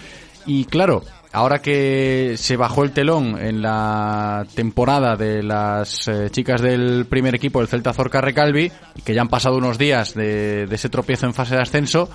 Y 0.47 0.65
claro, 0.65 1.03
ahora 1.33 1.59
que 1.59 2.35
se 2.37 2.57
bajó 2.57 2.83
el 2.83 2.93
telón 2.93 3.39
en 3.41 3.63
la 3.63 4.45
temporada 4.55 5.17
de 5.17 5.43
las 5.43 6.09
eh, 6.09 6.29
chicas 6.31 6.61
del 6.61 7.07
primer 7.07 7.35
equipo 7.35 7.61
del 7.61 7.69
Celta 7.69 7.93
Zorca 7.93 8.21
Recalvi, 8.21 8.71
que 9.05 9.15
ya 9.15 9.23
han 9.23 9.29
pasado 9.29 9.57
unos 9.57 9.79
días 9.79 10.15
de, 10.15 10.67
de 10.67 10.75
ese 10.75 10.89
tropiezo 10.89 11.27
en 11.27 11.35
fase 11.35 11.55
de 11.55 11.63
ascenso, 11.63 12.09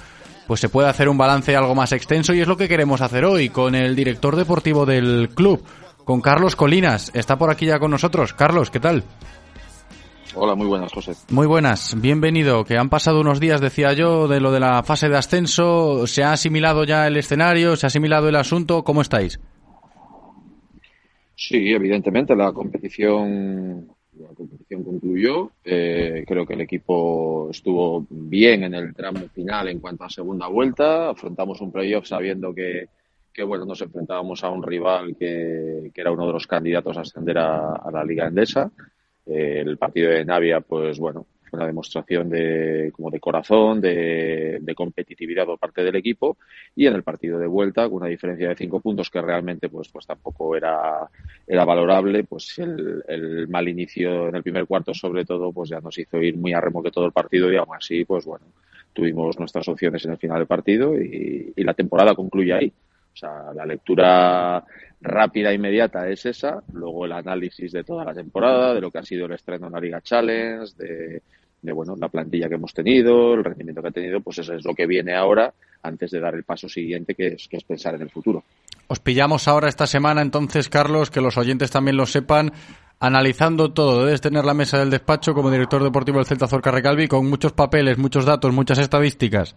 pues 0.51 0.59
se 0.59 0.67
puede 0.67 0.89
hacer 0.89 1.07
un 1.07 1.17
balance 1.17 1.55
algo 1.55 1.73
más 1.75 1.93
extenso 1.93 2.33
y 2.33 2.41
es 2.41 2.47
lo 2.49 2.57
que 2.57 2.67
queremos 2.67 2.99
hacer 2.99 3.23
hoy 3.23 3.47
con 3.47 3.73
el 3.73 3.95
director 3.95 4.35
deportivo 4.35 4.85
del 4.85 5.29
club, 5.29 5.63
con 6.03 6.19
Carlos 6.19 6.57
Colinas. 6.57 7.09
Está 7.15 7.37
por 7.37 7.49
aquí 7.49 7.67
ya 7.67 7.79
con 7.79 7.89
nosotros. 7.89 8.33
Carlos, 8.33 8.69
¿qué 8.69 8.81
tal? 8.81 9.05
Hola, 10.35 10.55
muy 10.55 10.67
buenas, 10.67 10.91
José. 10.91 11.13
Muy 11.29 11.47
buenas, 11.47 11.95
bienvenido. 12.01 12.65
Que 12.65 12.77
han 12.77 12.89
pasado 12.89 13.21
unos 13.21 13.39
días, 13.39 13.61
decía 13.61 13.93
yo, 13.93 14.27
de 14.27 14.41
lo 14.41 14.51
de 14.51 14.59
la 14.59 14.83
fase 14.83 15.07
de 15.07 15.17
ascenso. 15.17 16.05
¿Se 16.05 16.21
ha 16.21 16.33
asimilado 16.33 16.83
ya 16.83 17.07
el 17.07 17.15
escenario? 17.15 17.77
¿Se 17.77 17.85
ha 17.85 17.87
asimilado 17.87 18.27
el 18.27 18.35
asunto? 18.35 18.83
¿Cómo 18.83 18.99
estáis? 18.99 19.39
Sí, 21.33 21.71
evidentemente 21.71 22.35
la 22.35 22.51
competición 22.51 23.87
la 24.19 24.29
competición 24.29 24.83
concluyó. 24.83 25.51
Eh, 25.63 26.23
creo 26.27 26.45
que 26.45 26.53
el 26.53 26.61
equipo 26.61 27.49
estuvo 27.49 28.05
bien 28.09 28.63
en 28.63 28.73
el 28.73 28.93
tramo 28.93 29.27
final 29.29 29.69
en 29.69 29.79
cuanto 29.79 30.03
a 30.03 30.09
segunda 30.09 30.47
vuelta. 30.47 31.09
Afrontamos 31.09 31.61
un 31.61 31.71
playoff 31.71 32.07
sabiendo 32.07 32.53
que, 32.53 32.87
bueno, 33.45 33.65
nos 33.65 33.81
enfrentábamos 33.81 34.43
a 34.43 34.49
un 34.49 34.63
rival 34.63 35.15
que, 35.17 35.91
que 35.93 36.01
era 36.01 36.11
uno 36.11 36.27
de 36.27 36.33
los 36.33 36.47
candidatos 36.47 36.97
a 36.97 37.01
ascender 37.01 37.37
a, 37.37 37.89
la 37.91 38.03
Liga 38.03 38.27
Endesa. 38.27 38.71
Eh, 39.25 39.63
el 39.65 39.77
partido 39.77 40.11
de 40.11 40.25
Navia, 40.25 40.61
pues 40.61 40.99
bueno, 40.99 41.25
una 41.51 41.65
demostración 41.65 42.29
de, 42.29 42.91
como 42.95 43.09
de 43.09 43.19
corazón, 43.19 43.81
de, 43.81 44.59
de, 44.61 44.75
competitividad 44.75 45.45
por 45.45 45.59
parte 45.59 45.83
del 45.83 45.95
equipo. 45.95 46.37
Y 46.75 46.87
en 46.87 46.95
el 46.95 47.03
partido 47.03 47.39
de 47.39 47.47
vuelta 47.47 47.87
con 47.87 47.97
una 47.97 48.07
diferencia 48.07 48.49
de 48.49 48.55
cinco 48.55 48.79
puntos 48.79 49.09
que 49.09 49.21
realmente 49.21 49.69
pues 49.69 49.89
pues 49.89 50.05
tampoco 50.05 50.55
era 50.55 51.09
era 51.47 51.65
valorable 51.65 52.23
pues 52.23 52.57
el, 52.59 53.03
el 53.07 53.47
mal 53.47 53.67
inicio 53.67 54.29
en 54.29 54.35
el 54.35 54.43
primer 54.43 54.65
cuarto 54.65 54.93
sobre 54.93 55.25
todo 55.25 55.51
pues 55.51 55.69
ya 55.69 55.79
nos 55.79 55.97
hizo 55.97 56.21
ir 56.21 56.37
muy 56.37 56.53
a 56.53 56.61
remolque 56.61 56.91
todo 56.91 57.05
el 57.05 57.11
partido 57.11 57.51
y 57.51 57.57
aún 57.57 57.75
así 57.75 58.05
pues 58.05 58.25
bueno 58.25 58.45
tuvimos 58.93 59.37
nuestras 59.39 59.67
opciones 59.67 60.03
en 60.05 60.11
el 60.11 60.17
final 60.17 60.39
del 60.39 60.47
partido 60.47 60.95
y, 60.99 61.53
y 61.55 61.63
la 61.63 61.73
temporada 61.73 62.15
concluye 62.15 62.53
ahí. 62.53 62.73
O 63.13 63.15
sea 63.15 63.53
la 63.53 63.65
lectura 63.65 64.63
rápida 65.01 65.51
e 65.51 65.55
inmediata 65.55 66.07
es 66.07 66.25
esa, 66.25 66.61
luego 66.73 67.05
el 67.05 67.11
análisis 67.11 67.71
de 67.71 67.83
toda 67.83 68.05
la 68.05 68.13
temporada, 68.13 68.73
de 68.73 68.81
lo 68.81 68.91
que 68.91 68.99
ha 68.99 69.03
sido 69.03 69.25
el 69.25 69.33
estreno 69.33 69.67
en 69.67 69.73
la 69.73 69.79
Liga 69.79 70.01
Challenge, 70.01 70.71
de, 70.77 71.21
de 71.61 71.71
bueno, 71.71 71.95
la 71.97 72.09
plantilla 72.09 72.49
que 72.49 72.55
hemos 72.55 72.73
tenido, 72.73 73.33
el 73.33 73.43
rendimiento 73.43 73.81
que 73.81 73.87
ha 73.89 73.91
tenido, 73.91 74.21
pues 74.21 74.39
eso 74.39 74.53
es 74.53 74.65
lo 74.65 74.73
que 74.73 74.87
viene 74.87 75.13
ahora 75.13 75.53
antes 75.83 76.11
de 76.11 76.19
dar 76.19 76.35
el 76.35 76.43
paso 76.43 76.67
siguiente 76.67 77.15
que 77.15 77.27
es, 77.27 77.47
que 77.47 77.57
es 77.57 77.63
pensar 77.63 77.95
en 77.95 78.01
el 78.01 78.09
futuro. 78.09 78.43
Os 78.87 78.99
pillamos 78.99 79.47
ahora 79.47 79.69
esta 79.69 79.87
semana 79.87 80.21
entonces, 80.21 80.69
Carlos, 80.69 81.11
que 81.11 81.21
los 81.21 81.37
oyentes 81.37 81.71
también 81.71 81.97
lo 81.97 82.05
sepan, 82.05 82.51
analizando 82.99 83.73
todo. 83.73 84.05
Debes 84.05 84.21
tener 84.21 84.43
la 84.43 84.53
mesa 84.53 84.79
del 84.79 84.89
despacho 84.89 85.33
como 85.33 85.51
director 85.51 85.83
deportivo 85.83 86.17
del 86.17 86.25
Celta 86.25 86.47
Zorca 86.47 86.71
Recalvi 86.71 87.07
con 87.07 87.29
muchos 87.29 87.53
papeles, 87.53 87.97
muchos 87.97 88.25
datos, 88.25 88.53
muchas 88.53 88.79
estadísticas. 88.79 89.55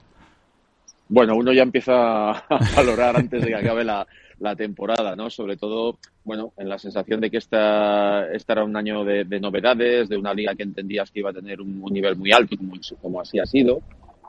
Bueno, 1.08 1.34
uno 1.36 1.52
ya 1.52 1.62
empieza 1.62 2.30
a 2.30 2.44
valorar 2.76 3.16
antes 3.16 3.42
de 3.42 3.48
que 3.48 3.54
acabe 3.54 3.84
la, 3.84 4.06
la 4.40 4.56
temporada, 4.56 5.16
¿no? 5.16 5.30
Sobre 5.30 5.56
todo, 5.56 5.98
bueno, 6.24 6.52
en 6.56 6.68
la 6.68 6.78
sensación 6.78 7.20
de 7.20 7.30
que 7.30 7.38
esta, 7.38 8.30
esta 8.32 8.54
era 8.54 8.64
un 8.64 8.76
año 8.76 9.04
de, 9.04 9.24
de, 9.24 9.40
novedades, 9.40 10.08
de 10.08 10.16
una 10.16 10.34
liga 10.34 10.54
que 10.54 10.62
entendías 10.62 11.10
que 11.10 11.20
iba 11.20 11.30
a 11.30 11.34
tener 11.34 11.60
un, 11.60 11.82
nivel 11.92 12.16
muy 12.16 12.32
alto, 12.32 12.56
como, 12.56 12.74
como 13.00 13.20
así 13.20 13.38
ha 13.38 13.46
sido, 13.46 13.80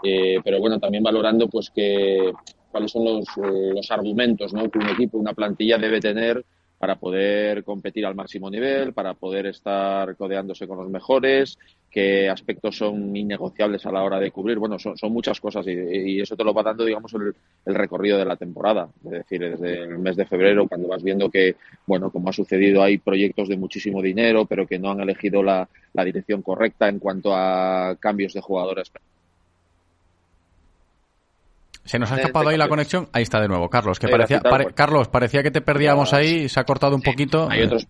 eh, 0.03 0.37
pero 0.43 0.59
bueno, 0.59 0.79
también 0.79 1.03
valorando 1.03 1.47
pues 1.47 1.69
que 1.69 2.31
cuáles 2.71 2.91
son 2.91 3.05
los, 3.05 3.25
los 3.37 3.91
argumentos 3.91 4.53
¿no? 4.53 4.69
que 4.69 4.79
un 4.79 4.89
equipo, 4.89 5.17
una 5.17 5.33
plantilla 5.33 5.77
debe 5.77 5.99
tener 5.99 6.43
para 6.77 6.95
poder 6.97 7.63
competir 7.63 8.05
al 8.05 8.15
máximo 8.15 8.49
nivel, 8.49 8.93
para 8.93 9.13
poder 9.13 9.47
estar 9.47 10.15
codeándose 10.15 10.67
con 10.67 10.77
los 10.77 10.89
mejores, 10.89 11.57
qué 11.89 12.29
aspectos 12.29 12.77
son 12.77 13.15
innegociables 13.15 13.85
a 13.85 13.91
la 13.91 14.03
hora 14.03 14.19
de 14.19 14.31
cubrir. 14.31 14.59
Bueno, 14.59 14.77
son, 14.77 14.97
son 14.97 15.13
muchas 15.13 15.39
cosas 15.39 15.65
y, 15.67 15.71
y, 15.71 16.19
eso 16.19 16.35
te 16.35 16.43
lo 16.43 16.53
va 16.53 16.61
dando, 16.61 16.83
digamos, 16.83 17.13
el, 17.13 17.33
el, 17.65 17.75
recorrido 17.75 18.17
de 18.17 18.25
la 18.25 18.35
temporada. 18.35 18.89
Es 19.05 19.11
decir, 19.11 19.39
desde 19.39 19.83
el 19.83 19.99
mes 19.99 20.17
de 20.17 20.25
febrero, 20.25 20.67
cuando 20.67 20.89
vas 20.89 21.01
viendo 21.01 21.29
que, 21.29 21.55
bueno, 21.87 22.11
como 22.11 22.29
ha 22.29 22.33
sucedido, 22.33 22.83
hay 22.83 22.97
proyectos 22.97 23.47
de 23.47 23.55
muchísimo 23.55 24.01
dinero, 24.01 24.45
pero 24.45 24.67
que 24.67 24.77
no 24.77 24.91
han 24.91 24.99
elegido 24.99 25.41
la, 25.41 25.69
la 25.93 26.03
dirección 26.03 26.41
correcta 26.41 26.89
en 26.89 26.99
cuanto 26.99 27.33
a 27.33 27.95
cambios 27.97 28.33
de 28.33 28.41
jugadores. 28.41 28.91
Se 31.85 31.99
nos 31.99 32.11
ha 32.11 32.15
escapado 32.15 32.49
ahí 32.49 32.57
la 32.57 32.67
conexión. 32.67 33.07
Ahí 33.13 33.23
está 33.23 33.39
de 33.39 33.47
nuevo, 33.47 33.69
Carlos. 33.69 33.99
Que 33.99 34.07
parecía, 34.07 34.41
pare, 34.41 34.73
Carlos, 34.73 35.07
parecía 35.07 35.43
que 35.43 35.51
te 35.51 35.61
perdíamos 35.61 36.13
ahí. 36.13 36.49
Se 36.49 36.59
ha 36.59 36.63
cortado 36.63 36.95
un 36.95 37.01
sí, 37.01 37.11
poquito. 37.11 37.47
Hay 37.49 37.63
otros 37.63 37.87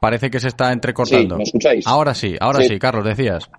Parece 0.00 0.30
que 0.30 0.40
se 0.40 0.48
está 0.48 0.72
entrecortando. 0.72 1.34
Sí, 1.34 1.38
¿me 1.38 1.42
escucháis? 1.42 1.86
Ahora 1.86 2.14
sí, 2.14 2.34
ahora 2.40 2.60
sí, 2.60 2.68
sí 2.68 2.78
Carlos, 2.78 3.04
decías. 3.04 3.50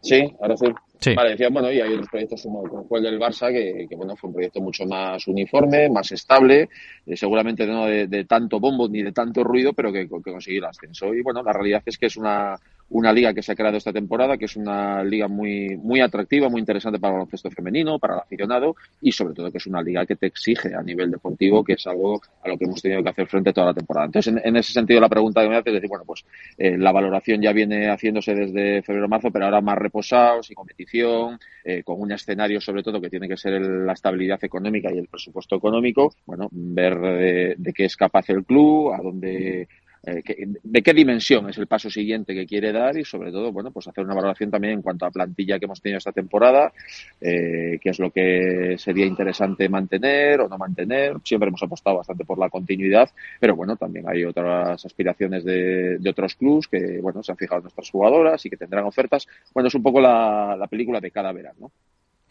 Sí, 0.00 0.34
ahora 0.40 0.56
sí. 0.56 0.66
Sí. 0.98 1.14
Vale, 1.14 1.30
decía, 1.32 1.48
bueno, 1.50 1.70
y 1.70 1.78
hay 1.78 1.92
otros 1.92 2.08
proyectos 2.08 2.42
como, 2.42 2.62
el 2.96 3.02
del 3.02 3.20
Barça, 3.20 3.52
que, 3.52 3.86
que, 3.86 3.96
bueno, 3.96 4.16
fue 4.16 4.28
un 4.28 4.34
proyecto 4.34 4.60
mucho 4.62 4.86
más 4.86 5.26
uniforme, 5.28 5.90
más 5.90 6.10
estable, 6.10 6.70
eh, 7.04 7.16
seguramente 7.16 7.66
no 7.66 7.84
de, 7.84 8.06
de, 8.06 8.24
tanto 8.24 8.58
bombo 8.58 8.88
ni 8.88 9.02
de 9.02 9.12
tanto 9.12 9.44
ruido, 9.44 9.74
pero 9.74 9.92
que, 9.92 10.08
que 10.08 10.32
conseguir 10.32 10.62
el 10.62 10.70
ascenso. 10.70 11.12
Y 11.12 11.20
bueno, 11.20 11.42
la 11.42 11.52
realidad 11.52 11.82
es 11.84 11.98
que 11.98 12.06
es 12.06 12.16
una, 12.16 12.56
una 12.90 13.12
liga 13.12 13.34
que 13.34 13.42
se 13.42 13.52
ha 13.52 13.56
creado 13.56 13.76
esta 13.76 13.92
temporada, 13.92 14.36
que 14.36 14.44
es 14.44 14.56
una 14.56 15.02
liga 15.02 15.28
muy, 15.28 15.76
muy 15.76 16.00
atractiva, 16.00 16.48
muy 16.48 16.60
interesante 16.60 16.98
para 16.98 17.12
el 17.12 17.18
baloncesto 17.18 17.50
femenino, 17.50 17.98
para 17.98 18.14
el 18.14 18.20
aficionado 18.20 18.76
y 19.00 19.12
sobre 19.12 19.34
todo 19.34 19.50
que 19.50 19.58
es 19.58 19.66
una 19.66 19.82
liga 19.82 20.06
que 20.06 20.16
te 20.16 20.26
exige 20.26 20.74
a 20.74 20.82
nivel 20.82 21.10
deportivo, 21.10 21.64
que 21.64 21.74
es 21.74 21.86
algo 21.86 22.20
a 22.42 22.48
lo 22.48 22.56
que 22.56 22.64
hemos 22.64 22.80
tenido 22.80 23.02
que 23.02 23.08
hacer 23.08 23.26
frente 23.26 23.52
toda 23.52 23.68
la 23.68 23.74
temporada. 23.74 24.06
Entonces, 24.06 24.32
en, 24.32 24.40
en 24.42 24.56
ese 24.56 24.72
sentido, 24.72 25.00
la 25.00 25.08
pregunta 25.08 25.42
que 25.42 25.48
me 25.48 25.56
hace 25.56 25.70
es 25.70 25.74
decir, 25.74 25.88
bueno, 25.88 26.04
pues 26.06 26.24
eh, 26.58 26.78
la 26.78 26.92
valoración 26.92 27.42
ya 27.42 27.52
viene 27.52 27.90
haciéndose 27.90 28.34
desde 28.34 28.82
febrero-marzo, 28.82 29.30
pero 29.30 29.46
ahora 29.46 29.60
más 29.60 29.78
reposados 29.78 30.50
y 30.50 30.54
competición, 30.54 31.38
eh, 31.64 31.82
con 31.82 32.00
un 32.00 32.12
escenario 32.12 32.60
sobre 32.60 32.82
todo 32.82 33.00
que 33.00 33.10
tiene 33.10 33.28
que 33.28 33.36
ser 33.36 33.54
el, 33.54 33.84
la 33.84 33.94
estabilidad 33.94 34.42
económica 34.44 34.92
y 34.92 34.98
el 34.98 35.08
presupuesto 35.08 35.56
económico, 35.56 36.14
bueno, 36.24 36.48
ver 36.52 37.56
de 37.58 37.72
qué 37.72 37.84
es 37.84 37.96
capaz 37.96 38.30
el 38.30 38.44
club, 38.44 38.92
a 38.92 38.98
dónde 38.98 39.68
eh, 40.04 40.22
de 40.62 40.82
qué 40.82 40.92
dimensión 40.92 41.48
es 41.48 41.58
el 41.58 41.66
paso 41.66 41.90
siguiente 41.90 42.34
que 42.34 42.46
quiere 42.46 42.72
dar 42.72 42.96
y 42.96 43.04
sobre 43.04 43.30
todo, 43.32 43.52
bueno, 43.52 43.70
pues 43.70 43.88
hacer 43.88 44.04
una 44.04 44.14
valoración 44.14 44.50
también 44.50 44.74
en 44.74 44.82
cuanto 44.82 45.06
a 45.06 45.10
plantilla 45.10 45.58
que 45.58 45.64
hemos 45.64 45.80
tenido 45.80 45.98
esta 45.98 46.12
temporada, 46.12 46.72
eh, 47.20 47.78
qué 47.80 47.90
es 47.90 47.98
lo 47.98 48.10
que 48.10 48.76
sería 48.78 49.06
interesante 49.06 49.68
mantener 49.68 50.40
o 50.40 50.48
no 50.48 50.58
mantener. 50.58 51.16
Siempre 51.24 51.48
hemos 51.48 51.62
apostado 51.62 51.96
bastante 51.96 52.24
por 52.24 52.38
la 52.38 52.50
continuidad, 52.50 53.10
pero 53.40 53.56
bueno, 53.56 53.76
también 53.76 54.08
hay 54.08 54.24
otras 54.24 54.84
aspiraciones 54.84 55.44
de, 55.44 55.98
otros 56.08 56.36
clubs 56.36 56.68
que, 56.68 57.00
bueno, 57.00 57.22
se 57.22 57.32
han 57.32 57.38
fijado 57.38 57.58
en 57.58 57.64
nuestras 57.64 57.90
jugadoras 57.90 58.44
y 58.46 58.50
que 58.50 58.56
tendrán 58.56 58.84
ofertas. 58.84 59.26
Bueno, 59.52 59.68
es 59.68 59.74
un 59.74 59.82
poco 59.82 60.00
la, 60.00 60.56
la 60.56 60.66
película 60.68 61.00
de 61.00 61.10
cada 61.10 61.32
verano, 61.32 61.56
¿no? 61.60 61.72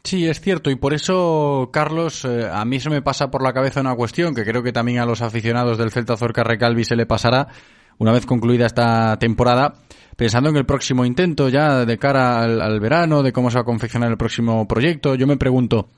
Sí, 0.06 0.28
es 0.28 0.40
cierto, 0.40 0.70
y 0.70 0.76
por 0.76 0.94
eso, 0.94 1.72
Carlos, 1.74 2.26
eh, 2.26 2.48
a 2.48 2.64
mí 2.64 2.80
se 2.80 2.92
me 2.92 3.02
pasa 3.02 3.32
por 3.32 3.42
la 3.42 3.54
cabeza 3.54 3.82
una 3.82 3.96
cuestión 3.96 4.36
que 4.36 4.46
creo 4.46 4.62
que 4.62 4.72
también 4.72 5.00
a 5.00 5.06
los 5.06 5.24
aficionados 5.24 5.80
del 5.80 5.90
Celta 5.90 6.16
Zorca 6.16 6.44
Recalvi 6.44 6.84
se 6.84 6.96
le 6.96 7.08
pasará 7.08 7.48
una 7.98 8.12
vez 8.12 8.28
concluida 8.28 8.68
esta 8.68 9.18
temporada, 9.18 9.74
pensando 10.16 10.52
en 10.52 10.58
el 10.58 10.66
próximo 10.68 11.06
intento 11.06 11.50
ya 11.50 11.86
de 11.86 11.98
cara 11.98 12.44
al, 12.44 12.62
al 12.62 12.80
verano, 12.80 13.24
de 13.24 13.34
cómo 13.34 13.50
se 13.50 13.56
va 13.56 13.62
a 13.62 13.66
confeccionar 13.66 14.12
el 14.12 14.18
próximo 14.18 14.68
proyecto, 14.68 15.16
yo 15.16 15.26
me 15.26 15.38
pregunto, 15.38 15.90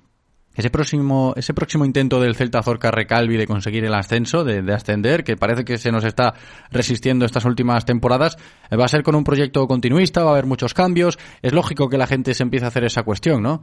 ese 0.55 0.69
próximo, 0.69 1.33
ese 1.35 1.53
próximo 1.53 1.83
intento 1.83 2.21
del 2.21 2.35
Celta 2.35 2.63
Zorca 2.63 2.89
Recalvi 2.89 3.35
de 3.35 3.45
conseguir 3.45 3.83
el 3.83 3.93
ascenso, 3.93 4.45
de, 4.45 4.61
de, 4.61 4.73
ascender, 4.73 5.25
que 5.25 5.35
parece 5.35 5.65
que 5.65 5.77
se 5.77 5.91
nos 5.91 6.05
está 6.05 6.33
resistiendo 6.71 7.25
estas 7.25 7.43
últimas 7.43 7.83
temporadas, 7.83 8.37
va 8.71 8.85
a 8.85 8.87
ser 8.87 9.03
con 9.03 9.15
un 9.15 9.23
proyecto 9.23 9.67
continuista, 9.67 10.23
va 10.23 10.29
a 10.29 10.33
haber 10.33 10.47
muchos 10.47 10.73
cambios. 10.73 11.19
Es 11.43 11.53
lógico 11.53 11.89
que 11.89 11.97
la 11.99 12.07
gente 12.07 12.33
se 12.33 12.41
empiece 12.41 12.65
a 12.65 12.69
hacer 12.69 12.85
esa 12.85 13.03
cuestión, 13.03 13.43
¿no? 13.43 13.61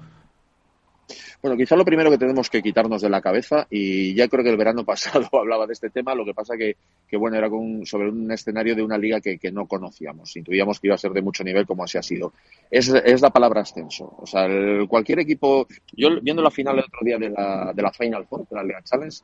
Bueno, 1.44 1.58
quizá 1.58 1.76
lo 1.76 1.84
primero 1.84 2.10
que 2.10 2.16
tenemos 2.16 2.48
que 2.48 2.62
quitarnos 2.62 3.02
de 3.02 3.10
la 3.10 3.20
cabeza, 3.20 3.66
y 3.68 4.14
ya 4.14 4.28
creo 4.28 4.42
que 4.42 4.48
el 4.48 4.56
verano 4.56 4.82
pasado 4.86 5.28
hablaba 5.30 5.66
de 5.66 5.74
este 5.74 5.90
tema, 5.90 6.14
lo 6.14 6.24
que 6.24 6.32
pasa 6.32 6.56
que, 6.56 6.74
que 7.06 7.18
bueno, 7.18 7.36
era 7.36 7.50
con, 7.50 7.84
sobre 7.84 8.08
un 8.08 8.32
escenario 8.32 8.74
de 8.74 8.82
una 8.82 8.96
liga 8.96 9.20
que, 9.20 9.36
que, 9.36 9.52
no 9.52 9.66
conocíamos. 9.66 10.34
Intuíamos 10.38 10.80
que 10.80 10.86
iba 10.86 10.94
a 10.94 10.98
ser 10.98 11.12
de 11.12 11.20
mucho 11.20 11.44
nivel 11.44 11.66
como 11.66 11.84
así 11.84 11.98
ha 11.98 12.02
sido. 12.02 12.32
Es, 12.70 12.88
es 12.88 13.20
la 13.20 13.28
palabra 13.28 13.60
ascenso. 13.60 14.10
O 14.16 14.26
sea, 14.26 14.46
el, 14.46 14.88
cualquier 14.88 15.18
equipo, 15.18 15.66
yo 15.92 16.18
viendo 16.22 16.40
la 16.40 16.50
final 16.50 16.78
el 16.78 16.84
otro 16.84 17.00
día 17.02 17.18
de 17.18 17.28
la, 17.28 17.74
de 17.74 17.82
la 17.82 17.92
Final 17.92 18.24
Four, 18.24 18.48
de 18.48 18.56
la 18.56 18.64
Liga 18.64 18.82
Challenge, 18.82 19.18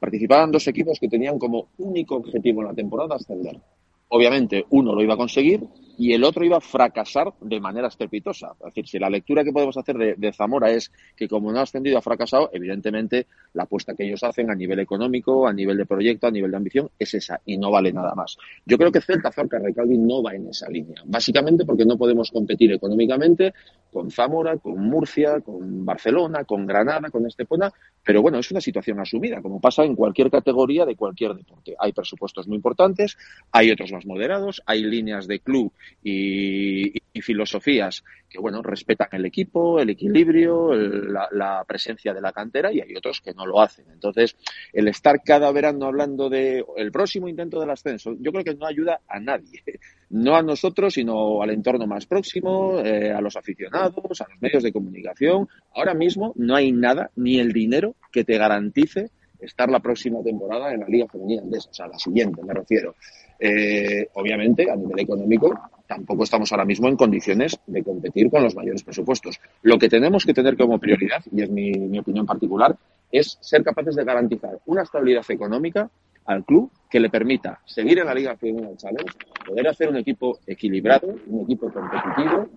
participaban 0.00 0.50
dos 0.50 0.66
equipos 0.68 0.98
que 0.98 1.08
tenían 1.08 1.38
como 1.38 1.68
único 1.76 2.16
objetivo 2.16 2.62
en 2.62 2.68
la 2.68 2.74
temporada 2.74 3.16
ascender. 3.16 3.60
Obviamente, 4.08 4.64
uno 4.70 4.94
lo 4.94 5.02
iba 5.02 5.12
a 5.12 5.18
conseguir 5.18 5.60
y 5.98 6.12
el 6.12 6.24
otro 6.24 6.44
iba 6.44 6.58
a 6.58 6.60
fracasar 6.60 7.32
de 7.40 7.60
manera 7.60 7.88
estrepitosa. 7.88 8.52
Es 8.60 8.66
decir, 8.66 8.86
si 8.88 8.98
la 8.98 9.08
lectura 9.08 9.44
que 9.44 9.52
podemos 9.52 9.76
hacer 9.76 9.96
de, 10.16 10.32
Zamora 10.32 10.70
es 10.70 10.92
que 11.16 11.28
como 11.28 11.52
no 11.52 11.58
ha 11.58 11.62
ascendido 11.62 11.98
ha 11.98 12.02
fracasado, 12.02 12.50
evidentemente 12.52 13.26
la 13.54 13.64
apuesta 13.64 13.94
que 13.94 14.04
ellos 14.04 14.22
hacen 14.22 14.50
a 14.50 14.54
nivel 14.54 14.80
económico, 14.80 15.46
a 15.46 15.52
nivel 15.52 15.78
de 15.78 15.86
proyecto, 15.86 16.26
a 16.26 16.30
nivel 16.30 16.50
de 16.50 16.56
ambición 16.56 16.90
es 16.98 17.14
esa 17.14 17.40
y 17.46 17.56
no 17.56 17.70
vale 17.70 17.92
nada 17.92 18.14
más. 18.14 18.36
Yo 18.64 18.76
creo 18.76 18.92
que 18.92 19.00
Celta, 19.00 19.32
Zorca, 19.32 19.58
Recalvi 19.58 19.96
no 19.96 20.22
va 20.22 20.34
en 20.34 20.48
esa 20.48 20.68
línea, 20.68 21.02
básicamente 21.04 21.64
porque 21.64 21.84
no 21.84 21.96
podemos 21.96 22.30
competir 22.30 22.72
económicamente 22.72 23.54
con 23.92 24.10
Zamora, 24.10 24.58
con 24.58 24.78
Murcia, 24.78 25.40
con 25.40 25.84
Barcelona, 25.84 26.44
con 26.44 26.66
Granada, 26.66 27.10
con 27.10 27.26
Estepona, 27.26 27.72
pero 28.04 28.20
bueno, 28.20 28.38
es 28.38 28.50
una 28.50 28.60
situación 28.60 29.00
asumida, 29.00 29.40
como 29.40 29.60
pasa 29.60 29.84
en 29.84 29.94
cualquier 29.96 30.30
categoría 30.30 30.84
de 30.84 30.96
cualquier 30.96 31.34
deporte. 31.34 31.74
Hay 31.78 31.92
presupuestos 31.92 32.46
muy 32.46 32.56
importantes, 32.56 33.16
hay 33.50 33.70
otros 33.70 33.92
más 33.92 34.04
moderados, 34.04 34.62
hay 34.66 34.82
líneas 34.82 35.26
de 35.26 35.40
club 35.40 35.72
y, 36.02 36.92
filosofías 37.22 38.04
que, 38.28 38.38
bueno, 38.38 38.62
respetan 38.62 39.08
el 39.12 39.24
equipo, 39.24 39.80
el 39.80 39.90
equilibrio, 39.90 40.74
el, 40.74 41.12
la, 41.12 41.28
la, 41.32 41.64
presencia 41.66 42.12
de 42.12 42.20
la 42.20 42.30
cantera 42.30 42.70
y 42.70 42.80
hay 42.80 42.94
otros 42.94 43.20
que 43.20 43.32
no 43.32 43.46
lo 43.46 43.60
hacen. 43.60 43.86
Entonces, 43.90 44.36
el 44.72 44.86
estar 44.86 45.22
cada 45.24 45.50
verano 45.50 45.86
hablando 45.86 46.28
de 46.28 46.64
el 46.76 46.92
próximo 46.92 47.26
intento 47.26 47.58
del 47.58 47.70
ascenso, 47.70 48.14
yo 48.20 48.32
creo 48.32 48.44
que 48.44 48.54
no 48.54 48.66
ayuda 48.66 49.00
a 49.08 49.18
nadie. 49.18 49.62
No 50.08 50.36
a 50.36 50.42
nosotros, 50.42 50.94
sino 50.94 51.42
al 51.42 51.50
entorno 51.50 51.84
más 51.84 52.06
próximo, 52.06 52.78
eh, 52.78 53.10
a 53.10 53.20
los 53.20 53.34
aficionados, 53.34 54.20
a 54.20 54.28
los 54.30 54.40
medios 54.40 54.62
de 54.62 54.72
comunicación. 54.72 55.48
Ahora 55.74 55.94
mismo 55.94 56.32
no 56.36 56.54
hay 56.54 56.70
nada, 56.70 57.10
ni 57.16 57.40
el 57.40 57.52
dinero 57.52 57.96
que 58.12 58.22
te 58.22 58.38
garantice 58.38 59.10
estar 59.40 59.68
la 59.68 59.80
próxima 59.80 60.22
temporada 60.22 60.72
en 60.72 60.80
la 60.80 60.88
Liga 60.88 61.06
Femenina 61.08 61.42
Andesa, 61.42 61.70
o 61.70 61.74
sea, 61.74 61.88
la 61.88 61.98
siguiente, 61.98 62.42
me 62.42 62.54
refiero. 62.54 62.94
Eh, 63.38 64.08
obviamente, 64.14 64.70
a 64.70 64.76
nivel 64.76 65.00
económico, 65.00 65.52
tampoco 65.86 66.24
estamos 66.24 66.50
ahora 66.52 66.64
mismo 66.64 66.88
en 66.88 66.96
condiciones 66.96 67.58
de 67.66 67.82
competir 67.82 68.30
con 68.30 68.42
los 68.42 68.54
mayores 68.54 68.82
presupuestos. 68.82 69.40
Lo 69.62 69.78
que 69.78 69.88
tenemos 69.88 70.24
que 70.24 70.34
tener 70.34 70.56
como 70.56 70.78
prioridad, 70.78 71.22
y 71.30 71.42
es 71.42 71.50
mi, 71.50 71.70
mi 71.72 71.98
opinión 71.98 72.26
particular, 72.26 72.76
es 73.10 73.38
ser 73.40 73.62
capaces 73.62 73.94
de 73.94 74.04
garantizar 74.04 74.58
una 74.66 74.82
estabilidad 74.82 75.24
económica 75.28 75.88
al 76.24 76.44
club 76.44 76.70
que 76.90 77.00
le 77.00 77.08
permita 77.08 77.60
seguir 77.64 78.00
en 78.00 78.06
la 78.06 78.14
Liga 78.14 78.36
Femenina 78.36 78.76
Challenge, 78.76 79.12
poder 79.46 79.68
hacer 79.68 79.88
un 79.88 79.96
equipo 79.96 80.38
equilibrado, 80.46 81.14
un 81.28 81.44
equipo 81.44 81.70
competitivo, 81.72 82.48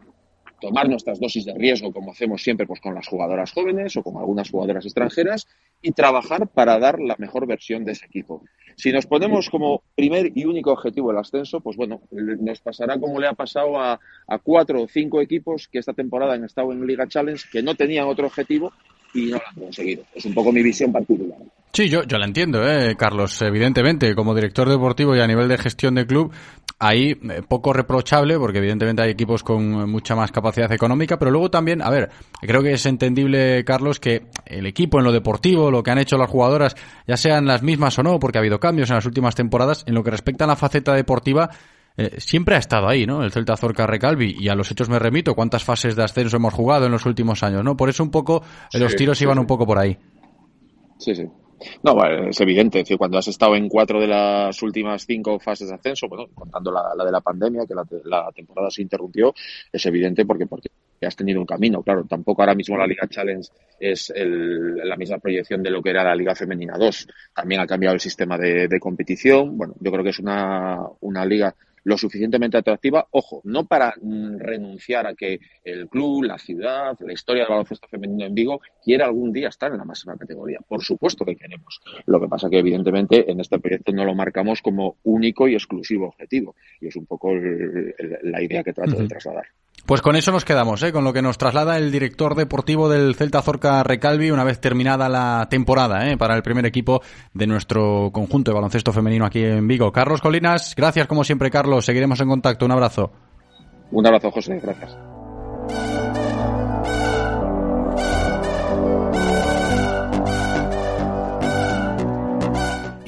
tomar 0.60 0.90
nuestras 0.90 1.20
dosis 1.20 1.46
de 1.46 1.54
riesgo 1.54 1.92
como 1.92 2.12
hacemos 2.12 2.42
siempre 2.42 2.68
pues 2.68 2.80
con 2.80 2.94
las 2.94 3.08
jugadoras 3.08 3.52
jóvenes 3.52 3.96
o 3.98 4.04
con 4.04 4.18
algunas 4.18 4.50
jugadoras 4.50 4.86
extranjeras 4.86 5.48
y 5.82 5.92
trabajar 5.92 6.48
para 6.48 6.80
dar 6.80 7.00
la 7.00 7.16
mejor 7.18 7.48
versión 7.48 7.86
de 7.86 7.94
ese 7.94 8.06
equipo. 8.06 8.44
Si 8.76 8.92
nos 8.92 9.06
ponemos 9.06 9.50
como 9.50 9.84
primer 9.96 10.32
y 10.36 10.46
único 10.46 10.72
objetivo 10.72 11.12
el 11.12 11.18
ascenso, 11.18 11.60
pues 11.60 11.76
bueno, 11.76 12.02
nos 12.12 12.62
pasará 12.62 13.00
como 13.00 13.20
le 13.20 13.28
ha 13.28 13.34
pasado 13.34 13.80
a, 13.80 14.00
a 14.28 14.40
cuatro 14.40 14.84
o 14.84 14.88
cinco 14.88 15.22
equipos 15.22 15.68
que 15.68 15.80
esta 15.80 15.94
temporada 15.94 16.34
han 16.34 16.46
estado 16.46 16.72
en 16.72 16.86
Liga 16.86 17.08
Challenge 17.08 17.44
que 17.52 17.62
no 17.62 17.76
tenían 17.76 18.08
otro 18.08 18.28
objetivo 18.28 18.72
y 19.14 19.26
no 19.28 19.38
lo 19.38 19.44
han 19.48 19.56
conseguido. 19.56 20.04
Es 20.14 20.26
un 20.26 20.34
poco 20.34 20.52
mi 20.52 20.64
visión 20.64 20.92
particular. 20.92 21.38
Sí, 21.72 21.88
yo, 21.88 22.04
yo 22.04 22.18
la 22.18 22.26
entiendo, 22.26 22.68
eh, 22.68 22.96
Carlos. 22.98 23.42
Evidentemente, 23.42 24.16
como 24.16 24.34
director 24.34 24.68
deportivo 24.68 25.16
y 25.16 25.20
a 25.20 25.28
nivel 25.28 25.48
de 25.48 25.58
gestión 25.58 25.96
de 25.96 26.08
club, 26.08 26.32
ahí 26.80 27.12
eh, 27.12 27.42
poco 27.48 27.74
reprochable, 27.74 28.40
porque 28.40 28.58
evidentemente 28.58 29.04
hay 29.04 29.12
equipos 29.12 29.44
con 29.44 29.90
mucha 29.90 30.16
más 30.16 30.32
capacidad 30.32 30.72
económica, 30.72 31.20
pero 31.20 31.30
luego 31.30 31.52
también, 31.52 31.82
a 31.84 31.90
ver, 31.92 32.10
creo 32.42 32.64
que 32.64 32.74
es 32.74 32.86
entendible, 32.88 33.64
Carlos, 33.66 34.00
que 34.00 34.24
el 34.46 34.66
equipo 34.66 34.98
en 34.98 35.06
lo 35.06 35.12
deportivo, 35.12 35.70
lo 35.70 35.84
que 35.84 35.92
han 35.92 36.00
hecho 36.00 36.18
las 36.18 36.30
jugadoras, 36.30 36.76
ya 37.08 37.18
sean 37.18 37.46
las 37.46 37.62
mismas 37.62 38.00
o 38.00 38.04
no, 38.04 38.20
porque 38.20 38.40
ha 38.40 38.42
habido 38.42 38.60
cambios 38.60 38.90
en 38.90 38.96
las 38.96 39.06
últimas 39.06 39.36
temporadas, 39.36 39.84
en 39.86 39.94
lo 39.94 40.04
que 40.04 40.12
respecta 40.12 40.46
a 40.46 40.48
la 40.48 40.56
faceta 40.56 40.94
deportiva, 40.96 41.50
eh, 41.98 42.20
siempre 42.20 42.56
ha 42.56 42.60
estado 42.60 42.88
ahí, 42.88 43.06
¿no? 43.06 43.24
El 43.24 43.32
Celta 43.32 43.58
Zorca 43.58 43.86
Recalvi, 43.86 44.36
y 44.40 44.50
a 44.50 44.56
los 44.56 44.72
hechos 44.72 44.90
me 44.90 45.00
remito, 45.00 45.36
cuántas 45.36 45.64
fases 45.64 45.96
de 45.96 46.04
ascenso 46.04 46.38
hemos 46.38 46.54
jugado 46.54 46.86
en 46.86 46.92
los 46.92 47.06
últimos 47.06 47.44
años, 47.44 47.64
¿no? 47.64 47.76
Por 47.76 47.90
eso 47.90 48.04
un 48.04 48.12
poco, 48.12 48.44
sí, 48.70 48.80
los 48.80 48.96
tiros 48.96 49.18
sí. 49.18 49.26
iban 49.26 49.40
un 49.40 49.48
poco 49.48 49.66
por 49.66 49.80
ahí. 49.80 49.98
Sí, 50.98 51.16
sí. 51.16 51.26
No, 51.84 51.94
bueno, 51.94 52.30
es 52.30 52.40
evidente. 52.42 52.80
Es 52.80 52.86
decir, 52.86 52.98
cuando 52.98 53.18
has 53.18 53.28
estado 53.28 53.56
en 53.56 53.68
cuatro 53.68 54.00
de 54.00 54.08
las 54.08 54.62
últimas 54.62 55.06
cinco 55.06 55.40
fases 55.40 55.70
de 55.70 55.76
ascenso, 55.76 56.08
bueno, 56.08 56.28
contando 56.34 56.72
la, 56.72 56.94
la 56.96 57.06
de 57.06 57.12
la 57.12 57.22
pandemia, 57.22 57.66
que 57.68 57.76
la, 57.76 57.86
la, 58.06 58.32
temporada 58.32 58.70
se 58.70 58.82
interrumpió, 58.82 59.34
es 59.72 59.86
evidente 59.86 60.26
porque, 60.26 60.46
porque 60.46 60.70
has 61.02 61.16
tenido 61.16 61.40
un 61.40 61.46
camino. 61.46 61.82
Claro, 61.84 62.06
tampoco 62.06 62.42
ahora 62.42 62.56
mismo 62.56 62.78
la 62.78 62.88
Liga 62.88 63.08
Challenge 63.08 63.50
es 63.80 64.10
el, 64.16 64.76
la 64.78 64.96
misma 64.96 65.18
proyección 65.18 65.64
de 65.64 65.70
lo 65.70 65.82
que 65.82 65.90
era 65.90 66.04
la 66.04 66.16
Liga 66.16 66.36
Femenina 66.36 66.78
2. 66.78 67.08
También 67.36 67.62
ha 67.62 67.68
cambiado 67.68 67.94
el 67.94 68.02
sistema 68.02 68.38
de, 68.38 68.68
de 68.68 68.80
competición. 68.80 69.58
Bueno, 69.58 69.76
yo 69.80 69.92
creo 69.92 70.04
que 70.04 70.12
es 70.12 70.20
una, 70.20 70.80
una 71.02 71.26
liga 71.26 71.56
lo 71.84 71.98
suficientemente 71.98 72.58
atractiva, 72.58 73.08
ojo, 73.12 73.42
no 73.44 73.66
para 73.66 73.96
mm, 74.02 74.38
renunciar 74.38 75.08
a 75.08 75.16
que 75.16 75.40
el 75.64 75.88
club, 75.88 76.24
la 76.24 76.38
ciudad, 76.38 76.98
la 77.00 77.14
historia 77.14 77.44
del 77.44 77.50
baloncesto 77.50 77.88
femenino 77.88 78.26
en 78.26 78.36
Vigo 78.36 78.62
quiera 78.84 79.06
algún 79.06 79.32
día 79.32 79.50
estar 79.50 79.72
en 79.72 79.78
la 79.78 79.86
máxima 79.86 80.18
categoría. 80.18 80.60
Por 80.68 80.84
supuesto 80.84 81.26
que 81.26 81.36
queremos. 81.36 81.82
Lo 82.06 82.20
que 82.20 82.28
pasa 82.28 82.50
que 82.50 82.60
evidentemente 82.60 83.30
en 83.32 83.40
este 83.40 83.60
proyecto 83.60 83.92
no 83.92 84.06
lo 84.06 84.16
marcamos 84.16 84.62
como 84.62 84.98
único 85.04 85.48
y 85.48 85.56
exclusivo 85.56 86.08
objetivo 86.08 86.56
y 86.82 86.88
es 86.88 86.96
un 86.96 87.06
poco 87.06 87.32
el, 87.32 87.94
el, 87.98 88.20
la 88.24 88.42
idea 88.42 88.64
que 88.64 88.74
trato 88.74 88.96
de 88.96 89.08
trasladar. 89.08 89.48
Pues 89.86 90.02
con 90.02 90.16
eso 90.16 90.32
nos 90.32 90.46
quedamos, 90.46 90.84
¿eh? 90.84 90.92
con 90.92 91.04
lo 91.04 91.14
que 91.14 91.22
nos 91.22 91.38
traslada 91.38 91.78
el 91.78 91.92
director 91.92 92.36
deportivo 92.36 92.90
del 92.90 93.16
Celta 93.16 93.42
Zorca 93.42 93.82
Recalvi 93.84 94.30
una 94.30 94.44
vez 94.44 94.60
terminada 94.60 95.10
la 95.10 95.48
temporada 95.50 96.10
¿eh? 96.10 96.18
para 96.18 96.36
el 96.36 96.44
primer 96.44 96.66
equipo 96.66 97.02
de 97.34 97.48
nuestro 97.48 98.12
conjunto 98.12 98.52
de 98.52 98.56
baloncesto 98.56 98.94
femenino 98.94 99.26
aquí 99.26 99.44
en 99.44 99.68
Vigo. 99.68 99.92
Carlos 99.92 100.22
Colinas, 100.22 100.76
gracias 100.76 101.08
como 101.08 101.24
siempre, 101.24 101.50
Carlos. 101.50 101.86
Seguiremos 101.86 102.20
en 102.22 102.28
contacto. 102.28 102.66
Un 102.66 102.72
abrazo. 102.72 103.12
Un 103.92 104.06
abrazo, 104.06 104.30
José. 104.32 104.60
Gracias. 104.62 105.09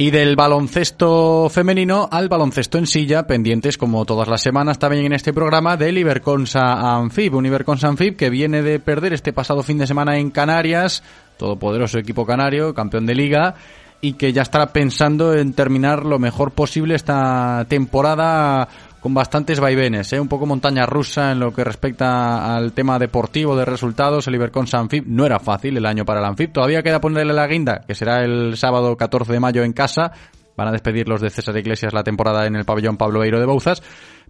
Y 0.01 0.09
del 0.09 0.35
baloncesto 0.35 1.47
femenino 1.47 2.09
al 2.11 2.27
baloncesto 2.27 2.79
en 2.79 2.87
silla, 2.87 3.27
pendientes 3.27 3.77
como 3.77 4.03
todas 4.03 4.27
las 4.27 4.41
semanas 4.41 4.79
también 4.79 5.05
en 5.05 5.13
este 5.13 5.31
programa 5.31 5.77
del 5.77 5.95
Iberconsa 5.99 6.95
Anfib. 6.95 7.35
Un 7.35 7.45
Iberconsa 7.45 7.93
que 8.17 8.31
viene 8.31 8.63
de 8.63 8.79
perder 8.79 9.13
este 9.13 9.31
pasado 9.31 9.61
fin 9.61 9.77
de 9.77 9.85
semana 9.85 10.17
en 10.17 10.31
Canarias, 10.31 11.03
todopoderoso 11.37 11.99
equipo 11.99 12.25
canario, 12.25 12.73
campeón 12.73 13.05
de 13.05 13.13
liga, 13.13 13.53
y 14.01 14.13
que 14.13 14.33
ya 14.33 14.41
estará 14.41 14.73
pensando 14.73 15.35
en 15.35 15.53
terminar 15.53 16.03
lo 16.03 16.17
mejor 16.17 16.49
posible 16.49 16.95
esta 16.95 17.67
temporada 17.69 18.69
con 19.01 19.15
bastantes 19.15 19.59
vaivenes, 19.59 20.13
¿eh? 20.13 20.19
un 20.19 20.27
poco 20.27 20.45
montaña 20.45 20.85
rusa 20.85 21.31
en 21.31 21.39
lo 21.39 21.51
que 21.51 21.63
respecta 21.63 22.55
al 22.55 22.71
tema 22.71 22.99
deportivo 22.99 23.55
de 23.55 23.65
resultados. 23.65 24.27
El 24.27 24.35
Ibercon 24.35 24.67
Sanfib 24.67 25.05
no 25.07 25.25
era 25.25 25.39
fácil 25.39 25.75
el 25.75 25.87
año 25.87 26.05
para 26.05 26.19
el 26.19 26.25
Anfib. 26.27 26.53
Todavía 26.53 26.83
queda 26.83 27.01
ponerle 27.01 27.33
la 27.33 27.47
guinda, 27.47 27.81
que 27.87 27.95
será 27.95 28.23
el 28.23 28.55
sábado 28.57 28.95
14 28.95 29.33
de 29.33 29.39
mayo 29.39 29.63
en 29.63 29.73
casa. 29.73 30.11
Van 30.55 30.67
a 30.67 30.71
despedir 30.71 31.09
los 31.09 31.19
de 31.19 31.31
César 31.31 31.57
Iglesias 31.57 31.93
la 31.93 32.03
temporada 32.03 32.45
en 32.45 32.55
el 32.55 32.63
pabellón 32.63 32.95
Pablo 32.95 33.23
Eiro 33.23 33.39
de 33.39 33.47
Bouzas. 33.47 33.81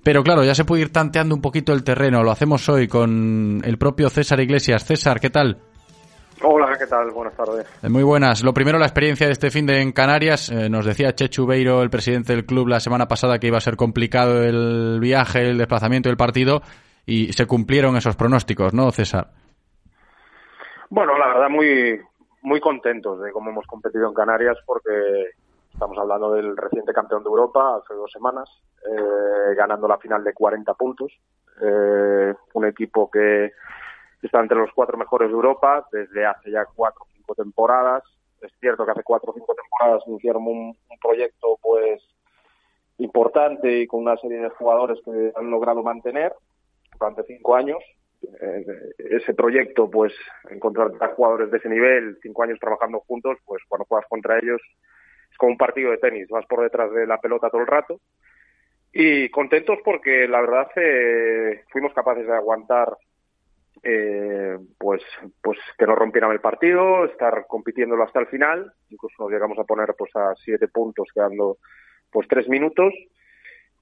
Pero 0.04 0.24
claro, 0.24 0.44
ya 0.46 0.56
se 0.56 0.64
puede 0.64 0.84
ir 0.84 0.94
tanteando 0.94 1.36
un 1.36 1.42
poquito 1.42 1.74
el 1.74 1.84
terreno. 1.84 2.24
Lo 2.24 2.32
hacemos 2.32 2.68
hoy 2.70 2.88
con 2.88 3.62
el 3.66 3.78
propio 3.78 4.10
César 4.10 4.40
Iglesias. 4.40 4.86
César, 4.86 5.20
¿qué 5.20 5.30
tal? 5.30 5.58
Hola, 6.44 6.76
¿qué 6.78 6.88
tal? 6.88 7.12
Buenas 7.12 7.36
tardes. 7.36 7.68
Muy 7.88 8.02
buenas. 8.02 8.44
Lo 8.44 8.54
primero, 8.54 8.80
la 8.80 8.86
experiencia 8.86 9.28
de 9.28 9.34
este 9.34 9.52
fin 9.52 9.68
de 9.68 9.80
en 9.82 9.92
Canarias. 9.92 10.50
Eh, 10.50 10.70
nos 10.70 10.86
decía 10.86 11.14
Chechu 11.14 11.46
Beiro, 11.46 11.84
el 11.84 11.92
presidente 11.92 12.34
del 12.34 12.46
club, 12.46 12.68
la 12.68 12.80
semana 12.80 13.08
pasada 13.08 13.38
que 13.38 13.48
iba 13.48 13.58
a 13.58 13.62
ser 13.62 13.76
complicado 13.76 14.44
el 14.44 15.00
viaje, 15.00 15.50
el 15.50 15.60
desplazamiento 15.60 16.10
del 16.10 16.18
partido 16.18 16.62
y 17.06 17.32
se 17.34 17.46
cumplieron 17.46 17.96
esos 17.96 18.16
pronósticos, 18.16 18.74
¿no, 18.74 18.92
César? 18.92 19.28
Bueno, 20.90 21.16
la 21.18 21.28
verdad, 21.28 21.50
muy, 21.50 22.02
muy 22.42 22.60
contentos 22.60 23.22
de 23.22 23.32
cómo 23.32 23.52
hemos 23.52 23.68
competido 23.68 24.08
en 24.08 24.14
Canarias 24.16 24.58
porque 24.66 25.30
estamos 25.72 25.98
hablando 26.00 26.34
del 26.34 26.58
reciente 26.58 26.92
campeón 26.92 27.24
de 27.24 27.30
Europa 27.30 27.78
hace 27.78 27.94
dos 27.94 28.12
semanas, 28.12 28.50
eh, 28.84 29.56
ganando 29.56 29.88
la 29.88 29.98
final 29.98 30.24
de 30.24 30.34
40 30.34 30.74
puntos. 30.74 31.12
Eh, 31.62 32.34
un 32.54 32.66
equipo 32.66 33.12
que 33.12 33.52
está 34.28 34.40
entre 34.40 34.58
los 34.58 34.72
cuatro 34.74 34.98
mejores 34.98 35.30
de 35.30 35.34
Europa 35.34 35.88
desde 35.92 36.26
hace 36.26 36.52
ya 36.52 36.66
cuatro 36.66 37.04
o 37.04 37.08
cinco 37.14 37.36
temporadas. 37.36 38.04
Es 38.42 38.52
cierto 38.60 38.86
que 38.86 38.92
hace 38.92 39.04
cuatro 39.04 39.32
o 39.32 39.34
cinco 39.34 39.56
temporadas 39.56 40.04
iniciaron 40.08 40.48
un, 40.48 40.78
proyecto 41.02 41.58
pues 41.62 42.02
importante 43.00 43.82
y 43.82 43.88
con 43.88 44.02
una 44.02 44.18
serie 44.18 44.40
de 44.40 44.50
jugadores 44.50 45.00
que 45.04 45.32
han 45.36 45.50
logrado 45.50 45.82
mantener 45.82 46.34
durante 47.00 47.24
cinco 47.24 47.56
años. 47.56 47.80
Eh, 48.24 48.66
ese 48.98 49.34
proyecto, 49.34 49.90
pues 49.90 50.14
encontrar 50.50 50.92
jugadores 51.16 51.50
de 51.50 51.58
ese 51.58 51.70
nivel, 51.70 52.18
cinco 52.22 52.44
años 52.44 52.60
trabajando 52.60 53.00
juntos, 53.00 53.38
pues 53.46 53.64
cuando 53.68 53.86
juegas 53.86 54.08
contra 54.08 54.38
ellos 54.38 54.62
es 55.32 55.38
como 55.38 55.54
un 55.54 55.58
partido 55.58 55.92
de 55.92 55.98
tenis, 55.98 56.28
vas 56.30 56.46
por 56.46 56.62
detrás 56.62 56.92
de 56.92 57.08
la 57.08 57.20
pelota 57.20 57.50
todo 57.50 57.62
el 57.62 57.68
rato. 57.68 58.00
Y 58.94 59.30
contentos 59.30 59.80
porque 59.84 60.28
la 60.28 60.42
verdad 60.42 60.68
eh, 60.76 61.64
fuimos 61.72 61.94
capaces 61.94 62.28
de 62.28 62.36
aguantar 62.36 62.98
eh, 63.84 64.58
pues 64.78 65.02
pues 65.42 65.58
que 65.78 65.86
no 65.86 65.96
rompieran 65.96 66.32
el 66.32 66.40
partido, 66.40 67.06
estar 67.06 67.46
compitiéndolo 67.48 68.04
hasta 68.04 68.20
el 68.20 68.28
final, 68.28 68.72
incluso 68.90 69.24
nos 69.24 69.32
llegamos 69.32 69.58
a 69.60 69.64
poner 69.64 69.96
pues 69.98 70.16
a 70.16 70.34
siete 70.36 70.68
puntos 70.68 71.08
quedando 71.14 71.58
pues 72.12 72.28
tres 72.28 72.48
minutos 72.48 72.94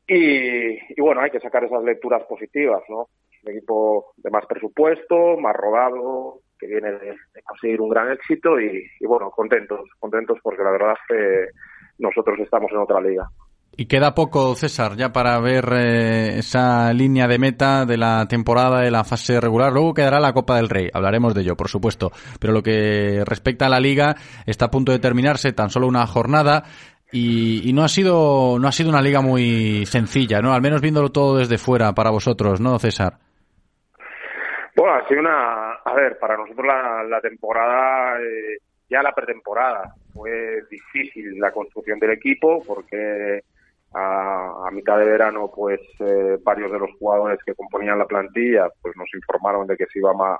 y, 0.08 0.78
y 0.78 1.02
bueno 1.02 1.22
hay 1.22 1.32
que 1.32 1.42
sacar 1.42 1.64
esas 1.64 1.84
lecturas 1.84 2.24
positivas, 2.24 2.82
¿no? 2.90 3.10
Un 3.44 3.52
equipo 3.52 4.14
de 4.18 4.30
más 4.30 4.46
presupuesto, 4.46 5.38
más 5.38 5.56
rodado, 5.56 6.42
que 6.60 6.68
viene 6.68 6.92
de, 6.92 7.16
conseguir 7.44 7.82
un 7.82 7.90
gran 7.90 8.12
éxito 8.12 8.60
y, 8.60 8.86
bueno 9.02 9.32
contentos, 9.32 9.90
contentos 10.00 10.40
porque 10.44 10.64
la 10.64 10.72
verdad 10.72 10.96
nosotros 11.98 12.40
estamos 12.40 12.72
en 12.72 12.78
otra 12.78 13.02
liga. 13.02 13.28
Y 13.80 13.86
queda 13.86 14.14
poco, 14.14 14.56
César, 14.56 14.98
ya 14.98 15.14
para 15.14 15.40
ver 15.40 15.64
eh, 15.72 16.40
esa 16.40 16.92
línea 16.92 17.30
de 17.30 17.40
meta 17.40 17.86
de 17.86 17.96
la 17.96 18.26
temporada 18.28 18.82
de 18.82 18.92
la 18.92 19.06
fase 19.06 19.40
regular. 19.40 19.72
Luego 19.72 19.94
quedará 19.94 20.20
la 20.20 20.34
Copa 20.34 20.58
del 20.58 20.68
Rey, 20.68 20.90
hablaremos 20.94 21.34
de 21.34 21.44
ello, 21.44 21.56
por 21.56 21.70
supuesto. 21.70 22.12
Pero 22.42 22.52
lo 22.52 22.62
que 22.62 23.24
respecta 23.26 23.68
a 23.68 23.70
la 23.70 23.80
liga, 23.80 24.18
está 24.46 24.66
a 24.66 24.70
punto 24.70 24.92
de 24.92 25.00
terminarse 25.00 25.54
tan 25.54 25.70
solo 25.70 25.88
una 25.88 26.06
jornada. 26.08 26.66
Y, 27.14 27.72
no 27.74 27.86
ha 27.86 27.88
sido 27.88 28.60
no 28.60 28.68
ha 28.68 28.74
sido 28.74 28.90
una 28.90 29.02
liga 29.02 29.22
muy 29.22 29.86
sencilla, 29.86 30.42
¿no? 30.42 30.54
Al 30.54 30.62
menos 30.62 30.82
viéndolo 30.82 31.14
todo 31.14 31.38
desde 31.38 31.58
fuera 31.58 31.94
para 31.94 32.10
vosotros, 32.10 32.60
¿no, 32.60 32.78
César? 32.80 33.14
Bueno, 34.76 34.94
ha 34.94 35.08
sido 35.08 35.22
una... 35.22 35.76
A 35.86 35.94
ver, 35.96 36.20
para 36.20 36.36
nosotros 36.36 36.68
la, 36.68 37.02
la 37.06 37.22
temporada, 37.22 38.20
eh, 38.20 38.58
ya 38.90 39.02
la 39.02 39.14
pretemporada, 39.14 39.96
fue 40.14 40.64
difícil 40.70 41.40
la 41.40 41.54
construcción 41.54 41.98
del 41.98 42.12
equipo 42.12 42.62
porque 42.68 43.40
a, 43.94 44.68
a, 44.68 44.72
mitad 44.72 44.98
de 44.98 45.06
verano, 45.06 45.52
pues 45.53 45.80
eh, 45.99 46.38
varios 46.44 46.72
de 46.72 46.80
los 46.80 46.90
jugadores 46.99 47.40
que 47.45 47.56
componían 47.56 47.99
la 47.99 48.06
plantilla, 48.06 48.68
pues 48.82 48.95
nos 48.95 49.10
informaron 49.14 49.68
de 49.68 49.78
que 49.78 49.86
se 49.88 49.99
iba 49.99 50.11
a, 50.11 50.40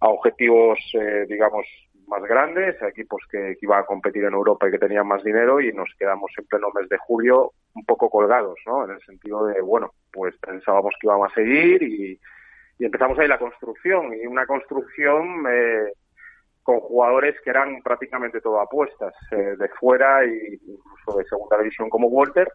a 0.00 0.08
objetivos, 0.08 0.78
eh, 0.94 1.26
digamos, 1.28 1.66
más 2.06 2.22
grandes, 2.22 2.80
equipos 2.82 3.22
que, 3.30 3.56
que, 3.58 3.66
iban 3.66 3.80
a 3.80 3.86
competir 3.86 4.24
en 4.24 4.32
Europa 4.32 4.66
y 4.68 4.70
que 4.70 4.78
tenían 4.78 5.06
más 5.06 5.22
dinero 5.22 5.60
y 5.60 5.72
nos 5.72 5.90
quedamos 5.98 6.30
en 6.38 6.46
pleno 6.46 6.68
mes 6.74 6.88
de 6.88 6.98
julio 6.98 7.52
un 7.74 7.84
poco 7.84 8.08
colgados, 8.08 8.58
¿no? 8.66 8.84
En 8.84 8.92
el 8.92 9.00
sentido 9.02 9.46
de, 9.46 9.60
bueno, 9.60 9.92
pues 10.12 10.34
pensábamos 10.38 10.94
que 11.00 11.06
íbamos 11.06 11.30
a 11.30 11.34
seguir 11.34 11.82
y, 11.82 12.18
y 12.78 12.84
empezamos 12.84 13.18
ahí 13.18 13.28
la 13.28 13.38
construcción 13.38 14.14
y 14.14 14.26
una 14.26 14.46
construcción 14.46 15.44
eh, 15.50 15.92
con 16.68 16.80
jugadores 16.80 17.34
que 17.42 17.48
eran 17.48 17.80
prácticamente 17.80 18.42
todo 18.42 18.60
apuestas, 18.60 19.14
eh, 19.30 19.56
de 19.56 19.68
fuera 19.70 20.22
e 20.22 20.58
incluso 20.66 21.16
de 21.16 21.24
segunda 21.24 21.56
división 21.56 21.88
como 21.88 22.08
Walter. 22.08 22.46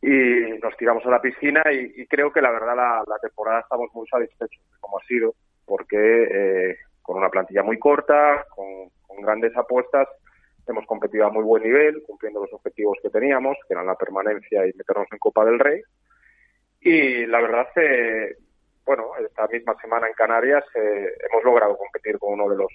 Y 0.00 0.58
nos 0.60 0.76
tiramos 0.76 1.06
a 1.06 1.10
la 1.10 1.22
piscina 1.22 1.62
y, 1.70 2.04
creo 2.08 2.32
que 2.32 2.40
la 2.40 2.50
verdad 2.50 2.74
la, 2.74 3.18
temporada 3.22 3.60
estamos 3.60 3.90
muy 3.94 4.08
satisfechos 4.08 4.60
de 4.68 4.76
cómo 4.80 4.98
ha 4.98 5.04
sido, 5.04 5.36
porque 5.64 6.00
eh, 6.00 6.76
con 7.00 7.16
una 7.16 7.28
plantilla 7.28 7.62
muy 7.62 7.78
corta, 7.78 8.44
con, 8.56 8.90
grandes 9.22 9.56
apuestas, 9.56 10.08
hemos 10.66 10.84
competido 10.86 11.24
a 11.24 11.30
muy 11.30 11.44
buen 11.44 11.62
nivel, 11.62 12.02
cumpliendo 12.04 12.40
los 12.40 12.52
objetivos 12.52 12.98
que 13.04 13.10
teníamos, 13.10 13.56
que 13.68 13.74
eran 13.74 13.86
la 13.86 13.94
permanencia 13.94 14.66
y 14.66 14.72
meternos 14.74 15.06
en 15.12 15.18
Copa 15.18 15.44
del 15.44 15.60
Rey. 15.60 15.80
Y 16.80 17.26
la 17.26 17.40
verdad, 17.40 17.68
bueno, 18.84 19.12
esta 19.24 19.46
misma 19.46 19.76
semana 19.80 20.08
en 20.08 20.14
Canarias 20.14 20.64
eh, 20.74 21.06
hemos 21.30 21.44
logrado 21.44 21.76
competir 21.76 22.18
con 22.18 22.32
uno 22.32 22.48
de 22.48 22.56
los 22.56 22.72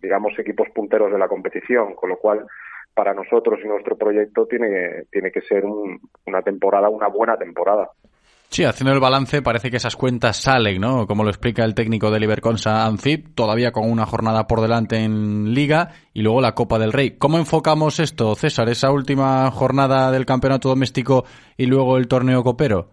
digamos, 0.00 0.38
equipos 0.38 0.68
punteros 0.74 1.12
de 1.12 1.18
la 1.18 1.28
competición, 1.28 1.94
con 1.94 2.10
lo 2.10 2.16
cual 2.18 2.46
para 2.94 3.14
nosotros 3.14 3.60
y 3.64 3.68
nuestro 3.68 3.96
proyecto 3.96 4.46
tiene, 4.46 5.04
tiene 5.10 5.30
que 5.30 5.40
ser 5.42 5.64
un, 5.64 6.00
una 6.26 6.42
temporada, 6.42 6.88
una 6.88 7.08
buena 7.08 7.36
temporada. 7.36 7.90
Sí, 8.50 8.64
haciendo 8.64 8.92
el 8.92 8.98
balance 8.98 9.42
parece 9.42 9.70
que 9.70 9.76
esas 9.76 9.94
cuentas 9.94 10.36
salen, 10.36 10.80
¿no? 10.80 11.06
Como 11.06 11.22
lo 11.22 11.30
explica 11.30 11.64
el 11.64 11.76
técnico 11.76 12.10
del 12.10 12.24
Iberconsa 12.24 12.84
Anfib, 12.84 13.32
todavía 13.36 13.70
con 13.70 13.88
una 13.88 14.06
jornada 14.06 14.48
por 14.48 14.60
delante 14.60 14.96
en 14.96 15.54
Liga 15.54 15.90
y 16.12 16.22
luego 16.22 16.40
la 16.40 16.56
Copa 16.56 16.80
del 16.80 16.92
Rey. 16.92 17.12
¿Cómo 17.16 17.38
enfocamos 17.38 18.00
esto, 18.00 18.34
César, 18.34 18.68
esa 18.68 18.90
última 18.90 19.48
jornada 19.52 20.10
del 20.10 20.26
campeonato 20.26 20.68
doméstico 20.68 21.24
y 21.56 21.66
luego 21.66 21.96
el 21.96 22.08
torneo 22.08 22.42
copero? 22.42 22.88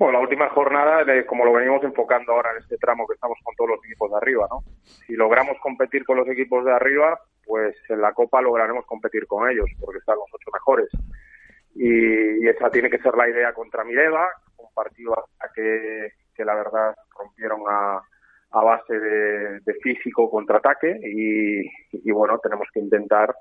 Bueno, 0.00 0.14
la 0.14 0.20
última 0.20 0.48
jornada, 0.48 1.04
como 1.26 1.44
lo 1.44 1.52
venimos 1.52 1.84
enfocando 1.84 2.32
ahora 2.32 2.52
en 2.52 2.62
este 2.62 2.78
tramo 2.78 3.06
que 3.06 3.12
estamos 3.12 3.36
con 3.44 3.54
todos 3.54 3.72
los 3.72 3.84
equipos 3.84 4.10
de 4.10 4.16
arriba, 4.16 4.46
¿no? 4.50 4.60
Si 4.82 5.12
logramos 5.12 5.58
competir 5.60 6.06
con 6.06 6.16
los 6.16 6.26
equipos 6.26 6.64
de 6.64 6.72
arriba, 6.72 7.20
pues 7.44 7.76
en 7.90 8.00
la 8.00 8.14
Copa 8.14 8.40
lograremos 8.40 8.86
competir 8.86 9.26
con 9.26 9.50
ellos, 9.50 9.66
porque 9.78 9.98
están 9.98 10.16
los 10.16 10.24
ocho 10.32 10.50
mejores. 10.54 10.88
Y, 11.74 12.48
esa 12.48 12.70
tiene 12.70 12.88
que 12.88 12.96
ser 13.00 13.14
la 13.14 13.28
idea 13.28 13.52
contra 13.52 13.84
Mireva, 13.84 14.26
un 14.56 14.72
partido 14.72 15.12
a 15.12 15.52
que, 15.54 16.12
que 16.34 16.46
la 16.46 16.54
verdad 16.54 16.94
rompieron 17.18 17.60
a, 17.68 18.00
a 18.52 18.64
base 18.64 18.98
de, 18.98 19.60
de 19.60 19.74
físico 19.82 20.30
contraataque 20.30 20.98
y, 20.98 21.60
y 21.92 22.10
bueno, 22.10 22.38
tenemos 22.38 22.68
que 22.72 22.80
intentar 22.80 23.34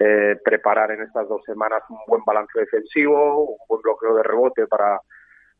eh, 0.00 0.36
preparar 0.44 0.90
en 0.90 1.02
estas 1.02 1.28
dos 1.28 1.44
semanas 1.44 1.84
un 1.90 1.98
buen 2.08 2.24
balance 2.26 2.58
defensivo, 2.58 3.52
un 3.52 3.58
buen 3.68 3.82
bloqueo 3.82 4.16
de 4.16 4.24
rebote 4.24 4.66
para, 4.66 5.00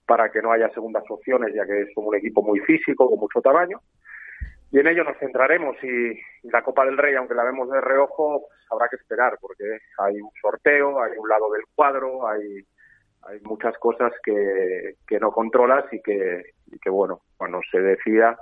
para 0.07 0.31
que 0.31 0.43
no 0.43 0.53
haya 0.53 0.69
segundas 0.70 1.05
opciones, 1.09 1.55
ya 1.55 1.65
que 1.65 1.83
es 1.83 1.89
un 1.97 2.15
equipo 2.15 2.43
muy 2.43 2.61
físico, 2.61 3.09
con 3.09 3.19
mucho 3.19 3.41
tamaño. 3.41 3.81
Y 4.70 4.79
en 4.79 4.87
ello 4.87 5.05
nos 5.05 5.19
centraremos 5.19 5.77
y, 5.85 6.19
la 6.49 6.62
Copa 6.62 6.85
del 6.85 6.97
Rey, 6.97 7.15
aunque 7.15 7.35
la 7.35 7.45
vemos 7.45 7.70
de 7.70 7.81
reojo, 7.81 8.47
pues 8.49 8.61
habrá 8.70 8.89
que 8.89 8.97
esperar, 8.97 9.37
porque 9.41 9.65
hay 9.99 10.20
un 10.20 10.31
sorteo, 10.41 11.03
hay 11.03 11.12
un 11.19 11.29
lado 11.29 11.51
del 11.53 11.62
cuadro, 11.74 12.27
hay, 12.27 12.65
hay 13.23 13.41
muchas 13.43 13.77
cosas 13.79 14.12
que, 14.24 14.97
no 15.20 15.31
controlas 15.31 15.85
y 15.93 16.01
que, 16.01 16.43
bueno, 16.91 17.20
cuando 17.37 17.61
se 17.70 17.81
decida, 17.81 18.39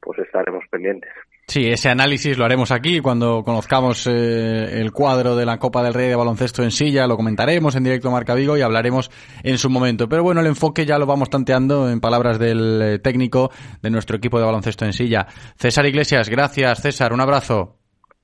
pues 0.00 0.20
estaremos 0.20 0.64
pendientes. 0.70 1.12
Sí, 1.52 1.68
ese 1.68 1.90
análisis 1.90 2.38
lo 2.38 2.46
haremos 2.46 2.72
aquí 2.72 3.00
cuando 3.00 3.44
conozcamos 3.44 4.06
eh, 4.06 4.80
el 4.80 4.90
cuadro 4.90 5.36
de 5.36 5.44
la 5.44 5.58
Copa 5.58 5.82
del 5.82 5.92
Rey 5.92 6.08
de 6.08 6.16
baloncesto 6.16 6.62
en 6.62 6.70
silla, 6.70 7.06
lo 7.06 7.14
comentaremos 7.18 7.76
en 7.76 7.84
directo 7.84 8.08
a 8.08 8.12
Marca 8.12 8.34
Vigo 8.34 8.56
y 8.56 8.62
hablaremos 8.62 9.10
en 9.44 9.58
su 9.58 9.68
momento. 9.68 10.08
Pero 10.08 10.22
bueno, 10.22 10.40
el 10.40 10.46
enfoque 10.46 10.86
ya 10.86 10.98
lo 10.98 11.04
vamos 11.04 11.28
tanteando 11.28 11.90
en 11.90 12.00
palabras 12.00 12.38
del 12.38 12.80
eh, 12.80 12.98
técnico 13.00 13.50
de 13.82 13.90
nuestro 13.90 14.16
equipo 14.16 14.38
de 14.38 14.46
baloncesto 14.46 14.86
en 14.86 14.94
silla. 14.94 15.26
César 15.56 15.84
Iglesias, 15.84 16.30
gracias 16.30 16.80
César, 16.80 17.12
un 17.12 17.20
abrazo. 17.20 17.76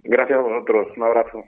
Gracias 0.05 0.39
a 0.39 0.43
vosotros, 0.43 0.87
un 0.97 1.03
abrazo. 1.03 1.45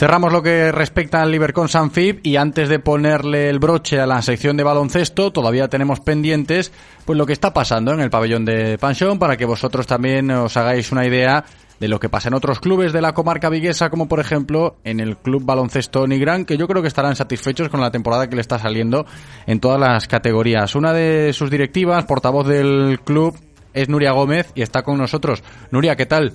Cerramos 0.00 0.32
lo 0.32 0.42
que 0.42 0.72
respecta 0.72 1.20
al 1.20 1.30
Libercon 1.30 1.68
Sanfib 1.68 2.20
y 2.22 2.36
antes 2.36 2.70
de 2.70 2.78
ponerle 2.78 3.50
el 3.50 3.58
broche 3.58 4.00
a 4.00 4.06
la 4.06 4.22
sección 4.22 4.56
de 4.56 4.64
baloncesto, 4.64 5.30
todavía 5.30 5.68
tenemos 5.68 6.00
pendientes 6.00 6.72
pues 7.04 7.18
lo 7.18 7.26
que 7.26 7.34
está 7.34 7.52
pasando 7.52 7.92
en 7.92 8.00
el 8.00 8.08
pabellón 8.08 8.46
de 8.46 8.78
Pansión 8.78 9.18
para 9.18 9.36
que 9.36 9.44
vosotros 9.44 9.86
también 9.86 10.30
os 10.30 10.56
hagáis 10.56 10.90
una 10.90 11.06
idea 11.06 11.44
de 11.80 11.88
lo 11.88 11.98
que 11.98 12.10
pasa 12.10 12.28
en 12.28 12.34
otros 12.34 12.60
clubes 12.60 12.92
de 12.92 13.00
la 13.00 13.14
comarca 13.14 13.48
viguesa, 13.48 13.88
como 13.88 14.06
por 14.06 14.20
ejemplo 14.20 14.76
en 14.84 15.00
el 15.00 15.16
Club 15.16 15.44
Baloncesto 15.44 16.06
Nigrán, 16.06 16.44
que 16.44 16.58
yo 16.58 16.68
creo 16.68 16.82
que 16.82 16.88
estarán 16.88 17.16
satisfechos 17.16 17.70
con 17.70 17.80
la 17.80 17.90
temporada 17.90 18.28
que 18.28 18.36
le 18.36 18.42
está 18.42 18.58
saliendo 18.58 19.06
en 19.46 19.60
todas 19.60 19.80
las 19.80 20.06
categorías. 20.06 20.74
Una 20.74 20.92
de 20.92 21.32
sus 21.32 21.50
directivas, 21.50 22.04
portavoz 22.04 22.46
del 22.46 23.00
club, 23.02 23.34
es 23.72 23.88
Nuria 23.88 24.12
Gómez 24.12 24.52
y 24.54 24.62
está 24.62 24.82
con 24.82 24.98
nosotros. 24.98 25.42
Nuria, 25.70 25.96
¿qué 25.96 26.04
tal? 26.04 26.34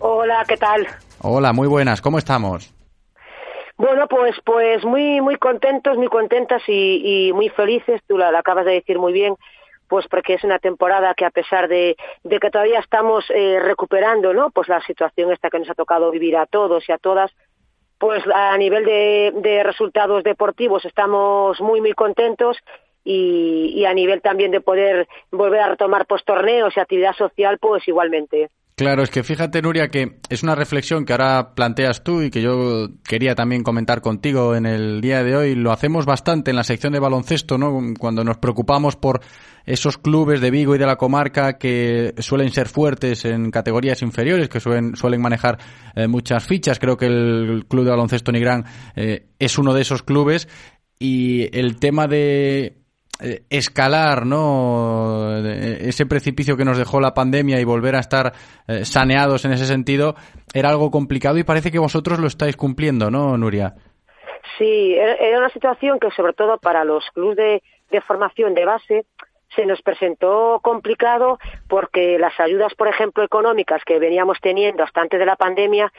Hola, 0.00 0.44
¿qué 0.48 0.56
tal? 0.56 0.86
Hola, 1.20 1.52
muy 1.52 1.68
buenas, 1.68 2.00
¿cómo 2.00 2.16
estamos? 2.16 2.72
Bueno, 3.76 4.06
pues 4.08 4.36
pues 4.44 4.84
muy 4.84 5.20
muy 5.20 5.36
contentos, 5.36 5.98
muy 5.98 6.08
contentas 6.08 6.62
y, 6.68 7.28
y 7.28 7.32
muy 7.32 7.50
felices, 7.50 8.00
tú 8.06 8.16
la, 8.16 8.30
la 8.30 8.38
acabas 8.38 8.64
de 8.64 8.72
decir 8.72 8.98
muy 8.98 9.12
bien, 9.12 9.34
pues 9.88 10.06
porque 10.08 10.34
es 10.34 10.44
una 10.44 10.58
temporada 10.58 11.14
que 11.14 11.24
a 11.24 11.30
pesar 11.30 11.68
de, 11.68 11.96
que 12.28 12.50
todavía 12.50 12.80
estamos 12.80 13.24
eh, 13.30 13.58
recuperando, 13.60 14.32
¿no? 14.32 14.50
Pues 14.50 14.68
la 14.68 14.80
situación 14.82 15.32
esta 15.32 15.50
que 15.50 15.58
nos 15.58 15.70
ha 15.70 15.74
tocado 15.74 16.10
vivir 16.10 16.36
a 16.36 16.46
todos 16.46 16.88
y 16.88 16.92
a 16.92 16.98
todas, 16.98 17.30
pues 17.98 18.22
a 18.32 18.56
nivel 18.58 18.84
de, 18.84 19.32
de 19.36 19.62
resultados 19.62 20.24
deportivos 20.24 20.84
estamos 20.84 21.60
muy 21.60 21.80
muy 21.80 21.92
contentos 21.92 22.58
y, 23.04 23.72
y 23.76 23.84
a 23.84 23.94
nivel 23.94 24.22
también 24.22 24.50
de 24.50 24.60
poder 24.60 25.06
volver 25.30 25.60
a 25.60 25.68
retomar 25.68 26.06
pues 26.06 26.24
torneos 26.24 26.76
y 26.76 26.80
actividad 26.80 27.14
social, 27.14 27.58
pues 27.58 27.86
igualmente. 27.86 28.50
Claro, 28.76 29.04
es 29.04 29.10
que 29.10 29.22
fíjate, 29.22 29.62
Nuria, 29.62 29.86
que 29.86 30.18
es 30.28 30.42
una 30.42 30.56
reflexión 30.56 31.04
que 31.04 31.12
ahora 31.12 31.54
planteas 31.54 32.02
tú 32.02 32.22
y 32.22 32.30
que 32.30 32.42
yo 32.42 32.88
quería 33.04 33.36
también 33.36 33.62
comentar 33.62 34.00
contigo 34.00 34.56
en 34.56 34.66
el 34.66 35.00
día 35.00 35.22
de 35.22 35.36
hoy. 35.36 35.54
Lo 35.54 35.70
hacemos 35.70 36.06
bastante 36.06 36.50
en 36.50 36.56
la 36.56 36.64
sección 36.64 36.92
de 36.92 36.98
baloncesto, 36.98 37.56
¿no? 37.56 37.80
Cuando 37.96 38.24
nos 38.24 38.38
preocupamos 38.38 38.96
por 38.96 39.20
esos 39.64 39.96
clubes 39.96 40.40
de 40.40 40.50
Vigo 40.50 40.74
y 40.74 40.78
de 40.78 40.86
la 40.86 40.96
comarca 40.96 41.56
que 41.56 42.14
suelen 42.18 42.50
ser 42.50 42.66
fuertes 42.66 43.24
en 43.24 43.52
categorías 43.52 44.02
inferiores, 44.02 44.48
que 44.48 44.58
suelen, 44.58 44.96
suelen 44.96 45.22
manejar 45.22 45.56
eh, 45.94 46.08
muchas 46.08 46.44
fichas. 46.44 46.80
Creo 46.80 46.96
que 46.96 47.06
el 47.06 47.66
Club 47.68 47.84
de 47.84 47.90
Baloncesto 47.90 48.32
Nigrán 48.32 48.64
eh, 48.96 49.28
es 49.38 49.56
uno 49.56 49.72
de 49.72 49.82
esos 49.82 50.02
clubes. 50.02 50.48
Y 50.98 51.56
el 51.56 51.76
tema 51.76 52.08
de 52.08 52.83
escalar 53.48 54.26
no 54.26 55.36
ese 55.44 56.06
precipicio 56.06 56.56
que 56.56 56.64
nos 56.64 56.78
dejó 56.78 57.00
la 57.00 57.14
pandemia 57.14 57.60
y 57.60 57.64
volver 57.64 57.94
a 57.94 58.00
estar 58.00 58.32
eh, 58.66 58.84
saneados 58.84 59.44
en 59.44 59.52
ese 59.52 59.66
sentido 59.66 60.14
era 60.52 60.70
algo 60.70 60.90
complicado 60.90 61.38
y 61.38 61.44
parece 61.44 61.70
que 61.70 61.78
vosotros 61.78 62.18
lo 62.18 62.26
estáis 62.26 62.56
cumpliendo, 62.56 63.10
¿no, 63.10 63.36
Nuria? 63.36 63.74
Sí, 64.58 64.94
era 64.94 65.14
era 65.14 65.38
una 65.38 65.48
situación 65.50 65.98
que 65.98 66.10
sobre 66.10 66.32
todo 66.32 66.58
para 66.58 66.84
los 66.84 67.04
clubes 67.12 67.36
de, 67.36 67.62
de 67.90 68.00
formación 68.00 68.54
de 68.54 68.64
base 68.64 69.06
se 69.54 69.66
nos 69.66 69.80
presentó 69.82 70.60
complicado 70.62 71.38
porque 71.68 72.18
las 72.18 72.38
ayudas, 72.40 72.74
por 72.74 72.88
ejemplo, 72.88 73.22
económicas 73.22 73.82
que 73.84 73.98
veníamos 73.98 74.38
teniendo 74.40 74.82
hasta 74.82 75.00
antes 75.00 75.18
de 75.18 75.26
la 75.26 75.36
pandemia 75.36 75.92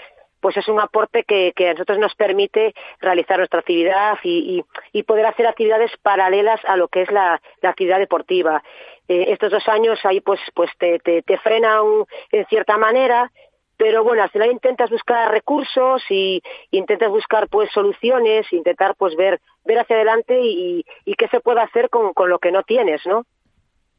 pues 0.45 0.57
es 0.57 0.67
un 0.67 0.79
aporte 0.79 1.23
que, 1.23 1.53
que 1.55 1.69
a 1.69 1.73
nosotros 1.73 1.97
nos 1.97 2.13
permite 2.13 2.75
realizar 2.99 3.39
nuestra 3.39 3.61
actividad 3.61 4.19
y, 4.21 4.63
y, 4.93 5.01
poder 5.01 5.25
hacer 5.25 5.47
actividades 5.47 5.89
paralelas 6.03 6.63
a 6.65 6.77
lo 6.77 6.87
que 6.87 7.01
es 7.01 7.11
la, 7.11 7.41
la 7.63 7.69
actividad 7.69 7.97
deportiva. 7.97 8.61
Eh, 9.07 9.25
estos 9.29 9.49
dos 9.49 9.67
años 9.67 9.97
ahí 10.03 10.21
pues, 10.21 10.39
pues 10.53 10.69
te, 10.77 10.99
te, 10.99 11.23
te 11.23 11.39
frenan 11.39 12.05
en 12.31 12.45
cierta 12.45 12.77
manera, 12.77 13.31
pero 13.75 14.03
bueno, 14.03 14.21
al 14.21 14.29
final 14.29 14.51
intentas 14.51 14.91
buscar 14.91 15.31
recursos 15.31 16.03
y 16.11 16.43
intentas 16.69 17.09
buscar 17.09 17.47
pues 17.49 17.71
soluciones, 17.71 18.45
intentar 18.53 18.93
pues 18.99 19.15
ver, 19.15 19.41
ver 19.63 19.79
hacia 19.79 19.95
adelante 19.95 20.39
y, 20.43 20.85
y 21.05 21.15
qué 21.15 21.27
se 21.29 21.39
puede 21.39 21.61
hacer 21.61 21.89
con, 21.89 22.13
con 22.13 22.29
lo 22.29 22.37
que 22.37 22.51
no 22.51 22.61
tienes, 22.61 23.03
¿no? 23.07 23.25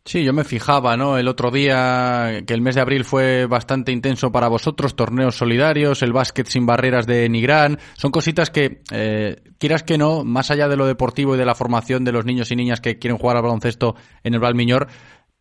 Sí, 0.06 0.24
yo 0.24 0.32
me 0.32 0.44
fijaba, 0.44 0.96
¿no? 0.96 1.18
El 1.18 1.26
otro 1.26 1.50
día 1.50 2.40
que 2.46 2.54
el 2.54 2.62
mes 2.62 2.76
de 2.76 2.80
abril 2.80 3.02
fue 3.02 3.46
bastante 3.46 3.90
intenso 3.90 4.30
para 4.30 4.46
vosotros, 4.46 4.94
torneos 4.94 5.36
solidarios, 5.36 6.00
el 6.00 6.12
básquet 6.12 6.46
sin 6.46 6.64
barreras 6.64 7.08
de 7.08 7.28
Nigrán, 7.28 7.78
son 7.94 8.12
cositas 8.12 8.50
que, 8.50 8.82
eh, 8.94 9.34
quieras 9.58 9.82
que 9.82 9.98
no, 9.98 10.22
más 10.22 10.52
allá 10.52 10.68
de 10.68 10.76
lo 10.76 10.86
deportivo 10.86 11.34
y 11.34 11.38
de 11.38 11.44
la 11.44 11.56
formación 11.56 12.04
de 12.04 12.12
los 12.12 12.24
niños 12.24 12.52
y 12.52 12.56
niñas 12.56 12.80
que 12.80 13.00
quieren 13.00 13.18
jugar 13.18 13.36
al 13.36 13.42
baloncesto 13.42 13.96
en 14.22 14.34
el 14.34 14.40
Valmiñor, 14.40 14.86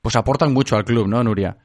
pues 0.01 0.15
aportan 0.15 0.51
mucho 0.51 0.75
al 0.77 0.83
club, 0.83 1.07
¿no, 1.07 1.23
Nuria? 1.23 1.57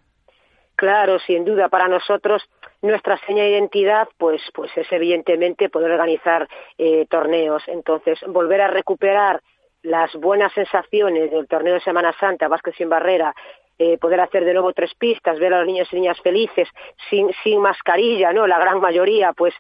Claro, 0.77 1.19
sin 1.27 1.47
duda, 1.47 1.71
para 1.71 1.89
nosotros 1.89 2.43
nuestra 2.83 3.19
seña 3.27 3.45
de 3.45 3.53
identidad, 3.53 4.09
pues, 4.19 4.43
pues 4.53 4.71
es 4.77 4.87
evidentemente 4.93 5.71
poder 5.71 5.93
organizar 5.93 6.47
eh, 6.77 7.07
torneos. 7.09 7.63
Entonces, 7.67 8.19
volver 8.29 8.61
a 8.61 8.69
recuperar 8.69 9.41
las 9.83 10.13
buenas 10.15 10.53
sensaciones 10.53 11.31
del 11.31 11.47
torneo 11.47 11.75
de 11.75 11.81
Semana 11.81 12.15
Santa, 12.19 12.49
Básquet 12.49 12.75
sin 12.75 12.89
barrera, 12.89 13.35
eh, 13.79 13.97
poder 13.99 14.21
hacer 14.21 14.45
de 14.45 14.53
nuevo 14.53 14.73
tres 14.73 14.93
pistas, 14.95 15.39
ver 15.39 15.55
a 15.55 15.59
los 15.59 15.67
niños 15.67 15.89
y 15.91 15.97
niñas 15.97 16.21
felices, 16.21 16.69
sin, 17.09 17.31
sin 17.43 17.61
mascarilla, 17.63 18.33
¿no? 18.33 18.47
La 18.47 18.59
gran 18.59 18.81
mayoría, 18.81 19.33
pues 19.33 19.55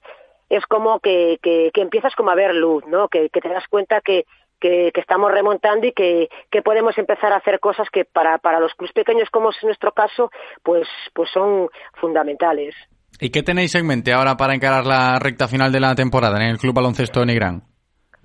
es 0.51 0.67
como 0.67 1.01
que, 1.01 1.39
que, 1.43 1.71
que 1.73 1.81
empiezas 1.81 2.15
como 2.15 2.31
a 2.31 2.35
ver 2.35 2.55
luz, 2.55 2.85
¿no? 2.87 3.09
Que, 3.09 3.31
te 3.31 3.49
das 3.49 3.67
cuenta 3.71 4.03
que, 4.03 4.27
que, 4.61 4.93
estamos 4.95 5.33
remontando 5.33 5.87
y 5.87 5.93
que, 5.93 6.29
que 6.51 6.61
podemos 6.61 6.99
empezar 6.99 7.33
a 7.33 7.37
hacer 7.37 7.61
cosas 7.61 7.89
que 7.91 8.05
para, 8.05 8.37
para 8.39 8.61
los 8.61 8.75
clubes 8.75 8.93
pequeños, 8.93 9.31
como 9.31 9.51
es 9.51 9.57
nuestro 9.63 9.93
caso, 9.93 10.31
pues, 10.63 10.87
pues 11.15 11.31
son 11.33 11.71
fundamentales. 11.95 12.75
¿Y 13.21 13.31
qué 13.31 13.43
tenéis 13.43 13.75
en 13.75 13.87
mente 13.87 14.13
ahora 14.13 14.37
para 14.37 14.55
encarar 14.55 14.85
la 14.85 15.19
recta 15.19 15.49
final 15.49 15.73
de 15.73 15.81
la 15.81 15.95
temporada 15.95 16.37
en 16.37 16.51
el 16.51 16.59
Club 16.59 16.75
Baloncesto 16.75 17.25
Nigrán? 17.25 17.70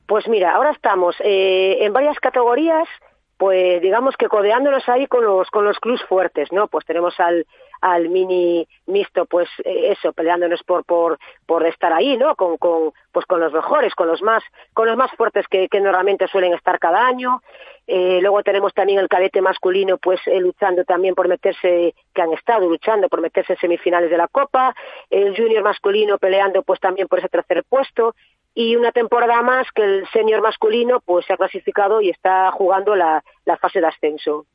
Pues 0.07 0.27
mira, 0.27 0.55
ahora 0.55 0.71
estamos 0.71 1.15
eh, 1.19 1.77
en 1.81 1.91
varias 1.91 2.19
categorías, 2.19 2.87
pues 3.37 3.81
digamos 3.81 4.15
que 4.17 4.27
codeándonos 4.27 4.87
ahí 4.87 5.07
con 5.07 5.23
los 5.23 5.49
con 5.49 5.65
los 5.65 5.79
clubs 5.79 6.03
fuertes, 6.03 6.51
¿no? 6.51 6.67
Pues 6.67 6.85
tenemos 6.85 7.19
al 7.19 7.45
al 7.81 8.09
mini 8.09 8.67
mixto, 8.87 9.25
pues 9.25 9.49
eh, 9.63 9.91
eso, 9.91 10.13
peleándonos 10.13 10.63
por 10.63 10.85
por 10.85 11.17
por 11.45 11.65
estar 11.65 11.91
ahí, 11.91 12.17
¿no? 12.17 12.35
Con 12.35 12.57
con 12.57 12.93
pues 13.11 13.25
con 13.25 13.39
los 13.41 13.51
mejores, 13.51 13.93
con 13.95 14.07
los 14.07 14.21
más 14.21 14.43
con 14.73 14.87
los 14.87 14.95
más 14.95 15.11
fuertes 15.11 15.47
que, 15.47 15.67
normalmente 15.81 16.27
suelen 16.27 16.53
estar 16.53 16.79
cada 16.79 17.05
año. 17.05 17.41
Eh, 17.87 18.19
luego 18.21 18.41
tenemos 18.41 18.73
también 18.73 18.99
el 18.99 19.09
cadete 19.09 19.41
masculino, 19.41 19.97
pues 19.97 20.19
eh, 20.27 20.39
luchando 20.39 20.83
también 20.85 21.13
por 21.13 21.27
meterse, 21.27 21.93
que 22.13 22.21
han 22.21 22.31
estado 22.33 22.67
luchando 22.67 23.09
por 23.09 23.21
meterse 23.21 23.53
en 23.53 23.59
semifinales 23.59 24.09
de 24.09 24.17
la 24.17 24.27
Copa. 24.27 24.73
El 25.09 25.35
junior 25.35 25.63
masculino 25.63 26.17
peleando, 26.17 26.63
pues 26.63 26.79
también 26.79 27.07
por 27.07 27.19
ese 27.19 27.29
tercer 27.29 27.63
puesto 27.67 28.15
y 28.55 28.75
una 28.75 28.91
temporada 28.91 29.41
más 29.43 29.67
que 29.75 29.83
el 29.83 30.07
senior 30.11 30.41
masculino 30.41 31.01
pues 31.05 31.25
se 31.27 31.33
ha 31.33 31.37
clasificado 31.37 32.01
y 32.01 32.09
está 32.09 32.49
jugando 32.51 32.95
la, 32.95 33.23
la 33.45 33.57
fase 33.57 33.81
de 33.81 33.87
ascenso. 33.87 34.45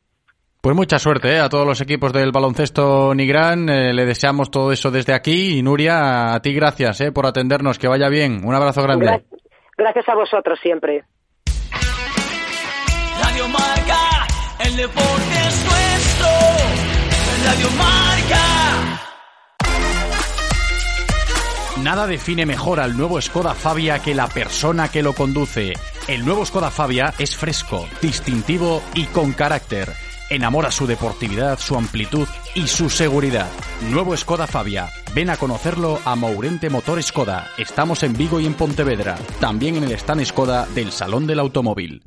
Pues 0.63 0.75
mucha 0.77 0.99
suerte 0.99 1.37
¿eh? 1.37 1.41
a 1.41 1.49
todos 1.49 1.67
los 1.67 1.81
equipos 1.81 2.13
del 2.13 2.33
baloncesto 2.33 3.15
Nigrán. 3.15 3.69
Eh, 3.71 3.95
le 3.95 4.05
deseamos 4.05 4.51
todo 4.51 4.73
eso 4.73 4.91
desde 4.91 5.15
aquí. 5.15 5.59
Y 5.59 5.63
Nuria, 5.63 6.35
a 6.35 6.41
ti 6.43 6.53
gracias 6.53 7.01
¿eh? 7.01 7.13
por 7.13 7.25
atendernos. 7.27 7.79
Que 7.79 7.89
vaya 7.89 8.09
bien. 8.11 8.43
Un 8.45 8.55
abrazo 8.55 8.83
grande. 8.83 9.07
Gra- 9.07 9.23
gracias 9.79 10.07
a 10.09 10.15
vosotros 10.15 10.59
siempre. 10.63 11.05
Radio 13.23 13.49
Marca, 13.49 14.27
el 14.67 14.77
deporte 14.77 15.35
es 15.49 15.65
nuestro. 15.65 16.29
Radio 17.47 17.69
Marca. 17.79 19.10
Nada 21.83 22.07
define 22.07 22.45
mejor 22.45 22.79
al 22.79 22.95
nuevo 22.95 23.19
Skoda 23.23 23.55
Fabia 23.55 24.01
que 24.01 24.15
la 24.15 24.29
persona 24.29 24.89
que 24.89 25.03
lo 25.03 25.15
conduce. 25.15 25.73
El 26.09 26.27
nuevo 26.27 26.45
Skoda 26.45 26.71
Fabia 26.71 27.15
es 27.19 27.37
fresco, 27.37 27.89
distintivo 28.03 28.83
y 28.95 29.07
con 29.07 29.33
carácter. 29.33 29.91
Enamora 30.29 30.71
su 30.71 30.87
deportividad, 30.87 31.59
su 31.59 31.77
amplitud 31.77 32.29
y 32.55 32.67
su 32.67 32.91
seguridad. 32.91 33.49
Nuevo 33.89 34.15
Skoda 34.15 34.47
Fabia. 34.47 34.91
Ven 35.15 35.31
a 35.31 35.39
conocerlo 35.39 35.99
a 36.05 36.17
Mourente 36.17 36.69
Motor 36.69 37.03
Skoda. 37.03 37.49
Estamos 37.57 38.03
en 38.03 38.13
Vigo 38.13 38.41
y 38.41 38.47
en 38.47 38.55
Pontevedra. 38.55 39.17
También 39.41 39.77
en 39.77 39.85
el 39.85 39.93
stand 39.93 40.25
Skoda 40.27 40.67
del 40.75 40.93
Salón 40.93 41.27
del 41.27 41.41
Automóvil. 41.41 42.03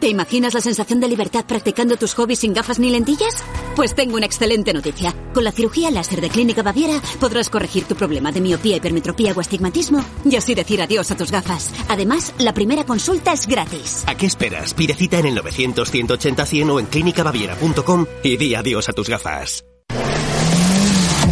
¿Te 0.00 0.08
imaginas 0.08 0.54
la 0.54 0.60
sensación 0.60 1.00
de 1.00 1.08
libertad 1.08 1.44
practicando 1.44 1.96
tus 1.96 2.14
hobbies 2.14 2.38
sin 2.38 2.54
gafas 2.54 2.78
ni 2.78 2.90
lentillas? 2.90 3.42
Pues 3.74 3.96
tengo 3.96 4.16
una 4.16 4.26
excelente 4.26 4.72
noticia. 4.72 5.12
Con 5.34 5.42
la 5.42 5.50
cirugía 5.50 5.90
láser 5.90 6.20
de 6.20 6.30
Clínica 6.30 6.62
Baviera 6.62 7.00
podrás 7.18 7.50
corregir 7.50 7.84
tu 7.84 7.96
problema 7.96 8.30
de 8.30 8.40
miopía, 8.40 8.76
hipermetropía 8.76 9.32
o 9.32 9.40
astigmatismo 9.40 10.04
y 10.24 10.36
así 10.36 10.54
decir 10.54 10.80
adiós 10.80 11.10
a 11.10 11.16
tus 11.16 11.32
gafas. 11.32 11.72
Además, 11.88 12.32
la 12.38 12.54
primera 12.54 12.84
consulta 12.84 13.32
es 13.32 13.48
gratis. 13.48 14.04
¿A 14.06 14.14
qué 14.14 14.26
esperas? 14.26 14.72
Pide 14.72 14.94
cita 14.94 15.18
en 15.18 15.26
el 15.26 15.42
900-180-100 15.42 16.70
o 16.70 16.78
en 16.78 16.86
clínicabaviera.com 16.86 18.06
y 18.22 18.36
di 18.36 18.54
adiós 18.54 18.88
a 18.88 18.92
tus 18.92 19.08
gafas. 19.08 19.64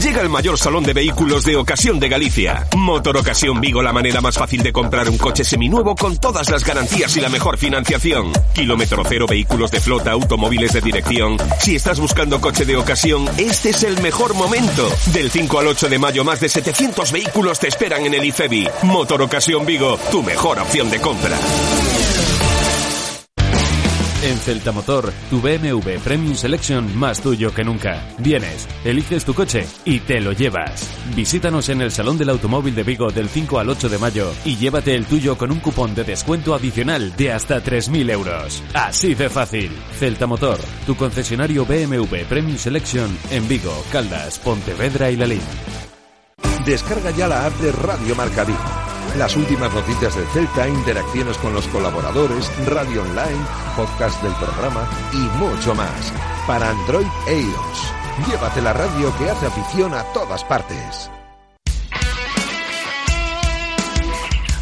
Llega 0.06 0.22
el 0.22 0.28
mayor 0.28 0.56
salón 0.56 0.84
de 0.84 0.92
vehículos 0.92 1.44
de 1.44 1.56
ocasión 1.56 1.98
de 1.98 2.08
Galicia. 2.08 2.68
Motor 2.76 3.16
Ocasión 3.16 3.60
Vigo, 3.60 3.82
la 3.82 3.92
manera 3.92 4.20
más 4.20 4.38
fácil 4.38 4.62
de 4.62 4.72
comprar 4.72 5.10
un 5.10 5.18
coche 5.18 5.42
seminuevo 5.42 5.96
con 5.96 6.16
todas 6.18 6.48
las 6.48 6.64
garantías 6.64 7.16
y 7.16 7.20
la 7.20 7.28
mejor 7.28 7.58
financiación. 7.58 8.32
Kilómetro 8.54 9.02
cero, 9.04 9.26
vehículos 9.28 9.72
de 9.72 9.80
flota, 9.80 10.12
automóviles 10.12 10.72
de 10.74 10.80
dirección. 10.80 11.36
Si 11.58 11.74
estás 11.74 11.98
buscando 11.98 12.40
coche 12.40 12.64
de 12.64 12.76
ocasión, 12.76 13.28
este 13.36 13.70
es 13.70 13.82
el 13.82 14.00
mejor 14.00 14.34
momento. 14.34 14.88
Del 15.12 15.28
5 15.28 15.58
al 15.58 15.66
8 15.66 15.88
de 15.88 15.98
mayo, 15.98 16.22
más 16.22 16.38
de 16.38 16.50
700 16.50 17.10
vehículos 17.10 17.58
te 17.58 17.66
esperan 17.66 18.06
en 18.06 18.14
el 18.14 18.24
IFEBI. 18.26 18.68
Motor 18.84 19.22
Ocasión 19.22 19.66
Vigo, 19.66 19.98
tu 20.12 20.22
mejor 20.22 20.60
opción 20.60 20.88
de 20.88 21.00
compra. 21.00 21.36
En 24.26 24.38
Celta 24.38 24.72
Motor, 24.72 25.12
tu 25.30 25.40
BMW 25.40 26.00
Premium 26.02 26.34
Selection 26.34 26.98
más 26.98 27.20
tuyo 27.20 27.54
que 27.54 27.62
nunca. 27.62 28.02
Vienes, 28.18 28.66
eliges 28.84 29.24
tu 29.24 29.34
coche 29.34 29.64
y 29.84 30.00
te 30.00 30.20
lo 30.20 30.32
llevas. 30.32 30.90
Visítanos 31.14 31.68
en 31.68 31.80
el 31.80 31.92
Salón 31.92 32.18
del 32.18 32.30
Automóvil 32.30 32.74
de 32.74 32.82
Vigo 32.82 33.12
del 33.12 33.28
5 33.28 33.60
al 33.60 33.68
8 33.68 33.88
de 33.88 33.98
mayo 33.98 34.32
y 34.44 34.56
llévate 34.56 34.96
el 34.96 35.06
tuyo 35.06 35.38
con 35.38 35.52
un 35.52 35.60
cupón 35.60 35.94
de 35.94 36.02
descuento 36.02 36.56
adicional 36.56 37.14
de 37.14 37.30
hasta 37.30 37.62
3.000 37.62 38.10
euros. 38.10 38.64
Así 38.74 39.14
de 39.14 39.30
fácil. 39.30 39.70
Celta 39.96 40.26
Motor, 40.26 40.58
tu 40.86 40.96
concesionario 40.96 41.64
BMW 41.64 42.24
Premium 42.28 42.58
Selection 42.58 43.16
en 43.30 43.46
Vigo, 43.46 43.84
Caldas, 43.92 44.40
Pontevedra 44.40 45.08
y 45.08 45.14
Lalín. 45.14 45.40
Descarga 46.64 47.12
ya 47.12 47.28
la 47.28 47.46
app 47.46 47.54
de 47.60 47.70
Radio 47.70 48.16
Marca. 48.16 48.44
Las 49.14 49.36
últimas 49.36 49.72
noticias 49.72 50.14
del 50.14 50.26
Celta, 50.26 50.68
interacciones 50.68 51.38
con 51.38 51.54
los 51.54 51.66
colaboradores, 51.68 52.50
radio 52.66 53.02
online, 53.02 53.44
podcast 53.76 54.22
del 54.22 54.34
programa 54.34 54.86
y 55.12 55.18
mucho 55.38 55.74
más. 55.74 56.12
Para 56.46 56.70
Android 56.70 57.06
e 57.26 57.40
iOS. 57.40 58.28
Llévate 58.28 58.60
la 58.60 58.72
radio 58.72 59.16
que 59.18 59.30
hace 59.30 59.46
afición 59.46 59.94
a 59.94 60.02
todas 60.12 60.44
partes. 60.44 61.10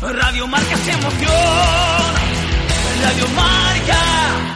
Radio 0.00 0.46
Marca 0.46 0.76
se 0.76 0.90
emoción. 0.90 1.32
Radio 3.02 3.28
Marca. 3.34 4.54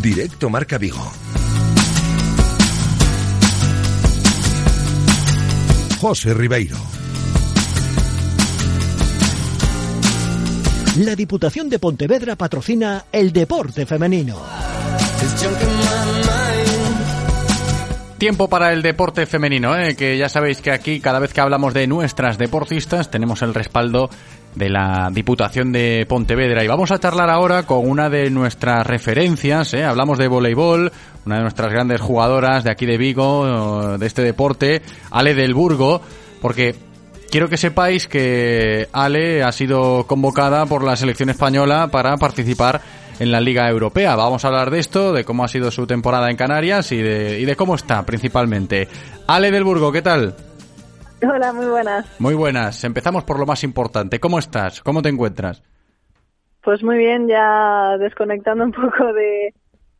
Directo 0.00 0.50
Marca 0.50 0.78
Vigo. 0.78 1.10
José 6.06 6.34
Ribeiro. 6.34 6.76
La 10.98 11.16
Diputación 11.16 11.70
de 11.70 11.78
Pontevedra 11.78 12.36
patrocina 12.36 13.06
el 13.10 13.32
deporte 13.32 13.86
femenino. 13.86 14.36
Tiempo 18.18 18.50
para 18.50 18.74
el 18.74 18.82
deporte 18.82 19.24
femenino, 19.24 19.74
¿eh? 19.78 19.96
que 19.96 20.18
ya 20.18 20.28
sabéis 20.28 20.60
que 20.60 20.72
aquí 20.72 21.00
cada 21.00 21.20
vez 21.20 21.32
que 21.32 21.40
hablamos 21.40 21.72
de 21.72 21.86
nuestras 21.86 22.36
deportistas 22.36 23.10
tenemos 23.10 23.40
el 23.40 23.54
respaldo 23.54 24.10
de 24.54 24.68
la 24.68 25.10
Diputación 25.12 25.72
de 25.72 26.06
Pontevedra 26.08 26.62
y 26.62 26.68
vamos 26.68 26.90
a 26.90 26.98
charlar 26.98 27.30
ahora 27.30 27.64
con 27.64 27.88
una 27.88 28.08
de 28.08 28.30
nuestras 28.30 28.86
referencias, 28.86 29.74
¿eh? 29.74 29.84
hablamos 29.84 30.18
de 30.18 30.28
voleibol, 30.28 30.92
una 31.26 31.36
de 31.36 31.42
nuestras 31.42 31.72
grandes 31.72 32.00
jugadoras 32.00 32.64
de 32.64 32.70
aquí 32.70 32.86
de 32.86 32.98
Vigo, 32.98 33.98
de 33.98 34.06
este 34.06 34.22
deporte, 34.22 34.82
Ale 35.10 35.34
del 35.34 35.54
Burgo, 35.54 36.00
porque 36.40 36.74
quiero 37.30 37.48
que 37.48 37.56
sepáis 37.56 38.06
que 38.06 38.88
Ale 38.92 39.42
ha 39.42 39.52
sido 39.52 40.06
convocada 40.06 40.66
por 40.66 40.84
la 40.84 40.96
selección 40.96 41.30
española 41.30 41.88
para 41.88 42.16
participar 42.16 42.80
en 43.18 43.32
la 43.32 43.40
Liga 43.40 43.68
Europea. 43.68 44.16
Vamos 44.16 44.44
a 44.44 44.48
hablar 44.48 44.70
de 44.70 44.80
esto, 44.80 45.12
de 45.12 45.24
cómo 45.24 45.44
ha 45.44 45.48
sido 45.48 45.70
su 45.70 45.86
temporada 45.86 46.30
en 46.30 46.36
Canarias 46.36 46.92
y 46.92 46.98
de, 46.98 47.40
y 47.40 47.44
de 47.44 47.56
cómo 47.56 47.74
está 47.74 48.04
principalmente. 48.04 48.88
Ale 49.26 49.50
del 49.50 49.64
Burgo, 49.64 49.92
¿qué 49.92 50.02
tal? 50.02 50.34
Hola, 51.32 51.52
muy 51.52 51.66
buenas. 51.66 52.20
Muy 52.20 52.34
buenas. 52.34 52.84
Empezamos 52.84 53.24
por 53.24 53.38
lo 53.38 53.46
más 53.46 53.64
importante. 53.64 54.20
¿Cómo 54.20 54.38
estás? 54.38 54.82
¿Cómo 54.82 55.02
te 55.02 55.08
encuentras? 55.08 55.62
Pues 56.62 56.82
muy 56.82 56.96
bien, 56.98 57.28
ya 57.28 57.96
desconectando 57.98 58.64
un 58.64 58.72
poco 58.72 59.12
de, 59.12 59.54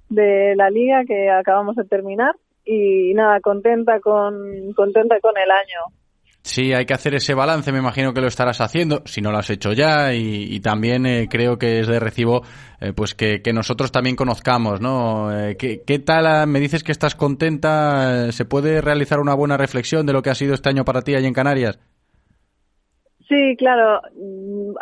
de 0.09 0.55
la 0.57 0.71
liga 0.71 1.05
que 1.07 1.31
acabamos 1.31 1.77
de 1.77 1.85
terminar 1.85 2.35
y 2.65 3.13
nada, 3.15 3.41
contenta 3.41 4.01
con 4.01 4.73
contenta 4.75 5.21
con 5.21 5.37
el 5.37 5.51
año. 5.51 5.81
Sí, 6.47 6.75
hay 6.75 6.85
que 6.85 6.93
hacer 6.93 7.15
ese 7.15 7.33
balance, 7.33 7.73
me 7.73 7.79
imagino 7.79 8.13
que 8.13 8.21
lo 8.21 8.27
estarás 8.27 8.61
haciendo, 8.61 9.01
si 9.07 9.23
no 9.23 9.33
lo 9.33 9.39
has 9.39 9.49
hecho 9.49 9.73
ya, 9.73 10.13
y, 10.13 10.61
también 10.61 11.07
eh, 11.07 11.27
creo 11.31 11.57
que 11.57 11.81
es 11.81 11.87
de 11.87 11.99
recibo 11.99 12.43
eh, 12.83 12.93
pues 12.95 13.15
que, 13.15 13.41
que, 13.41 13.55
nosotros 13.55 13.91
también 13.91 14.15
conozcamos, 14.15 14.79
¿no? 14.79 15.33
Eh, 15.33 15.57
¿qué, 15.57 15.81
¿qué, 15.87 15.99
tal? 16.01 16.47
Me 16.47 16.61
dices 16.61 16.85
que 16.85 16.93
estás 16.93 17.15
contenta, 17.15 18.31
¿se 18.31 18.45
puede 18.45 18.83
realizar 18.83 19.21
una 19.21 19.35
buena 19.35 19.57
reflexión 19.57 20.05
de 20.05 20.13
lo 20.13 20.21
que 20.21 20.29
ha 20.29 20.35
sido 20.35 20.53
este 20.53 20.69
año 20.69 20.85
para 20.85 21.01
ti 21.01 21.15
allí 21.15 21.27
en 21.27 21.33
Canarias? 21.33 21.81
Sí, 23.27 23.57
claro, 23.57 24.03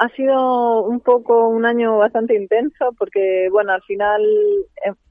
ha 0.01 0.09
sido 0.17 0.83
un 0.83 0.99
poco 0.99 1.49
un 1.49 1.65
año 1.65 1.97
bastante 1.99 2.35
intenso 2.35 2.93
porque, 2.99 3.47
bueno, 3.53 3.73
al 3.73 3.83
final 3.83 4.21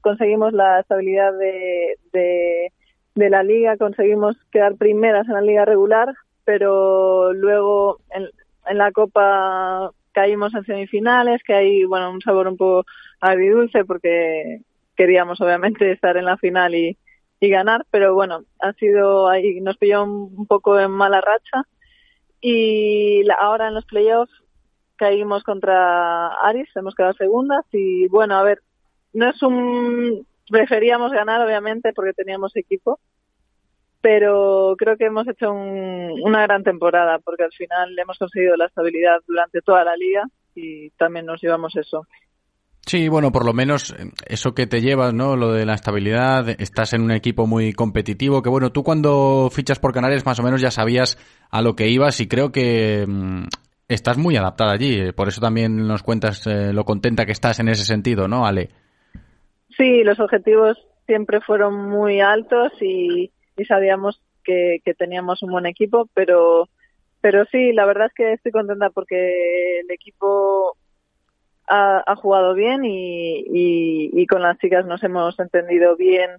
conseguimos 0.02 0.52
la 0.52 0.80
estabilidad 0.80 1.32
de, 1.32 2.70
de 3.14 3.30
la 3.30 3.42
liga, 3.42 3.78
conseguimos 3.78 4.36
quedar 4.50 4.76
primeras 4.76 5.26
en 5.28 5.34
la 5.34 5.40
liga 5.40 5.64
regular, 5.64 6.14
pero 6.44 7.32
luego 7.32 8.00
en, 8.10 8.28
la 8.76 8.92
Copa 8.92 9.90
caímos 10.12 10.54
en 10.54 10.64
semifinales, 10.64 11.42
que 11.42 11.54
hay 11.54 11.84
bueno 11.84 12.10
un 12.10 12.20
sabor 12.20 12.48
un 12.48 12.56
poco 12.56 12.84
agridulce 13.20 13.84
porque 13.84 14.60
queríamos 14.96 15.40
obviamente 15.40 15.90
estar 15.90 16.16
en 16.16 16.26
la 16.26 16.36
final 16.36 16.74
y, 16.74 16.96
y 17.40 17.48
ganar, 17.48 17.86
pero 17.90 18.14
bueno, 18.14 18.44
ha 18.60 18.72
sido 18.74 19.28
ahí, 19.28 19.60
nos 19.60 19.76
pilló 19.78 20.04
un, 20.04 20.32
un 20.36 20.46
poco 20.46 20.78
en 20.78 20.90
mala 20.90 21.20
racha. 21.20 21.66
Y 22.40 23.22
la, 23.24 23.34
ahora 23.34 23.68
en 23.68 23.74
los 23.74 23.86
playoffs 23.86 24.32
caímos 24.96 25.42
contra 25.42 26.28
Aris, 26.28 26.68
hemos 26.76 26.94
quedado 26.94 27.14
segundas 27.14 27.64
y 27.72 28.06
bueno, 28.08 28.36
a 28.36 28.42
ver, 28.42 28.60
no 29.12 29.28
es 29.28 29.42
un 29.42 30.26
preferíamos 30.48 31.12
ganar 31.12 31.40
obviamente 31.40 31.92
porque 31.92 32.12
teníamos 32.12 32.54
equipo, 32.56 33.00
pero 34.02 34.74
creo 34.76 34.96
que 34.96 35.06
hemos 35.06 35.26
hecho 35.28 35.52
un, 35.52 36.20
una 36.22 36.42
gran 36.42 36.64
temporada 36.64 37.20
porque 37.20 37.44
al 37.44 37.52
final 37.52 37.96
hemos 37.98 38.18
conseguido 38.18 38.56
la 38.56 38.66
estabilidad 38.66 39.20
durante 39.26 39.62
toda 39.62 39.84
la 39.84 39.96
liga 39.96 40.24
y 40.54 40.90
también 40.90 41.24
nos 41.24 41.40
llevamos 41.40 41.74
eso. 41.76 42.06
Sí, 42.84 43.08
bueno, 43.08 43.30
por 43.30 43.46
lo 43.46 43.52
menos 43.52 43.94
eso 44.26 44.54
que 44.54 44.66
te 44.66 44.80
llevas, 44.80 45.14
¿no? 45.14 45.36
Lo 45.36 45.52
de 45.52 45.64
la 45.64 45.74
estabilidad, 45.74 46.48
estás 46.60 46.92
en 46.94 47.02
un 47.02 47.12
equipo 47.12 47.46
muy 47.46 47.72
competitivo, 47.72 48.42
que 48.42 48.50
bueno, 48.50 48.72
tú 48.72 48.82
cuando 48.82 49.48
fichas 49.52 49.78
por 49.78 49.94
Canarias 49.94 50.26
más 50.26 50.40
o 50.40 50.42
menos 50.42 50.60
ya 50.60 50.72
sabías 50.72 51.16
a 51.48 51.62
lo 51.62 51.76
que 51.76 51.88
ibas 51.88 52.20
y 52.20 52.26
creo 52.26 52.50
que 52.50 53.06
mmm, 53.06 53.44
estás 53.88 54.18
muy 54.18 54.36
adaptada 54.36 54.72
allí, 54.72 55.12
por 55.12 55.28
eso 55.28 55.40
también 55.40 55.76
nos 55.86 56.02
cuentas 56.02 56.44
eh, 56.48 56.72
lo 56.72 56.84
contenta 56.84 57.24
que 57.24 57.32
estás 57.32 57.60
en 57.60 57.68
ese 57.68 57.84
sentido, 57.84 58.26
¿no, 58.26 58.44
Ale? 58.44 58.70
Sí, 59.76 60.02
los 60.02 60.18
objetivos 60.18 60.76
siempre 61.06 61.40
fueron 61.40 61.88
muy 61.88 62.20
altos 62.20 62.72
y, 62.80 63.30
y 63.56 63.64
sabíamos 63.64 64.22
que, 64.44 64.80
que 64.84 64.94
teníamos 64.94 65.42
un 65.42 65.52
buen 65.52 65.66
equipo, 65.66 66.08
pero 66.14 66.68
pero 67.20 67.44
sí, 67.52 67.72
la 67.72 67.86
verdad 67.86 68.08
es 68.08 68.14
que 68.14 68.32
estoy 68.32 68.50
contenta 68.50 68.90
porque 68.90 69.80
el 69.80 69.90
equipo 69.92 70.76
ha, 71.68 72.16
jugado 72.16 72.54
bien 72.54 72.84
y, 72.84 73.44
y, 73.46 74.26
con 74.26 74.42
las 74.42 74.58
chicas 74.58 74.84
nos 74.86 75.02
hemos 75.04 75.38
entendido 75.38 75.96
bien 75.96 76.30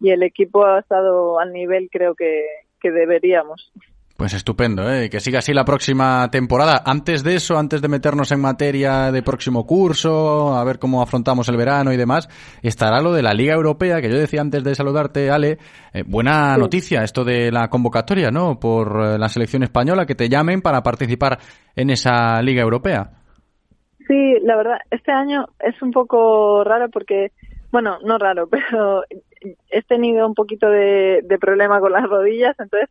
y 0.00 0.10
el 0.10 0.24
equipo 0.24 0.66
ha 0.66 0.80
estado 0.80 1.38
al 1.38 1.52
nivel 1.52 1.88
creo 1.90 2.14
que 2.16 2.44
deberíamos. 2.82 3.72
Pues 4.16 4.32
estupendo, 4.32 4.90
¿eh? 4.90 5.10
que 5.10 5.20
siga 5.20 5.40
así 5.40 5.52
la 5.52 5.66
próxima 5.66 6.30
temporada. 6.30 6.80
Antes 6.86 7.22
de 7.22 7.34
eso, 7.34 7.58
antes 7.58 7.82
de 7.82 7.88
meternos 7.88 8.32
en 8.32 8.40
materia 8.40 9.12
de 9.12 9.22
próximo 9.22 9.66
curso, 9.66 10.56
a 10.56 10.64
ver 10.64 10.78
cómo 10.78 11.02
afrontamos 11.02 11.50
el 11.50 11.58
verano 11.58 11.92
y 11.92 11.98
demás, 11.98 12.26
estará 12.62 13.02
lo 13.02 13.12
de 13.12 13.22
la 13.22 13.34
Liga 13.34 13.52
Europea, 13.54 14.00
que 14.00 14.08
yo 14.08 14.16
decía 14.16 14.40
antes 14.40 14.64
de 14.64 14.74
saludarte, 14.74 15.30
Ale, 15.30 15.58
eh, 15.92 16.02
buena 16.06 16.54
Sí. 16.54 16.60
noticia 16.60 17.02
esto 17.02 17.24
de 17.24 17.52
la 17.52 17.68
convocatoria, 17.68 18.30
¿no? 18.30 18.58
Por 18.58 18.88
eh, 19.04 19.18
la 19.18 19.28
selección 19.28 19.62
española, 19.64 20.06
que 20.06 20.14
te 20.14 20.30
llamen 20.30 20.62
para 20.62 20.82
participar 20.82 21.38
en 21.74 21.90
esa 21.90 22.40
Liga 22.40 22.62
Europea. 22.62 23.10
Sí, 24.08 24.36
la 24.42 24.56
verdad, 24.56 24.78
este 24.90 25.12
año 25.12 25.44
es 25.60 25.74
un 25.82 25.90
poco 25.90 26.64
raro 26.64 26.88
porque, 26.88 27.32
bueno, 27.70 27.98
no 28.02 28.16
raro, 28.16 28.48
pero 28.50 29.02
he 29.68 29.82
tenido 29.82 30.26
un 30.26 30.32
poquito 30.34 30.70
de, 30.70 31.20
de 31.22 31.38
problema 31.38 31.80
con 31.80 31.92
las 31.92 32.04
rodillas, 32.08 32.56
entonces 32.58 32.88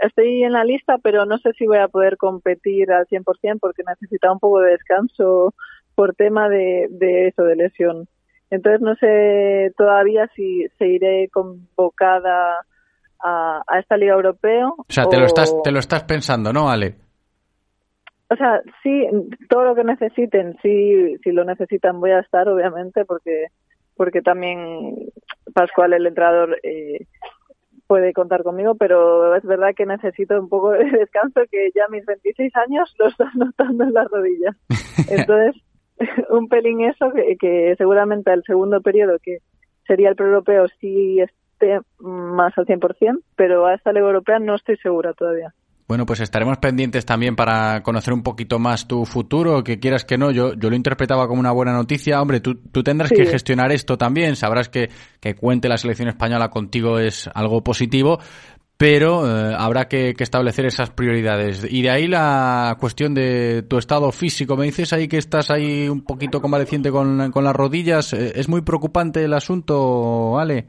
estoy 0.00 0.44
en 0.44 0.52
la 0.52 0.64
lista, 0.64 0.98
pero 0.98 1.26
no 1.26 1.38
sé 1.38 1.52
si 1.54 1.66
voy 1.66 1.78
a 1.78 1.88
poder 1.88 2.16
competir 2.16 2.92
al 2.92 3.06
100% 3.06 3.58
porque 3.60 3.82
necesitaba 3.86 4.34
un 4.34 4.40
poco 4.40 4.60
de 4.60 4.72
descanso 4.72 5.54
por 5.94 6.14
tema 6.14 6.48
de, 6.48 6.88
de 6.90 7.28
eso, 7.28 7.42
de 7.44 7.56
lesión. 7.56 8.08
Entonces 8.50 8.80
no 8.80 8.94
sé 8.96 9.72
todavía 9.76 10.28
si 10.34 10.66
seguiré 10.78 11.28
convocada 11.28 12.64
a, 13.20 13.62
a 13.66 13.78
esta 13.78 13.96
Liga 13.96 14.14
Europea. 14.14 14.68
O 14.68 14.84
sea, 14.88 15.04
te 15.04 15.18
lo 15.18 15.26
estás, 15.26 15.54
te 15.62 15.70
lo 15.70 15.78
estás 15.78 16.04
pensando, 16.04 16.52
¿no, 16.52 16.70
Ale? 16.70 16.96
O 18.28 18.36
sea, 18.36 18.62
sí, 18.82 19.06
todo 19.48 19.64
lo 19.64 19.74
que 19.74 19.84
necesiten, 19.84 20.56
sí, 20.62 21.18
si 21.22 21.32
lo 21.32 21.44
necesitan 21.44 22.00
voy 22.00 22.12
a 22.12 22.20
estar, 22.20 22.48
obviamente, 22.48 23.04
porque 23.04 23.48
porque 23.94 24.22
también 24.22 24.96
Pascual, 25.54 25.92
el 25.92 26.06
entrenador, 26.06 26.58
eh, 26.62 27.06
puede 27.86 28.12
contar 28.12 28.42
conmigo, 28.42 28.74
pero 28.74 29.34
es 29.34 29.44
verdad 29.44 29.74
que 29.76 29.86
necesito 29.86 30.38
un 30.40 30.48
poco 30.48 30.70
de 30.70 30.84
descanso, 30.90 31.40
que 31.50 31.70
ya 31.74 31.84
mis 31.90 32.04
26 32.06 32.54
años 32.56 32.94
lo 32.98 33.08
están 33.08 33.30
notando 33.36 33.84
en 33.84 33.92
las 33.92 34.08
rodillas. 34.08 34.56
Entonces, 35.10 35.62
un 36.30 36.48
pelín 36.48 36.82
eso, 36.82 37.12
que, 37.12 37.36
que 37.36 37.74
seguramente 37.76 38.32
el 38.32 38.42
segundo 38.44 38.80
periodo, 38.80 39.18
que 39.22 39.38
sería 39.86 40.08
el 40.08 40.16
pre-europeo, 40.16 40.66
sí 40.80 41.20
esté 41.20 41.80
más 41.98 42.56
al 42.56 42.66
100%, 42.66 43.20
pero 43.36 43.66
a 43.66 43.74
esta 43.74 43.92
Liga 43.92 44.06
Europea 44.06 44.38
no 44.38 44.54
estoy 44.54 44.76
segura 44.78 45.12
todavía. 45.12 45.54
Bueno, 45.92 46.06
pues 46.06 46.20
estaremos 46.20 46.56
pendientes 46.56 47.04
también 47.04 47.36
para 47.36 47.82
conocer 47.82 48.14
un 48.14 48.22
poquito 48.22 48.58
más 48.58 48.88
tu 48.88 49.04
futuro, 49.04 49.62
que 49.62 49.78
quieras 49.78 50.06
que 50.06 50.16
no, 50.16 50.30
yo, 50.30 50.54
yo 50.54 50.70
lo 50.70 50.74
interpretaba 50.76 51.28
como 51.28 51.38
una 51.38 51.50
buena 51.52 51.74
noticia. 51.74 52.22
Hombre, 52.22 52.40
tú, 52.40 52.54
tú 52.54 52.82
tendrás 52.82 53.10
Sí. 53.10 53.16
que 53.16 53.26
gestionar 53.26 53.70
esto 53.72 53.98
también, 53.98 54.34
sabrás 54.34 54.70
que, 54.70 54.88
que 55.20 55.34
cuente 55.34 55.68
la 55.68 55.76
selección 55.76 56.08
española 56.08 56.48
contigo 56.48 56.98
es 56.98 57.28
algo 57.34 57.62
positivo, 57.62 58.18
pero 58.78 59.26
eh, 59.28 59.54
habrá 59.54 59.86
que, 59.86 60.14
que 60.14 60.24
establecer 60.24 60.64
esas 60.64 60.88
prioridades. 60.88 61.66
Y 61.70 61.82
de 61.82 61.90
ahí 61.90 62.08
la 62.08 62.74
cuestión 62.80 63.12
de 63.12 63.62
tu 63.68 63.76
estado 63.76 64.10
físico. 64.12 64.56
Me 64.56 64.64
dices 64.64 64.94
ahí 64.94 65.08
que 65.08 65.18
estás 65.18 65.50
ahí 65.50 65.90
un 65.90 66.00
poquito 66.06 66.40
convaleciente 66.40 66.90
con, 66.90 67.30
con 67.32 67.44
las 67.44 67.54
rodillas. 67.54 68.14
Eh, 68.14 68.32
¿Es 68.36 68.48
muy 68.48 68.62
preocupante 68.62 69.22
el 69.22 69.34
asunto, 69.34 70.38
Ale? 70.38 70.68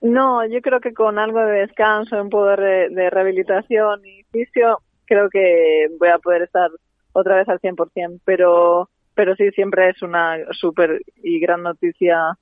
No, 0.00 0.46
yo 0.46 0.60
creo 0.62 0.80
que 0.80 0.94
con 0.94 1.18
algo 1.18 1.40
de 1.40 1.60
descanso, 1.66 2.20
un 2.22 2.30
poco 2.30 2.46
de, 2.46 2.56
re- 2.56 2.88
de 2.90 3.10
rehabilitación 3.10 4.04
y 4.06 4.22
fisio, 4.30 4.78
creo 5.06 5.28
que 5.28 5.88
voy 5.98 6.08
a 6.08 6.18
poder 6.18 6.42
estar 6.42 6.70
otra 7.12 7.36
vez 7.36 7.48
al 7.48 7.58
100%, 7.60 8.20
pero, 8.24 8.88
pero 9.14 9.34
sí, 9.34 9.50
siempre 9.50 9.90
es 9.90 10.00
una 10.02 10.36
súper 10.52 11.02
y 11.16 11.40
gran 11.40 11.62
noticia 11.64 12.38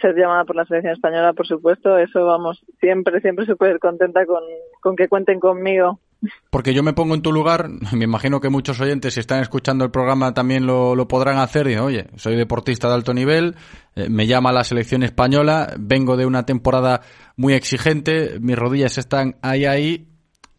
ser 0.00 0.14
llamada 0.16 0.44
por 0.44 0.56
la 0.56 0.64
selección 0.66 0.94
española, 0.94 1.32
por 1.34 1.46
supuesto, 1.46 1.98
eso 1.98 2.24
vamos, 2.24 2.64
siempre, 2.80 3.20
siempre 3.20 3.44
súper 3.44 3.78
contenta 3.80 4.24
con, 4.24 4.42
con 4.80 4.96
que 4.96 5.08
cuenten 5.08 5.40
conmigo. 5.40 5.98
Porque 6.50 6.74
yo 6.74 6.82
me 6.82 6.92
pongo 6.92 7.14
en 7.14 7.22
tu 7.22 7.32
lugar, 7.32 7.68
me 7.92 8.04
imagino 8.04 8.40
que 8.40 8.48
muchos 8.48 8.80
oyentes, 8.80 9.14
si 9.14 9.20
están 9.20 9.40
escuchando 9.40 9.84
el 9.84 9.90
programa, 9.90 10.34
también 10.34 10.66
lo, 10.66 10.94
lo 10.94 11.08
podrán 11.08 11.38
hacer. 11.38 11.68
Y, 11.68 11.76
oye, 11.76 12.06
soy 12.16 12.36
deportista 12.36 12.88
de 12.88 12.94
alto 12.94 13.14
nivel, 13.14 13.56
eh, 13.96 14.08
me 14.08 14.26
llama 14.26 14.52
la 14.52 14.64
selección 14.64 15.02
española, 15.02 15.74
vengo 15.78 16.16
de 16.16 16.26
una 16.26 16.46
temporada 16.46 17.02
muy 17.36 17.54
exigente, 17.54 18.38
mis 18.40 18.56
rodillas 18.56 18.98
están 18.98 19.36
ahí, 19.42 19.64
ahí, 19.64 20.08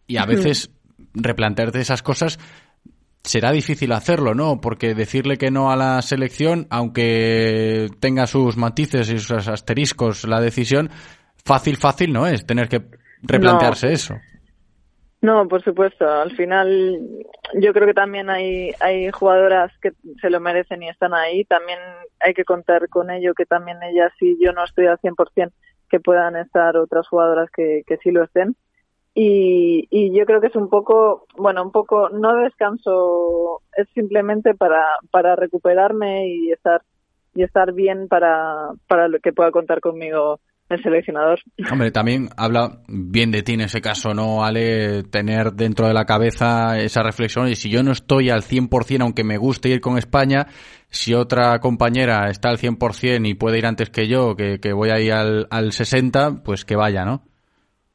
y 0.06 0.18
a 0.18 0.24
veces 0.26 0.70
replantearte 1.14 1.80
esas 1.80 2.02
cosas 2.02 2.38
será 3.26 3.50
difícil 3.50 3.92
hacerlo, 3.92 4.34
¿no? 4.34 4.60
Porque 4.60 4.94
decirle 4.94 5.36
que 5.36 5.50
no 5.50 5.70
a 5.70 5.76
la 5.76 6.00
selección, 6.00 6.66
aunque 6.70 7.88
tenga 7.98 8.26
sus 8.26 8.56
matices 8.56 9.10
y 9.10 9.18
sus 9.18 9.48
asteriscos 9.48 10.24
la 10.24 10.40
decisión, 10.40 10.90
fácil, 11.44 11.76
fácil 11.76 12.12
no 12.12 12.26
es 12.26 12.46
tener 12.46 12.68
que 12.68 12.82
replantearse 13.22 13.88
No. 13.88 13.92
eso. 13.92 14.14
No, 15.22 15.48
por 15.48 15.62
supuesto. 15.62 16.08
Al 16.08 16.32
final, 16.36 17.00
yo 17.54 17.72
creo 17.72 17.86
que 17.86 17.94
también 17.94 18.30
hay, 18.30 18.72
hay 18.80 19.10
jugadoras 19.10 19.72
que 19.80 19.92
se 20.20 20.30
lo 20.30 20.40
merecen 20.40 20.82
y 20.82 20.88
están 20.88 21.14
ahí. 21.14 21.44
También 21.44 21.78
hay 22.20 22.34
que 22.34 22.44
contar 22.44 22.88
con 22.88 23.10
ello, 23.10 23.34
que 23.34 23.46
también 23.46 23.82
ellas, 23.82 24.12
si 24.18 24.36
yo 24.40 24.52
no 24.52 24.64
estoy 24.64 24.86
al 24.86 24.98
100%, 24.98 25.52
que 25.88 26.00
puedan 26.00 26.36
estar 26.36 26.76
otras 26.76 27.08
jugadoras 27.08 27.50
que, 27.50 27.82
que 27.86 27.96
sí 27.98 28.10
lo 28.10 28.24
estén. 28.24 28.56
Y, 29.14 29.88
y 29.90 30.16
yo 30.16 30.26
creo 30.26 30.42
que 30.42 30.48
es 30.48 30.56
un 30.56 30.68
poco, 30.68 31.26
bueno, 31.36 31.62
un 31.62 31.72
poco, 31.72 32.10
no 32.10 32.36
descanso, 32.36 33.62
es 33.74 33.88
simplemente 33.94 34.54
para, 34.54 34.84
para 35.10 35.34
recuperarme 35.36 36.28
y 36.28 36.52
estar, 36.52 36.82
y 37.34 37.42
estar 37.42 37.72
bien 37.72 38.08
para, 38.08 38.68
para 38.86 39.08
que 39.22 39.32
pueda 39.32 39.50
contar 39.52 39.80
conmigo 39.80 40.40
el 40.68 40.82
seleccionador. 40.82 41.38
Hombre, 41.70 41.90
también 41.90 42.28
habla 42.36 42.80
bien 42.88 43.30
de 43.30 43.42
ti 43.42 43.54
en 43.54 43.60
ese 43.60 43.80
caso, 43.80 44.14
¿no, 44.14 44.44
Ale? 44.44 45.04
Tener 45.04 45.52
dentro 45.52 45.86
de 45.86 45.94
la 45.94 46.04
cabeza 46.04 46.78
esa 46.78 47.02
reflexión. 47.02 47.48
Y 47.48 47.54
si 47.54 47.70
yo 47.70 47.82
no 47.82 47.92
estoy 47.92 48.30
al 48.30 48.42
100%, 48.42 49.00
aunque 49.02 49.22
me 49.22 49.38
guste 49.38 49.68
ir 49.68 49.80
con 49.80 49.96
España, 49.96 50.46
si 50.88 51.14
otra 51.14 51.58
compañera 51.60 52.28
está 52.30 52.48
al 52.48 52.58
100% 52.58 53.28
y 53.28 53.34
puede 53.34 53.58
ir 53.58 53.66
antes 53.66 53.90
que 53.90 54.08
yo, 54.08 54.34
que, 54.34 54.58
que 54.58 54.72
voy 54.72 54.90
ahí 54.90 55.10
al, 55.10 55.46
al 55.50 55.66
60%, 55.66 56.42
pues 56.42 56.64
que 56.64 56.76
vaya, 56.76 57.04
¿no? 57.04 57.22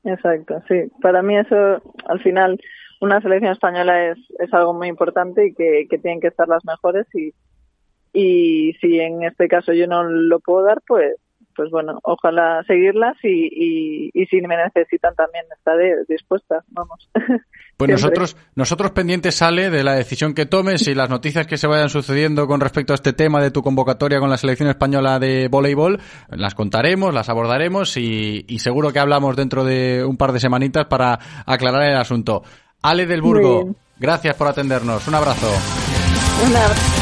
Exacto, 0.04 0.62
sí. 0.68 0.92
Para 1.02 1.22
mí 1.22 1.38
eso, 1.38 1.82
al 2.08 2.22
final, 2.22 2.60
una 3.02 3.22
selección 3.22 3.52
española 3.52 4.12
es, 4.12 4.18
es 4.40 4.54
algo 4.54 4.74
muy 4.74 4.88
importante 4.88 5.48
y 5.48 5.54
que, 5.54 5.88
que 5.90 5.98
tienen 5.98 6.22
que 6.22 6.28
estar 6.28 6.48
las 6.48 6.64
mejores 6.66 7.06
y, 7.14 7.34
y 8.14 8.74
si 8.80 9.00
en 9.00 9.24
este 9.24 9.48
caso 9.48 9.74
yo 9.74 9.88
no 9.88 10.04
lo 10.04 10.40
puedo 10.40 10.66
dar, 10.66 10.80
pues 10.88 11.16
pues 11.56 11.70
bueno, 11.72 12.00
ojalá 12.04 12.64
seguirlas 12.68 13.18
y, 13.24 13.48
y, 13.52 14.12
y 14.14 14.26
si 14.28 14.42
me 14.42 14.58
necesitan 14.58 15.16
también 15.16 15.46
estaré 15.56 15.96
dispuesta, 16.08 16.64
vamos. 16.70 17.10
Pues 17.78 17.90
nosotros, 17.90 18.38
nosotros 18.54 18.92
pendientes 18.92 19.34
sale 19.34 19.72
de 19.72 19.84
la 19.84 19.96
decisión 19.96 20.36
que 20.36 20.46
tomes 20.46 20.88
y 20.88 20.94
las 20.94 21.10
noticias 21.10 21.48
que 21.48 21.58
se 21.58 21.66
vayan 21.66 21.90
sucediendo 21.90 22.46
con 22.46 22.62
respecto 22.62 22.94
a 22.94 22.96
este 22.96 23.12
tema 23.12 23.42
de 23.42 23.50
tu 23.50 23.64
convocatoria 23.64 24.20
con 24.20 24.30
la 24.30 24.38
selección 24.38 24.70
española 24.70 25.18
de 25.18 25.48
voleibol, 25.48 26.00
las 26.30 26.54
contaremos, 26.54 27.12
las 27.12 27.30
abordaremos 27.30 27.98
y, 27.98 28.46
y 28.48 28.60
seguro 28.60 28.94
que 28.94 29.00
hablamos 29.00 29.36
dentro 29.36 29.64
de 29.64 30.06
un 30.06 30.16
par 30.16 30.32
de 30.32 30.40
semanitas 30.40 30.86
para 30.86 31.18
aclarar 31.48 31.90
el 31.90 31.98
asunto. 31.98 32.44
Ale 32.84 33.08
del 33.08 33.24
Burgo, 33.24 33.76
gracias 33.98 34.36
por 34.36 34.48
atendernos. 34.48 35.08
Un 35.08 35.16
abrazo. 35.16 35.48
Un 36.48 36.56
abrazo. 36.56 37.01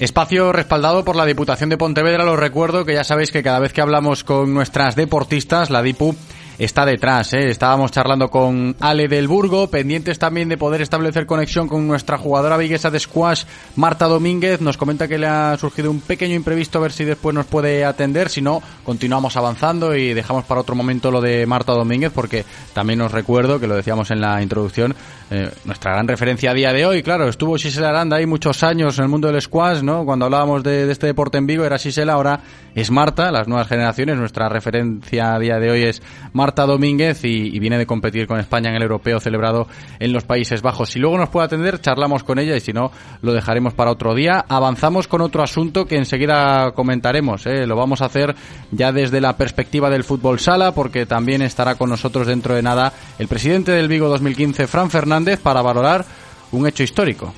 Espacio 0.00 0.52
respaldado 0.52 1.04
por 1.04 1.16
la 1.16 1.26
Diputación 1.26 1.70
de 1.70 1.76
Pontevedra. 1.76 2.24
Los 2.24 2.38
recuerdo 2.38 2.84
que 2.84 2.94
ya 2.94 3.02
sabéis 3.02 3.32
que 3.32 3.42
cada 3.42 3.58
vez 3.58 3.72
que 3.72 3.80
hablamos 3.80 4.22
con 4.22 4.54
nuestras 4.54 4.94
deportistas, 4.94 5.70
la 5.70 5.82
DIPU 5.82 6.14
está 6.58 6.84
detrás. 6.84 7.32
¿eh? 7.34 7.48
Estábamos 7.50 7.92
charlando 7.92 8.28
con 8.28 8.76
Ale 8.80 9.08
del 9.08 9.28
Burgo, 9.28 9.68
pendientes 9.70 10.18
también 10.18 10.48
de 10.48 10.56
poder 10.56 10.82
establecer 10.82 11.26
conexión 11.26 11.68
con 11.68 11.86
nuestra 11.86 12.18
jugadora 12.18 12.56
viguesa 12.56 12.90
de 12.90 12.98
squash, 12.98 13.44
Marta 13.76 14.06
Domínguez. 14.06 14.60
Nos 14.60 14.76
comenta 14.76 15.08
que 15.08 15.18
le 15.18 15.26
ha 15.26 15.56
surgido 15.56 15.90
un 15.90 16.00
pequeño 16.00 16.34
imprevisto, 16.34 16.78
a 16.78 16.82
ver 16.82 16.92
si 16.92 17.04
después 17.04 17.34
nos 17.34 17.46
puede 17.46 17.84
atender. 17.84 18.28
Si 18.28 18.42
no, 18.42 18.62
continuamos 18.84 19.36
avanzando 19.36 19.94
y 19.94 20.14
dejamos 20.14 20.44
para 20.44 20.60
otro 20.60 20.74
momento 20.74 21.10
lo 21.10 21.20
de 21.20 21.46
Marta 21.46 21.72
Domínguez, 21.72 22.12
porque 22.14 22.44
también 22.74 23.00
os 23.00 23.12
recuerdo, 23.12 23.60
que 23.60 23.66
lo 23.66 23.76
decíamos 23.76 24.10
en 24.10 24.20
la 24.20 24.42
introducción, 24.42 24.94
eh, 25.30 25.50
nuestra 25.64 25.92
gran 25.92 26.08
referencia 26.08 26.50
a 26.50 26.54
día 26.54 26.72
de 26.72 26.86
hoy. 26.86 27.02
Claro, 27.02 27.28
estuvo 27.28 27.56
Gisela 27.56 27.90
Aranda 27.90 28.16
ahí 28.16 28.26
muchos 28.26 28.62
años 28.62 28.98
en 28.98 29.04
el 29.04 29.10
mundo 29.10 29.30
del 29.30 29.40
squash, 29.40 29.82
¿no? 29.82 30.04
Cuando 30.04 30.24
hablábamos 30.24 30.62
de, 30.62 30.90
este 30.90 31.06
deporte 31.06 31.38
en 31.38 31.46
Vigo 31.46 31.64
era 31.64 31.78
Gisela, 31.78 32.14
ahora 32.14 32.40
es 32.74 32.90
Marta, 32.90 33.30
las 33.30 33.46
nuevas 33.46 33.68
generaciones. 33.68 34.16
Nuestra 34.16 34.48
referencia 34.48 35.34
a 35.34 35.38
día 35.38 35.58
de 35.58 35.70
hoy 35.70 35.82
es 35.84 36.02
Marta 36.48 36.64
Domínguez 36.64 37.24
y, 37.24 37.58
viene 37.58 37.76
de 37.76 37.84
competir 37.84 38.26
con 38.26 38.40
España 38.40 38.70
en 38.70 38.76
el 38.76 38.82
europeo 38.82 39.20
celebrado 39.20 39.68
en 39.98 40.14
los 40.14 40.24
Países 40.24 40.62
Bajos. 40.62 40.88
Si 40.88 40.98
luego 40.98 41.18
nos 41.18 41.28
puede 41.28 41.44
atender, 41.44 41.78
charlamos 41.78 42.24
con 42.24 42.38
ella 42.38 42.56
y 42.56 42.60
si 42.60 42.72
no, 42.72 42.90
lo 43.20 43.34
dejaremos 43.34 43.74
para 43.74 43.90
otro 43.90 44.14
día. 44.14 44.46
Avanzamos 44.48 45.08
con 45.08 45.20
otro 45.20 45.42
asunto 45.42 45.84
que 45.84 45.96
enseguida 45.96 46.72
comentaremos. 46.72 47.44
¿eh? 47.44 47.66
Lo 47.66 47.76
vamos 47.76 48.00
a 48.00 48.06
hacer 48.06 48.34
ya 48.70 48.92
desde 48.92 49.20
la 49.20 49.36
perspectiva 49.36 49.90
del 49.90 50.04
fútbol 50.04 50.40
sala, 50.40 50.72
porque 50.72 51.04
también 51.04 51.42
estará 51.42 51.74
con 51.74 51.90
nosotros 51.90 52.26
dentro 52.26 52.54
de 52.54 52.62
nada 52.62 52.94
el 53.18 53.28
presidente 53.28 53.72
del 53.72 53.88
Vigo 53.88 54.08
2015, 54.08 54.66
Fran 54.68 54.90
Fernández, 54.90 55.40
para 55.40 55.60
valorar 55.60 56.06
un 56.52 56.66
hecho 56.66 56.82
histórico. 56.82 57.34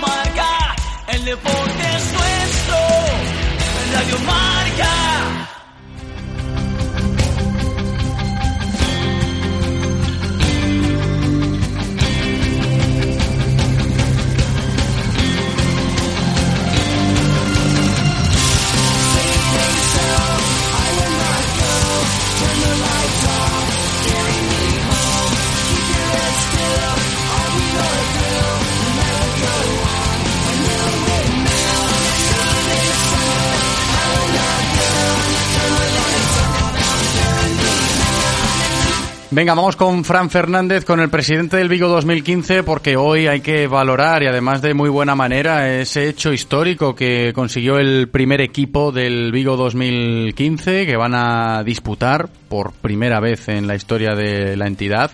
Marca, 0.00 0.76
el 1.08 1.24
deporte 1.26 1.96
es 1.96 2.12
nuestro. 2.14 2.76
Marca. 4.24 4.39
Venga, 39.32 39.54
vamos 39.54 39.76
con 39.76 40.04
Fran 40.04 40.28
Fernández, 40.28 40.84
con 40.84 40.98
el 40.98 41.08
presidente 41.08 41.56
del 41.56 41.68
Vigo 41.68 41.86
2015, 41.86 42.64
porque 42.64 42.96
hoy 42.96 43.28
hay 43.28 43.40
que 43.40 43.68
valorar, 43.68 44.24
y 44.24 44.26
además 44.26 44.60
de 44.60 44.74
muy 44.74 44.90
buena 44.90 45.14
manera, 45.14 45.78
ese 45.78 46.08
hecho 46.08 46.32
histórico 46.32 46.96
que 46.96 47.32
consiguió 47.32 47.78
el 47.78 48.08
primer 48.08 48.40
equipo 48.40 48.90
del 48.90 49.30
Vigo 49.30 49.56
2015, 49.56 50.84
que 50.84 50.96
van 50.96 51.14
a 51.14 51.62
disputar 51.62 52.28
por 52.48 52.72
primera 52.72 53.20
vez 53.20 53.48
en 53.48 53.68
la 53.68 53.76
historia 53.76 54.16
de 54.16 54.56
la 54.56 54.66
entidad 54.66 55.12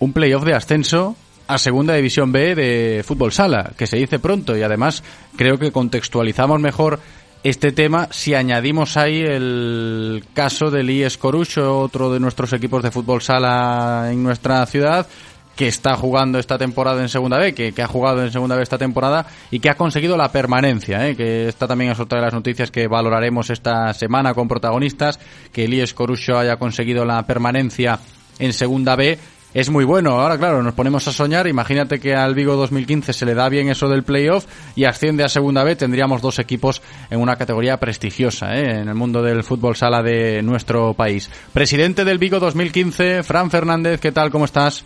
un 0.00 0.12
playoff 0.12 0.44
de 0.44 0.52
ascenso 0.52 1.16
a 1.46 1.56
Segunda 1.56 1.94
División 1.94 2.30
B 2.30 2.54
de 2.54 3.02
Fútbol 3.06 3.32
Sala, 3.32 3.72
que 3.78 3.86
se 3.86 3.96
dice 3.96 4.18
pronto, 4.18 4.54
y 4.54 4.62
además 4.62 5.02
creo 5.34 5.58
que 5.58 5.72
contextualizamos 5.72 6.60
mejor 6.60 7.00
este 7.44 7.72
tema 7.72 8.08
si 8.10 8.34
añadimos 8.34 8.96
ahí 8.96 9.20
el 9.20 10.24
caso 10.34 10.70
del 10.70 10.90
IES 10.90 11.18
Corucho, 11.18 11.78
otro 11.80 12.12
de 12.12 12.20
nuestros 12.20 12.52
equipos 12.52 12.82
de 12.82 12.90
fútbol 12.90 13.22
sala 13.22 14.08
en 14.10 14.22
nuestra 14.22 14.64
ciudad, 14.66 15.06
que 15.54 15.66
está 15.66 15.96
jugando 15.96 16.38
esta 16.38 16.56
temporada 16.56 17.02
en 17.02 17.08
Segunda 17.08 17.38
B, 17.38 17.52
que, 17.52 17.72
que, 17.72 17.82
ha 17.82 17.88
jugado 17.88 18.22
en 18.22 18.30
Segunda 18.30 18.54
B 18.54 18.62
esta 18.62 18.78
temporada 18.78 19.26
y 19.50 19.58
que 19.58 19.68
ha 19.68 19.76
conseguido 19.76 20.16
la 20.16 20.30
permanencia, 20.30 21.08
¿eh? 21.08 21.16
que 21.16 21.48
esta 21.48 21.66
también 21.66 21.90
es 21.90 21.98
otra 21.98 22.20
de 22.20 22.26
las 22.26 22.34
noticias 22.34 22.70
que 22.70 22.86
valoraremos 22.86 23.50
esta 23.50 23.92
semana 23.92 24.34
con 24.34 24.46
protagonistas, 24.46 25.18
que 25.52 25.64
el 25.64 25.74
IES 25.74 25.94
Corucho 25.94 26.38
haya 26.38 26.56
conseguido 26.56 27.04
la 27.04 27.24
permanencia 27.26 27.98
en 28.38 28.52
Segunda 28.52 28.94
B 28.94 29.18
es 29.54 29.70
muy 29.70 29.84
bueno. 29.84 30.20
Ahora, 30.20 30.38
claro, 30.38 30.62
nos 30.62 30.74
ponemos 30.74 31.06
a 31.08 31.12
soñar. 31.12 31.46
Imagínate 31.46 31.98
que 32.00 32.14
al 32.14 32.34
Vigo 32.34 32.56
2015 32.56 33.12
se 33.12 33.26
le 33.26 33.34
da 33.34 33.48
bien 33.48 33.68
eso 33.68 33.88
del 33.88 34.02
playoff 34.02 34.46
y 34.76 34.84
asciende 34.84 35.24
a 35.24 35.28
Segunda 35.28 35.64
B. 35.64 35.76
Tendríamos 35.76 36.20
dos 36.20 36.38
equipos 36.38 36.82
en 37.10 37.20
una 37.20 37.36
categoría 37.36 37.78
prestigiosa 37.78 38.56
¿eh? 38.56 38.80
en 38.80 38.88
el 38.88 38.94
mundo 38.94 39.22
del 39.22 39.42
fútbol 39.44 39.76
sala 39.76 40.02
de 40.02 40.42
nuestro 40.42 40.94
país. 40.94 41.30
Presidente 41.52 42.04
del 42.04 42.18
Vigo 42.18 42.38
2015, 42.38 43.22
Fran 43.22 43.50
Fernández, 43.50 44.00
¿qué 44.00 44.12
tal? 44.12 44.30
¿Cómo 44.30 44.44
estás? 44.44 44.84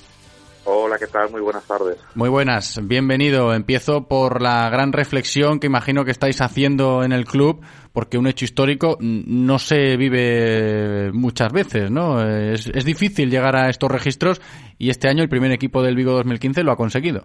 Hola, 0.64 0.96
¿qué 0.96 1.08
tal? 1.08 1.28
Muy 1.30 1.40
buenas 1.40 1.64
tardes. 1.64 1.98
Muy 2.14 2.28
buenas, 2.28 2.78
bienvenido. 2.86 3.52
Empiezo 3.52 4.04
por 4.04 4.40
la 4.40 4.70
gran 4.70 4.92
reflexión 4.92 5.58
que 5.58 5.66
imagino 5.66 6.04
que 6.04 6.12
estáis 6.12 6.40
haciendo 6.40 7.02
en 7.02 7.10
el 7.10 7.24
club, 7.24 7.60
porque 7.92 8.18
un 8.18 8.26
hecho 8.26 8.44
histórico 8.44 8.96
no 9.00 9.58
se 9.58 9.96
vive 9.96 11.10
muchas 11.12 11.52
veces, 11.52 11.90
¿no? 11.90 12.22
Es, 12.22 12.84
difícil 12.84 13.30
llegar 13.30 13.56
a 13.56 13.68
estos 13.68 13.90
registros 13.90 14.40
y 14.78 14.90
este 14.90 15.08
año 15.08 15.22
el 15.22 15.28
primer 15.28 15.52
equipo 15.52 15.82
del 15.82 15.96
Vigo 15.96 16.12
2015 16.12 16.62
lo 16.62 16.72
ha 16.72 16.76
conseguido. 16.76 17.22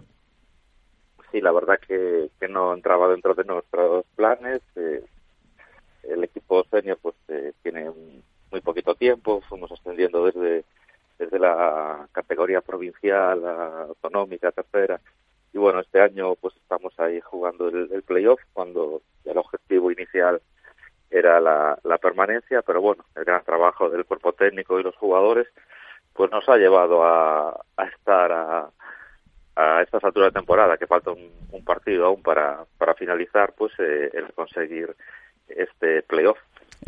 Sí, 1.32 1.40
la 1.40 1.52
verdad 1.52 1.78
que, 1.86 2.28
no 2.48 2.72
entraba 2.72 3.08
dentro 3.08 3.34
de 3.34 3.44
nuestros 3.44 4.06
planes. 4.16 4.62
Eh, 4.74 5.04
el 6.04 6.24
equipo 6.24 6.64
senior 6.70 6.98
pues 7.02 7.14
eh, 7.28 7.52
tiene 7.62 7.90
muy 8.50 8.60
poquito 8.62 8.94
tiempo, 8.94 9.42
fuimos 9.42 9.70
ascendiendo 9.70 10.24
desde 10.24 10.64
desde 11.18 11.38
la 11.38 12.08
categoría 12.12 12.60
provincial, 12.60 13.42
la 13.42 13.82
autonómica, 13.82 14.52
tercera. 14.52 15.00
Y 15.52 15.58
bueno, 15.58 15.80
este 15.80 16.00
año 16.00 16.36
pues 16.36 16.54
estamos 16.56 16.98
ahí 16.98 17.20
jugando 17.20 17.68
el, 17.68 17.90
el 17.92 18.02
playoff 18.02 18.40
cuando 18.52 19.02
el 19.24 19.36
objetivo 19.36 19.90
inicial 19.90 20.40
era 21.10 21.40
la, 21.40 21.78
la, 21.84 21.98
permanencia, 21.98 22.62
pero 22.62 22.80
bueno, 22.80 23.04
el 23.16 23.24
gran 23.24 23.42
trabajo 23.44 23.88
del 23.88 24.04
cuerpo 24.04 24.32
técnico 24.32 24.78
y 24.78 24.82
los 24.82 24.96
jugadores 24.96 25.46
pues 26.12 26.30
nos 26.30 26.48
ha 26.48 26.56
llevado 26.56 27.04
a, 27.04 27.50
a 27.76 27.84
estar 27.84 28.32
a, 28.32 28.70
a 29.56 29.82
estas 29.82 30.02
alturas 30.04 30.32
de 30.32 30.40
temporada, 30.40 30.76
que 30.76 30.86
falta 30.86 31.10
un, 31.10 31.30
un 31.52 31.64
partido 31.64 32.06
aún 32.06 32.22
para, 32.22 32.64
para 32.76 32.94
finalizar, 32.94 33.54
pues 33.56 33.72
eh, 33.78 34.10
el 34.12 34.32
conseguir 34.32 34.94
este 35.48 36.02
playoff. 36.02 36.38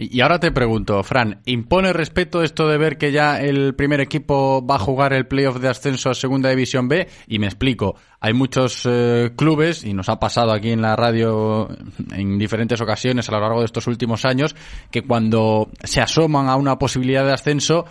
Y 0.02 0.22
ahora 0.22 0.40
te 0.40 0.50
pregunto, 0.50 1.02
Fran, 1.02 1.42
¿impone 1.44 1.92
respeto 1.92 2.42
esto 2.42 2.66
de 2.66 2.78
ver 2.78 2.96
que 2.96 3.12
ya 3.12 3.38
el 3.38 3.74
primer 3.74 4.00
equipo 4.00 4.64
va 4.66 4.76
a 4.76 4.78
jugar 4.78 5.12
el 5.12 5.26
playoff 5.26 5.58
de 5.58 5.68
ascenso 5.68 6.08
a 6.08 6.14
Segunda 6.14 6.48
División 6.48 6.88
B? 6.88 7.06
Y 7.26 7.38
me 7.38 7.46
explico, 7.46 7.96
hay 8.18 8.32
muchos 8.32 8.88
eh, 8.88 9.32
clubes, 9.36 9.84
y 9.84 9.92
nos 9.92 10.08
ha 10.08 10.18
pasado 10.18 10.52
aquí 10.52 10.70
en 10.70 10.80
la 10.80 10.96
radio 10.96 11.68
en 12.12 12.38
diferentes 12.38 12.80
ocasiones 12.80 13.28
a 13.28 13.32
lo 13.32 13.40
largo 13.40 13.58
de 13.58 13.66
estos 13.66 13.86
últimos 13.88 14.24
años, 14.24 14.56
que 14.90 15.02
cuando 15.02 15.68
se 15.84 16.00
asoman 16.00 16.48
a 16.48 16.56
una 16.56 16.78
posibilidad 16.78 17.26
de 17.26 17.34
ascenso, 17.34 17.84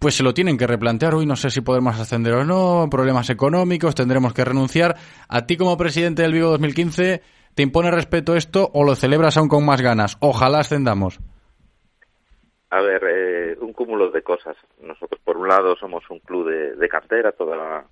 pues 0.00 0.16
se 0.16 0.24
lo 0.24 0.34
tienen 0.34 0.58
que 0.58 0.66
replantear. 0.66 1.14
Hoy 1.14 1.26
no 1.26 1.36
sé 1.36 1.48
si 1.50 1.60
podemos 1.60 1.96
ascender 1.96 2.34
o 2.34 2.44
no, 2.44 2.88
problemas 2.90 3.30
económicos, 3.30 3.94
tendremos 3.94 4.34
que 4.34 4.44
renunciar. 4.44 4.96
A 5.28 5.46
ti 5.46 5.56
como 5.56 5.76
presidente 5.76 6.22
del 6.22 6.32
Vigo 6.32 6.50
2015, 6.50 7.22
¿te 7.54 7.62
impone 7.62 7.92
respeto 7.92 8.34
esto 8.34 8.68
o 8.74 8.82
lo 8.82 8.96
celebras 8.96 9.36
aún 9.36 9.46
con 9.46 9.64
más 9.64 9.80
ganas? 9.80 10.16
Ojalá 10.18 10.58
ascendamos. 10.58 11.20
A 12.72 12.80
ver, 12.80 13.02
eh, 13.06 13.56
un 13.60 13.74
cúmulo 13.74 14.10
de 14.10 14.22
cosas. 14.22 14.56
Nosotros, 14.80 15.20
por 15.22 15.36
un 15.36 15.46
lado, 15.46 15.76
somos 15.76 16.08
un 16.08 16.20
club 16.20 16.48
de, 16.48 16.74
de 16.74 16.88
cantera. 16.88 17.32
Toda 17.32 17.54
la, 17.54 17.84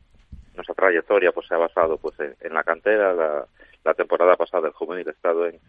nuestra 0.54 0.74
trayectoria 0.74 1.32
pues 1.32 1.46
se 1.48 1.54
ha 1.54 1.58
basado 1.58 1.98
pues 1.98 2.14
en, 2.18 2.54
la 2.54 2.64
cantera. 2.64 3.12
La, 3.12 3.46
la, 3.84 3.92
temporada 3.92 4.36
pasada 4.36 4.68
el 4.68 4.72
juvenil 4.72 5.06
ha 5.06 5.12
estado 5.12 5.46
en, 5.46 5.60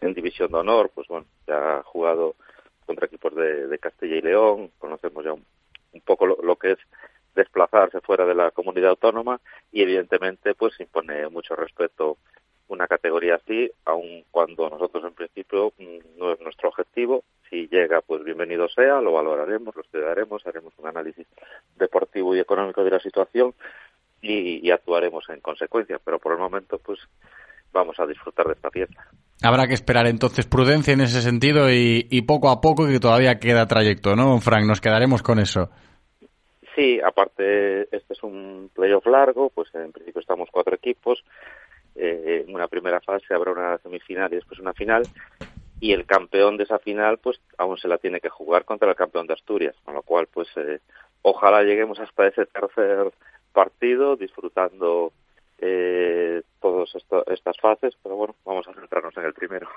en 0.00 0.14
División 0.14 0.50
de 0.52 0.56
Honor. 0.56 0.90
Pues 0.94 1.06
bueno, 1.06 1.26
ya 1.46 1.80
ha 1.80 1.82
jugado 1.82 2.34
contra 2.86 3.04
equipos 3.04 3.34
de, 3.34 3.78
Castilla 3.78 4.16
y 4.16 4.22
León. 4.22 4.70
Conocemos 4.78 5.22
ya 5.22 5.34
un, 5.34 5.44
un 5.92 6.00
poco 6.00 6.24
lo, 6.24 6.38
lo, 6.42 6.56
que 6.56 6.72
es 6.72 6.78
desplazarse 7.34 8.00
fuera 8.00 8.24
de 8.24 8.36
la 8.36 8.52
comunidad 8.52 8.88
autónoma 8.88 9.38
y 9.70 9.82
evidentemente 9.82 10.54
pues 10.54 10.80
impone 10.80 11.28
mucho 11.28 11.56
respeto 11.56 12.16
una 12.68 12.86
categoría 12.86 13.36
así, 13.36 13.70
aun 13.84 14.24
cuando 14.30 14.68
nosotros 14.68 15.04
en 15.04 15.14
principio 15.14 15.72
no 16.18 16.32
es 16.32 16.40
nuestro 16.40 16.68
objetivo. 16.68 17.24
Si 17.48 17.68
llega, 17.68 18.00
pues 18.00 18.24
bienvenido 18.24 18.68
sea, 18.68 19.00
lo 19.00 19.12
valoraremos, 19.12 19.74
lo 19.74 19.82
estudiaremos, 19.82 20.46
haremos 20.46 20.72
un 20.78 20.88
análisis 20.88 21.26
deportivo 21.78 22.34
y 22.34 22.40
económico 22.40 22.82
de 22.82 22.90
la 22.90 23.00
situación 23.00 23.54
y, 24.20 24.66
y 24.66 24.70
actuaremos 24.70 25.28
en 25.28 25.40
consecuencia. 25.40 26.00
Pero 26.04 26.18
por 26.18 26.32
el 26.32 26.38
momento, 26.38 26.78
pues 26.78 26.98
vamos 27.72 27.98
a 28.00 28.06
disfrutar 28.06 28.46
de 28.46 28.54
esta 28.54 28.70
fiesta. 28.70 29.06
Habrá 29.42 29.66
que 29.66 29.74
esperar 29.74 30.06
entonces 30.06 30.46
prudencia 30.46 30.94
en 30.94 31.02
ese 31.02 31.20
sentido 31.20 31.70
y, 31.70 32.06
y 32.10 32.22
poco 32.22 32.50
a 32.50 32.60
poco 32.60 32.86
que 32.86 32.98
todavía 32.98 33.38
queda 33.38 33.66
trayecto, 33.66 34.16
¿no, 34.16 34.40
Frank? 34.40 34.66
Nos 34.66 34.80
quedaremos 34.80 35.22
con 35.22 35.38
eso. 35.38 35.70
Sí, 36.74 37.00
aparte 37.00 37.82
este 37.94 38.12
es 38.12 38.22
un 38.22 38.70
playoff 38.74 39.06
largo, 39.06 39.50
pues 39.50 39.74
en 39.74 39.92
principio 39.92 40.20
estamos 40.20 40.50
cuatro 40.52 40.74
equipos, 40.74 41.24
eh, 41.96 42.44
en 42.46 42.54
una 42.54 42.68
primera 42.68 43.00
fase 43.00 43.34
habrá 43.34 43.52
una 43.52 43.78
semifinal 43.78 44.32
y 44.32 44.36
después 44.36 44.60
una 44.60 44.72
final 44.72 45.02
y 45.80 45.92
el 45.92 46.06
campeón 46.06 46.56
de 46.56 46.64
esa 46.64 46.78
final 46.78 47.18
pues 47.18 47.40
aún 47.58 47.76
se 47.78 47.88
la 47.88 47.98
tiene 47.98 48.20
que 48.20 48.28
jugar 48.28 48.64
contra 48.64 48.88
el 48.88 48.96
campeón 48.96 49.26
de 49.26 49.34
Asturias, 49.34 49.74
con 49.84 49.94
lo 49.94 50.02
cual 50.02 50.26
pues 50.32 50.48
eh, 50.56 50.80
ojalá 51.22 51.62
lleguemos 51.62 51.98
hasta 52.00 52.26
ese 52.26 52.46
tercer 52.46 53.12
partido 53.52 54.16
disfrutando 54.16 55.12
eh, 55.58 56.42
todas 56.60 56.90
estas 57.28 57.56
fases, 57.60 57.94
pero 58.02 58.16
bueno, 58.16 58.34
vamos 58.44 58.66
a 58.68 58.74
centrarnos 58.74 59.16
en 59.16 59.24
el 59.24 59.32
primero. 59.32 59.68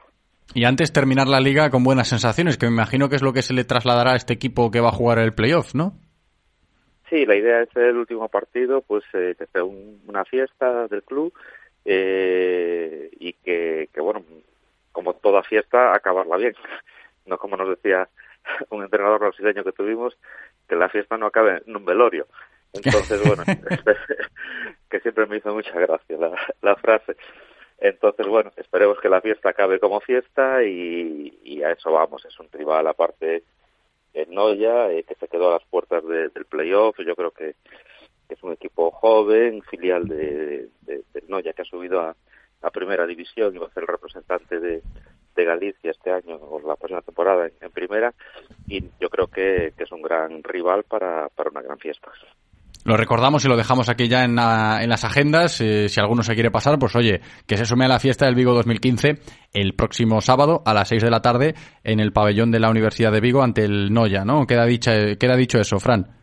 Y 0.54 0.66
antes 0.66 0.92
terminar 0.92 1.28
la 1.28 1.40
liga 1.40 1.70
con 1.70 1.84
buenas 1.84 2.10
sensaciones, 2.10 2.58
que 2.58 2.66
me 2.66 2.74
imagino 2.74 3.08
que 3.08 3.16
es 3.16 3.22
lo 3.22 3.34
que 3.34 3.44
se 3.44 3.54
le 3.54 3.64
trasladará 3.64 4.14
a 4.14 4.16
este 4.16 4.34
equipo 4.34 4.72
que 4.72 4.82
va 4.82 4.90
a 4.90 4.94
jugar 4.94 5.20
el 5.20 5.34
playoff, 5.34 5.76
¿no? 5.76 5.94
Sí, 7.10 7.26
la 7.26 7.36
idea 7.36 7.62
es 7.62 7.76
el 7.76 7.98
último 7.98 8.28
partido, 8.30 8.82
pues 8.82 9.04
eh, 9.14 9.36
que 9.38 9.46
sea 9.48 9.64
una 9.64 10.26
fiesta 10.26 10.88
del 10.88 11.04
club 11.04 11.34
eh, 11.86 13.10
y 13.20 13.34
que, 13.34 13.90
que, 13.94 14.02
bueno, 14.02 14.24
como 14.92 15.14
toda 15.14 15.44
fiesta, 15.44 15.94
acabarla 15.94 16.38
bien. 16.38 16.56
No 17.26 17.38
como 17.38 17.58
nos 17.58 17.70
decía 17.70 18.10
un 18.70 18.84
entrenador 18.84 19.20
brasileño 19.20 19.64
que 19.64 19.72
tuvimos, 19.72 20.18
que 20.68 20.76
la 20.76 20.90
fiesta 20.90 21.18
no 21.18 21.28
acabe 21.28 21.62
en 21.66 21.76
un 21.76 21.86
velorio. 21.86 22.28
Entonces, 22.74 23.22
bueno, 23.26 23.44
que 24.90 25.00
siempre 25.00 25.26
me 25.26 25.38
hizo 25.38 25.54
mucha 25.54 25.80
gracia 25.80 26.18
la, 26.18 26.36
la 26.62 26.76
frase. 26.76 27.16
Entonces, 27.82 28.28
bueno, 28.28 28.52
esperemos 28.58 29.00
que 29.00 29.10
la 29.10 29.22
fiesta 29.22 29.50
acabe 29.50 29.80
como 29.80 30.02
fiesta 30.02 30.64
y, 30.64 31.62
a 31.64 31.72
eso 31.72 31.92
vamos. 31.92 32.26
Es 32.26 32.38
un 32.40 32.50
rival 32.52 32.88
aparte 32.88 33.44
en 34.14 34.34
Noya, 34.34 34.92
eh, 34.92 35.04
que 35.04 35.16
se 35.16 35.28
quedó 35.28 35.50
a 35.50 35.54
las 35.54 35.64
puertas 35.66 36.04
del 36.06 36.46
playoff. 36.46 36.98
Yo 37.00 37.16
creo 37.16 37.32
que, 37.32 37.56
es 38.30 38.44
un 38.44 38.54
equipo 38.54 38.92
joven, 38.92 39.62
filial 39.64 40.08
de, 40.08 40.70
de, 40.82 41.04
Noya, 41.28 41.54
que 41.54 41.62
ha 41.62 41.66
subido 41.66 42.02
a, 42.02 42.16
a, 42.62 42.70
primera 42.72 43.06
división 43.06 43.56
y 43.56 43.60
va 43.60 43.68
a 43.68 43.74
ser 43.74 43.84
el 43.84 43.88
representante 43.88 44.60
de, 44.60 44.82
Galicia 45.40 45.92
este 45.92 46.12
año 46.12 46.36
o 46.36 46.60
la 46.60 46.76
próxima 46.76 47.02
temporada 47.02 47.50
en, 47.62 47.72
primera. 47.72 48.14
Y 48.68 48.84
yo 49.00 49.10
creo 49.10 49.28
que, 49.28 49.72
que, 49.78 49.86
es 49.86 49.92
un 49.94 50.02
gran 50.02 50.44
rival 50.44 50.84
para, 50.84 51.30
una 51.50 51.62
gran 51.62 51.80
fiesta. 51.80 52.12
Lo 52.84 52.98
recordamos 52.98 53.46
y 53.46 53.48
lo 53.48 53.56
dejamos 53.56 53.88
aquí 53.88 54.10
ya 54.10 54.26
en, 54.26 54.36
las 54.36 55.04
agendas. 55.06 55.62
Eh, 55.62 55.88
si 55.88 56.02
alguno 56.02 56.24
se 56.24 56.34
quiere 56.34 56.52
pasar, 56.52 56.78
pues 56.78 56.94
oye, 56.98 57.22
que 57.48 57.56
se 57.56 57.64
sume 57.64 57.86
a 57.86 57.88
la 57.88 58.00
fiesta 58.00 58.26
del 58.26 58.36
Vigo 58.36 58.54
2015 58.54 59.20
el 59.54 59.76
próximo 59.76 60.20
sábado 60.20 60.62
a 60.66 60.74
las 60.74 60.90
6 60.90 61.04
de 61.04 61.10
la 61.10 61.22
tarde 61.22 61.56
en 61.86 62.02
el 62.02 62.12
pabellón 62.12 62.52
de 62.52 62.60
la 62.60 62.70
Universidad 62.70 63.14
de 63.14 63.22
Vigo 63.22 63.42
ante 63.42 63.64
el 63.64 63.94
Noya, 63.94 64.26
¿no? 64.26 64.46
Queda, 64.46 64.66
dicha, 64.66 65.16
queda 65.16 65.38
dicho 65.38 65.58
eso, 65.58 65.80
Fran. 65.80 66.19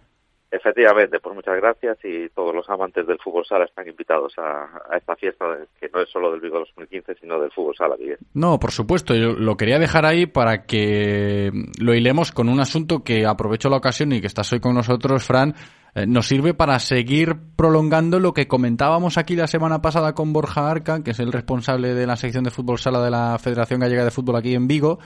Efectivamente, 0.57 1.21
pues 1.21 1.35
muchas 1.35 1.57
gracias 1.57 1.99
y 2.03 2.31
todos 2.31 2.55
los 2.55 2.69
amantes 2.71 3.07
del 3.07 3.19
fútbol 3.19 3.45
sala 3.45 3.67
están 3.67 3.87
invitados 3.87 4.33
a, 4.39 4.97
esta 4.97 5.15
fiesta 5.17 5.45
que 5.79 5.91
no 5.93 6.01
es 6.01 6.09
solo 6.09 6.33
del 6.33 6.41
Vigo 6.41 6.59
2015, 6.59 7.15
sino 7.21 7.39
del 7.39 7.51
fútbol 7.53 7.77
sala, 7.77 7.95
Miguel. 7.99 8.19
No, 8.33 8.59
por 8.59 8.71
supuesto, 8.71 9.15
yo 9.15 9.33
lo 9.35 9.57
quería 9.57 9.79
dejar 9.79 10.07
ahí 10.07 10.25
para 10.27 10.65
que 10.65 11.51
lo 11.79 11.95
hilemos 11.95 12.33
con 12.33 12.49
un 12.49 12.61
asunto 12.61 13.05
que 13.05 13.27
aprovecho 13.27 13.69
la 13.69 13.77
ocasión 13.77 14.13
y 14.13 14.21
que 14.21 14.27
estás 14.27 14.51
hoy 14.53 14.61
con 14.61 14.75
nosotros, 14.75 15.27
Fran, 15.27 15.55
eh, 15.95 16.07
nos 16.07 16.27
sirve 16.27 16.55
para 16.55 16.79
seguir 16.79 17.37
prolongando 17.55 18.19
lo 18.19 18.33
que 18.33 18.49
comentábamos 18.49 19.19
aquí 19.19 19.37
la 19.37 19.47
semana 19.47 19.83
pasada 19.83 20.15
con 20.15 20.33
Borja 20.33 20.71
Arca, 20.71 21.03
que 21.03 21.11
es 21.11 21.21
el 21.21 21.33
responsable 21.33 21.93
de 21.93 22.07
la 22.07 22.17
sección 22.17 22.45
de 22.45 22.51
fútbol 22.51 22.79
sala 22.79 23.03
de 23.03 23.11
la 23.11 23.39
Federación 23.39 23.81
Gallega 23.81 24.05
de 24.05 24.11
Fútbol 24.11 24.37
aquí 24.37 24.55
en 24.55 24.69
Vigo, 24.69 24.99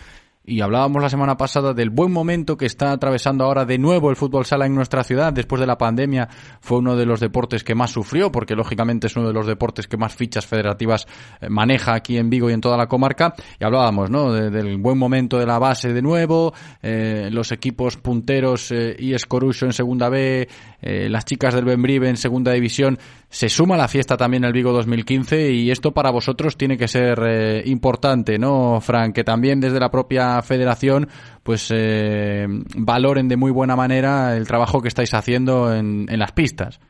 y 0.42 0.62
hablábamos 0.62 1.02
la 1.02 1.10
semana 1.10 1.36
pasada 1.36 1.74
del 1.74 1.90
buen 1.90 2.10
momento 2.10 2.56
que 2.56 2.64
está 2.64 2.92
atravesando 2.92 3.44
ahora 3.44 3.66
de 3.66 3.78
nuevo 3.78 4.08
el 4.08 4.16
fútbol 4.16 4.46
sala 4.46 4.64
en 4.64 4.74
nuestra 4.74 5.04
ciudad. 5.04 5.32
Después 5.32 5.60
de 5.60 5.66
la 5.66 5.76
pandemia 5.76 6.28
fue 6.60 6.78
uno 6.78 6.96
de 6.96 7.04
los 7.04 7.20
deportes 7.20 7.62
que 7.62 7.74
más 7.74 7.90
sufrió, 7.90 8.32
porque 8.32 8.54
lógicamente 8.54 9.06
es 9.06 9.16
uno 9.16 9.28
de 9.28 9.34
los 9.34 9.46
deportes 9.46 9.86
que 9.86 9.98
más 9.98 10.14
fichas 10.14 10.46
federativas 10.46 11.06
eh, 11.40 11.48
maneja 11.50 11.94
aquí 11.94 12.16
en 12.16 12.30
Vigo 12.30 12.48
y 12.48 12.54
en 12.54 12.62
toda 12.62 12.78
la 12.78 12.86
comarca. 12.86 13.34
Y 13.58 13.64
hablábamos 13.64 14.10
¿no? 14.10 14.32
del 14.32 14.78
buen 14.78 14.96
momento 14.96 15.38
de 15.38 15.46
la 15.46 15.58
base 15.58 15.92
de 15.92 16.00
nuevo, 16.00 16.54
eh, 16.82 17.28
los 17.30 17.52
equipos 17.52 17.98
punteros 17.98 18.72
eh, 18.72 18.96
y 18.98 19.12
Escoruso 19.12 19.66
en 19.66 19.72
segunda 19.72 20.08
B, 20.08 20.48
las 20.82 21.26
chicas 21.26 21.52
del 21.52 21.66
Benbrive 21.66 22.08
en 22.08 22.16
segunda 22.16 22.52
división. 22.52 22.98
Se 23.28 23.50
suma 23.50 23.76
la 23.76 23.86
fiesta 23.86 24.16
también 24.16 24.44
el 24.44 24.52
Vigo 24.52 24.72
2015 24.72 25.52
y 25.52 25.70
esto 25.70 25.92
para 25.92 26.10
vosotros 26.10 26.56
tiene 26.56 26.78
que 26.78 26.88
ser 26.88 27.62
importante, 27.66 28.38
¿no, 28.38 28.80
Frank? 28.80 29.14
Que 29.14 29.22
también 29.22 29.60
desde 29.60 29.78
la 29.78 29.90
propia 29.90 30.29
federación 30.42 31.08
pues 31.42 31.70
eh, 31.74 32.46
valoren 32.76 33.28
de 33.28 33.36
muy 33.36 33.50
buena 33.50 33.76
manera 33.76 34.36
el 34.36 34.46
trabajo 34.46 34.80
que 34.80 34.88
estáis 34.88 35.14
haciendo 35.14 35.74
en, 35.74 36.06
las 36.18 36.32
pistas. 36.32 36.80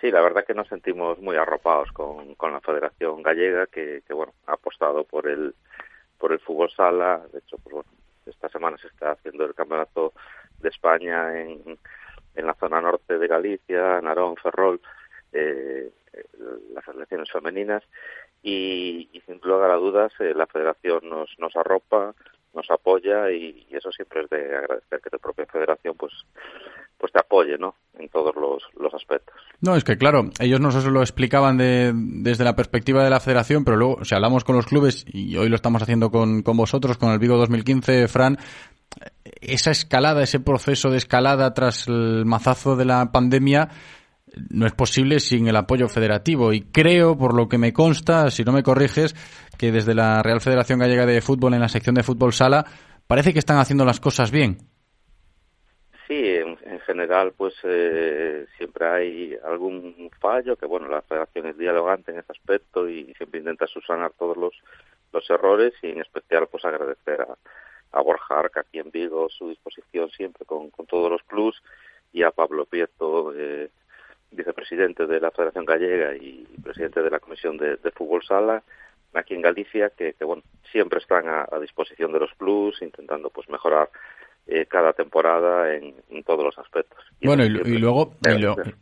Sí, 0.00 0.10
la 0.10 0.22
verdad 0.22 0.44
que 0.46 0.54
nos 0.54 0.68
sentimos 0.68 1.18
muy 1.20 1.36
arropados 1.36 1.90
con, 1.92 2.34
con 2.34 2.52
la 2.52 2.60
Federación 2.60 3.22
Gallega 3.22 3.66
que, 3.66 4.02
bueno 4.10 4.32
ha 4.46 4.54
apostado 4.54 5.04
por 5.04 5.28
el 5.28 5.54
por 6.18 6.32
el 6.32 6.40
fútbol 6.40 6.70
sala. 6.70 7.20
De 7.32 7.38
hecho, 7.38 7.56
pues 7.58 7.74
bueno, 7.74 7.90
esta 8.26 8.48
semana 8.48 8.76
se 8.78 8.88
está 8.88 9.12
haciendo 9.12 9.44
el 9.44 9.54
campeonato 9.54 10.12
de 10.60 10.68
España 10.68 11.40
en, 11.40 11.78
en 12.34 12.46
la 12.46 12.54
zona 12.54 12.80
norte 12.80 13.18
de 13.18 13.26
Galicia, 13.26 14.00
Narón, 14.00 14.36
Ferrol, 14.36 14.80
eh, 15.32 15.90
las 16.74 16.84
selecciones 16.84 17.30
femeninas 17.30 17.82
y, 18.42 19.08
sin 19.26 19.40
lugar 19.42 19.70
a 19.70 19.76
dudas 19.76 20.12
eh, 20.20 20.32
la 20.34 20.46
federación 20.46 21.08
nos, 21.08 21.30
nos 21.38 21.54
arropa, 21.56 22.14
nos 22.54 22.70
apoya 22.70 23.30
y, 23.30 23.66
eso 23.70 23.90
siempre 23.92 24.22
es 24.22 24.30
de 24.30 24.56
agradecer 24.56 25.00
que 25.00 25.10
la 25.12 25.18
propia 25.18 25.46
federación 25.46 25.94
pues 25.96 26.12
pues 26.98 27.12
te 27.12 27.18
apoye 27.18 27.56
¿no? 27.56 27.76
en 27.98 28.10
todos 28.10 28.34
los, 28.36 28.62
los 28.78 28.92
aspectos. 28.92 29.34
No, 29.62 29.74
es 29.74 29.84
que 29.84 29.96
claro, 29.96 30.28
ellos 30.38 30.60
nos 30.60 30.84
lo 30.84 31.00
explicaban 31.00 31.56
de, 31.56 31.92
desde 31.94 32.44
la 32.44 32.54
perspectiva 32.54 33.02
de 33.02 33.08
la 33.08 33.20
federación, 33.20 33.64
pero 33.64 33.78
luego, 33.78 34.04
si 34.04 34.14
hablamos 34.14 34.44
con 34.44 34.56
los 34.56 34.66
clubes, 34.66 35.06
y 35.10 35.34
hoy 35.38 35.48
lo 35.48 35.56
estamos 35.56 35.82
haciendo 35.82 36.10
con, 36.10 36.42
con 36.42 36.58
vosotros, 36.58 36.98
con 36.98 37.10
el 37.10 37.18
Vigo 37.18 37.38
2015, 37.38 38.06
Fran, 38.08 38.36
esa 39.40 39.70
escalada, 39.70 40.22
ese 40.22 40.40
proceso 40.40 40.90
de 40.90 40.98
escalada 40.98 41.54
tras 41.54 41.88
el 41.88 42.24
mazazo 42.26 42.76
de 42.76 42.84
la 42.84 43.12
pandemia, 43.12 43.70
no 44.50 44.66
es 44.66 44.72
posible 44.72 45.20
sin 45.20 45.48
el 45.48 45.56
apoyo 45.56 45.88
federativo. 45.88 46.52
Y 46.52 46.62
creo, 46.62 47.16
por 47.16 47.34
lo 47.34 47.48
que 47.48 47.58
me 47.58 47.72
consta, 47.72 48.30
si 48.30 48.44
no 48.44 48.52
me 48.52 48.62
corriges, 48.62 49.14
que 49.58 49.72
desde 49.72 49.94
la 49.94 50.22
Real 50.22 50.40
Federación 50.40 50.78
Gallega 50.78 51.06
de 51.06 51.20
Fútbol, 51.20 51.54
en 51.54 51.60
la 51.60 51.68
sección 51.68 51.94
de 51.94 52.02
fútbol 52.02 52.32
sala, 52.32 52.64
parece 53.06 53.32
que 53.32 53.38
están 53.38 53.58
haciendo 53.58 53.84
las 53.84 54.00
cosas 54.00 54.30
bien. 54.30 54.58
Sí, 56.06 56.16
en, 56.16 56.56
general, 56.80 57.32
pues 57.36 57.54
eh, 57.62 58.46
siempre 58.56 58.88
hay 58.88 59.36
algún 59.44 60.10
fallo, 60.18 60.56
que 60.56 60.66
bueno, 60.66 60.88
la 60.88 61.02
federación 61.02 61.46
es 61.46 61.56
dialogante 61.56 62.10
en 62.10 62.18
ese 62.18 62.32
aspecto 62.32 62.88
y 62.88 63.14
siempre 63.14 63.38
intenta 63.38 63.68
subsanar 63.68 64.10
todos 64.18 64.36
los, 64.36 64.52
los 65.12 65.30
errores 65.30 65.72
y 65.82 65.90
en 65.90 66.00
especial, 66.00 66.48
pues 66.50 66.64
agradecer 66.64 67.20
a, 67.20 67.36
a 67.92 68.02
Borja 68.02 68.38
Arca 68.38 68.60
aquí 68.60 68.78
en 68.78 68.90
Vigo 68.90 69.28
su 69.28 69.48
disposición 69.48 70.10
siempre 70.10 70.44
con, 70.46 70.70
con 70.70 70.86
todos 70.86 71.10
los 71.10 71.22
plus 71.22 71.62
y 72.12 72.22
a 72.22 72.30
Pablo 72.30 72.66
Prieto, 72.66 73.32
eh, 73.36 73.70
vicepresidente 74.30 75.06
de 75.06 75.20
la 75.20 75.30
Federación 75.30 75.64
Gallega 75.64 76.14
y 76.16 76.46
presidente 76.62 77.02
de 77.02 77.10
la 77.10 77.18
Comisión 77.18 77.56
de, 77.56 77.76
Fútbol 77.94 78.22
Sala 78.22 78.62
aquí 79.14 79.34
en 79.34 79.42
Galicia, 79.42 79.90
que, 79.90 80.14
bueno, 80.24 80.42
siempre 80.70 81.00
están 81.00 81.24
a, 81.28 81.46
disposición 81.60 82.12
de 82.12 82.20
los 82.20 82.32
plus, 82.34 82.80
intentando 82.80 83.30
pues 83.30 83.48
mejorar 83.48 83.90
eh, 84.46 84.66
cada 84.66 84.92
temporada 84.92 85.74
en, 85.74 85.94
todos 86.24 86.44
los 86.44 86.58
aspectos. 86.58 86.98
bueno, 87.22 87.44
y, 87.44 87.48
luego, 87.48 88.14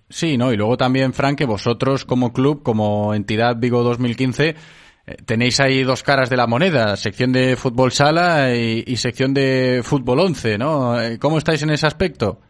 sí, 0.08 0.36
¿no? 0.36 0.52
Y 0.52 0.56
luego 0.56 0.76
también, 0.76 1.14
Frank, 1.14 1.38
que 1.38 1.46
vosotros 1.46 2.04
como 2.04 2.32
club, 2.32 2.62
como 2.62 3.14
entidad 3.14 3.56
Vigo 3.56 3.82
2015, 3.82 4.48
eh, 4.48 5.16
tenéis 5.24 5.60
ahí 5.60 5.82
dos 5.82 6.02
caras 6.02 6.28
de 6.28 6.36
la 6.36 6.46
moneda, 6.46 6.96
sección 6.96 7.32
de 7.32 7.56
fútbol 7.56 7.92
sala 7.92 8.54
y, 8.54 8.84
y 8.86 8.96
sección 8.96 9.32
de 9.32 9.80
fútbol 9.82 10.20
11, 10.20 10.58
¿no? 10.58 11.00
Eh, 11.00 11.18
¿Cómo 11.18 11.38
estáis 11.38 11.62
en 11.62 11.70
ese 11.70 11.86
aspecto? 11.86 12.40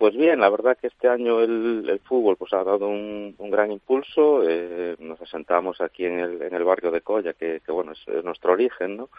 Pues 0.00 0.16
bien, 0.16 0.40
la 0.40 0.48
verdad 0.48 0.78
que 0.78 0.86
este 0.86 1.08
año 1.08 1.42
el, 1.42 2.00
fútbol 2.04 2.38
pues 2.38 2.54
ha 2.54 2.64
dado 2.64 2.88
un, 2.88 3.36
gran 3.38 3.70
impulso. 3.70 4.42
Eh, 4.48 4.96
nos 4.98 5.20
asentamos 5.20 5.82
aquí 5.82 6.06
en 6.06 6.18
el, 6.18 6.40
en 6.40 6.54
el 6.54 6.64
barrio 6.64 6.90
de 6.90 7.02
Colla, 7.02 7.34
que, 7.34 7.60
bueno, 7.68 7.92
es, 7.92 8.24
nuestro 8.24 8.54
origen, 8.54 8.96
¿no? 8.96 9.10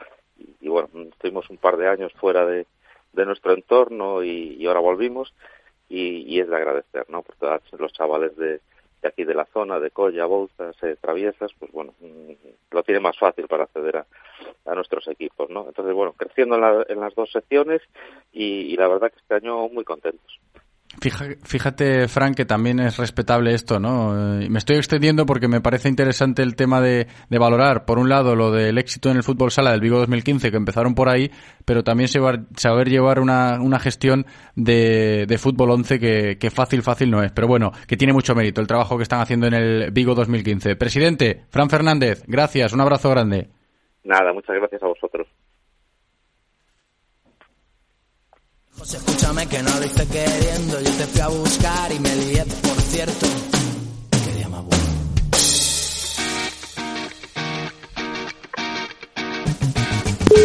Y, 0.60 0.68
bueno, 0.70 0.90
estuvimos 1.12 1.48
un 1.52 1.58
par 1.58 1.78
de 1.78 1.88
años 1.88 2.12
fuera 2.14 2.48
de, 2.48 2.66
nuestro 3.14 3.54
entorno 3.54 4.24
y, 4.24 4.66
ahora 4.66 4.80
volvimos 4.80 5.36
y, 5.88 6.40
es 6.40 6.50
de 6.50 6.56
agradecer, 6.56 7.06
¿no? 7.10 7.22
Por 7.22 7.36
todos 7.36 7.62
los 7.80 7.94
chavales 7.94 8.36
de, 8.36 8.60
aquí 9.04 9.24
de 9.24 9.36
la 9.36 9.46
zona, 9.54 9.80
de 9.80 9.92
Colla, 9.92 10.26
Bouzas, 10.26 10.76
eh, 10.82 10.96
Traviesas, 11.00 11.52
pues 11.60 11.72
bueno, 11.72 11.94
mm, 12.00 12.32
lo 12.72 12.82
tiene 12.82 13.02
más 13.02 13.20
fácil 13.20 13.48
para 13.48 13.66
acceder 13.66 13.98
a, 13.98 14.06
nuestros 14.74 15.08
equipos, 15.10 15.48
¿no? 15.52 15.68
Entonces, 15.68 15.94
bueno, 15.94 16.14
creciendo 16.14 16.56
en, 16.56 17.00
las 17.00 17.14
dos 17.14 17.32
secciones 17.32 17.84
y 18.32 18.76
la 18.78 18.88
verdad 18.88 19.12
que 19.12 19.20
este 19.20 19.36
año 19.36 19.68
muy 19.70 19.84
contentos. 19.84 20.40
Fíjate, 21.00 22.08
Frank, 22.10 22.36
que 22.36 22.46
también 22.46 22.80
es 22.80 22.98
respetable 22.98 23.54
esto, 23.54 23.80
¿no? 23.80 24.42
Eh, 24.42 24.50
me 24.50 24.60
estoy 24.60 24.76
extendiendo 24.76 25.26
porque 25.26 25.48
me 25.48 25.62
parece 25.62 25.88
interesante 25.88 26.44
el 26.44 26.56
tema 26.56 26.82
de, 26.82 27.08
valorar, 27.30 27.86
por 27.86 27.98
un 27.98 28.10
lado, 28.10 28.36
lo 28.36 28.52
del 28.52 28.78
éxito 28.78 29.10
en 29.10 29.18
el 29.18 29.24
fútbol 29.24 29.52
sala 29.52 29.72
del 29.72 29.80
Vigo 29.80 29.98
2015, 30.00 30.52
que 30.52 30.58
empezaron 30.58 30.94
por 30.94 31.08
ahí, 31.08 31.32
pero 31.66 31.84
también 31.84 32.10
saber, 32.10 32.90
llevar 32.90 33.20
una, 33.20 33.62
una 33.62 33.80
gestión 33.80 34.26
de, 34.56 35.26
de, 35.28 35.38
fútbol 35.38 35.72
11 35.72 36.00
que, 36.00 36.38
que, 36.38 36.52
fácil, 36.52 36.84
fácil 36.84 37.10
no 37.10 37.24
es. 37.24 37.32
Pero 37.32 37.48
bueno, 37.48 37.72
que 37.88 37.96
tiene 37.96 38.14
mucho 38.14 38.36
mérito 38.36 38.60
el 38.60 38.68
trabajo 38.68 38.98
que 38.98 39.04
están 39.04 39.22
haciendo 39.22 39.48
en 39.48 39.54
el 39.54 39.92
Vigo 39.92 40.14
2015. 40.14 40.76
Presidente, 40.76 41.46
Fran 41.50 41.70
Fernández, 41.70 42.24
gracias, 42.28 42.74
un 42.74 42.82
abrazo 42.82 43.10
grande. 43.10 43.48
Nada, 44.04 44.34
muchas 44.34 44.56
gracias 44.58 44.84
a 44.84 44.88
vosotros. 44.88 45.28
José, 48.82 48.98
escúchame 48.98 49.46
que 49.46 49.62
no 49.62 49.80
lo 49.80 49.86
hice 49.86 50.08
queriendo. 50.08 50.82
Yo 50.82 50.92
te 50.94 51.06
fui 51.06 51.22
a 51.22 51.28
buscar 51.28 51.92
y 51.92 52.00
me 52.00 52.16
lié, 52.16 52.44
por 52.44 52.82
cierto. 52.82 53.28
Qué 54.26 54.32
día 54.38 54.50
más. 54.50 54.64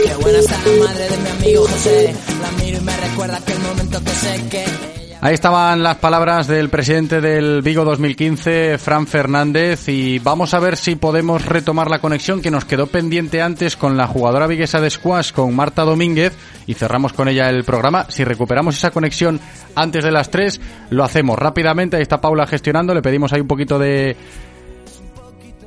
Qué 0.05 0.15
buena 0.21 0.39
está 0.39 0.59
la 0.67 0.85
madre 0.85 1.09
de 1.09 1.17
mi 1.17 1.29
amigo 1.31 1.67
José. 1.67 2.15
La 2.43 2.51
miro 2.63 2.77
y 2.77 2.81
me 2.83 2.97
recuerda 2.99 3.39
aquel 3.39 3.59
momento 3.61 4.05
que 4.05 4.11
sé 4.11 4.49
que. 4.51 4.96
Ahí 5.27 5.35
estaban 5.35 5.83
las 5.83 5.97
palabras 5.97 6.47
del 6.47 6.69
presidente 6.69 7.21
del 7.21 7.61
Vigo 7.61 7.85
2015, 7.85 8.79
Fran 8.79 9.09
Fernández, 9.09 9.89
y 9.89 10.21
vamos 10.21 10.55
a 10.55 10.61
ver 10.61 10.77
si 10.77 10.95
podemos 10.95 11.45
retomar 11.45 11.91
la 11.91 11.99
conexión 11.99 12.41
que 12.41 12.53
nos 12.53 12.65
quedó 12.65 12.87
pendiente 12.87 13.43
antes 13.43 13.77
con 13.77 13.97
la 13.97 14.07
jugadora 14.07 14.47
viguesa 14.47 14.81
de 14.81 14.89
squash, 14.89 15.33
con 15.33 15.53
Marta 15.57 15.83
Domínguez, 15.83 16.33
y 16.69 16.75
cerramos 16.75 17.13
con 17.13 17.27
ella 17.27 17.51
el 17.51 17.65
programa. 17.65 18.07
Si 18.09 18.23
recuperamos 18.23 18.77
esa 18.77 18.93
conexión 18.93 19.41
antes 19.75 20.05
de 20.05 20.13
las 20.13 20.31
3, 20.31 20.61
lo 20.91 21.03
hacemos 21.03 21.37
rápidamente. 21.37 21.97
Ahí 21.97 22.03
está 22.03 22.21
Paula 22.21 22.47
gestionando, 22.47 22.95
le 22.95 23.03
pedimos 23.03 23.33
ahí 23.33 23.41
un 23.41 23.49
poquito 23.49 23.81
de, 23.81 24.17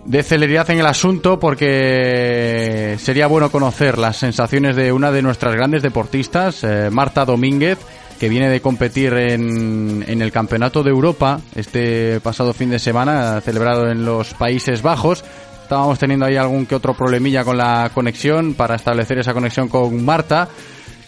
de 0.06 0.24
celeridad 0.24 0.70
en 0.70 0.80
el 0.80 0.86
asunto 0.86 1.38
porque 1.38 2.96
sería 2.98 3.28
bueno 3.28 3.52
conocer 3.52 3.98
las 3.98 4.16
sensaciones 4.16 4.78
de 4.78 4.94
una 4.94 5.12
de 5.12 5.22
nuestras 5.22 5.54
grandes 5.54 5.84
deportistas, 5.84 6.64
eh, 6.64 6.90
Marta 6.90 7.26
Domínguez, 7.26 7.78
que 8.20 8.30
viene 8.30 8.50
de 8.50 8.60
competir 8.60 9.14
en, 9.14 10.04
en 10.06 10.22
el 10.22 10.32
Campeonato 10.32 10.84
de 10.84 10.90
Europa 10.90 11.40
este 11.56 12.20
pasado 12.20 12.54
fin 12.54 12.70
de 12.70 12.78
semana, 12.78 13.40
celebrado 13.40 13.90
en 13.90 14.04
los 14.04 14.34
Países 14.34 14.82
Bajos. 14.82 15.24
Estábamos 15.64 15.98
teniendo 16.00 16.26
ahí 16.26 16.36
algún 16.36 16.66
que 16.66 16.76
otro 16.76 16.94
problemilla 16.94 17.44
con 17.46 17.58
la 17.58 17.92
conexión 17.94 18.56
para 18.56 18.76
establecer 18.76 19.20
esa 19.20 19.34
conexión 19.34 19.70
con 19.70 20.04
Marta. 20.04 20.50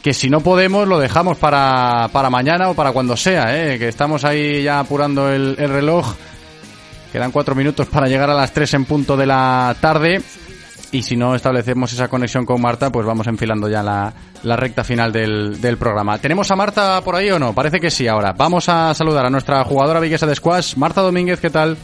Que 0.02 0.14
si 0.14 0.30
no 0.30 0.40
podemos 0.40 0.88
lo 0.88 1.00
dejamos 1.00 1.38
para, 1.38 2.10
para 2.12 2.30
mañana 2.30 2.70
o 2.70 2.74
para 2.74 2.92
cuando 2.92 3.18
sea, 3.18 3.56
¿eh? 3.56 3.78
que 3.78 3.88
estamos 3.90 4.24
ahí 4.24 4.64
ya 4.64 4.80
apurando 4.80 5.30
el, 5.30 5.56
el 5.60 5.70
reloj. 5.70 6.16
Quedan 7.12 7.32
cuatro 7.32 7.56
minutos 7.56 7.88
para 7.88 8.08
llegar 8.08 8.30
a 8.30 8.34
las 8.34 8.54
tres 8.54 8.74
en 8.74 8.86
punto 8.86 9.18
de 9.18 9.26
la 9.26 9.76
tarde. 9.82 10.22
Y 10.94 11.04
si 11.04 11.16
no 11.16 11.36
establecemos 11.36 11.94
esa 11.94 12.10
conexión 12.10 12.46
con 12.46 12.62
Marta, 12.62 12.92
pues 12.92 13.06
vamos 13.06 13.26
enfilando 13.28 13.70
ya 13.70 13.82
la, 13.82 14.14
la 14.44 14.58
recta 14.58 14.84
final 14.84 15.14
del, 15.14 15.62
del, 15.62 15.78
programa. 15.78 16.18
¿Tenemos 16.18 16.52
a 16.52 16.58
Marta 16.58 17.00
por 17.02 17.16
ahí 17.16 17.32
o 17.32 17.40
no? 17.40 17.54
Parece 17.54 17.80
que 17.80 17.90
sí 17.90 18.10
ahora. 18.10 18.34
Vamos 18.34 18.68
a 18.68 18.94
saludar 18.94 19.26
a 19.26 19.30
nuestra 19.30 19.64
jugadora 19.64 20.02
viguesa 20.02 20.28
de 20.28 20.36
squash, 20.36 20.76
Marta 20.76 21.02
Domínguez, 21.02 21.40
¿qué 21.40 21.50
tal? 21.50 21.78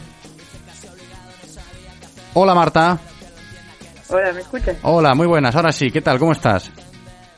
Hola 2.34 2.54
Marta. 2.54 2.98
Hola, 4.10 4.32
¿me 4.32 4.40
escuchas? 4.40 4.76
Hola, 4.82 5.14
muy 5.14 5.26
buenas. 5.26 5.56
Ahora 5.56 5.72
sí, 5.72 5.90
¿qué 5.90 6.02
tal? 6.02 6.18
¿Cómo 6.18 6.32
estás? 6.32 6.70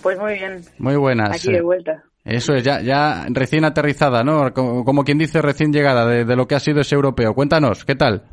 Pues 0.03 0.19
muy 0.19 0.35
bien. 0.35 0.63
Muy 0.79 0.97
buenas. 0.97 1.37
Aquí 1.37 1.53
de 1.53 1.63
vuelta. 1.63 2.03
Eso 2.25 2.53
es, 2.55 2.65
ya, 2.65 2.81
ya 2.81 3.27
recién 3.31 3.65
aterrizada, 3.65 4.25
¿no? 4.25 4.53
Como, 4.53 4.85
como 4.85 5.05
quien 5.05 5.19
dice, 5.19 5.41
recién 5.41 5.73
llegada 5.73 6.05
de, 6.05 6.25
de, 6.25 6.37
lo 6.37 6.47
que 6.47 6.57
ha 6.57 6.61
sido 6.61 6.81
ese 6.81 6.97
europeo. 6.97 7.33
Cuéntanos, 7.33 7.85
¿qué 7.85 7.95
tal? 7.95 8.25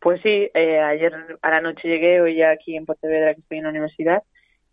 Pues 0.00 0.20
sí, 0.22 0.50
eh, 0.54 0.78
ayer 0.80 1.12
a 1.42 1.50
la 1.50 1.60
noche 1.60 1.88
llegué, 1.88 2.20
hoy 2.20 2.36
ya 2.36 2.50
aquí 2.50 2.76
en 2.76 2.86
Pontevedra, 2.86 3.34
que 3.34 3.40
estoy 3.40 3.58
en 3.58 3.64
la 3.64 3.70
universidad, 3.70 4.22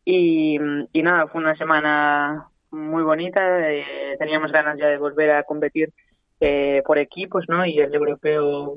y, 0.05 0.59
nada, 0.93 1.27
fue 1.27 1.41
una 1.41 1.55
semana 1.55 2.49
muy 2.69 3.01
bonita, 3.03 3.71
eh, 3.71 4.15
teníamos 4.19 4.51
ganas 4.51 4.77
ya 4.77 4.87
de 4.87 4.97
volver 4.97 5.31
a 5.31 5.43
competir 5.43 5.91
eh, 6.39 6.83
por 6.85 6.99
equipos, 6.99 7.45
¿no? 7.47 7.65
Y 7.65 7.79
el 7.79 7.93
europeo 7.93 8.75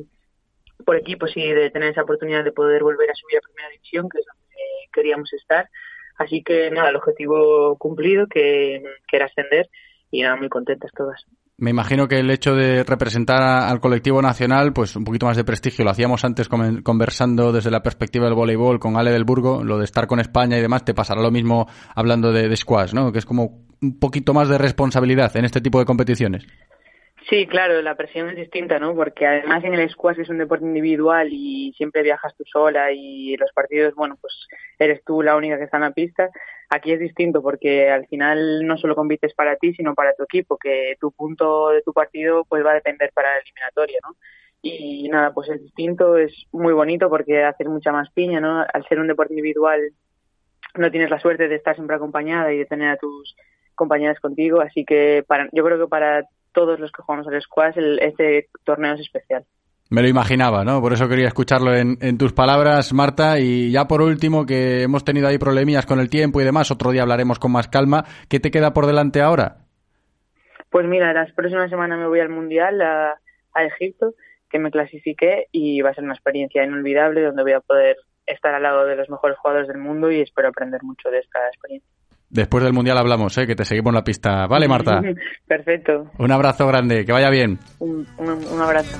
por 0.87 0.97
equipos 0.97 1.37
y 1.37 1.53
de 1.53 1.71
tener 1.71 1.91
esa 1.91 2.03
oportunidad 2.03 2.45
de 2.45 2.53
poder 2.53 2.83
volver 2.83 3.11
a 3.11 3.15
subir 3.15 3.39
a 3.39 3.41
primera 3.43 3.69
división, 3.71 4.09
que 4.09 4.21
es 4.21 4.27
donde 4.27 4.89
queríamos 4.93 5.33
estar. 5.35 5.69
Así 6.17 6.43
que 6.43 6.71
nada, 6.71 6.91
el 6.91 6.97
objetivo 6.97 7.77
cumplido, 7.79 8.27
que, 8.27 8.83
que 9.07 9.17
era 9.17 9.27
ascender, 9.27 9.69
y 10.11 10.23
nada, 10.23 10.37
muy 10.37 10.49
contentas 10.49 10.93
todas. 10.97 11.25
Me 11.61 11.71
imagino 11.71 12.07
que 12.07 12.21
el 12.21 12.31
hecho 12.31 12.55
de 12.55 12.85
representar 12.85 13.43
al 13.43 13.81
colectivo 13.81 14.23
nacional, 14.23 14.73
pues 14.73 14.95
un 14.95 15.03
poquito 15.03 15.27
más 15.27 15.37
de 15.37 15.43
prestigio. 15.43 15.85
Lo 15.85 15.91
hacíamos 15.91 16.25
antes 16.25 16.49
conversando 16.49 17.51
desde 17.51 17.73
la 17.73 17.83
perspectiva 17.83 18.27
del 18.27 18.35
voleibol 18.35 18.79
con 18.79 18.97
Ale 18.97 19.11
del 19.11 19.25
Burgo, 19.25 19.65
lo 19.65 19.77
de 19.77 19.85
estar 19.85 20.07
con 20.07 20.21
España 20.21 20.57
y 20.57 20.61
demás. 20.61 20.85
Te 20.85 20.95
pasará 20.95 21.21
lo 21.21 21.33
mismo 21.33 21.67
hablando 21.97 22.31
de, 22.31 22.49
de 22.49 22.59
¿no? 22.93 23.11
Que 23.11 23.19
es 23.19 23.27
como 23.27 23.67
un 23.83 23.99
poquito 23.99 24.33
más 24.35 24.49
de 24.49 24.57
responsabilidad 24.57 25.37
en 25.37 25.47
este 25.47 25.61
tipo 25.61 25.81
de 25.81 25.85
competiciones. 25.85 26.47
Sí, 27.29 27.47
claro, 27.47 27.83
la 27.83 27.95
presión 27.95 28.31
es 28.31 28.37
distinta, 28.37 28.79
¿no? 28.79 28.95
Porque 28.95 29.27
además 29.27 29.63
en 29.63 29.75
el 29.75 29.91
squash 29.91 30.19
es 30.19 30.31
un 30.31 30.39
deporte 30.39 30.65
individual 30.65 31.29
y 31.31 31.75
siempre 31.77 32.03
viajas 32.03 32.35
tú 32.35 32.45
sola 32.51 32.91
y 32.91 33.37
los 33.37 33.53
partidos, 33.53 33.95
bueno, 33.95 34.17
pues 34.19 34.33
eres 34.79 35.05
tú 35.05 35.21
la 35.21 35.37
única 35.37 35.59
que 35.59 35.65
está 35.65 35.77
en 35.77 35.83
la 35.83 35.91
pista. 35.91 36.31
Aquí 36.71 36.91
es 36.91 36.99
distinto 36.99 37.43
porque 37.43 37.91
al 37.91 38.07
final 38.07 38.67
no 38.67 38.79
solo 38.79 38.95
compites 38.95 39.35
para 39.35 39.57
ti, 39.57 39.75
sino 39.75 39.95
para 39.95 40.15
tu 40.15 40.23
equipo, 40.23 40.57
que 40.57 40.97
tu 40.99 41.13
punto 41.13 41.69
de 41.69 41.83
tu 41.83 41.93
partido 41.93 42.47
pues 42.49 42.65
va 42.65 42.71
a 42.71 42.75
depender 42.77 43.11
para 43.13 43.35
la 43.35 43.41
eliminatoria, 43.41 43.99
¿no? 44.05 44.17
Y 44.63 45.09
nada, 45.11 45.35
pues 45.35 45.51
es 45.51 45.63
distinto, 45.63 46.17
es 46.17 46.33
muy 46.51 46.73
bonito 46.73 47.11
porque 47.11 47.45
haces 47.45 47.67
mucha 47.69 47.93
más 47.93 48.11
piña, 48.13 48.41
¿no? 48.41 48.65
Al 48.73 48.87
ser 48.89 49.01
un 49.01 49.07
deporte 49.07 49.35
individual 49.35 49.93
no 50.77 50.91
tienes 50.91 51.11
la 51.11 51.21
suerte 51.21 51.47
de 51.47 51.57
estar 51.57 51.75
siempre 51.75 51.97
acompañada 51.97 52.55
y 52.55 52.59
de 52.59 52.67
tener 52.67 52.89
a 52.89 52.97
tus 52.97 53.37
compañeras 53.75 54.19
contigo, 54.19 54.63
así 54.63 54.87
que 54.87 55.25
para, 55.27 55.49
yo 55.53 55.63
creo 55.63 55.79
que 55.79 55.89
para 55.89 56.25
todos 56.59 56.81
los 56.81 56.91
que 56.91 57.03
jugamos 57.03 57.29
al 57.29 57.41
squash, 57.41 57.79
el, 57.79 58.01
este 58.01 58.49
torneo 58.65 58.95
es 58.95 59.01
especial. 59.03 59.45
Me 59.91 60.03
lo 60.03 60.09
imaginaba, 60.09 60.65
¿no? 60.65 60.81
Por 60.81 60.93
eso 60.93 61.09
quería 61.09 61.29
escucharlo 61.29 61.73
en, 61.73 61.99
en, 62.01 62.19
tus 62.19 62.33
palabras, 62.33 62.93
Marta. 62.93 63.39
Y 63.39 63.71
ya 63.71 63.87
por 63.87 64.03
último, 64.03 64.45
que 64.45 64.83
hemos 64.83 65.05
tenido 65.05 65.29
ahí 65.29 65.39
problemillas 65.39 65.87
con 65.87 66.01
el 66.01 66.11
tiempo 66.11 66.41
y 66.41 66.45
demás, 66.45 66.73
otro 66.73 66.91
día 66.91 67.03
hablaremos 67.03 67.39
con 67.39 67.53
más 67.53 67.69
calma. 67.69 68.05
¿Qué 68.29 68.41
te 68.41 68.51
queda 68.51 68.73
por 68.73 68.87
delante 68.87 69.21
ahora? 69.21 69.59
Pues 70.69 70.85
mira, 70.89 71.13
las 71.13 71.33
próximas 71.33 71.71
semanas 71.71 71.97
me 71.97 72.09
voy 72.09 72.19
al 72.19 72.29
Mundial 72.29 72.83
a, 72.83 73.21
a 73.55 73.65
Egipto, 73.65 74.15
que 74.51 74.59
me 74.59 74.73
clasifiqué 74.73 75.47
y 75.53 75.81
va 75.81 75.91
a 75.91 75.95
ser 75.95 76.03
una 76.03 76.15
experiencia 76.15 76.65
inolvidable 76.65 77.23
donde 77.23 77.45
voy 77.45 77.53
a 77.53 77.61
poder 77.61 77.99
estar 78.27 78.53
al 78.53 78.65
lado 78.65 78.85
de 78.85 78.97
los 78.97 79.09
mejores 79.09 79.39
jugadores 79.39 79.69
del 79.69 79.79
mundo 79.79 80.11
y 80.11 80.21
espero 80.21 80.49
aprender 80.49 80.83
mucho 80.83 81.09
de 81.09 81.21
esta 81.21 81.39
experiencia. 81.47 81.98
Después 82.31 82.63
del 82.63 82.73
Mundial 82.73 82.99
hablamos, 82.99 83.37
¿eh? 83.39 83.47
que 83.47 83.57
te 83.57 83.65
seguimos 83.65 83.95
la 83.95 84.05
pista. 84.05 84.47
Vale, 84.47 84.69
Marta. 84.69 85.01
Perfecto. 85.47 86.11
Un 86.19 86.31
abrazo 86.31 86.67
grande, 86.67 87.05
que 87.07 87.13
vaya 87.13 87.31
bien. 87.31 87.59
Un, 87.79 88.07
un, 88.19 88.29
un 88.29 88.61
abrazo. 88.61 88.99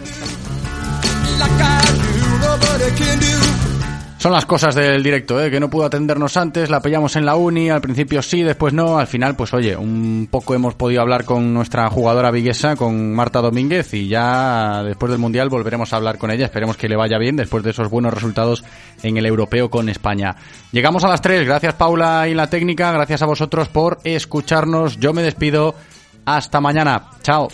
Son 4.19 4.33
las 4.33 4.47
cosas 4.47 4.75
del 4.75 5.01
directo, 5.01 5.41
¿eh? 5.41 5.49
que 5.49 5.61
no 5.61 5.71
pudo 5.71 5.85
atendernos 5.85 6.37
antes, 6.37 6.71
la 6.71 6.83
pillamos 6.83 7.15
en 7.15 7.25
la 7.25 7.37
uni, 7.37 7.71
al 7.71 7.81
principio 7.81 8.21
sí, 8.21 8.43
después 8.43 8.75
no, 8.75 8.99
al 8.99 9.07
final 9.07 9.37
pues 9.37 9.55
oye, 9.55 9.77
un 9.77 10.27
poco 10.29 10.57
hemos 10.57 10.75
podido 10.75 11.03
hablar 11.03 11.25
con 11.25 11.55
nuestra 11.55 11.89
jugadora 11.89 12.33
viguesa, 12.33 12.75
con 12.75 13.15
Marta 13.15 13.41
Domínguez, 13.41 13.95
y 13.95 14.09
ya 14.09 14.83
después 14.83 15.13
del 15.13 15.21
Mundial 15.21 15.51
volveremos 15.51 15.93
a 15.93 15.97
hablar 15.99 16.19
con 16.19 16.33
ella, 16.33 16.47
esperemos 16.47 16.77
que 16.77 16.89
le 16.89 16.97
vaya 16.97 17.17
bien 17.17 17.37
después 17.37 17.63
de 17.63 17.71
esos 17.71 17.89
buenos 17.91 18.13
resultados 18.13 18.65
en 19.05 19.17
el 19.19 19.25
europeo 19.25 19.71
con 19.71 19.89
España. 19.89 20.35
Llegamos 20.73 21.05
a 21.05 21.09
las 21.09 21.23
3, 21.23 21.47
gracias 21.47 21.75
Paula 21.75 22.27
y 22.27 22.35
la 22.35 22.51
técnica, 22.51 22.91
gracias 22.91 23.23
a 23.23 23.27
vosotros 23.27 23.69
por 23.69 24.01
escucharnos, 24.03 24.99
yo 24.99 25.13
me 25.13 25.23
despido, 25.23 25.77
hasta 26.25 26.61
mañana, 26.61 27.05
chao. 27.23 27.49